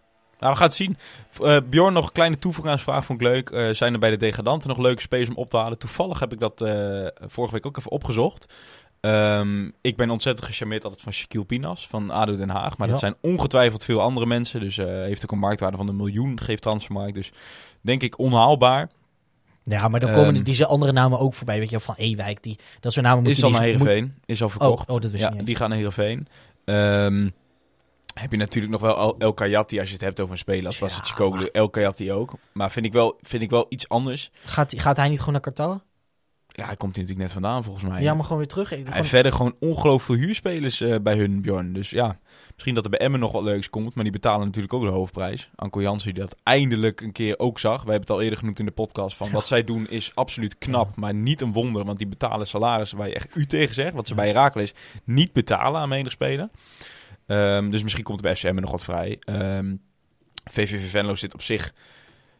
Nou, 0.40 0.52
we 0.52 0.58
gaan 0.58 0.66
het 0.66 0.76
zien. 0.76 0.96
Eh, 1.42 1.58
Bjorn, 1.70 1.92
nog 1.92 2.06
een 2.06 2.12
kleine 2.12 2.38
toevoegingsvraag 2.38 3.04
vond 3.04 3.20
ik 3.20 3.26
leuk. 3.26 3.50
Eh, 3.50 3.68
zijn 3.70 3.92
er 3.92 3.98
bij 3.98 4.10
de 4.10 4.16
degradanten 4.16 4.68
nog 4.68 4.78
leuke 4.78 5.00
spelers 5.00 5.28
om 5.28 5.36
op 5.36 5.50
te 5.50 5.56
halen? 5.56 5.78
Toevallig 5.78 6.20
heb 6.20 6.32
ik 6.32 6.38
dat 6.38 6.60
eh, 6.60 7.06
vorige 7.26 7.54
week 7.54 7.66
ook 7.66 7.76
even 7.78 7.90
opgezocht. 7.90 8.54
Ehm, 9.00 9.70
ik 9.80 9.96
ben 9.96 10.10
ontzettend 10.10 10.46
gecharmeerd 10.46 10.84
altijd 10.84 11.02
van 11.02 11.12
Shaquille 11.12 11.44
Pinas 11.44 11.86
van 11.86 12.10
ADO 12.10 12.36
Den 12.36 12.48
Haag. 12.50 12.76
Maar 12.76 12.86
Ja. 12.86 12.92
dat 12.92 13.02
zijn 13.02 13.14
ongetwijfeld 13.20 13.84
veel 13.84 14.00
andere 14.00 14.26
mensen. 14.26 14.60
Dus 14.60 14.76
heeft 14.76 15.22
ook 15.24 15.32
een 15.32 15.38
marktwaarde 15.38 15.76
van 15.76 15.88
een 15.88 15.96
miljoen, 15.96 16.40
geeft 16.40 16.62
transfermarkt. 16.62 17.14
Dus 17.14 17.32
denk 17.80 18.02
ik 18.02 18.18
onhaalbaar. 18.18 18.90
Ja, 19.62 19.88
maar 19.88 20.00
dan 20.00 20.12
komen 20.12 20.34
Ehm, 20.34 20.44
deze 20.44 20.66
andere 20.66 20.92
namen 20.92 21.18
ook 21.18 21.34
voorbij. 21.34 21.58
Weet 21.58 21.70
je, 21.70 21.80
van 21.80 21.94
Ewijk, 21.98 22.42
die, 22.42 22.58
dat 22.80 22.92
soort 22.92 23.06
namen 23.06 23.22
moet 23.22 23.32
Is 23.32 23.42
al 23.42 23.50
naar 23.50 23.60
moet- 23.60 23.68
Heerenveen. 23.70 24.14
Is 24.24 24.42
al 24.42 24.48
verkocht. 24.48 24.90
oh, 24.90 25.00
dat 25.00 25.10
wist 25.10 25.22
ja, 25.22 25.30
niet 25.30 25.46
die 25.46 25.56
gaan 25.56 25.68
naar 25.68 25.78
Heerenveen. 25.78 26.28
Ehm 26.64 27.28
Heb 28.20 28.30
je 28.30 28.36
natuurlijk 28.36 28.72
nog 28.72 28.80
wel 28.80 29.18
El- 29.18 29.34
Kayati 29.34 29.78
als 29.78 29.88
je 29.88 29.94
het 29.94 30.04
hebt 30.04 30.20
over 30.20 30.32
een 30.32 30.38
speler 30.38 30.66
als 30.66 30.78
Ja, 30.78 30.86
Wasicoglu. 30.86 31.38
maar- 31.40 31.48
El 31.52 31.70
Kayati 31.70 32.12
ook. 32.12 32.32
Maar 32.52 32.70
vind 32.70 32.86
ik, 32.86 32.92
wel, 32.92 33.18
vind 33.22 33.42
ik 33.42 33.50
wel 33.50 33.66
iets 33.68 33.88
anders. 33.88 34.30
Gaat, 34.44 34.74
gaat 34.76 34.96
hij 34.96 35.08
niet 35.08 35.18
gewoon 35.18 35.32
naar 35.32 35.42
Qatar? 35.42 35.80
Ja, 36.48 36.66
hij 36.66 36.76
komt 36.76 36.96
hier 36.96 37.04
natuurlijk 37.04 37.32
net 37.34 37.42
vandaan 37.42 37.64
volgens 37.64 37.84
mij. 37.84 38.02
Ja, 38.02 38.14
maar 38.14 38.22
gewoon 38.22 38.38
weer 38.38 38.46
terug. 38.46 38.72
En 38.72 38.86
gewoon- 38.86 39.04
verder 39.04 39.32
gewoon 39.32 39.56
ongelooflijk 39.60 40.02
veel 40.04 40.14
huurspelers 40.26 40.80
eh, 40.80 40.94
bij 41.02 41.16
hun, 41.16 41.42
Bjorn. 41.42 41.72
Dus 41.72 41.90
ja, 41.90 42.18
misschien 42.54 42.74
dat 42.74 42.84
er 42.84 42.90
bij 42.90 42.98
Emmen 42.98 43.20
nog 43.20 43.32
wat 43.32 43.42
leuks 43.42 43.70
komt. 43.70 43.94
Maar 43.94 44.04
die 44.04 44.12
betalen 44.12 44.46
natuurlijk 44.46 44.74
ook 44.74 44.82
de 44.82 44.88
hoofdprijs. 44.88 45.50
Anko 45.54 45.80
Jansen 45.82 46.14
die 46.14 46.22
dat 46.22 46.36
eindelijk 46.42 47.00
een 47.00 47.12
keer 47.12 47.38
ook 47.38 47.58
zag. 47.58 47.82
Wij 47.82 47.92
hebben 47.92 48.00
het 48.00 48.10
al 48.10 48.20
eerder 48.22 48.38
genoemd 48.38 48.58
in 48.58 48.64
de 48.66 48.70
podcast. 48.72 49.16
Van 49.16 49.30
wat 49.30 49.46
zij 49.46 49.64
doen 49.64 49.88
is 49.88 50.10
absoluut 50.14 50.58
knap, 50.58 50.96
maar 50.96 51.14
niet 51.14 51.40
een 51.40 51.52
wonder. 51.52 51.84
Want 51.84 51.98
die 51.98 52.06
betalen 52.06 52.46
salarissen 52.46 52.98
waar 52.98 53.08
je 53.08 53.14
echt 53.14 53.36
u 53.36 53.46
tegen 53.46 53.74
zegt. 53.74 53.94
Wat 53.94 54.08
ze 54.08 54.14
bij 54.14 54.26
Herakles 54.26 54.74
niet 55.04 55.32
betalen 55.32 55.80
aan 55.80 55.88
menig 55.88 56.12
speler. 56.12 56.48
Ehm, 57.26 57.70
dus 57.70 57.82
misschien 57.82 58.04
komt 58.04 58.18
er 58.18 58.24
bij 58.24 58.36
FC 58.36 58.44
Emmen 58.44 58.62
nog 58.62 58.72
wat 58.72 58.84
vrij. 58.84 59.16
Ehm 59.20 59.74
VVV 60.50 60.90
Venlo 60.90 61.14
zit 61.14 61.34
op 61.34 61.42
zich 61.42 61.74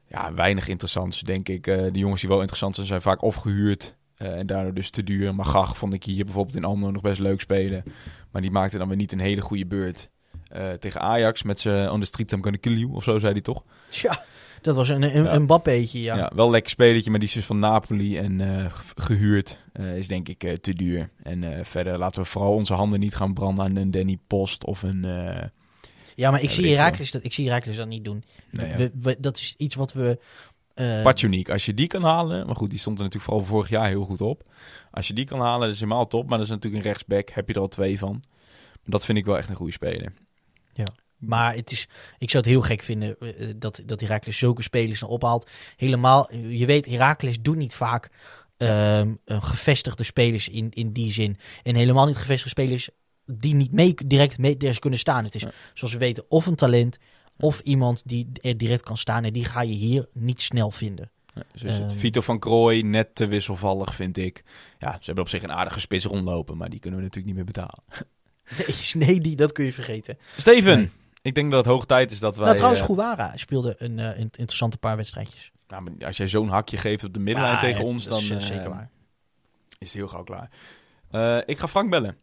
ja, 0.08 0.34
weinig 0.34 0.68
interessants, 0.68 1.20
denk 1.20 1.48
ik. 1.48 1.66
Eh, 1.66 1.76
de 1.92 1.98
jongens 1.98 2.20
die 2.20 2.30
wel 2.30 2.38
interessant 2.38 2.74
zijn, 2.74 2.86
zijn 2.86 3.00
vaak 3.00 3.22
of 3.22 3.34
gehuurd 3.34 3.96
eh, 4.16 4.38
en 4.38 4.46
daardoor 4.46 4.74
dus 4.74 4.90
te 4.90 5.02
duur. 5.02 5.34
Maar 5.34 5.44
Gach 5.44 5.76
vond 5.76 5.94
ik 5.94 6.04
hier 6.04 6.24
bijvoorbeeld 6.24 6.56
in 6.56 6.64
Almelo 6.64 6.90
nog 6.90 7.02
best 7.02 7.18
leuk 7.20 7.40
spelen. 7.40 7.84
Maar 8.30 8.42
die 8.42 8.50
maakte 8.50 8.78
dan 8.78 8.88
weer 8.88 8.96
niet 8.96 9.12
een 9.12 9.18
hele 9.18 9.40
goede 9.40 9.66
beurt 9.66 10.10
eh, 10.46 10.70
tegen 10.72 11.00
Ajax. 11.00 11.42
Met 11.42 11.60
zijn 11.60 11.90
on 11.90 12.00
the 12.00 12.06
street 12.06 12.32
I'm 12.32 12.42
gonna 12.42 12.58
kill 12.60 12.76
you, 12.76 12.92
of 12.92 13.02
zo 13.02 13.18
zei 13.18 13.32
hij 13.32 13.42
toch? 13.42 13.64
Tja, 13.88 14.24
dat 14.62 14.76
was 14.76 14.88
een, 14.88 15.16
een, 15.16 15.24
Ja. 15.24 15.34
een 15.34 15.88
ja. 15.90 16.16
Ja. 16.16 16.32
wel 16.34 16.50
lekker 16.50 16.70
spelertje, 16.70 17.10
maar 17.10 17.18
die 17.18 17.28
is 17.28 17.34
dus 17.34 17.44
van 17.44 17.58
Napoli 17.58 18.18
en 18.18 18.40
eh, 18.40 18.66
gehuurd. 18.94 19.64
Eh, 19.76 19.96
is 19.96 20.08
denk 20.08 20.28
ik 20.28 20.44
eh, 20.44 20.52
te 20.52 20.74
duur. 20.74 21.10
En 21.22 21.44
eh, 21.58 21.64
verder 21.64 21.98
laten 21.98 22.22
we 22.22 22.28
vooral 22.28 22.52
onze 22.52 22.74
handen 22.74 23.00
niet 23.00 23.14
gaan 23.14 23.34
branden 23.34 23.64
aan 23.64 23.76
een 23.76 23.90
Danny 23.90 24.18
Post 24.26 24.64
of 24.64 24.82
een... 24.82 25.02
Ja, 26.14 26.30
maar 26.30 26.42
ik 26.42 26.48
Ja, 26.48 26.54
zie 26.54 26.68
Herakles 26.76 27.10
dat, 27.10 27.24
ik 27.24 27.32
zie 27.32 27.46
Herakles 27.46 27.76
dat 27.76 27.88
niet 27.88 28.04
doen. 28.04 28.24
Nee, 28.50 28.68
ja. 28.68 28.76
we, 28.76 28.90
we- 29.00 29.16
dat 29.20 29.36
is 29.36 29.54
iets 29.56 29.74
wat 29.74 29.92
we... 29.92 30.18
Patjoniek, 31.02 31.50
als 31.50 31.66
je 31.66 31.74
die 31.74 31.86
kan 31.86 32.02
halen, 32.02 32.46
maar 32.46 32.56
goed, 32.56 32.70
die 32.70 32.78
stond 32.78 32.98
er 32.98 33.04
natuurlijk 33.04 33.30
vooral 33.32 33.48
vorig 33.48 33.68
jaar 33.68 33.88
heel 33.88 34.04
goed 34.04 34.20
op. 34.20 34.42
Als 34.90 35.06
je 35.06 35.14
die 35.14 35.24
kan 35.24 35.40
halen, 35.40 35.60
dat 35.60 35.74
is 35.74 35.80
helemaal 35.80 36.06
top. 36.06 36.28
Maar 36.28 36.38
dat 36.38 36.46
is 36.46 36.52
natuurlijk 36.52 36.84
een 36.84 36.90
rechtsback, 36.90 37.30
heb 37.30 37.48
je 37.48 37.54
er 37.54 37.60
al 37.60 37.68
twee 37.68 37.98
van. 37.98 38.22
Dat 38.84 39.04
vind 39.04 39.18
ik 39.18 39.24
wel 39.24 39.36
echt 39.36 39.48
een 39.48 39.54
goede 39.56 39.72
speler. 39.72 40.12
Maar 41.16 41.54
het 41.54 41.72
is, 41.72 41.88
ik 42.18 42.30
zou 42.30 42.42
het 42.42 42.52
heel 42.52 42.62
gek 42.62 42.82
vinden 42.82 43.16
dat, 43.58 43.82
dat 43.86 44.00
Herakles 44.00 44.38
zulke 44.38 44.62
spelers 44.62 45.00
dan 45.00 45.08
ophaalt. 45.08 45.50
Helemaal, 45.76 46.34
je 46.34 46.66
weet, 46.66 46.86
Herakles 46.86 47.42
doet 47.42 47.56
niet 47.56 47.74
vaak 47.74 48.10
ehm, 48.56 49.14
eh, 49.24 49.42
gevestigde 49.44 50.04
spelers 50.04 50.48
in, 50.48 50.70
in 50.70 50.92
die 50.92 51.12
zin. 51.12 51.36
En 51.62 51.74
helemaal 51.74 52.06
niet 52.06 52.16
gevestigde 52.16 52.48
spelers 52.62 52.88
die 53.26 53.54
niet 53.54 53.72
mee, 53.72 53.94
direct 54.06 54.38
mee 54.38 54.56
kunnen 54.78 54.98
staan. 54.98 55.24
Het 55.24 55.34
is, 55.34 55.42
Ja. 55.42 55.50
zoals 55.74 55.92
we 55.92 55.98
weten, 55.98 56.24
of 56.28 56.46
een 56.46 56.54
talent 56.54 56.98
of 57.38 57.60
iemand 57.60 58.02
die 58.08 58.28
er 58.40 58.56
direct 58.56 58.82
kan 58.82 58.96
staan. 58.96 59.24
En 59.24 59.32
die 59.32 59.44
ga 59.44 59.60
je 59.62 59.72
hier 59.72 60.06
niet 60.12 60.40
snel 60.42 60.70
vinden. 60.70 61.10
Ja, 61.34 61.42
zo 61.54 61.66
is 61.66 61.78
het. 61.78 61.90
Ehm. 61.90 61.98
Vito 61.98 62.20
van 62.20 62.38
Krooi, 62.38 62.82
net 62.82 63.14
te 63.14 63.26
wisselvallig, 63.26 63.94
vind 63.94 64.16
ik. 64.18 64.44
Ja, 64.78 64.92
ze 64.92 65.04
hebben 65.04 65.24
op 65.24 65.30
zich 65.30 65.42
een 65.42 65.52
aardige 65.52 65.80
spits 65.80 66.04
rondlopen, 66.04 66.56
maar 66.56 66.68
die 66.70 66.78
kunnen 66.78 66.98
we 66.98 67.04
natuurlijk 67.04 67.34
niet 67.36 67.44
meer 67.44 67.52
betalen. 67.54 67.82
Nee, 68.94 69.06
nee 69.06 69.20
die, 69.20 69.36
dat 69.36 69.52
kun 69.52 69.64
je 69.64 69.72
vergeten. 69.72 70.18
Steven, 70.36 70.78
Nee. 70.78 70.90
ik 71.22 71.34
denk 71.34 71.50
dat 71.50 71.64
het 71.64 71.74
hoog 71.74 71.86
tijd 71.86 72.10
is 72.10 72.18
dat 72.18 72.36
wij... 72.36 72.44
nou, 72.44 72.56
trouwens, 72.56 72.82
eh, 72.82 72.86
Gouwara 72.86 73.36
speelde 73.36 73.74
een 73.78 73.98
eh, 73.98 74.04
een 74.18 74.30
interessante 74.36 74.76
paar 74.78 74.96
wedstrijdjes. 74.96 75.50
Nou, 75.68 75.82
maar 75.82 76.06
als 76.06 76.16
jij 76.16 76.28
zo'n 76.28 76.48
hakje 76.48 76.76
geeft 76.76 77.04
op 77.04 77.12
de 77.14 77.20
middenlijn 77.20 77.54
Ja, 77.54 77.60
tegen 77.60 77.80
ja, 77.80 77.86
ons, 77.86 78.04
dan 78.04 78.18
is, 78.18 78.30
eh, 78.30 78.40
zeker 78.40 78.68
waar. 78.68 78.90
is 79.78 79.88
het 79.88 79.92
heel 79.96 80.08
gauw 80.08 80.22
klaar. 80.24 80.50
Eh, 81.10 81.38
ik 81.46 81.58
ga 81.58 81.68
Frank 81.68 81.90
bellen. 81.90 82.16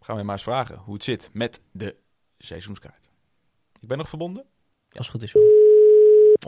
Gaan 0.00 0.16
we 0.16 0.22
maar 0.22 0.34
eens 0.34 0.42
vragen 0.42 0.76
hoe 0.76 0.94
het 0.94 1.04
zit 1.04 1.30
met 1.32 1.60
de 1.72 1.96
seizoenskaart. 2.38 3.08
Ik 3.80 3.88
ben 3.88 3.98
nog 3.98 4.08
verbonden? 4.08 4.44
Als 4.92 5.06
het 5.06 5.16
goed 5.16 5.22
is. 5.22 5.32
hoor. 5.32 5.42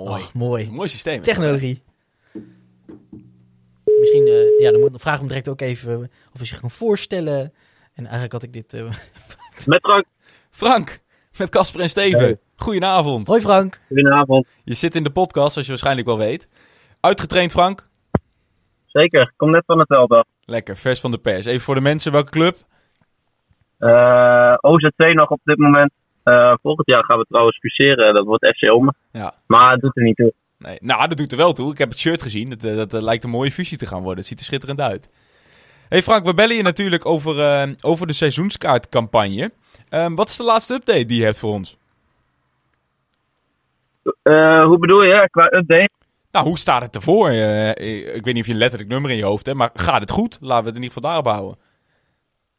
Mooi. 0.06 0.22
Oh, 0.22 0.32
mooi. 0.32 0.70
Mooi 0.70 0.88
systeem. 0.88 1.22
Technologie. 1.22 1.82
Misschien, 3.84 4.26
eh, 4.26 4.58
ja, 4.58 4.70
dan, 4.70 4.80
moet, 4.80 4.90
dan 4.90 5.00
vraag 5.00 5.12
ik 5.14 5.18
hem 5.18 5.28
direct 5.28 5.48
ook 5.48 5.60
even 5.60 5.98
of 6.32 6.36
hij 6.38 6.46
zich 6.46 6.60
kan 6.60 6.70
voorstellen. 6.70 7.52
En 7.92 8.02
eigenlijk 8.02 8.32
had 8.32 8.42
ik 8.42 8.52
dit... 8.52 8.74
eh, 8.74 8.82
Met 9.66 9.80
Frank, 9.82 10.04
Frank, 10.50 11.00
met 11.38 11.48
Casper 11.50 11.80
en 11.80 11.88
Steven. 11.88 12.18
Hey. 12.20 12.36
Goedenavond. 12.56 13.26
Hoi 13.26 13.40
Frank. 13.40 13.80
goedenavond. 13.86 14.46
Je 14.64 14.74
zit 14.74 14.94
in 14.94 15.02
de 15.02 15.10
podcast, 15.10 15.50
zoals 15.50 15.62
je 15.66 15.68
waarschijnlijk 15.72 16.06
wel 16.06 16.18
weet. 16.18 16.48
Uitgetraind, 17.00 17.50
Frank? 17.52 17.88
Zeker, 18.86 19.20
ik 19.22 19.32
kom 19.36 19.50
net 19.50 19.62
van 19.66 19.78
het 19.78 19.86
veld 19.86 20.10
af. 20.10 20.24
Lekker, 20.44 20.76
vers 20.76 21.00
van 21.00 21.10
de 21.10 21.18
pers. 21.18 21.46
Even 21.46 21.60
voor 21.60 21.74
de 21.74 21.80
mensen, 21.80 22.12
welke 22.12 22.30
club? 22.30 22.56
Eh, 23.78 24.54
OZC 24.60 25.14
nog 25.14 25.28
op 25.28 25.40
dit 25.44 25.58
moment. 25.58 25.92
Eh, 26.22 26.54
volgend 26.62 26.90
jaar 26.90 27.04
gaan 27.04 27.18
we 27.18 27.26
trouwens 27.28 27.58
fuseren, 27.58 28.14
dat 28.14 28.24
wordt 28.26 28.46
FC 28.56 28.72
Ome. 28.72 28.94
Ja, 29.12 29.34
Maar 29.46 29.72
het 29.72 29.80
doet 29.80 29.96
er 29.96 30.02
niet 30.02 30.16
toe. 30.16 30.32
nee. 30.58 30.76
Nou, 30.80 31.08
dat 31.08 31.16
doet 31.16 31.30
er 31.32 31.36
wel 31.38 31.52
toe. 31.52 31.72
Ik 31.72 31.78
heb 31.78 31.88
het 31.88 31.98
shirt 31.98 32.22
gezien. 32.22 32.48
Dat, 32.48 32.64
eh, 32.64 32.76
dat 32.76 32.92
lijkt 33.02 33.24
een 33.24 33.30
mooie 33.30 33.50
fusie 33.50 33.78
te 33.78 33.86
gaan 33.86 33.98
worden. 34.00 34.18
Het 34.18 34.26
ziet 34.26 34.38
er 34.38 34.44
schitterend 34.44 34.80
uit. 34.80 35.08
Hey 35.88 36.02
Frank, 36.02 36.24
we 36.26 36.34
bellen 36.34 36.56
je 36.56 36.62
natuurlijk 36.62 37.06
over, 37.06 37.40
eh, 37.40 37.68
over 37.80 38.06
de 38.06 38.12
seizoenskaartcampagne. 38.12 39.52
Ehm, 39.92 40.14
wat 40.14 40.28
is 40.28 40.36
de 40.36 40.42
laatste 40.42 40.74
update 40.74 41.04
die 41.04 41.18
je 41.18 41.24
hebt 41.24 41.38
voor 41.38 41.52
ons? 41.52 41.76
Eh, 44.22 44.64
hoe 44.64 44.78
bedoel 44.78 45.02
je, 45.02 45.28
qua 45.30 45.44
update? 45.44 45.90
Nou, 46.30 46.46
hoe 46.46 46.58
staat 46.58 46.82
het 46.82 46.94
ervoor? 46.94 47.28
Eh, 47.28 48.14
ik 48.14 48.24
weet 48.24 48.34
niet 48.34 48.40
of 48.40 48.46
je 48.46 48.52
een 48.52 48.58
letterlijk 48.58 48.90
nummer 48.90 49.10
in 49.10 49.16
je 49.16 49.24
hoofd 49.24 49.46
hebt, 49.46 49.58
maar 49.58 49.70
gaat 49.74 50.00
het 50.00 50.10
goed? 50.10 50.38
Laten 50.40 50.62
we 50.62 50.68
het 50.68 50.76
in 50.76 50.82
ieder 50.82 50.94
geval 50.96 51.10
daarop 51.10 51.32
houden. 51.32 51.58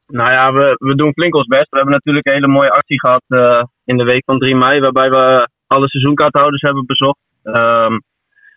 Nou 0.08 0.32
ja, 0.32 0.54
we, 0.54 0.76
we 0.78 0.96
doen 0.96 1.14
flink 1.14 1.36
ons 1.36 1.48
best. 1.48 1.70
We 1.70 1.76
hebben 1.76 1.94
natuurlijk 1.94 2.28
een 2.28 2.34
hele 2.34 2.48
mooie 2.48 2.72
actie 2.72 3.00
gehad 3.00 3.24
eh, 3.28 3.64
in 3.86 3.98
de 3.98 4.04
week 4.04 4.24
van 4.26 4.40
3 4.40 4.56
mei, 4.56 4.80
waarbij 4.80 5.10
we 5.10 5.48
alle 5.68 5.90
seizoenkaarthouders 5.90 6.62
hebben 6.62 6.86
bezocht. 6.86 7.20
Ehm, 7.44 7.98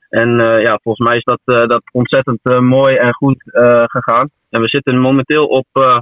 en 0.08 0.40
eh, 0.40 0.62
ja, 0.62 0.78
volgens 0.82 1.08
mij 1.08 1.16
is 1.16 1.24
dat, 1.24 1.40
eh, 1.44 1.66
dat 1.66 1.82
ontzettend 1.92 2.38
eh, 2.42 2.58
mooi 2.58 2.96
en 2.96 3.14
goed 3.14 3.52
eh, 3.52 3.84
gegaan. 3.86 4.30
En 4.50 4.60
we 4.60 4.68
zitten 4.68 4.98
momenteel 4.98 5.46
op 5.46 5.66
eh 5.72 5.98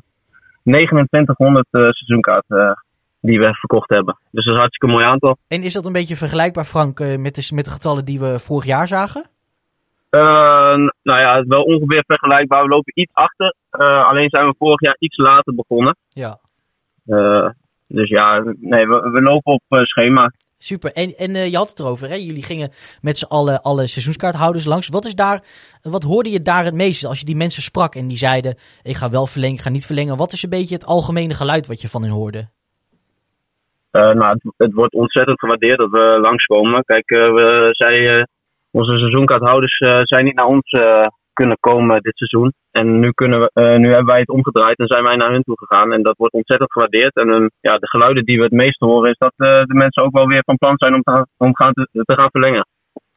2900 0.65 1.67
eh, 1.71 1.81
seizoenkaarten 1.81 2.69
eh, 2.69 2.77
die 3.21 3.39
we 3.39 3.55
verkocht 3.55 3.91
hebben. 3.91 4.19
Dus 4.31 4.31
dat 4.31 4.45
is 4.45 4.51
een 4.51 4.59
hartstikke 4.59 4.95
mooi 4.95 5.05
aantal. 5.07 5.37
En 5.49 5.62
is 5.62 5.73
dat 5.73 5.87
een 5.87 5.93
beetje 5.93 6.17
vergelijkbaar 6.17 6.65
Frank 6.65 7.01
eh, 7.01 7.17
met, 7.17 7.35
de, 7.35 7.55
met 7.55 7.65
de 7.65 7.71
getallen 7.71 8.05
die 8.05 8.19
we 8.19 8.39
vorig 8.39 8.65
jaar 8.65 8.89
zagen? 8.89 9.27
Nou 10.11 11.21
ja, 11.21 11.45
wel 11.47 11.62
ongeveer 11.62 12.05
vergelijkbaar. 12.07 12.62
We 12.62 12.69
lopen 12.69 12.93
iets 12.95 13.12
achter. 13.12 13.55
Alleen 14.05 14.31
zijn 14.31 14.47
we 14.47 14.55
vorig 14.59 14.81
jaar 14.81 14.97
iets 14.99 15.17
later 15.17 15.55
begonnen. 15.55 15.97
Ja. 16.09 16.39
Dus 17.87 18.09
ja, 18.09 18.43
nee, 18.61 18.87
we, 18.87 19.11
we 19.11 19.23
lopen 19.23 19.53
op 19.53 19.62
schema. 19.69 20.33
Super. 20.65 20.93
En, 20.93 21.11
en 21.17 21.35
eh, 21.35 21.51
je 21.51 21.57
had 21.57 21.69
het 21.69 21.81
erover, 21.81 22.09
hè? 22.09 22.15
Jullie 22.15 22.43
gingen 22.43 22.71
met 23.01 23.19
z'n 23.19 23.25
allen 23.25 23.62
alle 23.62 23.87
seizoenskaarthouders 23.87 24.65
langs. 24.65 24.89
Wat, 24.89 25.05
is 25.05 25.15
daar, 25.15 25.43
wat 25.83 26.03
hoorde 26.03 26.31
je 26.31 26.43
daar 26.43 26.65
het 26.65 26.75
meeste 26.75 27.09
als 27.09 27.19
je 27.19 27.25
die 27.25 27.37
mensen 27.37 27.62
sprak 27.62 27.95
en 27.95 28.09
die 28.09 28.17
zeiden: 28.17 28.57
Ik 28.83 28.97
ga 28.97 29.11
wel 29.11 29.27
verlengen, 29.27 29.57
ik 29.57 29.62
ga 29.62 29.71
niet 29.71 29.87
verlengen? 29.87 30.17
Wat 30.17 30.33
is 30.33 30.43
een 30.43 30.51
beetje 30.51 30.75
het 30.75 30.85
algemene 30.87 31.35
geluid 31.35 31.67
wat 31.67 31.81
je 31.81 31.89
van 31.89 32.03
hen 32.03 32.11
hoorde? 32.11 32.49
Eh, 33.91 34.11
nou, 34.11 34.33
het, 34.33 34.53
het 34.57 34.73
wordt 34.73 34.95
ontzettend 34.95 35.39
gewaardeerd 35.39 35.79
dat 35.79 35.91
we 35.91 36.19
langskomen. 36.21 36.85
Kijk, 36.85 37.11
eh, 37.11 37.33
we, 37.35 37.69
zij, 37.71 38.27
onze 38.71 38.99
seizoenkaarthouders 38.99 39.77
zijn 40.03 40.25
niet 40.25 40.35
naar 40.35 40.47
ons 40.47 40.71
kunnen 41.35 41.57
komen 41.61 42.03
dit 42.03 42.16
seizoen. 42.16 42.53
En 42.70 42.99
nu, 42.99 43.11
kunnen 43.12 43.41
we, 43.41 43.51
eh, 43.53 43.76
nu 43.76 43.89
hebben 43.89 44.12
wij 44.14 44.20
het 44.20 44.28
omgedraaid 44.28 44.78
en 44.78 44.87
zijn 44.87 45.05
wij 45.05 45.16
naar 45.16 45.30
hun 45.30 45.43
toe 45.43 45.59
gegaan. 45.59 45.93
En 45.93 46.03
dat 46.03 46.16
wordt 46.16 46.35
ontzettend 46.35 46.72
gewaardeerd. 46.72 47.14
En 47.14 47.28
eh, 47.28 47.47
ja, 47.61 47.78
de 47.78 47.89
geluiden 47.89 48.24
die 48.24 48.37
we 48.37 48.43
het 48.43 48.53
meest 48.53 48.80
horen 48.80 49.11
is 49.11 49.18
dat 49.18 49.32
eh, 49.37 49.47
de 49.47 49.74
mensen 49.74 50.03
ook 50.03 50.16
wel 50.16 50.26
weer 50.26 50.43
van 50.45 50.57
plan 50.57 50.74
zijn 50.76 50.95
om, 50.95 51.03
te, 51.03 51.26
om 51.37 51.57
gaan 51.57 51.72
te, 51.72 51.89
te 51.93 52.18
gaan 52.18 52.30
verlengen. 52.30 52.66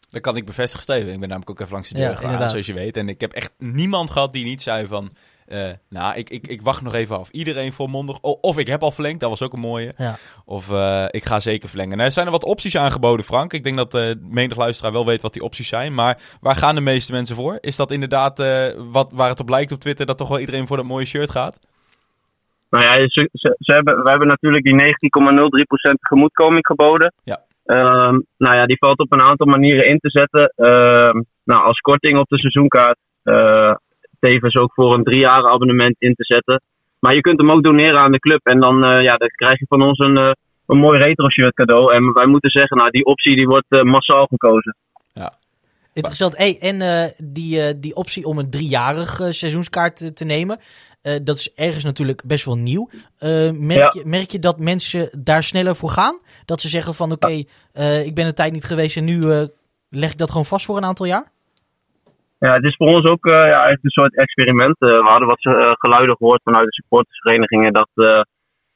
Dat 0.10 0.22
kan 0.22 0.36
ik 0.36 0.46
bevestigen, 0.46 0.84
Steven. 0.84 1.14
Ik 1.14 1.20
ben 1.20 1.30
namelijk 1.30 1.50
ook 1.50 1.60
even 1.60 1.74
langs 1.74 1.90
de 1.90 1.96
deur 1.96 2.04
Ja, 2.04 2.10
gegaan, 2.10 2.24
inderdaad. 2.24 2.50
zoals 2.50 2.66
je 2.66 2.74
weet. 2.74 2.98
En 2.98 3.10
ik 3.10 3.22
heb 3.22 3.32
echt 3.32 3.54
niemand 3.58 4.12
gehad 4.12 4.34
die 4.34 4.46
niet 4.46 4.62
zei 4.62 4.88
van... 4.88 5.10
eh, 5.48 5.70
nou, 5.90 6.16
ik, 6.16 6.30
ik, 6.30 6.48
ik 6.48 6.62
wacht 6.62 6.82
nog 6.82 6.94
even 6.94 7.18
af. 7.20 7.30
Iedereen 7.32 7.72
volmondig. 7.74 8.18
O- 8.22 8.38
Of 8.42 8.58
ik 8.58 8.68
heb 8.68 8.82
al 8.84 8.92
verlengd, 8.92 9.20
dat 9.20 9.30
was 9.30 9.42
ook 9.42 9.54
een 9.54 9.60
mooie. 9.60 9.94
Ja. 9.98 10.16
Of 10.46 10.70
eh, 10.72 11.06
ik 11.10 11.26
ga 11.26 11.40
zeker 11.40 11.70
verlengen. 11.70 11.94
Nou, 11.96 12.08
er 12.08 12.12
zijn 12.14 12.26
er 12.26 12.32
wat 12.32 12.44
opties 12.44 12.78
aangeboden, 12.78 13.26
Frank. 13.26 13.54
Ik 13.54 13.64
denk 13.64 13.78
dat 13.78 13.94
eh 13.94 14.12
menig 14.22 14.58
luisteraar 14.58 14.92
wel 14.92 15.06
weet 15.06 15.22
wat 15.22 15.34
die 15.34 15.42
opties 15.44 15.68
zijn. 15.68 15.94
Maar 15.94 16.18
waar 16.42 16.56
gaan 16.56 16.76
de 16.76 16.82
meeste 16.82 17.12
mensen 17.12 17.36
voor? 17.36 17.58
Is 17.62 17.76
dat 17.76 17.92
inderdaad 17.92 18.40
eh, 18.40 18.68
wat, 18.92 19.12
waar 19.14 19.30
het 19.30 19.40
op 19.40 19.50
lijkt 19.50 19.72
op 19.72 19.80
Twitter... 19.80 20.06
dat 20.06 20.18
toch 20.18 20.28
wel 20.30 20.40
iedereen 20.40 20.68
voor 20.68 20.78
dat 20.78 20.86
mooie 20.86 21.06
shirt 21.06 21.30
gaat? 21.32 21.60
Nou 22.70 22.84
ja, 22.84 22.94
ze, 22.94 23.30
ze, 23.34 23.56
ze 23.60 23.72
hebben, 23.74 24.04
we 24.04 24.10
hebben 24.10 24.28
natuurlijk 24.28 24.64
die 24.66 24.74
19,03% 24.74 25.94
tegemoetkoming 26.02 26.66
geboden. 26.66 27.14
Ja. 27.24 27.46
Ehm, 27.66 28.20
nou 28.38 28.56
ja, 28.56 28.66
die 28.66 28.78
valt 28.78 29.00
op 29.00 29.14
een 29.14 29.22
aantal 29.22 29.48
manieren 29.48 29.86
in 29.86 29.98
te 30.00 30.10
zetten. 30.10 30.54
Ehm, 30.56 31.22
nou, 31.44 31.64
als 31.64 31.80
korting 31.80 32.20
op 32.20 32.28
de 32.30 32.40
seizoenkaart. 32.40 32.98
eh, 33.24 33.76
tevens 34.20 34.56
ook 34.56 34.74
voor 34.74 34.94
een 34.94 35.04
driejaren 35.04 35.50
abonnement 35.50 35.96
in 36.00 36.14
te 36.16 36.24
zetten. 36.24 36.62
Maar 37.00 37.14
je 37.14 37.22
kunt 37.22 37.40
hem 37.42 37.52
ook 37.52 37.64
doneren 37.64 38.00
aan 38.00 38.12
de 38.12 38.20
club. 38.20 38.40
En 38.46 38.60
dan, 38.60 38.84
eh, 38.86 39.04
ja, 39.04 39.16
dan 39.16 39.30
krijg 39.30 39.60
je 39.60 39.66
van 39.70 39.82
ons 39.82 40.00
een, 40.00 40.18
eh, 40.18 40.32
een 40.66 40.78
mooi 40.78 41.00
retro 41.00 41.30
shirt 41.30 41.54
cadeau. 41.54 41.94
En 41.94 42.14
wij 42.14 42.26
moeten 42.26 42.50
zeggen, 42.50 42.78
nou, 42.78 42.90
die 42.90 43.06
optie 43.06 43.36
die 43.36 43.48
wordt 43.48 43.66
eh, 43.70 43.82
massaal 43.82 44.26
gekozen. 44.26 44.76
Interessant. 45.94 46.38
Hey, 46.38 46.58
en 46.60 46.82
eh, 46.82 47.12
die, 47.24 47.62
eh, 47.62 47.74
die 47.78 47.96
optie 47.96 48.26
om 48.26 48.38
een 48.38 48.50
driejarig 48.50 49.20
eh, 49.20 49.28
seizoenskaart 49.30 50.16
te, 50.16 50.26
nemen. 50.26 50.60
eh, 51.02 51.14
dat 51.24 51.38
is 51.38 51.54
ergens 51.54 51.84
natuurlijk 51.84 52.24
best 52.26 52.46
wel 52.46 52.58
nieuw. 52.58 52.90
Eh, 53.18 53.52
merk, 53.52 53.94
je, 53.94 54.02
merk 54.06 54.32
je 54.32 54.40
dat 54.40 54.60
mensen 54.60 55.10
daar 55.24 55.44
sneller 55.44 55.76
voor 55.76 55.90
gaan? 55.90 56.20
Dat 56.46 56.62
ze 56.62 56.70
zeggen 56.70 56.94
van 56.94 57.12
oké, 57.12 57.44
eh, 57.74 58.06
ik 58.06 58.16
ben 58.16 58.26
een 58.26 58.34
tijd 58.34 58.54
niet 58.54 58.64
geweest 58.64 58.98
en 58.98 59.04
nu 59.04 59.32
eh, 59.32 59.44
leg 59.90 60.12
ik 60.12 60.18
dat 60.18 60.30
gewoon 60.32 60.46
vast 60.46 60.66
voor 60.66 60.78
een 60.78 60.86
aantal 60.86 61.06
jaar? 61.06 61.32
Ja, 62.40 62.54
het 62.54 62.64
is 62.64 62.76
voor 62.76 62.88
ons 62.88 63.06
ook 63.06 63.26
eh, 63.26 63.34
ja, 63.34 63.68
echt 63.68 63.84
een 63.84 63.90
soort 63.90 64.16
experiment. 64.16 64.76
Eh, 64.80 64.90
we 64.90 65.10
hadden 65.10 65.28
wat 65.28 65.44
eh, 65.44 65.72
geluiden 65.74 66.16
gehoord 66.18 66.42
vanuit 66.44 66.66
de 66.66 66.74
supportersverenigingen 66.74 67.74
dat, 67.74 67.90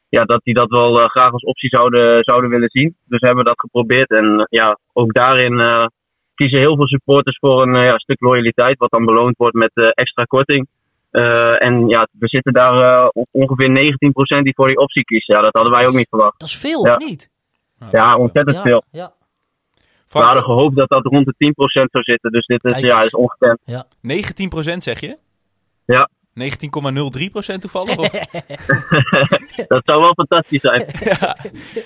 ja, 0.09 0.24
dat 0.24 0.41
die 0.43 0.53
dat 0.53 0.70
wel 0.70 1.05
graag 1.05 1.32
als 1.32 1.43
optie 1.43 1.70
zouden, 1.70 2.24
zouden 2.24 2.49
willen 2.49 2.70
zien. 2.72 2.95
Dus 3.05 3.20
we 3.20 3.26
hebben 3.28 3.45
dat 3.45 3.59
geprobeerd. 3.59 4.09
En 4.09 4.47
ja, 4.49 4.78
ook 4.93 5.14
daarin 5.14 5.89
kiezen 6.36 6.59
heel 6.59 6.76
veel 6.76 6.88
supporters 6.88 7.38
voor 7.38 7.62
een 7.62 7.84
ja, 7.84 7.97
stuk 7.97 8.22
loyaliteit, 8.22 8.78
wat 8.78 8.91
dan 8.91 9.05
beloond 9.05 9.38
wordt 9.38 9.55
met 9.55 9.72
extra 9.74 10.24
korting. 10.24 10.68
En 11.57 11.88
ja, 11.88 12.07
we 12.12 12.28
zitten 12.28 12.53
daar 12.53 13.07
op 13.07 13.28
ongeveer 13.32 13.93
19% 14.39 14.41
die 14.43 14.53
voor 14.55 14.68
die 14.68 14.78
optie 14.78 15.03
kiest. 15.03 15.28
Ja, 15.28 15.41
dat 15.41 15.53
hadden 15.53 15.74
wij 15.74 15.88
ook 15.88 15.93
niet 15.93 16.09
verwacht. 16.09 16.39
Dat 16.39 16.47
is 16.47 16.57
veel, 16.57 16.86
Ja. 16.86 16.95
of 16.95 16.99
niet? 16.99 17.30
Ja, 17.91 18.16
ontzettend 18.16 18.55
ja, 18.55 18.62
veel. 18.62 18.84
Ja. 18.91 19.12
We 20.12 20.20
hadden 20.20 20.43
gehoopt 20.43 20.76
dat 20.76 20.89
dat 20.89 21.05
rond 21.05 21.26
de 21.26 21.34
10% 21.38 21.53
zou 21.91 22.03
zitten. 22.03 22.32
Dus 22.32 22.45
dit 22.45 22.64
is, 22.64 22.72
Kijk 22.72 22.86
ja, 22.86 23.01
is 23.01 23.16
ongekend. 23.16 23.59
19% 24.76 24.78
zeg 24.78 24.99
je? 24.99 25.18
Ja. 25.86 26.09
19,03% 26.34 27.57
toevallig? 27.59 27.95
Dat 29.68 29.82
zou 29.86 30.01
wel 30.01 30.14
fantastisch 30.14 30.62
zijn. 30.62 30.86
ja. 31.20 31.38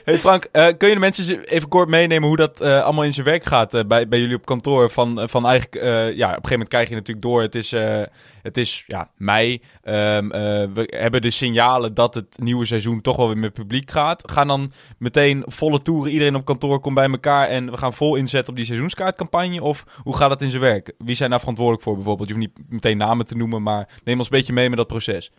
Hey 0.03 0.19
Frank, 0.19 0.43
eh, 0.51 0.67
kun 0.77 0.87
je 0.87 0.93
de 0.93 0.99
mensen 0.99 1.43
even 1.43 1.69
kort 1.69 1.89
meenemen 1.89 2.27
hoe 2.27 2.37
dat 2.37 2.61
eh, 2.61 2.83
allemaal 2.83 3.03
in 3.03 3.13
zijn 3.13 3.25
werk 3.25 3.43
gaat 3.43 3.73
eh, 3.73 3.83
bij, 3.87 4.07
bij 4.07 4.19
jullie 4.19 4.35
op 4.35 4.45
kantoor? 4.45 4.89
Van, 4.89 5.29
van 5.29 5.47
eigenlijk, 5.47 5.83
eh, 5.83 5.91
ja, 5.91 6.07
op 6.07 6.15
een 6.15 6.27
gegeven 6.27 6.49
moment 6.49 6.69
krijg 6.69 6.89
je 6.89 6.95
natuurlijk 6.95 7.25
door, 7.25 7.41
het 7.41 7.55
is, 7.55 7.73
eh, 7.73 8.01
het 8.45 8.57
is 8.57 8.83
ja, 8.87 9.09
mei. 9.17 9.61
Ehm, 9.81 10.31
eh, 10.31 10.67
we 10.73 10.93
hebben 10.97 11.21
de 11.21 11.29
signalen 11.29 11.93
dat 11.93 12.15
het 12.15 12.37
nieuwe 12.41 12.65
seizoen 12.65 13.01
toch 13.01 13.15
wel 13.15 13.27
weer 13.27 13.37
met 13.37 13.53
publiek 13.53 13.91
gaat. 13.91 14.31
Gaan 14.31 14.47
dan 14.47 14.71
meteen 14.99 15.43
volle 15.47 15.81
toeren, 15.81 16.11
iedereen 16.11 16.35
op 16.35 16.45
kantoor 16.45 16.79
komt 16.79 16.95
bij 16.95 17.09
elkaar 17.09 17.47
en 17.47 17.71
we 17.71 17.77
gaan 17.77 17.93
vol 17.93 18.15
inzetten 18.15 18.49
op 18.49 18.55
die 18.55 18.65
seizoenskaartcampagne? 18.65 19.61
Of 19.61 19.83
hoe 20.03 20.15
gaat 20.15 20.29
dat 20.29 20.41
in 20.41 20.49
zijn 20.49 20.61
werk? 20.61 20.93
Wie 20.97 21.15
zijn 21.15 21.29
daar 21.29 21.39
verantwoordelijk 21.39 21.83
voor 21.83 21.95
bijvoorbeeld? 21.95 22.29
Je 22.29 22.35
hoeft 22.35 22.47
niet 22.47 22.71
meteen 22.71 22.97
namen 22.97 23.25
te 23.25 23.37
noemen, 23.37 23.63
maar 23.63 23.87
neem 24.03 24.17
ons 24.17 24.29
een 24.29 24.37
beetje 24.37 24.53
mee 24.53 24.69
met 24.69 24.77
dat 24.77 24.87
proces. 24.87 25.31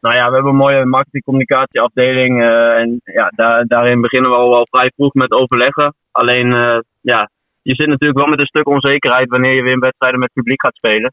Nou 0.00 0.16
ja, 0.16 0.28
we 0.28 0.34
hebben 0.34 0.52
een 0.52 0.58
mooie 0.58 0.84
marketingcommunicatieafdeling. 0.84 2.42
eh 2.42 2.78
en 2.80 3.00
ja, 3.04 3.32
daar, 3.34 3.66
daarin 3.66 4.00
beginnen 4.00 4.30
we 4.30 4.36
al 4.36 4.50
wel 4.50 4.66
vrij 4.70 4.92
vroeg 4.96 5.14
met 5.14 5.32
overleggen. 5.32 5.94
Alleen, 6.10 6.52
eh, 6.52 6.78
ja, 7.00 7.30
je 7.62 7.74
zit 7.74 7.86
natuurlijk 7.86 8.18
wel 8.18 8.28
met 8.28 8.40
een 8.40 8.46
stuk 8.46 8.68
onzekerheid 8.68 9.28
wanneer 9.28 9.54
je 9.54 9.62
weer 9.62 9.72
in 9.72 9.80
wedstrijden 9.80 10.20
met 10.20 10.32
publiek 10.32 10.62
gaat 10.62 10.76
spelen. 10.76 11.12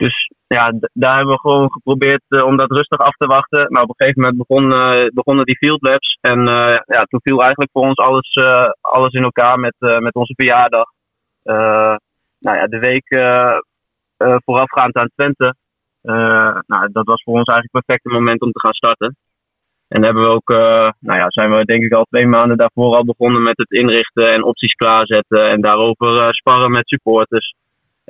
Dus 0.00 0.30
ja, 0.46 0.72
daar 0.92 1.16
hebben 1.16 1.34
we 1.34 1.40
gewoon 1.40 1.72
geprobeerd 1.72 2.24
eh, 2.28 2.44
om 2.44 2.56
dat 2.56 2.70
rustig 2.70 2.98
af 2.98 3.16
te 3.16 3.26
wachten. 3.26 3.72
Maar 3.72 3.82
op 3.82 3.88
een 3.88 3.94
gegeven 3.96 4.22
moment 4.22 4.46
begon, 4.46 4.72
eh, 4.72 5.06
begonnen 5.14 5.44
die 5.44 5.56
field 5.56 5.82
labs. 5.82 6.18
En 6.20 6.38
eh, 6.48 6.78
ja, 6.94 7.02
toen 7.02 7.20
viel 7.22 7.40
eigenlijk 7.40 7.70
voor 7.72 7.82
ons 7.82 7.96
alles, 7.96 8.28
alles 8.80 9.12
in 9.12 9.22
elkaar 9.22 9.58
met, 9.58 9.74
met 9.78 10.14
onze 10.14 10.34
verjaardag. 10.36 10.88
Nou 12.44 12.56
ja, 12.58 12.66
de 12.66 12.78
week 12.78 13.08
voorafgaand 14.44 14.96
aan 14.96 15.10
Twente. 15.14 15.54
Nou, 16.66 16.82
dat 16.92 17.06
was 17.06 17.22
voor 17.22 17.34
ons 17.34 17.48
eigenlijk 17.52 17.72
het 17.72 17.84
perfecte 17.84 18.08
moment 18.18 18.40
om 18.40 18.50
te 18.52 18.60
gaan 18.60 18.80
starten. 18.82 19.16
En 19.88 20.04
hebben 20.04 20.22
we 20.22 20.28
ook, 20.28 20.48
nou 21.00 21.18
ja, 21.18 21.24
zijn 21.28 21.50
we 21.50 21.64
denk 21.64 21.82
ik 21.82 21.92
al 21.92 22.04
twee 22.04 22.26
maanden 22.26 22.56
daarvoor 22.56 22.96
al 22.96 23.04
begonnen 23.04 23.42
met 23.42 23.56
het 23.56 23.70
inrichten 23.70 24.32
en 24.32 24.44
opties 24.44 24.72
klaarzetten 24.72 25.50
en 25.50 25.60
daarover 25.60 26.34
sparren 26.34 26.70
met 26.70 26.88
supporters. 26.88 27.54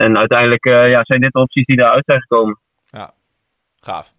En 0.01 0.19
uiteindelijk 0.19 0.65
eh, 0.65 0.89
ja, 0.89 1.01
zijn 1.03 1.21
dit 1.21 1.33
de 1.33 1.41
opties 1.41 1.65
die 1.67 1.77
daaruit 1.77 2.05
zijn 2.07 2.21
gekomen. 2.21 2.59
Gaaf. 3.81 4.13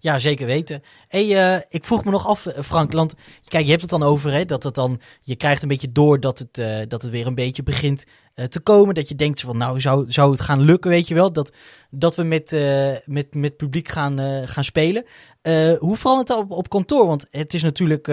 Ja, 0.00 0.18
zeker 0.18 0.46
weten. 0.46 0.82
Hey, 1.08 1.54
eh, 1.54 1.60
ik 1.68 1.84
vroeg 1.84 2.04
me 2.04 2.10
nog 2.10 2.26
af, 2.26 2.46
eh, 2.46 2.62
Frank, 2.62 2.92
want 2.92 3.14
kijk, 3.48 3.64
je 3.64 3.70
hebt 3.70 3.80
het 3.80 3.90
dan 3.90 4.02
over, 4.02 4.32
hè, 4.32 4.44
dat 4.44 4.62
het 4.62 4.74
dan, 4.74 5.00
je 5.22 5.36
krijgt 5.36 5.62
een 5.62 5.68
beetje 5.68 5.92
door 5.92 6.20
dat 6.20 6.38
het, 6.38 6.58
eh, 6.58 6.82
dat 6.88 7.02
het 7.02 7.10
weer 7.10 7.26
een 7.26 7.34
beetje 7.34 7.62
begint 7.62 8.06
eh, 8.34 8.44
te 8.44 8.60
komen. 8.60 8.94
Dat 8.94 9.08
je 9.08 9.14
denkt 9.14 9.40
van, 9.40 9.56
nou, 9.56 9.80
zou, 9.80 10.12
zou 10.12 10.30
het 10.30 10.40
gaan 10.40 10.60
lukken, 10.60 10.90
weet 10.90 11.08
je 11.08 11.14
wel, 11.14 11.32
dat, 11.32 11.54
dat 11.90 12.16
we 12.16 12.22
met, 12.22 12.52
eh, 12.52 12.92
met, 13.04 13.34
met 13.34 13.56
publiek 13.56 13.88
gaan, 13.88 14.18
eh, 14.18 14.42
gaan 14.44 14.64
spelen. 14.64 15.04
Eh, 15.42 15.72
hoe 15.78 15.96
verandert 15.96 16.28
dat 16.28 16.38
op, 16.38 16.50
op 16.50 16.68
kantoor? 16.68 17.06
Want 17.06 17.26
het 17.30 17.54
is 17.54 17.62
natuurlijk, 17.62 18.06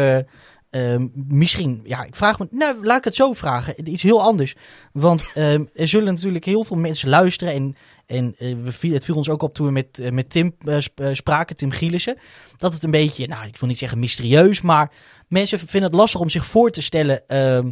eh, 0.72 0.93
eh, 0.93 1.01
misschien, 1.13 1.82
ja, 1.84 2.03
ik 2.03 2.15
vraag 2.15 2.39
me, 2.39 2.47
nou, 2.51 2.86
laat 2.86 2.97
ik 2.97 3.03
het 3.03 3.15
zo 3.15 3.34
vragen, 3.34 3.89
iets 3.89 4.03
heel 4.03 4.22
anders. 4.22 4.55
Want 4.93 5.28
eh, 5.34 5.53
er 5.53 5.88
zullen 5.88 6.13
natuurlijk 6.13 6.45
heel 6.45 6.63
veel 6.63 6.78
mensen 6.78 7.09
luisteren 7.09 7.53
en 7.53 7.76
en 8.11 8.36
eh, 8.38 8.55
we 8.63 8.72
viel, 8.72 8.93
het 8.93 9.05
viel 9.05 9.15
ons 9.15 9.30
ook 9.30 9.41
op 9.41 9.53
toen 9.53 9.65
we 9.65 9.72
met, 9.72 9.99
eh, 9.99 10.11
met 10.11 10.30
Tim 10.30 10.55
eh, 10.65 10.78
spraken, 11.13 11.55
Tim 11.55 11.72
Gielissen. 11.72 12.17
Dat 12.57 12.74
het 12.74 12.84
een 12.84 12.91
beetje, 12.91 13.28
nou 13.28 13.47
ik 13.47 13.57
wil 13.57 13.69
niet 13.69 13.78
zeggen 13.78 13.99
mysterieus, 13.99 14.61
maar 14.61 14.91
mensen 15.28 15.59
vinden 15.59 15.89
het 15.89 15.99
lastig 15.99 16.19
om 16.19 16.30
zich 16.30 16.45
voor 16.45 16.69
te 16.69 16.82
stellen 16.82 17.28
ehm, 17.28 17.72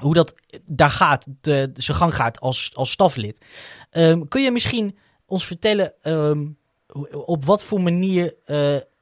hoe 0.00 0.14
dat 0.14 0.34
daar 0.66 0.90
gaat, 0.90 1.26
de, 1.40 1.70
zijn 1.74 1.96
gang 1.96 2.14
gaat 2.14 2.40
als, 2.40 2.70
als 2.74 2.90
staflid. 2.90 3.44
Ehm, 3.90 4.22
kun 4.28 4.42
je 4.42 4.50
misschien 4.50 4.96
ons 5.26 5.46
vertellen 5.46 5.94
ehm, 6.02 6.46
op 7.10 7.44
wat 7.44 7.64
voor 7.64 7.82
manier 7.82 8.34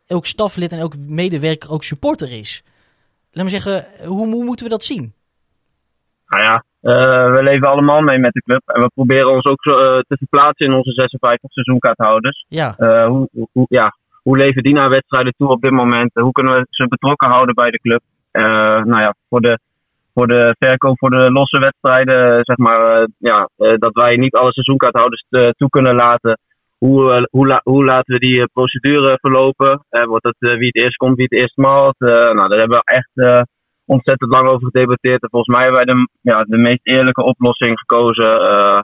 elk 0.06 0.26
staflid 0.26 0.72
en 0.72 0.78
elk 0.78 0.96
medewerker 0.96 1.70
ook 1.70 1.84
supporter 1.84 2.30
is? 2.30 2.62
Laat 3.32 3.44
me 3.44 3.50
zeggen, 3.50 3.84
hoe, 4.06 4.26
hoe 4.26 4.44
moeten 4.44 4.64
we 4.66 4.70
dat 4.72 4.82
zien? 4.84 5.12
Nou 6.26 6.44
ja, 6.44 6.64
eh, 6.80 7.32
we 7.32 7.42
leven 7.42 7.68
allemaal 7.68 8.00
mee 8.00 8.18
met 8.18 8.32
de 8.32 8.42
club. 8.42 8.62
En 8.66 8.80
we 8.80 8.90
proberen 8.94 9.30
ons 9.32 9.44
ook 9.44 9.62
zo, 9.62 9.70
eh, 9.78 9.98
te 9.98 10.16
verplaatsen 10.16 10.66
in 10.66 10.72
onze 10.72 10.92
56 10.92 11.50
seizoenkaarthouders. 11.50 12.44
Ja, 12.48 12.74
Eh, 12.76 13.06
hoe, 13.06 13.28
hoe, 13.52 13.66
ja, 13.68 13.96
hoe 14.22 14.36
leven 14.36 14.62
die 14.62 14.74
naar 14.74 14.88
wedstrijden 14.88 15.34
toe 15.36 15.48
op 15.48 15.62
dit 15.62 15.70
moment? 15.70 16.10
Hoe 16.14 16.32
kunnen 16.32 16.54
we 16.54 16.66
ze 16.70 16.88
betrokken 16.88 17.30
houden 17.30 17.54
bij 17.54 17.70
de 17.70 17.78
club? 17.80 18.02
Nou 18.84 19.00
ja, 19.00 19.14
voor 19.28 19.40
de, 19.40 19.58
voor 20.14 20.26
de 20.26 20.56
verkoop, 20.58 20.98
voor 20.98 21.10
de 21.10 21.30
losse 21.30 21.58
wedstrijden, 21.58 22.40
zeg 22.42 22.56
maar, 22.56 23.06
ja, 23.18 23.48
dat 23.56 23.92
wij 23.92 24.16
niet 24.16 24.34
alle 24.34 24.52
seizoenkaarthouders 24.52 25.26
toe 25.56 25.68
kunnen 25.68 25.94
laten. 25.94 26.38
Hoe, 26.84 27.12
eh, 27.12 27.22
hoe, 27.30 27.46
la- 27.46 27.60
hoe 27.64 27.84
laten 27.84 28.14
we 28.14 28.18
die 28.20 28.40
eh, 28.40 28.46
procedure 28.52 29.18
verlopen? 29.20 29.84
Eh, 29.88 30.04
wordt 30.04 30.24
het 30.24 30.36
wie 30.58 30.66
het 30.72 30.76
eerst 30.76 30.96
komt, 30.96 31.16
wie 31.16 31.26
het 31.30 31.40
eerst 31.40 31.56
maalt? 31.56 31.94
Eh, 31.98 32.08
nou, 32.08 32.48
daar 32.48 32.58
hebben 32.58 32.78
we 32.78 32.82
echt 32.84 33.10
eh, 33.14 33.42
ontzettend 33.84 34.30
lang 34.30 34.48
over 34.48 34.66
gedebatteerd. 34.70 35.22
En 35.22 35.28
volgens 35.30 35.56
mij 35.56 35.64
hebben 35.64 35.84
wij 35.84 35.94
de, 35.94 36.08
ja, 36.20 36.44
de 36.44 36.56
meest 36.56 36.80
eerlijke 36.82 37.24
oplossing 37.24 37.78
gekozen. 37.78 38.40
eh, 38.48 38.80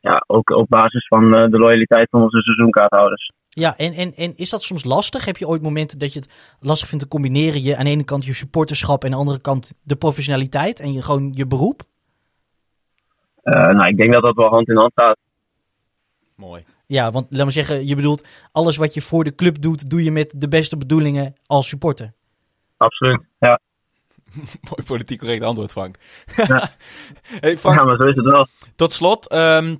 ja, 0.00 0.24
ook 0.26 0.50
op 0.50 0.68
basis 0.68 1.06
van 1.06 1.34
eh, 1.34 1.50
de 1.50 1.58
loyaliteit 1.58 2.08
van 2.10 2.22
onze 2.22 2.40
seizoenkaarthouders. 2.40 3.30
Ja, 3.48 3.76
en, 3.76 3.92
en, 3.92 4.12
en 4.14 4.36
is 4.36 4.50
dat 4.50 4.62
soms 4.62 4.84
lastig? 4.84 5.24
Heb 5.24 5.36
je 5.36 5.48
ooit 5.48 5.62
momenten 5.62 5.98
dat 5.98 6.12
je 6.12 6.18
het 6.18 6.56
lastig 6.60 6.88
vindt 6.88 7.04
te 7.04 7.10
combineren? 7.10 7.62
Je 7.62 7.76
aan 7.76 7.84
de 7.84 7.90
ene 7.90 8.04
kant 8.04 8.24
je 8.24 8.34
supporterschap 8.34 9.00
en 9.00 9.06
aan 9.06 9.12
de 9.12 9.18
andere 9.18 9.40
kant 9.40 9.74
de 9.82 9.96
professionaliteit 9.96 10.80
en 10.80 10.92
je, 10.92 11.02
gewoon 11.02 11.32
je 11.34 11.46
beroep? 11.46 11.80
Eh, 13.42 13.52
nou, 13.52 13.88
ik 13.88 13.96
denk 13.96 14.12
dat 14.12 14.22
dat 14.22 14.34
wel 14.36 14.48
hand 14.48 14.68
in 14.68 14.76
hand 14.76 14.92
gaat. 14.94 15.18
Mooi. 16.36 16.64
Ja, 16.86 17.10
want 17.10 17.26
laat 17.30 17.42
maar 17.42 17.52
zeggen, 17.52 17.86
je 17.86 17.94
bedoelt 17.94 18.26
alles 18.52 18.76
wat 18.76 18.94
je 18.94 19.00
voor 19.00 19.24
de 19.24 19.34
club 19.34 19.60
doet, 19.62 19.90
doe 19.90 20.04
je 20.04 20.10
met 20.10 20.32
de 20.36 20.48
beste 20.48 20.76
bedoelingen 20.76 21.34
als 21.46 21.68
supporter. 21.68 22.12
Absoluut. 22.76 23.20
Ja, 23.38 23.60
Mooi 24.70 24.82
politiek 24.86 25.18
correct 25.18 25.42
antwoord, 25.42 25.72
Frank. 25.72 25.96
hey, 27.40 27.58
Frank, 27.58 27.78
ja 27.78 27.84
maar 27.84 27.96
zo 27.96 28.02
is 28.06 28.16
het 28.16 28.24
wel. 28.24 28.46
tot 28.76 28.92
slot. 28.92 29.28
ehm, 29.28 29.76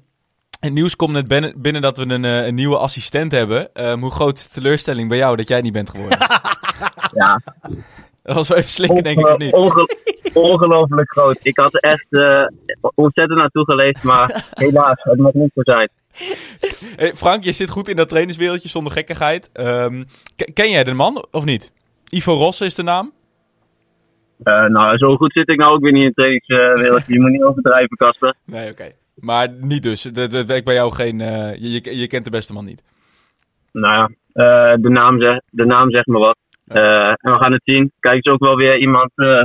het 0.60 0.72
nieuws 0.72 0.96
komt 0.96 1.12
net 1.12 1.28
binnen, 1.28 1.60
binnen 1.60 1.82
dat 1.82 1.96
we 1.96 2.02
een, 2.06 2.24
eh, 2.24 2.46
een 2.46 2.54
nieuwe 2.54 2.76
assistent 2.78 3.32
hebben. 3.32 3.74
Ehm, 3.74 4.00
hoe 4.00 4.10
groot 4.10 4.38
is 4.38 4.44
de 4.44 4.50
teleurstelling 4.52 5.08
bij 5.08 5.18
jou 5.18 5.36
dat 5.36 5.48
jij 5.48 5.60
niet 5.60 5.72
bent 5.72 5.90
geworden? 5.90 6.18
Ja, 7.14 7.40
dat 8.22 8.34
was 8.36 8.48
wel 8.48 8.58
even 8.58 8.70
slikken, 8.70 9.02
denk 9.02 9.18
ik, 9.18 9.26
of 9.28 9.38
niet? 9.38 9.52
Onge- 9.52 9.88
ongelooflijk 10.32 11.10
groot. 11.10 11.38
Ik 11.42 11.56
had 11.58 11.74
er 11.74 11.80
echt 11.80 12.06
eh, 12.10 12.46
ontzettend 12.94 13.38
naartoe 13.38 13.64
geleefd, 13.64 14.02
maar 14.02 14.44
helaas, 14.54 15.02
het 15.02 15.18
mag 15.18 15.32
niet 15.32 15.50
zo 15.54 15.60
zijn. 15.64 15.88
Hey, 16.96 17.14
Frank, 17.14 17.44
je 17.44 17.52
zit 17.52 17.70
goed 17.70 17.88
in 17.88 17.96
dat 17.96 18.08
trainerswereldje 18.08 18.68
zonder 18.68 18.92
gekkigheid. 18.92 19.50
Ehm, 19.52 20.02
ke- 20.36 20.52
ken 20.52 20.70
jij 20.70 20.84
de 20.84 20.92
man 20.92 21.26
of 21.30 21.44
niet? 21.44 21.72
Ivo 22.08 22.32
Rosse 22.34 22.64
is 22.64 22.74
de 22.74 22.82
naam. 22.82 23.12
Eh, 24.42 24.64
nou, 24.66 24.98
zo 24.98 25.16
goed 25.16 25.32
zit 25.32 25.50
ik 25.50 25.58
nou 25.58 25.72
ook 25.74 25.82
weer 25.82 25.92
niet 25.92 26.00
in 26.02 26.06
het 26.06 26.16
trainingswereld. 26.16 27.06
je 27.06 27.20
moet 27.20 27.30
niet 27.30 27.42
overdrijven, 27.42 27.96
Kasper. 27.96 28.34
Nee, 28.44 28.70
oké. 28.70 28.90
Maar 29.14 29.48
niet 29.60 29.82
dus. 29.82 30.02
Dat 30.02 30.30
werkt 30.30 30.64
bij 30.64 30.74
jou 30.74 30.92
geen... 30.92 31.20
eh, 31.20 31.54
je, 31.54 31.70
je, 31.70 31.96
je 31.98 32.06
kent 32.06 32.24
de 32.24 32.30
beste 32.30 32.52
man 32.52 32.64
niet. 32.64 32.82
Nou 33.72 33.94
ja, 34.32 34.76
de, 34.76 34.88
naam 34.88 35.22
zeg, 35.22 35.38
de 35.50 35.64
naam 35.66 35.90
zegt 35.90 36.06
me 36.06 36.18
wat. 36.18 36.36
Eh, 36.66 37.08
en 37.08 37.32
we 37.32 37.38
gaan 37.38 37.52
het 37.52 37.62
zien. 37.64 37.92
Kijk, 38.00 38.14
het 38.16 38.24
is 38.26 38.32
ook 38.32 38.44
wel 38.44 38.56
weer 38.56 38.78
iemand 38.78 39.10
eh, 39.14 39.42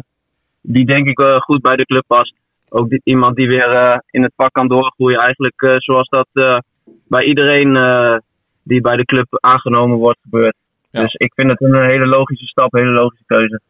die 0.61 0.86
denk 0.86 1.07
ik 1.07 1.20
eh, 1.20 1.39
goed 1.39 1.61
bij 1.61 1.76
de 1.76 1.86
club 1.86 2.03
past. 2.07 2.34
Ook 2.70 2.89
die- 2.89 3.01
iemand 3.03 3.36
die 3.36 3.47
weer 3.47 4.01
in 4.09 4.24
het 4.24 4.34
vak 4.36 4.53
kan 4.53 4.68
doorgroeien. 4.68 5.20
Eigenlijk 5.20 5.76
zoals 5.78 6.09
dat 6.09 6.28
bij 7.07 7.24
iedereen 7.24 7.74
die 8.63 8.82
bij 8.82 8.95
de 8.95 9.05
club 9.05 9.28
aangenomen 9.30 9.97
wordt 9.97 10.20
gebeurt. 10.22 10.55
Ja. 10.89 11.01
Dus 11.01 11.13
ik 11.13 11.34
vind 11.36 11.49
het 11.51 11.61
een 11.61 11.84
hele 11.89 12.07
logische 12.07 12.45
stap, 12.45 12.72
hele 12.72 12.91
logische 12.91 13.24
keuze. 13.26 13.61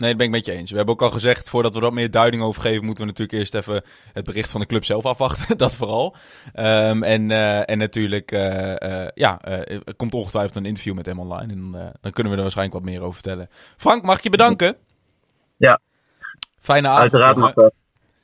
Nee, 0.00 0.08
dat 0.08 0.18
ben 0.18 0.26
ik 0.26 0.32
met 0.32 0.46
je 0.46 0.52
eens. 0.52 0.70
We 0.70 0.76
hebben 0.76 0.94
ook 0.94 1.02
al 1.02 1.10
gezegd, 1.10 1.48
voordat 1.48 1.74
we 1.74 1.80
wat 1.80 1.92
meer 1.92 2.10
duiding 2.10 2.42
over 2.42 2.62
geven, 2.62 2.84
moeten 2.84 3.04
we 3.04 3.10
natuurlijk 3.10 3.38
eerst 3.38 3.54
even 3.54 3.82
het 4.12 4.24
bericht 4.24 4.50
van 4.50 4.60
de 4.60 4.66
club 4.66 4.84
zelf 4.84 5.06
afwachten. 5.06 5.58
dat 5.64 5.76
vooral. 5.76 6.16
Ehm, 6.52 7.02
en, 7.02 7.30
eh, 7.30 7.70
en 7.70 7.78
natuurlijk, 7.78 8.32
eh, 8.32 9.02
eh, 9.02 9.08
ja, 9.14 9.40
eh, 9.40 9.80
er 9.84 9.94
komt 9.96 10.14
ongetwijfeld 10.14 10.56
een 10.56 10.64
interview 10.64 10.94
met 10.94 11.06
hem 11.06 11.18
online. 11.18 11.52
En 11.52 11.92
dan 12.00 12.12
kunnen 12.12 12.32
we 12.32 12.38
er 12.38 12.44
waarschijnlijk 12.44 12.78
wat 12.78 12.92
meer 12.92 13.00
over 13.00 13.14
vertellen. 13.14 13.48
Frank, 13.76 14.02
mag 14.02 14.16
ik 14.16 14.22
je 14.22 14.30
bedanken? 14.30 14.76
Ja. 15.56 15.80
Fijne 16.60 16.88
avond. 16.88 17.14
Uiteraard 17.14 17.54
dat. 17.54 17.72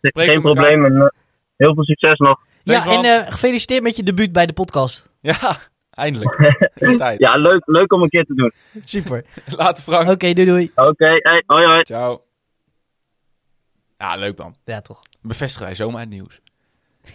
Spreken 0.02 0.32
Geen 0.32 0.42
probleem 0.42 0.84
en 0.84 1.12
heel 1.56 1.74
veel 1.74 1.84
succes 1.84 2.18
nog. 2.18 2.40
Ja, 2.62 2.82
Thanks, 2.82 3.08
en 3.08 3.32
gefeliciteerd 3.32 3.82
met 3.82 3.96
je 3.96 4.02
debuut 4.02 4.32
bij 4.32 4.46
de 4.46 4.52
podcast. 4.52 5.10
Ja, 5.20 5.58
eindelijk. 5.96 6.54
Tijd. 6.96 7.18
Ja, 7.20 7.34
leuk, 7.34 7.62
leuk 7.64 7.92
om 7.92 8.02
een 8.02 8.08
keer 8.08 8.24
te 8.24 8.34
doen. 8.34 8.52
Super. 8.82 9.24
Later 9.56 9.82
Frank. 9.82 10.08
Oké, 10.08 10.32
doei 10.32 10.46
doei. 10.46 10.72
Oké, 10.74 11.06
hey, 11.06 11.42
hoi 11.46 11.66
hoi. 11.66 11.82
Ciao. 11.82 12.22
Ja, 13.98 14.16
leuk 14.16 14.38
man. 14.38 14.54
Ja, 14.64 14.80
toch. 14.80 15.02
Bevestig 15.20 15.62
hij 15.62 15.74
zomaar 15.74 16.00
het 16.00 16.10
nieuws. 16.10 16.40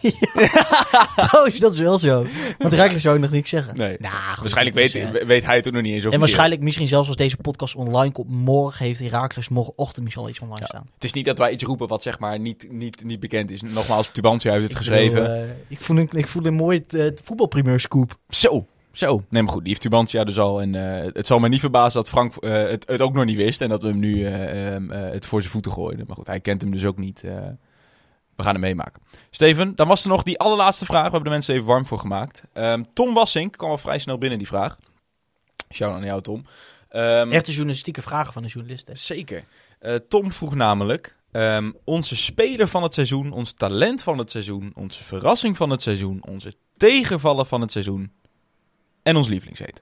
Trouwens, 1.15 1.59
dat 1.59 1.73
is 1.73 1.79
wel 1.79 1.97
zo. 1.97 2.25
Want 2.57 2.73
Rijkelijk 2.73 3.01
zou 3.01 3.15
ik 3.15 3.21
nog 3.21 3.31
niks 3.31 3.49
zeggen. 3.49 3.75
Nee. 3.75 3.95
Nou, 3.99 4.13
goed, 4.13 4.39
waarschijnlijk 4.39 4.77
is, 4.77 4.93
weet, 4.93 5.13
eh, 5.15 5.25
weet 5.25 5.45
hij 5.45 5.55
het 5.55 5.71
nog 5.71 5.81
niet 5.81 5.93
eens 5.93 6.05
En 6.05 6.19
waarschijnlijk 6.19 6.61
misschien 6.61 6.87
zelfs 6.87 7.07
als 7.07 7.17
deze 7.17 7.37
podcast 7.37 7.75
online 7.75 8.11
komt, 8.11 8.29
morgen 8.29 8.85
heeft 8.85 8.99
Herakles 8.99 9.49
morgenochtend 9.49 10.03
misschien 10.03 10.23
al 10.23 10.29
iets 10.29 10.39
online 10.39 10.59
Ja. 10.59 10.65
staan. 10.67 10.85
Het 10.93 11.03
is 11.03 11.13
niet 11.13 11.25
dat 11.25 11.37
wij 11.37 11.51
iets 11.51 11.63
roepen 11.63 11.87
wat 11.87 12.03
zeg 12.03 12.19
maar 12.19 12.39
niet, 12.39 12.67
niet, 12.71 13.03
niet 13.03 13.19
bekend 13.19 13.51
is. 13.51 13.61
Nogmaals, 13.61 14.11
Tubantia 14.11 14.51
heeft 14.51 14.63
het 14.63 14.71
Ik 14.71 14.77
geschreven. 14.77 15.21
bedoel, 15.21 15.35
eh, 15.35 15.43
ik, 15.67 15.79
voel 15.81 15.97
een, 15.97 16.09
ik 16.11 16.27
voel 16.27 16.45
een 16.45 16.53
mooi 16.53 16.83
uh, 16.89 17.11
voetbalprimeur 17.23 17.79
scoop. 17.79 18.17
Zo, 18.29 18.65
zo. 18.91 19.23
Nee, 19.29 19.41
maar 19.41 19.51
goed, 19.51 19.59
die 19.61 19.69
heeft 19.69 19.81
Tubantia 19.81 20.23
dus 20.23 20.39
al. 20.39 20.61
En 20.61 20.75
eh, 21.03 21.09
het 21.13 21.27
zal 21.27 21.39
me 21.39 21.49
niet 21.49 21.59
verbazen 21.59 21.93
dat 22.01 22.09
Frank 22.09 22.35
eh, 22.35 22.51
het, 22.51 22.83
het 22.87 23.01
ook 23.01 23.13
nog 23.13 23.25
niet 23.25 23.37
wist. 23.37 23.61
En 23.61 23.69
dat 23.69 23.81
we 23.81 23.87
hem 23.87 23.99
nu 23.99 24.23
eh, 24.25 24.75
eh, 24.75 24.81
het 24.89 25.25
voor 25.25 25.39
zijn 25.41 25.53
voeten 25.53 25.71
gooiden. 25.71 26.05
Maar 26.07 26.15
goed, 26.15 26.27
hij 26.27 26.39
kent 26.39 26.61
hem 26.61 26.71
dus 26.71 26.85
ook 26.85 26.97
niet. 26.97 27.23
We 28.41 28.47
gaan 28.47 28.61
hem 28.61 28.63
meemaken. 28.75 29.01
Steven, 29.29 29.75
dan 29.75 29.87
was 29.87 30.03
er 30.03 30.09
nog 30.09 30.23
die 30.23 30.39
allerlaatste 30.39 30.85
vraag. 30.85 31.03
We 31.05 31.09
hebben 31.11 31.23
de 31.23 31.29
mensen 31.29 31.53
even 31.53 31.67
warm 31.67 31.85
voor 31.85 31.99
gemaakt. 31.99 32.43
Ehm, 32.53 32.83
Tom 32.93 33.13
Wassink 33.13 33.57
kwam 33.57 33.69
al 33.69 33.77
vrij 33.77 33.99
snel 33.99 34.17
binnen, 34.17 34.37
die 34.37 34.47
vraag. 34.47 34.77
Shout 35.73 35.93
aan 35.93 36.03
jou, 36.05 36.21
Tom. 36.21 36.45
Ehm, 36.89 37.31
Echte 37.31 37.51
journalistieke 37.51 38.01
vragen 38.01 38.33
van 38.33 38.41
de 38.43 38.47
journalist. 38.49 38.87
hè. 38.87 38.95
Zeker. 38.95 39.43
Eh, 39.79 39.95
Tom 39.95 40.31
vroeg 40.31 40.55
namelijk: 40.55 41.15
ehm, 41.31 41.71
onze 41.83 42.15
speler 42.15 42.67
van 42.67 42.83
het 42.83 42.93
seizoen, 42.93 43.31
ons 43.31 43.53
talent 43.53 44.03
van 44.03 44.17
het 44.17 44.31
seizoen, 44.31 44.71
onze 44.75 45.03
verrassing 45.03 45.57
van 45.57 45.69
het 45.69 45.81
seizoen, 45.81 46.23
onze 46.27 46.55
tegenvallen 46.77 47.45
van 47.45 47.61
het 47.61 47.71
seizoen 47.71 48.11
en 49.03 49.15
ons 49.15 49.27
lievelingsheet. 49.27 49.81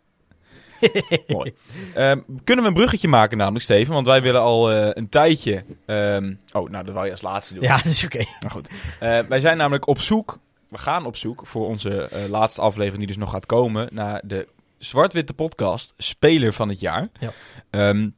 Mooi. 1.27 1.53
Ehm, 1.95 2.19
kunnen 2.43 2.63
we 2.63 2.69
een 2.69 2.77
bruggetje 2.77 3.07
maken, 3.07 3.37
namelijk 3.37 3.63
Steven? 3.63 3.93
Want 3.93 4.05
wij 4.05 4.21
willen 4.21 4.41
al 4.41 4.71
eh, 4.71 4.89
een 4.93 5.09
tijdje. 5.09 5.63
ehm, 5.85 6.33
oh, 6.51 6.69
nou, 6.69 6.85
dat 6.85 6.93
wou 6.93 7.05
je 7.05 7.11
als 7.11 7.21
laatste 7.21 7.53
doen. 7.53 7.63
Ja, 7.63 7.75
dat 7.75 7.85
is 7.85 8.03
oké. 8.03 8.23
Maar 8.41 8.51
goed. 8.51 8.69
Eh, 8.99 9.19
wij 9.19 9.39
zijn 9.39 9.57
namelijk 9.57 9.87
op 9.87 9.99
zoek. 9.99 10.37
We 10.67 10.77
gaan 10.77 11.05
op 11.05 11.15
zoek 11.15 11.47
voor 11.47 11.67
onze 11.67 12.03
eh, 12.03 12.29
laatste 12.29 12.61
aflevering, 12.61 12.97
die 12.97 13.07
dus 13.07 13.17
nog 13.17 13.31
gaat 13.31 13.45
komen. 13.45 13.87
Naar 13.91 14.21
de 14.23 14.47
Zwart-Witte 14.77 15.33
Podcast 15.33 15.93
Speler 15.97 16.53
van 16.53 16.69
het 16.69 16.79
Jaar. 16.79 17.07
Ja. 17.19 17.31
Ehm, 17.69 18.09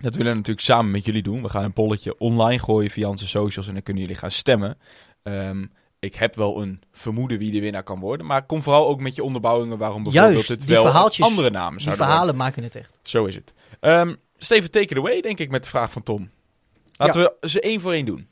dat 0.00 0.14
willen 0.14 0.30
we 0.30 0.38
natuurlijk 0.38 0.66
samen 0.66 0.90
met 0.90 1.04
jullie 1.04 1.22
doen. 1.22 1.42
We 1.42 1.48
gaan 1.48 1.64
een 1.64 1.72
polletje 1.72 2.18
online 2.18 2.58
gooien 2.58 2.90
via 2.90 3.08
onze 3.08 3.28
socials 3.28 3.66
en 3.66 3.72
dan 3.72 3.82
kunnen 3.82 4.02
jullie 4.02 4.18
gaan 4.18 4.30
stemmen. 4.30 4.78
Ehm, 5.22 5.64
ik 5.98 6.14
heb 6.14 6.34
wel 6.34 6.62
een 6.62 6.82
vermoeden 6.92 7.38
wie 7.38 7.50
de 7.50 7.60
winnaar 7.60 7.82
kan 7.82 8.00
worden. 8.00 8.26
Maar 8.26 8.46
kom 8.46 8.62
vooral 8.62 8.88
ook 8.88 9.00
met 9.00 9.14
je 9.14 9.22
onderbouwingen 9.22 9.78
waarom 9.78 10.02
bijvoorbeeld 10.02 10.32
Juist, 10.32 10.48
het 10.48 10.60
die 10.60 10.68
wel 10.68 10.84
verhaaltjes, 10.84 11.26
andere 11.26 11.50
namen 11.50 11.72
Die 11.72 11.80
zouden 11.80 12.06
verhalen 12.06 12.36
maken 12.36 12.62
het 12.62 12.74
echt. 12.74 12.92
Zo 13.02 13.24
is 13.24 13.34
het. 13.34 13.52
Ehm, 13.80 14.14
Steven, 14.36 14.70
take 14.70 14.86
it 14.86 14.96
away, 14.96 15.20
denk 15.20 15.38
ik, 15.38 15.50
met 15.50 15.62
de 15.62 15.68
vraag 15.68 15.92
van 15.92 16.02
Tom. 16.02 16.30
Laten 16.96 17.20
we 17.20 17.48
ze 17.48 17.60
één 17.60 17.80
voor 17.80 17.92
één 17.92 18.04
doen. 18.04 18.28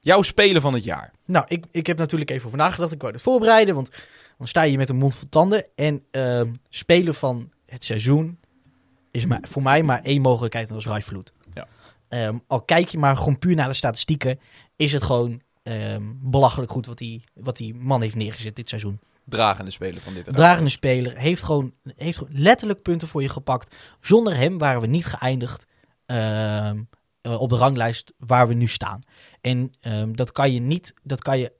Jouw 0.00 0.22
speler 0.22 0.60
van 0.60 0.74
het 0.74 0.84
jaar. 0.84 1.12
Nou, 1.24 1.44
ik, 1.48 1.64
ik 1.70 1.86
heb 1.86 1.98
natuurlijk 1.98 2.30
even 2.30 2.46
over 2.46 2.58
nagedacht. 2.58 2.92
Ik 2.92 3.00
wou 3.00 3.12
het 3.12 3.22
voorbereiden, 3.22 3.74
want 3.74 3.90
dan 4.38 4.46
sta 4.46 4.62
je 4.62 4.76
met 4.76 4.88
een 4.88 4.96
mond 4.96 5.14
vol 5.14 5.28
tanden. 5.28 5.66
En 5.74 6.04
ehm 6.10 6.52
spelen 6.68 7.14
van 7.14 7.50
het 7.66 7.84
seizoen 7.84 8.38
is 9.10 9.26
maar, 9.26 9.40
voor 9.42 9.62
mij 9.62 9.82
maar 9.82 10.02
één 10.02 10.22
mogelijkheid 10.22 10.68
en 10.68 10.74
dat 10.74 10.84
is 10.84 10.90
Rijvloed. 10.90 11.32
Ja. 11.54 11.66
Ehm, 12.08 12.38
al 12.46 12.62
kijk 12.62 12.88
je 12.88 12.98
maar 12.98 13.16
gewoon 13.16 13.38
puur 13.38 13.54
naar 13.54 13.68
de 13.68 13.74
statistieken, 13.74 14.40
is 14.76 14.92
het 14.92 15.02
gewoon 15.02 15.42
ehm, 15.64 16.02
belachelijk 16.16 16.70
goed 16.70 16.86
wat 16.86 16.98
die, 16.98 17.24
wat 17.34 17.56
die 17.56 17.74
man 17.74 18.02
heeft 18.02 18.14
neergezet 18.14 18.56
dit 18.56 18.68
seizoen. 18.68 19.00
Dragende 19.24 19.70
speler 19.70 20.00
van 20.02 20.14
dit. 20.14 20.24
Dragende 20.24 20.70
speler, 20.70 21.18
heeft 21.18 21.42
gewoon, 21.42 21.72
heeft 21.96 22.18
gewoon 22.18 22.36
letterlijk 22.36 22.82
punten 22.82 23.08
voor 23.08 23.22
je 23.22 23.28
gepakt. 23.28 23.76
Zonder 24.00 24.36
hem 24.36 24.58
waren 24.58 24.80
we 24.80 24.86
niet 24.86 25.06
geëindigd 25.06 25.66
ehm, 26.06 26.82
eh, 27.20 27.40
op 27.40 27.48
de 27.48 27.56
ranglijst 27.56 28.12
waar 28.18 28.48
we 28.48 28.54
nu 28.54 28.68
staan. 28.68 29.00
En 29.40 29.72
ehm, 29.80 30.12
dat 30.12 30.32
kan 30.32 30.52
je 30.52 30.60
niet, 30.60 30.94
dat 31.02 31.22
kan 31.22 31.38
je 31.38 31.52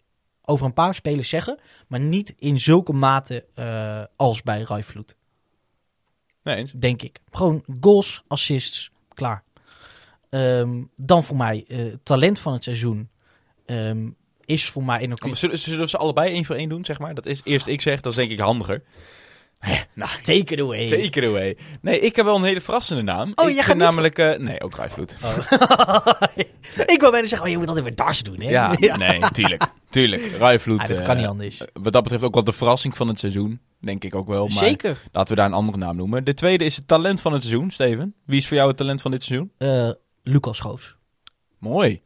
over 0.42 0.66
een 0.66 0.72
paar 0.72 0.94
spelers 0.94 1.28
zeggen, 1.28 1.58
maar 1.88 2.00
niet 2.00 2.34
in 2.38 2.60
zulke 2.60 2.92
mate 2.92 3.46
eh, 3.54 4.02
als 4.16 4.42
bij 4.42 4.62
Rijvloed, 4.62 5.16
Nee, 6.42 6.56
eens. 6.56 6.72
denk 6.72 7.02
ik. 7.02 7.20
Gewoon 7.30 7.64
goals, 7.80 8.22
assists, 8.26 8.90
klaar. 9.14 9.44
Dan 10.96 11.24
voor 11.24 11.36
mij, 11.36 11.64
eh, 11.68 11.94
talent 12.02 12.38
van 12.38 12.52
het 12.52 12.64
seizoen 12.64 13.08
ehm, 13.66 14.08
is 14.44 14.64
voor 14.66 14.84
mij... 14.84 15.00
En 15.00 15.08
dan 15.08 15.18
kun 15.18 15.30
je- 15.30 15.36
Zullen, 15.36 15.58
zullen 15.58 15.80
we 15.80 15.88
ze 15.88 15.96
allebei 15.96 16.32
één 16.32 16.44
voor 16.44 16.56
één 16.56 16.68
doen, 16.68 16.84
zeg 16.84 16.98
maar? 16.98 17.14
Dat 17.14 17.26
is 17.26 17.40
eerst 17.44 17.66
ik 17.66 17.80
zeg, 17.80 18.00
dat 18.00 18.12
is 18.12 18.18
denk 18.18 18.30
ik 18.30 18.38
handiger. 18.38 18.82
nou, 19.94 20.10
Take 20.22 20.32
it 20.52 20.60
away. 20.60 20.88
take 20.88 21.02
it 21.02 21.24
away. 21.24 21.56
Nee, 21.80 22.00
ik 22.00 22.16
heb 22.16 22.24
wel 22.24 22.36
een 22.36 22.44
hele 22.44 22.60
verrassende 22.60 23.02
naam. 23.02 23.32
Oh, 23.34 23.48
ik 23.48 23.54
jij 23.54 23.64
gaat 23.64 23.74
niet 23.74 23.84
namelijk... 23.84 24.18
eh, 24.18 24.38
nee, 24.38 24.60
ook 24.60 24.74
Rijvloed. 24.74 25.12
ik 26.94 27.00
wou 27.00 27.12
bijna 27.12 27.26
zeggen, 27.26 27.42
oh, 27.46 27.48
je 27.52 27.58
moet 27.58 27.66
altijd 27.68 27.84
weer 27.84 27.94
Dars 27.94 28.22
doen, 28.22 28.40
hè? 28.40 28.50
Ja, 28.78 28.96
nee, 28.96 29.20
tuurlijk. 29.32 29.62
Tuurlijk. 29.90 30.22
Rijvloed. 30.38 30.80
Ah, 30.80 30.86
dat 30.86 30.98
eh, 30.98 31.04
kan 31.04 31.16
niet 31.16 31.26
anders. 31.26 31.62
Wat 31.72 31.92
dat 31.92 32.02
betreft 32.02 32.24
ook 32.24 32.34
wel 32.34 32.44
de 32.44 32.52
verrassing 32.52 32.96
van 32.96 33.08
het 33.08 33.18
seizoen. 33.18 33.60
Denk 33.80 34.04
ik 34.04 34.14
ook 34.14 34.26
wel. 34.28 34.46
Maar 34.46 34.64
Zeker. 34.64 35.02
laten 35.12 35.34
we 35.34 35.40
daar 35.40 35.48
een 35.50 35.56
andere 35.56 35.78
naam 35.78 35.96
noemen. 35.96 36.24
De 36.24 36.34
tweede 36.34 36.64
is 36.64 36.76
het 36.76 36.88
talent 36.88 37.20
van 37.20 37.32
het 37.32 37.42
seizoen, 37.42 37.70
Steven. 37.70 38.14
Wie 38.26 38.38
is 38.38 38.46
voor 38.48 38.56
jou 38.56 38.68
het 38.68 38.76
talent 38.76 39.02
van 39.02 39.10
dit 39.10 39.22
seizoen? 39.22 39.52
Eh, 39.58 39.90
Lucas 40.22 40.56
Schoofs. 40.56 40.96
Mooi. 41.58 42.02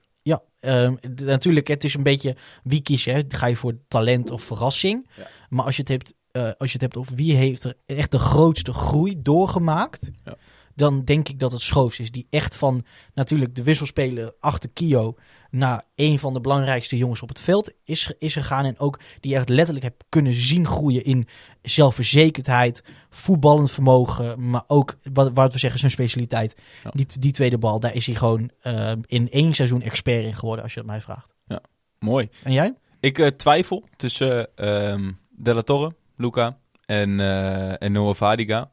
Ehm, 0.61 0.95
natuurlijk, 1.25 1.67
het 1.69 1.85
is 1.85 1.95
een 1.95 2.03
beetje 2.03 2.37
wie 2.63 2.83
kies 2.83 3.05
je. 3.05 3.11
hè? 3.11 3.23
Ga 3.29 3.47
je 3.47 3.57
voor 3.57 3.75
talent 3.89 4.31
of 4.31 4.43
verrassing? 4.43 5.11
Ja. 5.17 5.27
Maar 5.49 5.65
als 5.65 5.77
je 5.77 5.81
het 5.83 5.91
hebt, 5.91 6.15
eh, 6.31 6.43
als 6.43 6.69
je 6.69 6.73
het 6.73 6.81
hebt 6.81 6.97
over 6.97 7.15
wie 7.15 7.35
heeft 7.35 7.65
er 7.65 7.75
echt 7.87 8.11
de 8.11 8.19
grootste 8.19 8.73
groei 8.73 9.23
doorgemaakt, 9.23 10.11
Ja. 10.25 10.37
dan 10.75 11.05
denk 11.05 11.29
ik 11.29 11.39
dat 11.39 11.53
het 11.53 11.61
Schoofs 11.63 12.01
is. 12.01 12.11
Die 12.11 12.27
echt 12.31 12.55
van 12.57 12.85
natuurlijk 13.15 13.55
de 13.55 13.63
wisselspeler 13.63 14.35
achter 14.41 14.71
Kio 14.71 15.15
naar 15.51 15.85
een 15.95 16.19
van 16.19 16.33
de 16.33 16.41
belangrijkste 16.41 16.97
jongens 16.97 17.23
op 17.23 17.29
het 17.29 17.41
veld 17.41 17.73
is, 17.85 18.13
is 18.19 18.33
gegaan. 18.33 18.65
En 18.65 18.79
ook 18.79 19.01
die 19.21 19.35
echt 19.35 19.49
letterlijk 19.49 19.85
heb 19.85 20.03
kunnen 20.09 20.35
zien 20.35 20.67
groeien 20.67 21.05
in 21.05 21.29
zelfverzekerdheid, 21.63 22.85
voetballend 23.11 23.71
vermogen, 23.71 24.51
maar 24.51 24.65
ook 24.67 24.99
wat, 25.13 25.31
wat 25.33 25.53
we 25.53 25.59
zeggen 25.59 25.81
zijn 25.81 25.93
specialiteit. 25.93 26.57
Ja. 26.85 26.91
Die, 26.95 27.07
die 27.19 27.33
tweede 27.33 27.59
bal, 27.59 27.81
daar 27.81 27.95
is 27.95 28.07
hij 28.07 28.15
gewoon 28.15 28.51
eh, 28.61 28.93
in 29.07 29.31
één 29.31 29.55
seizoen 29.55 29.83
expert 29.83 30.25
in 30.25 30.35
geworden, 30.35 30.65
als 30.65 30.75
je 30.75 30.81
het 30.81 30.89
mij 30.89 31.01
vraagt. 31.01 31.37
Mooi. 31.99 32.29
En 32.43 32.53
jij? 32.53 32.75
Ik 33.01 33.19
eh, 33.19 33.27
twijfel 33.27 33.85
tussen 33.97 34.57
ehm 34.57 35.13
Della 35.31 35.63
Torre, 35.63 35.95
Luca 36.17 36.59
en, 36.85 37.21
eh 37.21 37.83
en 37.83 37.93
Noah 37.93 38.15
Vadiga. 38.15 38.71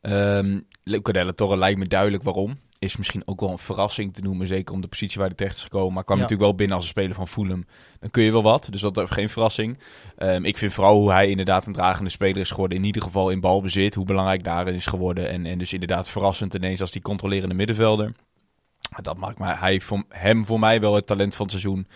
Ehm 0.00 0.60
Luca 0.82 1.12
Della 1.12 1.32
Torre 1.32 1.56
lijkt 1.56 1.78
me 1.78 1.86
duidelijk 1.86 2.22
waarom. 2.22 2.56
Is 2.84 2.96
misschien 2.96 3.22
ook 3.24 3.40
wel 3.40 3.50
een 3.50 3.58
verrassing 3.58 4.14
te 4.14 4.20
noemen, 4.20 4.46
zeker 4.46 4.74
om 4.74 4.80
de 4.80 4.86
positie 4.88 5.18
waar 5.18 5.26
hij 5.26 5.36
terecht 5.36 5.56
is 5.56 5.62
gekomen. 5.62 5.92
Maar 5.94 6.04
kwam 6.04 6.16
Ja. 6.16 6.22
natuurlijk 6.22 6.48
wel 6.48 6.58
binnen 6.58 6.76
als 6.76 6.84
een 6.84 6.90
speler 6.90 7.14
van 7.14 7.28
Fulham. 7.28 7.66
Dan 8.00 8.10
kun 8.10 8.22
je 8.22 8.32
wel 8.32 8.42
wat, 8.42 8.68
dus 8.70 8.80
dat 8.80 8.98
is 8.98 9.10
geen 9.10 9.28
verrassing. 9.28 9.78
Ehm, 10.16 10.44
ik 10.44 10.58
vind 10.58 10.72
vooral 10.72 11.00
hoe 11.00 11.12
hij 11.12 11.28
inderdaad 11.28 11.66
een 11.66 11.72
dragende 11.72 12.10
speler 12.10 12.40
is 12.40 12.50
geworden. 12.50 12.78
In 12.78 12.84
ieder 12.84 13.02
geval 13.02 13.30
in 13.30 13.40
balbezit, 13.40 13.94
hoe 13.94 14.04
belangrijk 14.04 14.44
daarin 14.44 14.74
is 14.74 14.86
geworden. 14.86 15.28
En, 15.28 15.46
en 15.46 15.58
dus 15.58 15.72
inderdaad 15.72 16.08
verrassend 16.08 16.54
ineens 16.54 16.80
als 16.80 16.90
die 16.90 17.02
controlerende 17.02 17.54
middenvelder. 17.54 18.12
Dat 19.02 19.16
maakt 19.16 19.38
maar 19.38 19.60
hij 19.60 19.80
voor, 19.80 20.02
hem 20.08 20.46
voor 20.46 20.58
mij 20.58 20.80
wel 20.80 20.94
het 20.94 21.06
talent 21.06 21.34
van 21.34 21.42
het 21.46 21.50
seizoen. 21.54 21.86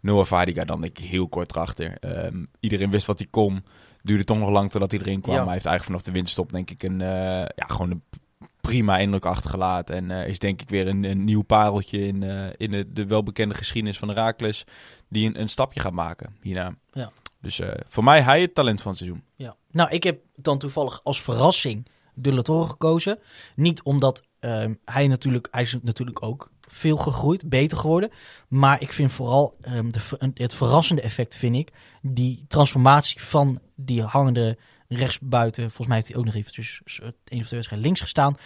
Noah 0.00 0.24
Vadiga 0.24 0.64
dan 0.64 0.80
denk 0.80 0.98
ik 0.98 1.04
heel 1.04 1.28
kort 1.28 1.54
erachter. 1.56 1.96
Ehm, 2.00 2.44
iedereen 2.60 2.90
wist 2.90 3.06
wat 3.06 3.18
hij 3.18 3.28
kon. 3.30 3.64
Duurde 4.02 4.24
toch 4.24 4.38
nog 4.38 4.50
lang 4.50 4.70
totdat 4.70 4.90
hij 4.90 5.00
erin 5.00 5.20
kwam. 5.20 5.34
Ja. 5.34 5.38
Maar 5.38 5.44
hij 5.46 5.54
heeft 5.54 5.66
eigenlijk 5.66 5.84
vanaf 5.84 6.02
de 6.02 6.20
winststop 6.20 6.52
denk 6.52 6.70
ik 6.70 6.82
een, 6.82 7.00
eh, 7.00 7.08
ja, 7.56 7.66
gewoon 7.66 7.90
een 7.90 8.02
prima 8.68 8.98
indruk 8.98 9.26
achtergelaten. 9.26 9.94
En 9.94 10.10
eh, 10.10 10.28
is 10.28 10.38
denk 10.38 10.62
ik 10.62 10.68
weer 10.68 10.88
een, 10.88 11.04
een 11.04 11.24
nieuw 11.24 11.42
pareltje 11.42 12.06
in, 12.06 12.22
eh, 12.22 12.46
in 12.56 12.70
de, 12.70 12.92
de 12.92 13.06
welbekende 13.06 13.54
geschiedenis 13.54 13.98
van 13.98 14.08
Herakles. 14.08 14.64
Die 15.08 15.26
een, 15.26 15.40
een 15.40 15.48
stapje 15.48 15.80
gaat 15.80 15.92
maken 15.92 16.36
hierna. 16.40 16.74
Ja. 16.92 17.10
Dus 17.40 17.60
eh, 17.60 17.68
voor 17.88 18.04
mij 18.04 18.22
hij 18.22 18.40
het 18.40 18.54
talent 18.54 18.82
van 18.82 18.90
het 18.90 19.00
seizoen. 19.00 19.22
Ja. 19.36 19.56
Nou, 19.70 19.90
ik 19.90 20.02
heb 20.02 20.20
dan 20.36 20.58
toevallig 20.58 21.00
als 21.02 21.22
verrassing 21.22 21.86
de 22.14 22.32
La 22.32 22.42
Torre 22.42 22.68
gekozen. 22.68 23.18
Niet 23.54 23.82
omdat 23.82 24.22
ehm, 24.38 24.74
hij 24.84 25.08
natuurlijk, 25.08 25.48
hij 25.50 25.62
is 25.62 25.76
natuurlijk 25.82 26.22
ook 26.22 26.50
veel 26.60 26.96
gegroeid, 26.96 27.48
beter 27.48 27.78
geworden. 27.78 28.10
Maar 28.48 28.80
ik 28.80 28.92
vind 28.92 29.12
vooral 29.12 29.56
ehm, 29.60 29.90
de, 29.90 30.00
het 30.34 30.54
verrassende 30.54 31.02
effect, 31.02 31.36
vind 31.36 31.56
ik, 31.56 31.72
die 32.02 32.44
transformatie 32.48 33.22
van 33.22 33.60
die 33.74 34.02
hangende 34.02 34.58
rechtsbuiten. 34.88 35.62
Volgens 35.62 35.86
mij 35.86 35.96
heeft 35.96 36.08
hij 36.08 36.16
ook 36.16 36.24
nog 36.24 36.34
even 36.34 36.52
dus, 36.52 36.80
één 37.00 37.12
of 37.14 37.18
twee 37.24 37.40
wedstrijden 37.40 37.80
links 37.80 38.00
gestaan. 38.00 38.36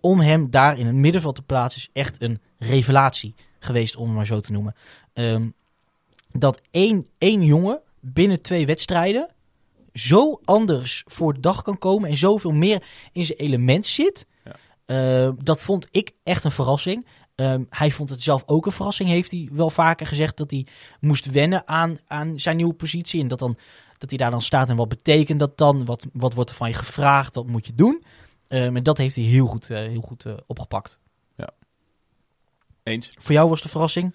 om 0.00 0.20
hem 0.20 0.50
daar 0.50 0.78
in 0.78 0.86
het 0.86 0.94
middenveld 0.94 1.34
te 1.34 1.42
plaatsen 1.42 1.80
is 1.80 1.90
echt 1.92 2.22
een 2.22 2.40
revelatie 2.58 3.34
geweest, 3.58 3.96
om 3.96 4.06
het 4.06 4.16
maar 4.16 4.26
zo 4.26 4.40
te 4.40 4.52
noemen. 4.52 4.74
Ehm, 5.12 5.48
dat 6.32 6.60
één, 6.70 7.06
één 7.18 7.42
jongen 7.42 7.80
binnen 8.00 8.42
twee 8.42 8.66
wedstrijden 8.66 9.34
zo 9.94 10.40
anders 10.44 11.04
voor 11.06 11.34
de 11.34 11.40
dag 11.40 11.62
kan 11.62 11.78
komen 11.78 12.10
en 12.10 12.16
zoveel 12.16 12.50
meer 12.50 12.82
in 13.12 13.26
zijn 13.26 13.38
element 13.38 13.86
zit. 13.86 14.26
Ja. 14.44 14.54
Eh, 14.84 15.32
dat 15.42 15.60
vond 15.60 15.88
ik 15.90 16.10
echt 16.22 16.44
een 16.44 16.50
verrassing. 16.50 17.06
Ehm, 17.34 17.64
hij 17.70 17.90
vond 17.90 18.10
het 18.10 18.22
zelf 18.22 18.42
ook 18.46 18.66
een 18.66 18.72
verrassing, 18.72 19.08
heeft 19.08 19.30
hij 19.30 19.48
wel 19.52 19.70
vaker 19.70 20.06
gezegd 20.06 20.36
dat 20.36 20.50
hij 20.50 20.66
moest 21.00 21.30
wennen 21.30 21.68
aan, 21.68 21.96
aan 22.06 22.40
zijn 22.40 22.56
nieuwe 22.56 22.74
positie. 22.74 23.20
En 23.20 23.28
dat, 23.28 23.38
dan, 23.38 23.56
dat 24.10 24.18
hij 24.18 24.18
daar 24.18 24.30
dan 24.30 24.42
staat 24.42 24.68
en 24.68 24.76
wat 24.76 24.88
betekent 24.88 25.38
dat 25.38 25.58
dan? 25.58 25.84
Wat, 25.84 26.06
wat 26.12 26.34
wordt 26.34 26.50
er 26.50 26.56
van 26.56 26.68
je 26.68 26.74
gevraagd? 26.74 27.34
Wat 27.34 27.46
moet 27.46 27.66
je 27.66 27.74
doen? 27.74 28.04
Ehm, 28.48 28.76
en 28.76 28.82
dat 28.82 28.98
heeft 28.98 29.14
hij 29.14 29.24
heel 29.24 29.46
goed, 29.46 29.70
eh, 29.70 29.78
heel 29.78 30.00
goed 30.00 30.24
eh, 30.24 30.32
opgepakt. 30.46 30.98
Eens. 32.84 33.10
Voor 33.18 33.32
jou 33.32 33.48
was 33.48 33.62
de 33.62 33.68
verrassing? 33.68 34.14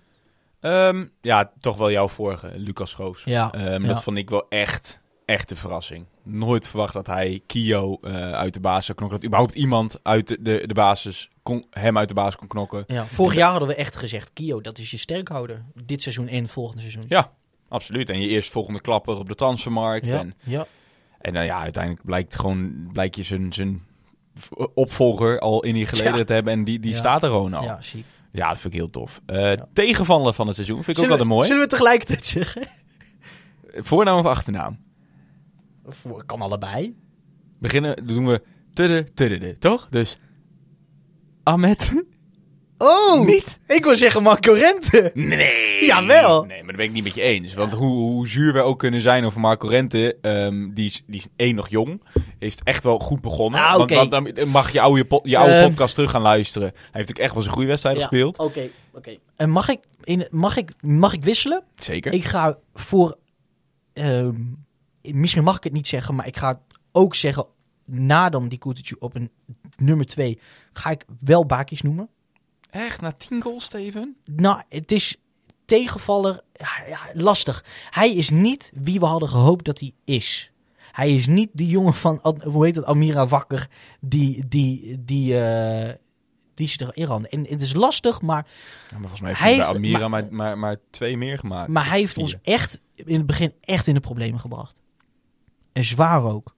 Ehm, 0.60 1.06
ja, 1.22 1.52
toch 1.60 1.78
wel 1.78 1.92
jouw 1.92 2.08
vorige, 2.08 2.52
Lucas 2.56 2.90
Schoos. 2.90 3.22
Ja. 3.26 3.52
Ehm, 3.52 3.82
ja. 3.82 3.88
Dat 3.88 4.04
vond 4.04 4.18
ik 4.18 4.30
wel 4.30 4.46
echt, 4.50 5.00
echt 5.26 5.52
een 5.52 5.58
verrassing. 5.58 6.06
Nooit 6.24 6.68
verwacht 6.68 6.94
dat 6.94 7.08
hij 7.08 7.42
Kio 7.46 7.98
eh, 8.02 8.32
uit 8.32 8.54
de 8.54 8.60
basis 8.60 8.86
zou 8.86 8.98
knokken. 8.98 9.20
Dat 9.20 9.28
überhaupt 9.28 9.56
iemand 9.56 10.00
uit 10.04 10.28
de, 10.28 10.42
de, 10.42 10.68
de 10.68 10.74
basis 10.74 11.30
kon, 11.44 11.64
hem 11.70 11.98
uit 11.98 12.08
de 12.08 12.14
basis 12.14 12.36
kon 12.36 12.48
knokken. 12.48 12.84
Ja, 12.88 13.08
vorig 13.08 13.36
jaar 13.36 13.50
hadden 13.50 13.68
we 13.68 13.76
echt 13.76 13.96
gezegd, 13.96 14.34
Kio, 14.34 14.62
dat 14.62 14.78
is 14.78 14.92
je 14.92 14.98
sterkhouder. 14.98 15.66
Dit 15.86 16.02
seizoen 16.02 16.28
en 16.28 16.48
volgende 16.48 16.82
seizoen. 16.82 17.06
Ja, 17.08 17.32
absoluut. 17.70 18.10
En 18.10 18.22
je 18.22 18.28
eerst 18.28 18.52
volgende 18.52 18.82
klapper 18.82 19.18
op 19.18 19.28
de 19.28 19.36
transfermarkt. 19.36 20.06
ja. 20.06 20.20
En, 20.20 20.34
ja. 20.44 20.66
en 21.20 21.34
dan 21.34 21.46
ja, 21.46 21.60
uiteindelijk 21.62 22.06
blijkt 22.06 22.36
gewoon 22.40 22.90
blijkt 22.92 23.16
je 23.16 23.24
zijn, 23.24 23.54
zijn 23.54 23.82
opvolger 24.74 25.40
al 25.40 25.64
in 25.64 25.74
die 25.74 25.86
geleden 25.86 26.18
Ja. 26.18 26.24
te 26.24 26.34
hebben. 26.34 26.54
En 26.54 26.64
die, 26.64 26.80
die 26.80 26.92
Ja. 26.92 26.98
staat 26.98 27.24
er 27.24 27.30
gewoon 27.30 27.54
al. 27.54 27.64
Ja. 27.64 27.70
ja, 27.72 27.82
ziek. 27.82 28.06
dat 28.32 28.60
vind 28.60 28.74
ik 28.74 28.80
heel 28.80 28.90
tof. 28.90 29.22
Eh 29.26 29.62
Tegenvallen 29.74 30.34
van 30.34 30.46
het 30.48 30.56
seizoen 30.56 30.84
vind 30.84 30.98
ik 30.98 31.04
ook 31.04 31.10
Zullen, 31.10 31.28
wel 31.28 31.36
mooi. 31.36 31.48
zullen 31.48 31.64
we 31.64 31.70
tegelijkertijd 31.70 32.26
zeggen? 32.26 32.68
Voornaam 33.64 34.18
of 34.20 34.26
achternaam? 34.26 34.80
Voor, 35.86 36.26
kan 36.26 36.42
allebei. 36.42 36.96
Beginnen, 37.60 38.08
doen 38.08 38.26
we 38.28 38.42
tudde, 38.74 39.14
tudde, 39.14 39.58
toch? 39.58 39.88
Dus 39.90 40.20
Ahmed. 41.44 42.04
Oh! 42.82 43.26
Niet? 43.26 43.60
Ik 43.68 43.84
wil 43.84 43.96
zeggen 43.96 44.24
Marco 44.24 44.54
Rente. 44.54 45.12
Nee. 45.14 45.86
Jawel. 45.86 46.44
Nee, 46.44 46.58
maar 46.58 46.68
dat 46.68 46.76
ben 46.76 46.86
ik 46.86 46.92
niet 46.92 47.04
met 47.04 47.16
je 47.16 47.22
eens. 47.22 47.54
Want 47.54 47.72
hoe, 47.72 47.90
hoe 47.98 48.28
zuur 48.28 48.54
wij 48.54 48.62
ook 48.62 48.80
kunnen 48.80 49.02
zijn 49.02 49.26
over 49.26 49.40
Marco 49.40 49.68
Rente, 49.68 50.18
ehm, 50.22 50.74
die, 50.74 50.86
is, 50.86 51.04
die 51.08 51.20
is 51.20 51.28
één 51.36 51.56
nog 51.56 51.70
jong. 51.70 52.02
Heeft 52.40 52.64
echt 52.64 52.84
wel 52.84 53.00
goed 53.00 53.22
begonnen. 53.22 53.60
Ah, 53.62 53.78
want, 53.78 54.12
dan 54.12 54.50
mag 54.50 54.72
je 54.72 54.82
oude, 54.82 55.22
je 55.24 55.38
oude 55.38 55.54
Ehm. 55.54 55.68
podcast 55.70 55.96
terug 55.96 56.12
gaan 56.12 56.22
luisteren. 56.22 56.72
Hij 56.76 56.88
heeft 56.92 57.10
ook 57.10 57.18
echt 57.18 57.34
wel 57.34 57.42
zijn 57.42 57.54
goede 57.54 57.70
wedstrijd 57.70 57.96
Ja, 57.96 58.02
gespeeld. 58.02 58.38
Oké, 58.38 58.70
oké. 58.94 59.18
En 59.36 59.50
mag 59.50 59.70
ik, 59.70 59.80
in, 60.04 60.28
mag, 60.30 60.58
ik, 60.58 60.72
mag 60.82 61.14
ik 61.14 61.24
wisselen? 61.24 61.64
Zeker. 61.76 62.14
Ik 62.14 62.24
ga 62.24 62.58
voor... 62.74 63.18
ehm, 63.94 64.36
misschien 65.02 65.44
mag 65.44 65.58
ik 65.58 65.64
het 65.64 65.74
niet 65.74 65.88
zeggen, 65.88 66.16
maar 66.16 66.28
ik 66.28 66.38
ga 66.38 66.62
ook 66.92 67.16
zeggen... 67.16 67.46
Na 67.92 68.30
dan 68.30 68.48
die 68.48 68.60
Kutucu 68.60 68.96
op 69.00 69.16
een 69.16 69.32
nummer 69.78 70.06
2 70.06 70.40
ga 70.74 70.90
ik 70.90 71.06
wel 71.20 71.46
Bakis 71.46 71.82
noemen. 71.82 72.10
Echt, 72.70 73.02
na 73.02 73.12
tien 73.12 73.42
goals, 73.42 73.64
Steven? 73.64 74.16
Nou, 74.26 74.62
het 74.70 74.92
is 74.92 75.16
tegenvaller 75.66 76.42
ja, 76.88 77.00
lastig. 77.14 77.64
Hij 77.90 78.16
is 78.16 78.30
niet 78.30 78.72
wie 78.76 79.00
we 79.00 79.06
hadden 79.06 79.30
gehoopt 79.30 79.66
dat 79.66 79.80
hij 79.80 79.94
is. 80.06 80.52
Hij 80.92 81.14
is 81.16 81.28
niet 81.28 81.50
die 81.54 81.68
jongen 81.68 81.94
van, 81.94 82.20
hoe 82.44 82.66
heet 82.66 82.76
het, 82.76 82.86
Amira 82.86 83.28
Wakker, 83.28 83.70
die, 84.00 84.48
die, 84.48 85.04
die, 85.06 85.40
eh, 85.42 85.96
die 86.54 86.68
ze 86.68 86.92
erin. 86.96 87.28
En 87.30 87.46
het 87.50 87.62
is 87.62 87.74
lastig, 87.74 88.22
maar, 88.22 88.48
Ja, 88.90 88.98
maar 88.98 89.00
volgens 89.10 89.22
mij 89.22 89.30
heeft 89.30 89.42
Hij 89.42 89.58
bij 89.58 89.66
Almira 89.66 90.08
maar- 90.08 90.24
maar, 90.24 90.32
maar, 90.34 90.58
maar 90.58 90.78
twee 90.90 91.18
meer 91.18 91.38
gemaakt. 91.38 91.70
maar 91.70 91.88
hij 91.90 92.00
heeft 92.00 92.14
Vier. 92.14 92.24
ons 92.24 92.36
echt 92.42 92.82
in 92.96 93.18
het 93.18 93.26
begin 93.26 93.54
echt 93.62 93.88
in 93.88 93.94
de 93.94 94.00
problemen 94.00 94.40
gebracht. 94.40 94.82
En 95.74 95.84
zwaar 95.84 96.24
ook. 96.24 96.56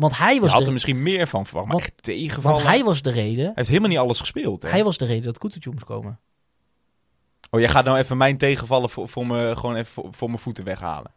Want 0.00 0.16
hij 0.18 0.34
Je 0.34 0.40
was, 0.40 0.52
had 0.52 0.66
er 0.66 0.72
misschien 0.72 1.02
meer 1.02 1.26
van 1.26 1.46
verwacht, 1.46 1.66
maar 1.66 1.76
Want- 1.76 1.88
echt 1.88 2.02
tegenvallen. 2.02 2.58
want 2.62 2.74
hij 2.74 2.84
was 2.84 3.02
de 3.02 3.10
reden. 3.10 3.44
Hij 3.44 3.52
heeft 3.54 3.68
helemaal 3.68 3.88
niet 3.88 3.98
alles 3.98 4.20
gespeeld. 4.20 4.62
Hè? 4.62 4.68
Hij 4.68 4.84
was 4.84 4.98
de 4.98 5.04
reden 5.04 5.24
dat 5.24 5.38
Kutucu 5.38 5.70
moest 5.70 5.84
komen. 5.84 6.18
Oh, 7.50 7.60
jij 7.60 7.68
gaat 7.68 7.84
nou 7.84 7.98
even 7.98 8.16
mijn 8.16 8.38
tegenvallen 8.38 8.90
voor, 8.90 9.08
voor 9.08 9.26
me, 9.26 9.56
gewoon 9.56 9.76
even 9.76 9.92
voor, 9.92 10.08
voor 10.10 10.28
mijn 10.28 10.40
voeten 10.40 10.64
weghalen. 10.64 11.10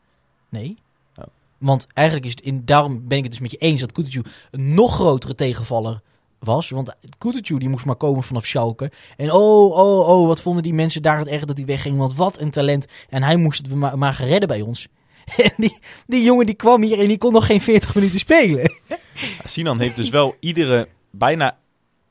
Nee. 0.49 0.77
Oh. 1.15 1.26
Want 1.57 1.88
eigenlijk 1.93 2.27
is 2.27 2.31
het 2.31 2.41
in, 2.41 2.65
daarom 2.65 3.07
ben 3.07 3.18
ik 3.18 3.23
het 3.23 3.31
dus 3.31 3.41
met 3.41 3.51
je 3.51 3.57
eens 3.57 3.80
dat 3.81 3.91
Kutucu 3.91 4.22
een 4.51 4.73
nog 4.73 4.93
grotere 4.95 5.35
tegenvaller 5.35 6.01
was. 6.39 6.69
Want 6.69 6.95
Kutucu 7.18 7.57
die 7.57 7.69
moest 7.69 7.85
maar 7.85 7.95
komen 7.95 8.23
vanaf 8.23 8.45
Schalke. 8.45 8.91
En 9.18 9.31
oh, 9.31 9.72
oh, 9.72 10.07
oh, 10.07 10.27
wat 10.27 10.41
vonden 10.41 10.64
die 10.64 10.73
mensen 10.73 11.01
daar 11.01 11.18
het 11.18 11.27
erg 11.27 11.45
dat 11.45 11.57
hij 11.57 11.65
wegging. 11.65 11.97
Want 11.97 12.15
wat 12.15 12.39
een 12.39 12.51
talent. 12.51 12.85
En 13.10 13.23
hij 13.23 13.35
moest 13.35 13.68
het 13.68 13.76
maar, 13.76 13.97
maar 13.97 14.14
gaan 14.14 14.27
redden 14.27 14.47
bij 14.47 14.61
ons. 14.61 14.88
En 15.43 15.53
die, 15.57 15.77
die 16.07 16.23
jongen 16.23 16.45
die 16.45 16.55
kwam 16.55 16.81
hier 16.81 16.99
en 16.99 17.07
die 17.07 17.17
kon 17.17 17.33
nog 17.33 17.45
geen 17.45 17.61
40 17.61 17.95
minuten 17.95 18.19
spelen. 18.19 18.71
Sinan 19.43 19.79
heeft 19.79 19.95
dus 19.95 20.09
wel 20.09 20.35
iedere, 20.39 20.87
bijna 21.11 21.57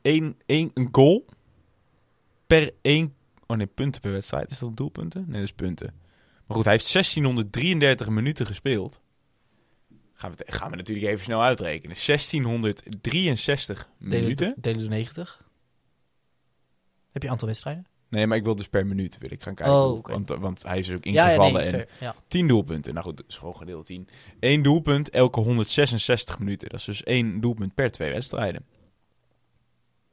één, 0.01 0.35
één 0.45 0.71
een 0.73 0.89
goal 0.91 1.25
per 2.47 2.73
één, 2.81 3.13
oh 3.47 3.57
nee, 3.57 3.67
punten 3.67 4.01
per 4.01 4.11
wedstrijd. 4.11 4.51
Is 4.51 4.59
dat 4.59 4.77
doelpunten? 4.77 5.21
Nee, 5.27 5.39
dat 5.39 5.49
is 5.49 5.53
punten. 5.53 5.93
Maar 6.47 6.57
goed, 6.57 6.65
hij 6.65 6.73
heeft 6.73 6.91
1633 6.93 8.09
minuten 8.09 8.45
gespeeld. 8.45 9.01
Gaan 10.13 10.31
we, 10.31 10.43
gaan 10.45 10.69
we 10.69 10.75
natuurlijk 10.75 11.07
even 11.07 11.23
snel 11.23 11.43
uitrekenen. 11.43 11.95
1663 12.05 13.89
minuten. 13.97 14.53
Delen 14.57 14.79
door 14.79 14.89
90. 14.89 15.43
Heb 17.11 17.23
je 17.23 17.29
aantal 17.29 17.47
wedstrijden? 17.47 17.85
Nee, 18.13 18.27
maar 18.27 18.37
ik 18.37 18.43
wil 18.43 18.55
dus 18.55 18.67
per 18.67 18.87
minuut 18.87 19.17
wil 19.17 19.31
ik 19.31 19.41
gaan 19.41 19.55
kijken. 19.55 19.75
Oh, 19.75 20.05
want, 20.05 20.29
want 20.29 20.63
hij 20.63 20.79
is 20.79 20.91
ook 20.91 21.05
Ja, 21.05 21.11
ja, 21.11 21.25
ingevallen 21.25 21.53
nee, 21.53 21.63
en 21.63 21.71
fair, 21.71 21.87
ja. 21.99 22.15
10 22.27 22.47
doelpunten. 22.47 22.93
Nou 22.93 23.05
goed, 23.05 23.17
dat 23.17 23.25
is 23.27 23.37
gewoon 23.37 23.55
gedeeld 23.55 23.85
10. 23.85 24.07
Eén 24.39 24.61
doelpunt 24.61 25.09
elke 25.09 25.39
166 25.39 26.39
minuten. 26.39 26.69
Dat 26.69 26.79
is 26.79 26.85
dus 26.85 27.03
één 27.03 27.41
doelpunt 27.41 27.73
per 27.73 27.91
twee 27.91 28.11
wedstrijden. 28.11 28.65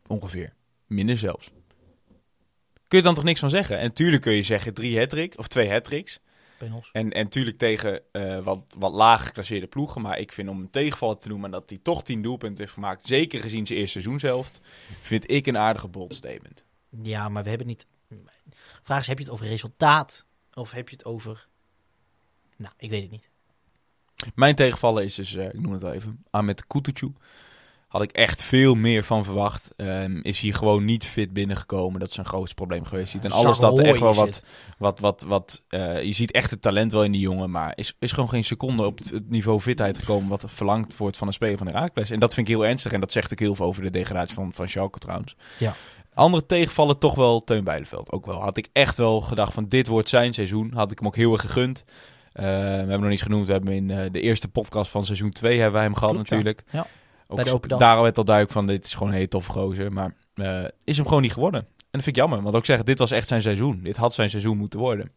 Ongeveer. 0.06 0.52
Minder 0.86 1.16
zelfs. 1.16 1.50
Kun 2.88 2.98
je 2.98 3.04
dan 3.04 3.14
toch 3.14 3.24
niks 3.24 3.40
van 3.40 3.50
zeggen? 3.50 3.78
En 3.78 3.92
tuurlijk 3.92 4.22
kun 4.22 4.32
je 4.32 4.42
zeggen 4.42 4.74
drie 4.74 4.98
hat 4.98 5.36
of 5.36 5.48
twee 5.48 5.70
hat. 5.70 5.88
En, 6.92 7.10
en 7.10 7.28
tuurlijk 7.28 7.58
tegen 7.58 8.02
eh, 8.12 8.38
wat, 8.38 8.76
wat 8.78 8.92
lager 8.92 9.26
geclasseerde 9.26 9.66
ploegen. 9.66 10.02
Maar 10.02 10.18
ik 10.18 10.32
vind 10.32 10.48
om 10.48 10.60
een 10.60 10.70
tegenvaller 10.70 11.18
te 11.18 11.28
noemen 11.28 11.50
dat 11.50 11.70
hij 11.70 11.78
toch 11.82 12.02
10 12.02 12.22
doelpunten 12.22 12.58
heeft 12.58 12.72
gemaakt. 12.72 13.06
Zeker 13.06 13.40
gezien 13.40 13.66
zijn 13.66 13.78
eerste 13.78 14.00
seizoenshelft. 14.00 14.60
Vind 15.00 15.30
ik 15.30 15.46
een 15.46 15.58
aardige 15.58 15.88
bold 15.88 16.14
statement. 16.14 16.64
Ja, 17.02 17.28
maar 17.28 17.42
we 17.42 17.48
hebben 17.48 17.66
niet... 17.66 17.86
Vraag 18.82 19.00
is, 19.00 19.06
heb 19.06 19.18
je 19.18 19.24
het 19.24 19.32
over 19.32 19.46
resultaat? 19.46 20.26
Of 20.54 20.70
heb 20.70 20.88
je 20.88 20.96
het 20.96 21.04
over... 21.04 21.48
Nou, 22.56 22.72
ik 22.76 22.90
weet 22.90 23.02
het 23.02 23.10
niet. 23.10 23.28
Mijn 24.34 24.54
tegenvaller 24.54 25.02
is 25.02 25.14
dus, 25.14 25.34
eh, 25.34 25.44
ik 25.44 25.60
noem 25.60 25.72
het 25.72 25.82
even, 25.82 26.24
Ahmed 26.30 26.66
Kutucu. 26.66 27.12
Had 27.90 28.02
ik 28.02 28.12
echt 28.12 28.42
veel 28.42 28.74
meer 28.74 29.04
van 29.04 29.24
verwacht. 29.24 29.70
Ehm, 29.76 30.20
is 30.22 30.40
hier 30.40 30.54
gewoon 30.54 30.84
niet 30.84 31.04
fit 31.04 31.32
binnengekomen. 31.32 32.00
Dat 32.00 32.08
is 32.08 32.14
zijn 32.14 32.26
grootste 32.26 32.54
probleem 32.54 32.84
geweest. 32.84 33.10
Ziet 33.10 33.24
en 33.24 33.30
alles 33.30 33.58
dat 33.58 33.78
echt 33.78 33.98
wel 33.98 34.14
wat, 34.14 34.42
wat, 34.78 35.00
wat, 35.00 35.22
wat 35.22 35.62
eh, 35.68 36.02
je 36.02 36.12
ziet 36.12 36.30
echt 36.30 36.50
het 36.50 36.62
talent 36.62 36.92
wel 36.92 37.04
in 37.04 37.12
die 37.12 37.20
jongen. 37.20 37.50
Maar 37.50 37.72
is, 37.74 37.94
is 37.98 38.12
gewoon 38.12 38.28
geen 38.28 38.44
seconde 38.44 38.82
op 38.82 38.98
het, 38.98 39.30
niveau 39.30 39.60
fitheid 39.60 39.98
gekomen 39.98 40.28
wat 40.28 40.42
er 40.42 40.48
verlangd 40.48 40.96
wordt 40.96 41.16
van 41.16 41.26
een 41.26 41.32
speler 41.32 41.58
van 41.58 41.66
Herakles. 41.66 42.10
En 42.10 42.20
dat 42.20 42.34
vind 42.34 42.48
ik 42.48 42.54
heel 42.54 42.66
ernstig. 42.66 42.92
En 42.92 43.00
dat 43.00 43.12
zegt 43.12 43.32
ook 43.32 43.38
heel 43.38 43.54
veel 43.54 43.66
over 43.66 43.82
de 43.82 43.90
degradatie 43.90 44.34
van, 44.34 44.52
van 44.52 44.68
Schalke 44.68 44.98
trouwens. 44.98 45.36
Ja. 45.58 45.74
Andere 46.14 46.46
tegenvallen 46.46 46.98
toch 46.98 47.14
wel 47.14 47.44
Teun 47.44 47.64
Bijleveld. 47.64 48.12
Ook 48.12 48.26
wel. 48.26 48.40
Had 48.40 48.56
ik 48.56 48.68
echt 48.72 48.96
wel 48.96 49.20
gedacht 49.20 49.54
van 49.54 49.68
dit 49.68 49.86
wordt 49.86 50.08
zijn 50.08 50.34
seizoen. 50.34 50.72
Had 50.72 50.90
ik 50.90 50.98
hem 50.98 51.06
ook 51.06 51.16
heel 51.16 51.32
erg 51.32 51.40
gegund. 51.40 51.84
Eh, 52.32 52.44
we 52.44 52.50
hebben 52.50 53.00
nog 53.00 53.08
niets 53.08 53.22
genoemd. 53.22 53.46
We 53.46 53.52
hebben 53.52 53.74
in 53.74 53.90
eh, 53.90 54.12
de 54.12 54.20
eerste 54.20 54.48
podcast 54.48 54.90
van 54.90 55.04
seizoen 55.04 55.30
2 55.30 55.54
hebben 55.54 55.72
wij 55.72 55.82
hem 55.82 55.94
gehad 55.94 56.14
Klopt, 56.14 56.30
natuurlijk. 56.30 56.62
Ja. 56.70 56.86
Ook 57.26 57.36
Bij 57.44 57.60
de. 57.68 57.76
Daar 57.76 58.02
werd 58.02 58.18
al 58.18 58.24
duidelijk 58.24 58.54
van 58.54 58.66
dit 58.66 58.84
is 58.86 58.92
gewoon 58.92 59.08
een 59.08 59.14
hele 59.14 59.28
toffe 59.28 59.50
gozer. 59.50 59.92
Maar 59.92 60.14
eh, 60.34 60.64
is 60.84 60.96
hem 60.96 61.06
gewoon 61.06 61.22
niet 61.22 61.32
geworden. 61.32 61.60
En 61.60 61.68
dat 61.90 62.02
vind 62.02 62.16
ik 62.16 62.22
jammer. 62.22 62.42
Want 62.42 62.54
ook 62.54 62.64
zeggen, 62.64 62.86
dit 62.86 62.98
was 62.98 63.10
echt 63.10 63.28
zijn 63.28 63.42
seizoen. 63.42 63.80
Dit 63.82 63.96
had 63.96 64.14
zijn 64.14 64.30
seizoen 64.30 64.56
moeten 64.56 64.78
worden. 64.78 65.12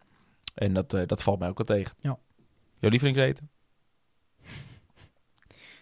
En 0.53 0.73
dat, 0.73 0.89
dat 0.89 1.23
valt 1.23 1.39
mij 1.39 1.49
ook 1.49 1.57
wel 1.57 1.77
tegen. 1.77 1.95
Ja. 1.99 2.17
Jouw 2.79 2.89
lievelingseten? 2.89 3.49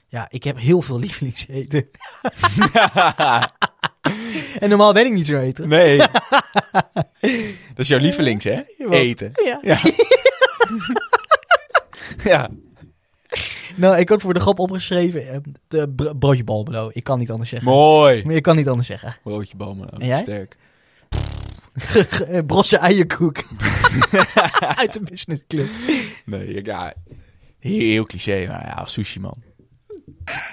Ja, 0.08 0.28
ik 0.30 0.44
heb 0.44 0.58
heel 0.58 0.82
veel 0.82 1.00
lievelingseten. 1.00 1.90
En 4.60 4.70
normaal 4.70 4.94
ben 4.94 5.06
ik 5.06 5.12
niet 5.14 5.28
zo 5.28 5.38
eten. 5.38 5.68
nee. 5.68 5.98
dat 7.74 7.78
is 7.78 7.88
jouw 7.88 8.00
lievelings, 8.00 8.44
hè? 8.44 8.62
Wat? 8.78 8.94
Eten. 8.94 9.32
Ja. 9.46 9.60
Ja. 9.62 9.80
ja. 12.32 12.50
Nou, 13.76 13.98
ik 13.98 14.10
had 14.10 14.22
voor 14.22 14.34
de 14.34 14.40
grap 14.40 14.60
opgeschreven... 14.60 15.28
eh, 15.30 15.38
de 15.68 15.90
br- 15.90 16.16
broodje 16.20 16.44
balmelo. 16.44 16.90
Ik 16.94 17.04
kan 17.04 17.20
niet 17.20 17.32
anders 17.32 17.50
zeggen. 17.50 17.70
Mooi. 17.72 18.24
Maar 18.26 18.36
ik 18.36 18.44
kan 18.44 18.56
niet 18.56 18.68
anders 18.68 18.88
zeggen. 18.88 19.16
Broodje. 19.24 19.56
En 19.98 20.08
jij? 20.08 20.20
Sterk. 20.22 20.58
Eh, 22.28 22.40
Brosse 22.46 22.78
eierkoek. 22.78 23.38
Uit 24.60 24.94
de 24.94 25.02
businessclub. 25.04 25.68
Nee, 26.26 26.48
ik- 26.48 26.66
ja. 26.66 26.94
Heel, 27.60 27.80
heel 27.80 28.06
cliché, 28.06 28.46
maar 28.48 28.66
ja, 28.78 28.86
sushi 28.86 29.20
man. 29.20 29.44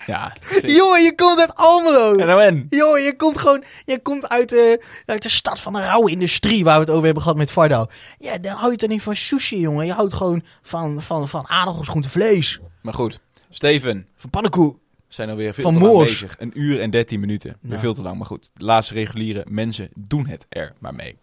Ja. 0.06 0.32
Jongen, 0.62 1.02
je 1.02 1.12
komt 1.16 1.40
uit 1.40 1.54
Almelo. 1.54 2.16
En 2.16 2.26
nou 2.26 2.42
en? 2.42 2.66
Jongen, 2.70 3.02
je 3.02 3.16
komt 3.16 3.38
gewoon 3.38 3.64
je 3.84 4.00
komt 4.02 4.28
uit, 4.28 4.48
de 4.48 4.84
uit 5.06 5.22
de 5.22 5.28
stad 5.28 5.60
van 5.60 5.72
de 5.72 5.80
rauwe 5.80 6.10
industrie 6.10 6.64
waar 6.64 6.74
we 6.74 6.80
het 6.80 6.90
over 6.90 7.04
hebben 7.04 7.22
gehad 7.22 7.36
met 7.38 7.50
Vardo. 7.50 7.86
Ja, 8.18 8.38
dan 8.38 8.52
hou 8.56 8.70
je 8.70 8.76
toch 8.76 8.88
niet 8.88 9.02
van 9.02 9.16
sushi, 9.16 9.60
jongen. 9.60 9.86
Je 9.86 9.92
houdt 9.92 10.14
gewoon 10.14 10.42
van, 10.62 11.02
van, 11.02 11.28
van 11.28 11.48
aardappels, 11.48 11.88
groente, 11.88 12.08
vlees. 12.08 12.60
Maar 12.82 12.94
goed. 12.94 13.20
Steven, 13.50 14.06
Van 14.16 14.30
pannenkoek. 14.30 14.74
we 14.76 15.14
zijn 15.14 15.30
alweer 15.30 15.54
veel 15.54 15.64
Van 15.64 15.72
te 15.74 15.78
lang 15.80 15.92
Moors. 15.92 16.10
bezig. 16.20 16.36
Een 16.38 16.52
uur 16.60 16.80
en 16.80 16.90
dertien 16.90 17.20
minuten. 17.20 17.56
Weer 17.60 17.72
Ja. 17.72 17.78
veel 17.78 17.94
te 17.94 18.02
lang, 18.02 18.16
maar 18.16 18.26
goed. 18.26 18.50
De 18.54 18.64
laatste 18.64 18.94
reguliere 18.94 19.44
mensen 19.48 19.88
doen 19.94 20.26
het 20.26 20.46
er 20.48 20.72
maar 20.78 20.94
mee. 20.94 21.18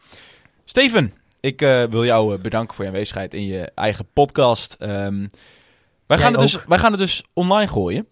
Steven, 0.65 1.13
ik 1.39 1.61
eh, 1.61 1.84
wil 1.84 2.05
jou 2.05 2.35
eh, 2.35 2.41
bedanken 2.41 2.76
voor 2.76 2.84
je 2.85 2.89
aanwezigheid 2.91 3.34
in 3.34 3.45
je 3.45 3.72
eigen 3.76 4.05
podcast. 4.13 4.76
Ehm, 4.80 5.27
wij, 6.07 6.17
gaan 6.17 6.31
het 6.31 6.41
dus, 6.41 6.65
wij 6.65 6.77
gaan 6.77 6.91
het 6.91 6.99
dus 6.99 7.23
online 7.34 7.67
gooien. 7.72 8.07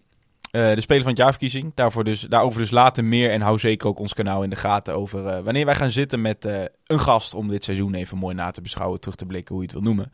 Eh, 0.54 0.74
de 0.74 0.80
Speler 0.80 1.02
van 1.02 1.10
het 1.10 1.20
Jaarverkiezing. 1.20 1.72
Daarvoor 1.74 2.04
dus, 2.04 2.20
daarover 2.20 2.60
dus 2.60 2.70
later 2.70 3.04
meer. 3.04 3.30
En 3.30 3.40
hou 3.40 3.58
zeker 3.58 3.88
ook 3.88 3.98
ons 3.98 4.14
kanaal 4.14 4.42
in 4.42 4.50
de 4.50 4.56
gaten 4.56 4.94
over 4.94 5.26
eh, 5.26 5.42
wanneer 5.42 5.64
wij 5.64 5.74
gaan 5.74 5.90
zitten 5.90 6.20
met 6.20 6.44
eh, 6.44 6.62
een 6.86 7.00
gast. 7.00 7.34
Om 7.34 7.48
dit 7.48 7.64
seizoen 7.64 7.94
even 7.94 8.18
mooi 8.18 8.34
na 8.34 8.50
te 8.50 8.60
beschouwen, 8.60 9.00
terug 9.00 9.16
te 9.16 9.26
blikken, 9.26 9.54
hoe 9.54 9.64
je 9.64 9.70
het 9.70 9.82
wil 9.82 9.92
noemen. 9.92 10.12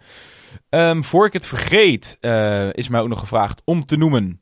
Ehm, 0.69 1.03
voor 1.03 1.27
ik 1.27 1.33
het 1.33 1.47
vergeet, 1.47 2.19
is 2.73 2.89
mij 2.89 3.01
ook 3.01 3.09
nog 3.09 3.19
gevraagd 3.19 3.63
om 3.65 3.85
te 3.85 3.97
noemen 3.97 4.41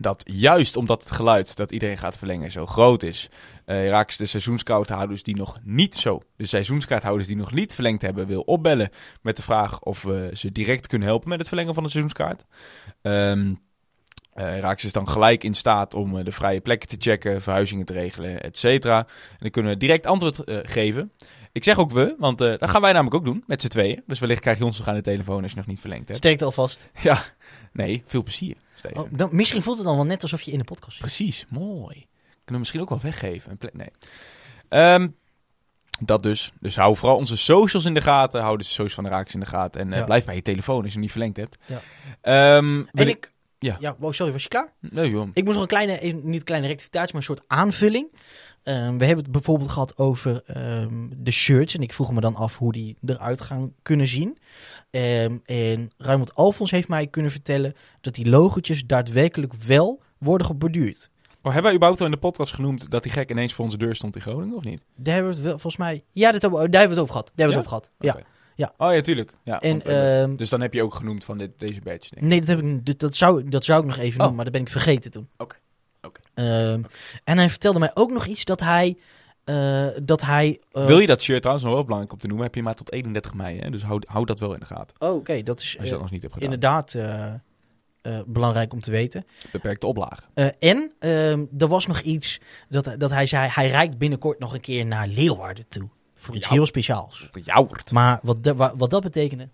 dat 0.00 0.22
juist 0.24 0.76
omdat 0.76 1.02
het 1.02 1.10
geluid 1.10 1.56
dat 1.56 1.72
iedereen 1.72 1.98
gaat 1.98 2.18
verlengen 2.18 2.50
zo 2.50 2.66
groot 2.66 3.02
is, 3.02 3.30
eh 3.64 3.88
raak 3.88 4.16
de 4.16 4.26
seizoenskaarthouders 4.26 5.22
die 5.22 5.36
nog 5.36 5.58
niet 5.62 5.94
zo, 5.94 6.22
de 6.36 6.46
seizoenskaarthouders 6.46 7.26
die 7.26 7.36
nog 7.36 7.52
niet 7.52 7.74
verlengd 7.74 8.02
hebben, 8.02 8.26
wil 8.26 8.40
opbellen 8.40 8.90
met 9.22 9.36
de 9.36 9.42
vraag 9.42 9.80
of 9.80 10.02
we 10.02 10.30
ze 10.32 10.52
direct 10.52 10.86
kunnen 10.86 11.08
helpen 11.08 11.28
met 11.28 11.38
het 11.38 11.48
verlengen 11.48 11.74
van 11.74 11.82
de 11.82 11.90
seizoenskaart. 11.90 12.44
Ehm 13.02 13.52
eh 14.38 14.58
raak 14.58 14.82
is 14.82 14.92
dan 14.92 15.08
gelijk 15.08 15.44
in 15.44 15.54
staat 15.54 15.94
om 15.94 16.18
eh, 16.18 16.24
de 16.24 16.32
vrije 16.32 16.60
plekken 16.60 16.88
te 16.88 16.96
checken, 16.98 17.42
verhuizingen 17.42 17.84
te 17.86 17.92
regelen, 17.92 18.40
et 18.42 18.58
cetera. 18.58 18.98
En 18.98 19.36
dan 19.38 19.50
kunnen 19.50 19.72
we 19.72 19.78
direct 19.78 20.06
antwoord 20.06 20.44
eh, 20.44 20.58
geven. 20.62 21.12
Ik 21.52 21.64
zeg 21.64 21.78
ook 21.78 21.90
we, 21.90 22.14
want 22.18 22.38
dat 22.38 22.70
gaan 22.70 22.80
wij 22.80 22.92
namelijk 22.92 23.14
ook 23.16 23.24
doen 23.24 23.44
met 23.46 23.60
z'n 23.60 23.68
tweeën. 23.68 24.02
Dus 24.06 24.18
wellicht 24.18 24.40
krijg 24.40 24.58
je 24.58 24.64
ons 24.64 24.78
nog 24.78 24.88
aan 24.88 24.94
de 24.94 25.00
telefoon 25.00 25.42
als 25.42 25.50
je 25.50 25.56
nog 25.56 25.66
niet 25.66 25.80
verlengd 25.80 26.06
hebt. 26.06 26.18
Sterkte 26.18 26.44
alvast. 26.44 26.90
Ja, 27.02 27.24
nee, 27.72 28.02
veel 28.06 28.22
plezier, 28.22 28.56
Steven. 28.74 28.98
Oh, 29.00 29.06
dan, 29.10 29.28
misschien 29.32 29.62
voelt 29.62 29.76
het 29.76 29.86
dan 29.86 29.96
wel 29.96 30.04
net 30.06 30.22
alsof 30.22 30.40
je 30.42 30.50
in 30.50 30.58
de 30.58 30.64
podcast 30.64 30.92
zit. 30.92 31.00
Precies, 31.00 31.46
mooi. 31.48 31.94
Kunnen 31.94 32.06
we 32.44 32.58
misschien 32.58 32.80
ook 32.80 32.88
wel 32.88 33.00
weggeven. 33.02 33.56
Een 33.58 33.70
nee. 33.72 33.90
Ehm, 34.68 35.08
dat 36.00 36.22
dus. 36.22 36.52
Dus 36.60 36.76
hou 36.76 36.96
vooral 36.96 37.16
onze 37.16 37.36
socials 37.36 37.84
in 37.84 37.94
de 37.94 38.00
gaten. 38.00 38.40
Hou 38.42 38.56
de 38.58 38.64
socials 38.64 38.94
van 38.94 39.04
de 39.04 39.10
Raaks 39.10 39.34
in 39.34 39.40
de 39.40 39.46
gaten. 39.46 39.80
En 39.80 39.90
Ja. 39.98 40.04
blijf 40.04 40.24
bij 40.24 40.34
je 40.34 40.42
telefoon 40.42 40.76
als 40.76 40.86
je 40.86 40.92
hem 40.92 41.00
niet 41.00 41.10
verlengd 41.10 41.36
hebt. 41.36 41.58
Ja. 41.66 41.80
Ehm, 42.20 42.82
En 42.92 43.08
ik... 43.08 43.32
Ja. 43.58 43.76
ja 43.80 43.96
wow, 43.98 44.12
sorry, 44.12 44.32
was 44.32 44.42
je 44.42 44.48
klaar? 44.48 44.72
Nee 44.80 45.10
joh. 45.10 45.28
Ik 45.32 45.42
moest 45.44 45.54
nog 45.54 45.62
een 45.62 45.68
kleine, 45.68 45.98
niet 46.22 46.38
een 46.38 46.44
kleine 46.44 46.66
rectificatie, 46.66 47.12
maar 47.12 47.20
een 47.20 47.36
soort 47.36 47.42
aanvulling. 47.46 48.12
Ehm, 48.62 48.96
we 48.96 49.04
hebben 49.04 49.24
het 49.24 49.32
bijvoorbeeld 49.32 49.70
gehad 49.70 49.96
over 49.98 50.42
ehm, 50.46 51.06
de 51.16 51.30
shirts. 51.30 51.74
En 51.74 51.82
ik 51.82 51.92
vroeg 51.92 52.12
me 52.12 52.20
dan 52.20 52.34
af 52.36 52.56
hoe 52.58 52.72
die 52.72 52.96
eruit 53.06 53.40
gaan 53.40 53.72
kunnen 53.82 54.06
zien. 54.06 54.38
Ehm, 54.90 55.36
en 55.44 55.90
Ruimond 55.98 56.34
Alfons 56.34 56.70
heeft 56.70 56.88
mij 56.88 57.06
kunnen 57.06 57.30
vertellen 57.30 57.74
dat 58.00 58.14
die 58.14 58.28
logotjes 58.28 58.86
daadwerkelijk 58.86 59.54
wel 59.54 60.02
worden 60.18 60.46
geborduurd. 60.46 61.10
Oh, 61.42 61.44
hebben 61.44 61.62
wij 61.62 61.72
überhaupt 61.74 62.00
al 62.00 62.06
in 62.06 62.12
de 62.12 62.18
podcast 62.18 62.54
genoemd 62.54 62.90
dat 62.90 63.02
die 63.02 63.12
gek 63.12 63.30
ineens 63.30 63.52
voor 63.54 63.64
onze 63.64 63.76
deur 63.78 63.94
stond 63.94 64.14
in 64.14 64.20
Groningen, 64.22 64.56
of 64.56 64.64
niet? 64.64 64.82
Daar 64.96 65.14
hebben 65.14 65.30
we 65.32 65.36
het 65.38 65.46
wel, 65.46 65.58
volgens 65.58 65.76
mij... 65.82 66.04
Ja, 66.10 66.32
dat 66.32 66.42
hebben 66.42 66.60
we, 66.60 66.68
daar 66.68 66.80
hebben 66.80 66.96
we 66.98 67.02
het 67.02 67.10
over 67.10 67.12
gehad. 67.12 67.32
Daar 67.34 67.48
hebben 67.48 67.64
we 67.64 67.70
Ja? 67.70 67.76
het 67.76 67.84
over 67.84 68.00
gehad. 68.08 68.24
Ja. 68.24 68.37
Oké. 68.58 68.72
Ja. 68.78 68.86
Oh 68.88 68.94
ja, 68.94 69.00
tuurlijk. 69.00 69.32
Ja, 69.42 69.60
En, 69.60 69.70
want, 69.70 69.84
eh, 69.84 70.22
ehm, 70.22 70.36
dus 70.36 70.48
dan 70.50 70.60
heb 70.60 70.74
je 70.74 70.82
ook 70.82 70.94
genoemd 70.94 71.24
van 71.24 71.38
dit, 71.38 71.50
deze 71.58 71.80
badge, 71.80 72.08
denk 72.14 72.22
ik. 72.22 72.22
Nee, 72.22 72.38
dat, 72.40 72.48
heb 72.48 72.60
ik, 72.62 72.86
dat, 72.86 72.98
dat, 72.98 73.16
zou, 73.16 73.48
dat 73.48 73.64
zou 73.64 73.80
ik 73.80 73.86
nog 73.86 73.96
even 73.98 74.12
Oh. 74.12 74.16
noemen, 74.18 74.34
maar 74.34 74.44
dat 74.44 74.52
ben 74.52 74.62
ik 74.62 74.68
vergeten 74.68 75.10
toen. 75.10 75.28
Oké. 75.36 75.56
Oké. 76.02 76.20
Ehm, 76.34 76.82
En 77.24 77.38
hij 77.38 77.50
vertelde 77.50 77.78
mij 77.78 77.90
ook 77.94 78.10
nog 78.10 78.26
iets 78.26 78.44
dat 78.44 78.60
hij... 78.60 78.96
eh, 79.44 79.86
dat 80.02 80.20
hij 80.22 80.60
eh, 80.72 80.86
Wil 80.86 80.98
je 80.98 81.06
dat 81.06 81.22
shirt 81.22 81.38
trouwens 81.40 81.66
nog 81.66 81.74
wel 81.74 81.84
belangrijk 81.84 82.12
om 82.14 82.18
te 82.20 82.26
noemen? 82.26 82.46
Heb 82.46 82.54
je 82.54 82.62
maar 82.62 82.74
tot 82.74 82.92
31 82.92 83.34
mei, 83.34 83.58
hè? 83.58 83.70
Dus 83.70 83.82
houd, 83.82 84.04
houd 84.08 84.26
dat 84.26 84.40
wel 84.40 84.52
in 84.52 84.60
de 84.60 84.66
gaten. 84.66 84.96
Oh, 84.98 85.14
oké, 85.14 85.42
dat 85.42 85.60
is 85.60 85.76
Als 85.78 85.86
je 85.86 85.92
dat 85.92 86.00
nog 86.02 86.10
niet 86.10 86.22
hebt 86.22 86.34
gedaan. 86.34 86.52
inderdaad 86.52 86.96
belangrijk 88.26 88.72
om 88.72 88.80
te 88.80 88.90
weten. 88.90 89.26
Beperkte 89.52 89.86
oplagen. 89.86 90.24
En 90.58 90.92
ehm, 90.98 91.44
er 91.58 91.66
was 91.68 91.86
nog 91.86 92.00
iets 92.00 92.40
dat, 92.68 92.94
dat 92.98 93.10
hij 93.10 93.26
zei, 93.26 93.48
hij 93.52 93.68
rijdt 93.68 93.98
binnenkort 93.98 94.38
nog 94.38 94.54
een 94.54 94.60
keer 94.60 94.86
naar 94.86 95.06
Leeuwarden 95.06 95.68
toe. 95.68 95.88
Voor 96.18 96.36
iets 96.36 96.48
heel 96.48 96.66
speciaals. 96.66 97.28
Maar 97.92 98.18
wat, 98.22 98.38
wa- 98.56 98.76
wat 98.76 98.90
dat 98.90 99.02
betekende, 99.02 99.48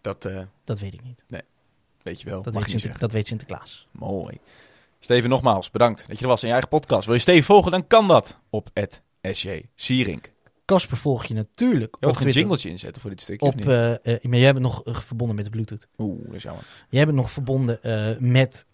Dat 0.00 0.24
eh, 0.24 0.40
dat 0.64 0.78
weet 0.78 0.94
ik 0.94 1.02
niet. 1.02 1.24
weet 2.02 2.20
je 2.20 2.28
wel. 2.30 2.42
Dat, 2.42 2.54
weet, 2.54 2.70
Sinter- 2.70 2.98
dat 2.98 3.26
Sinterklaas. 3.26 3.86
Mooi. 3.90 4.38
Steven, 5.00 5.30
nogmaals 5.30 5.70
bedankt 5.70 6.04
dat 6.08 6.16
je 6.16 6.22
er 6.22 6.28
was 6.28 6.40
in 6.40 6.46
je 6.46 6.52
eigen 6.52 6.70
podcast. 6.70 7.04
Wil 7.06 7.14
je 7.14 7.20
Steven 7.20 7.44
volgen, 7.44 7.70
dan 7.70 7.86
kan 7.86 8.08
dat 8.08 8.36
op 8.50 8.68
SJ 9.22 9.62
Sierink. 9.74 10.32
Casper 10.64 10.96
volg 10.96 11.24
je 11.24 11.34
natuurlijk 11.34 11.96
Je 12.00 12.06
een 12.06 12.30
jingletje 12.30 12.68
inzetten 12.70 13.00
voor 13.00 13.10
dit 13.10 13.20
stukje. 13.22 13.46
of 13.46 13.52
Op, 13.52 13.58
niet? 13.58 13.68
eh, 13.68 14.30
maar 14.30 14.38
jij 14.38 14.52
bent 14.52 14.64
nog 14.64 14.82
verbonden 14.84 15.36
met 15.36 15.44
de 15.44 15.50
Bluetooth. 15.50 15.86
Oeh, 15.98 16.24
dat 16.26 16.34
is 16.34 16.42
jammer. 16.42 16.64
Jij 16.88 17.04
bent 17.04 17.16
nog 17.16 17.30
verbonden 17.30 17.78
met... 18.18 18.66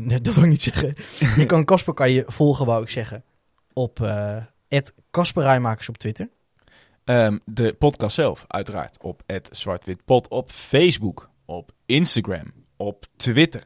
nee, 0.00 0.20
dat 0.22 0.34
wil 0.34 0.42
ik 0.44 0.50
niet 0.50 0.62
zeggen. 0.62 0.94
je 1.40 1.46
kan 1.46 1.64
Casper 1.64 1.94
kan 1.94 2.10
je 2.10 2.24
volgen, 2.26 2.66
wou 2.66 2.82
ik 2.82 2.88
zeggen. 2.88 3.24
Op 3.72 3.98
het 3.98 4.08
Casper 5.10 5.42
Rijmakers 5.42 5.88
op 5.88 5.98
Twitter. 5.98 6.28
Ehm, 7.04 7.38
de 7.44 7.72
podcast 7.72 8.14
zelf, 8.14 8.44
uiteraard. 8.46 8.96
Op 9.02 9.22
Zwartwitpot. 9.50 10.28
Op 10.28 10.50
Facebook. 10.50 11.30
Op 11.44 11.72
Instagram. 11.86 12.52
Op 12.76 13.06
Twitter. 13.16 13.62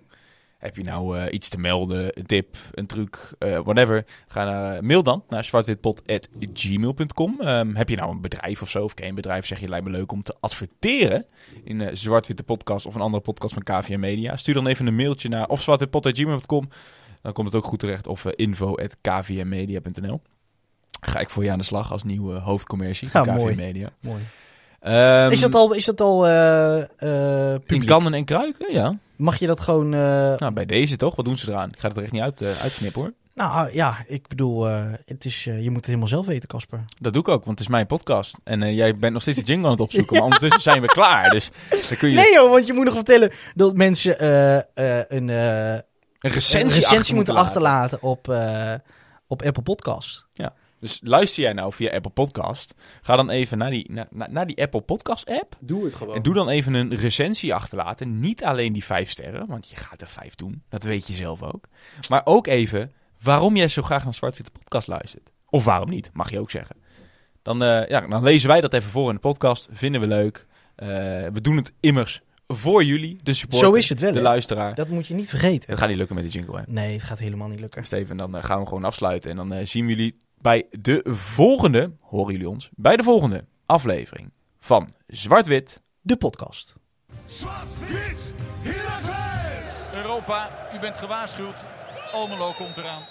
Heb 0.58 0.76
je 0.76 0.82
nou 0.82 1.18
eh, 1.18 1.32
iets 1.32 1.48
te 1.48 1.58
melden, 1.58 2.18
een 2.18 2.26
tip, 2.26 2.56
een 2.72 2.86
truc, 2.86 3.32
eh, 3.38 3.58
whatever. 3.58 4.04
Ga 4.28 4.44
naar, 4.44 4.76
eh, 4.76 4.82
mail 4.82 5.02
dan 5.02 5.24
naar 5.28 5.44
zwartwitpot.gmail.com. 5.44 7.40
Ehm, 7.40 7.74
heb 7.74 7.88
je 7.88 7.96
nou 7.96 8.10
een 8.10 8.20
bedrijf 8.20 8.62
of 8.62 8.70
zo, 8.70 8.84
of 8.84 8.94
ken 8.94 9.04
je 9.04 9.10
een 9.10 9.16
bedrijf, 9.16 9.46
zeg 9.46 9.60
je 9.60 9.68
lijkt 9.68 9.84
me 9.84 9.90
leuk 9.90 10.12
om 10.12 10.22
te 10.22 10.36
adverteren 10.40 11.26
in 11.64 11.80
eh 11.80 11.94
Zwartwitte 11.94 12.42
Podcast 12.42 12.86
of 12.86 12.94
een 12.94 13.00
andere 13.00 13.22
podcast 13.22 13.54
van 13.54 13.62
KVM 13.62 14.00
Media. 14.00 14.36
Stuur 14.36 14.54
dan 14.54 14.66
even 14.66 14.86
een 14.86 14.96
mailtje 14.96 15.28
naar 15.28 15.48
of 15.48 15.62
zwartwitpot.gmail.com. 15.62 16.68
Dan 17.22 17.32
komt 17.32 17.46
het 17.46 17.56
ook 17.56 17.64
goed 17.64 17.78
terecht 17.78 18.06
of 18.06 18.24
uh, 18.24 18.32
info.kvmmedia.nl. 18.36 20.20
Ga 21.06 21.18
ik 21.18 21.30
voor 21.30 21.44
je 21.44 21.50
aan 21.50 21.58
de 21.58 21.64
slag 21.64 21.92
als 21.92 22.02
nieuwe 22.02 22.38
hoofdcommercie 22.38 23.10
van 23.10 23.24
Ja, 23.24 23.32
KVM 23.32 23.40
mooi. 23.40 23.54
Media. 23.56 23.88
Mooi. 24.00 24.22
Ehm, 24.80 25.30
is 25.30 25.40
dat 25.40 25.54
al, 25.54 25.72
is 25.72 25.84
dat 25.84 26.00
al 26.00 26.26
eh, 26.26 26.80
eh, 27.52 27.60
in 27.66 27.84
kannen 27.84 28.14
en 28.14 28.24
kruiken? 28.24 28.72
Ja. 28.72 28.96
Mag 29.16 29.36
je 29.36 29.46
dat 29.46 29.60
gewoon... 29.60 29.94
eh, 29.94 30.00
Nou, 30.36 30.50
bij 30.52 30.66
deze 30.66 30.96
toch? 30.96 31.14
Wat 31.16 31.24
doen 31.24 31.38
ze 31.38 31.50
eraan? 31.50 31.68
Ik 31.68 31.78
ga 31.78 31.88
het 31.88 31.96
er 31.96 32.02
echt 32.02 32.12
niet 32.12 32.22
uit, 32.22 32.42
uitsnippen 32.62 33.00
hoor. 33.00 33.12
nou 33.34 33.72
ja, 33.72 33.96
ik 34.06 34.28
bedoel, 34.28 34.64
het 35.04 35.24
is, 35.24 35.44
je 35.44 35.64
moet 35.66 35.76
het 35.76 35.86
helemaal 35.86 36.08
zelf 36.08 36.26
weten, 36.26 36.48
Casper. 36.48 36.84
Dat 37.00 37.12
doe 37.12 37.22
ik 37.22 37.28
ook, 37.28 37.44
want 37.44 37.58
het 37.58 37.66
is 37.68 37.72
mijn 37.72 37.86
podcast. 37.86 38.34
En 38.44 38.74
jij 38.74 38.96
bent 38.96 39.12
nog 39.12 39.22
steeds 39.22 39.38
de 39.38 39.44
jingle 39.44 39.64
aan 39.66 39.72
het 39.72 39.80
opzoeken, 39.80 40.14
maar 40.16 40.24
ondertussen 40.24 40.62
zijn 40.62 40.80
we 40.80 40.86
klaar. 40.86 41.30
Dus 41.30 41.50
dan 41.88 41.98
kun 41.98 42.08
je 42.08 42.14
Nee 42.16 42.32
joh, 42.32 42.50
want 42.50 42.66
je 42.66 42.72
moet 42.72 42.84
nog 42.84 42.94
vertellen 42.94 43.30
dat 43.54 43.76
mensen 43.76 44.24
een, 44.26 45.28
een 45.28 45.82
recensie, 46.20 46.60
recensie 46.80 46.98
achter 46.98 47.14
moeten 47.14 47.34
laten. 47.34 47.46
achterlaten 47.48 48.02
op, 48.02 48.28
op 49.26 49.42
Apple 49.42 49.62
Podcast. 49.62 50.26
Dus 50.84 51.00
luister 51.02 51.42
jij 51.42 51.52
nou 51.52 51.72
via 51.72 51.92
Apple 51.92 52.10
Podcast, 52.10 52.74
ga 53.02 53.16
dan 53.16 53.30
even 53.30 53.58
naar 53.58 53.70
die, 53.70 53.90
naar, 54.10 54.46
die 54.46 54.62
Apple 54.62 54.80
Podcast 54.80 55.28
app. 55.28 55.56
Doe 55.60 55.84
het 55.84 55.94
gewoon. 55.94 56.14
En 56.14 56.22
doe 56.22 56.34
dan 56.34 56.48
even 56.48 56.74
een 56.74 56.94
recensie 56.94 57.54
achterlaten. 57.54 58.20
Niet 58.20 58.44
alleen 58.44 58.72
die 58.72 58.84
vijf 58.84 59.10
sterren, 59.10 59.46
want 59.46 59.68
je 59.68 59.76
gaat 59.76 60.00
er 60.00 60.08
vijf 60.08 60.34
doen. 60.34 60.62
Dat 60.68 60.82
weet 60.82 61.06
je 61.06 61.12
zelf 61.12 61.42
ook. 61.42 61.64
Maar 62.08 62.20
ook 62.24 62.46
even 62.46 62.92
waarom 63.22 63.56
jij 63.56 63.68
zo 63.68 63.82
graag 63.82 64.04
naar 64.04 64.14
Zwart-Witte 64.14 64.50
Podcast 64.50 64.86
luistert. 64.86 65.30
Of 65.48 65.64
waarom 65.64 65.88
niet, 65.88 66.10
mag 66.12 66.30
je 66.30 66.40
ook 66.40 66.50
zeggen. 66.50 66.76
Dan, 67.42 67.62
eh, 67.62 67.88
ja, 67.88 68.00
dan 68.00 68.22
lezen 68.22 68.48
wij 68.48 68.60
dat 68.60 68.72
even 68.72 68.90
voor 68.90 69.08
in 69.08 69.14
de 69.14 69.20
podcast. 69.20 69.68
Vinden 69.70 70.00
we 70.00 70.06
leuk. 70.06 70.46
Eh, 70.74 70.88
we 71.32 71.40
doen 71.40 71.56
het 71.56 71.72
immers 71.80 72.20
voor 72.46 72.84
jullie, 72.84 73.18
de 73.22 73.32
supporter, 73.32 73.68
Zo 73.68 73.74
is 73.74 73.88
het 73.88 74.00
wel, 74.00 74.12
de 74.12 74.20
luisteraar. 74.20 74.74
Dat 74.74 74.88
moet 74.88 75.06
je 75.06 75.14
niet 75.14 75.30
vergeten. 75.30 75.70
Het 75.70 75.78
gaat 75.78 75.88
niet 75.88 75.98
lukken 75.98 76.16
met 76.16 76.24
de 76.24 76.30
jingle, 76.30 76.56
hè. 76.56 76.62
Nee, 76.66 76.92
het 76.92 77.02
gaat 77.02 77.18
helemaal 77.18 77.48
niet 77.48 77.60
lukken. 77.60 77.84
Steven, 77.84 78.16
dan 78.16 78.36
eh, 78.36 78.44
gaan 78.44 78.60
we 78.60 78.66
gewoon 78.66 78.84
afsluiten. 78.84 79.30
En 79.30 79.36
dan 79.36 79.66
zien 79.66 79.86
we 79.86 79.94
jullie 79.94 80.16
bij 80.44 80.66
de 80.70 81.00
volgende, 81.10 81.92
horen 82.00 82.32
jullie 82.32 82.48
ons, 82.48 82.70
bij 82.74 82.96
de 82.96 83.02
volgende 83.02 83.44
aflevering 83.66 84.32
van 84.60 84.88
Zwart-Wit. 85.06 85.82
De 86.00 86.16
podcast. 86.16 86.74
Zwart-wit! 87.26 88.32
Europa, 89.94 90.50
u 90.74 90.78
bent 90.78 90.98
gewaarschuwd. 90.98 91.64
Almelo 92.12 92.52
komt 92.52 92.76
eraan. 92.76 93.02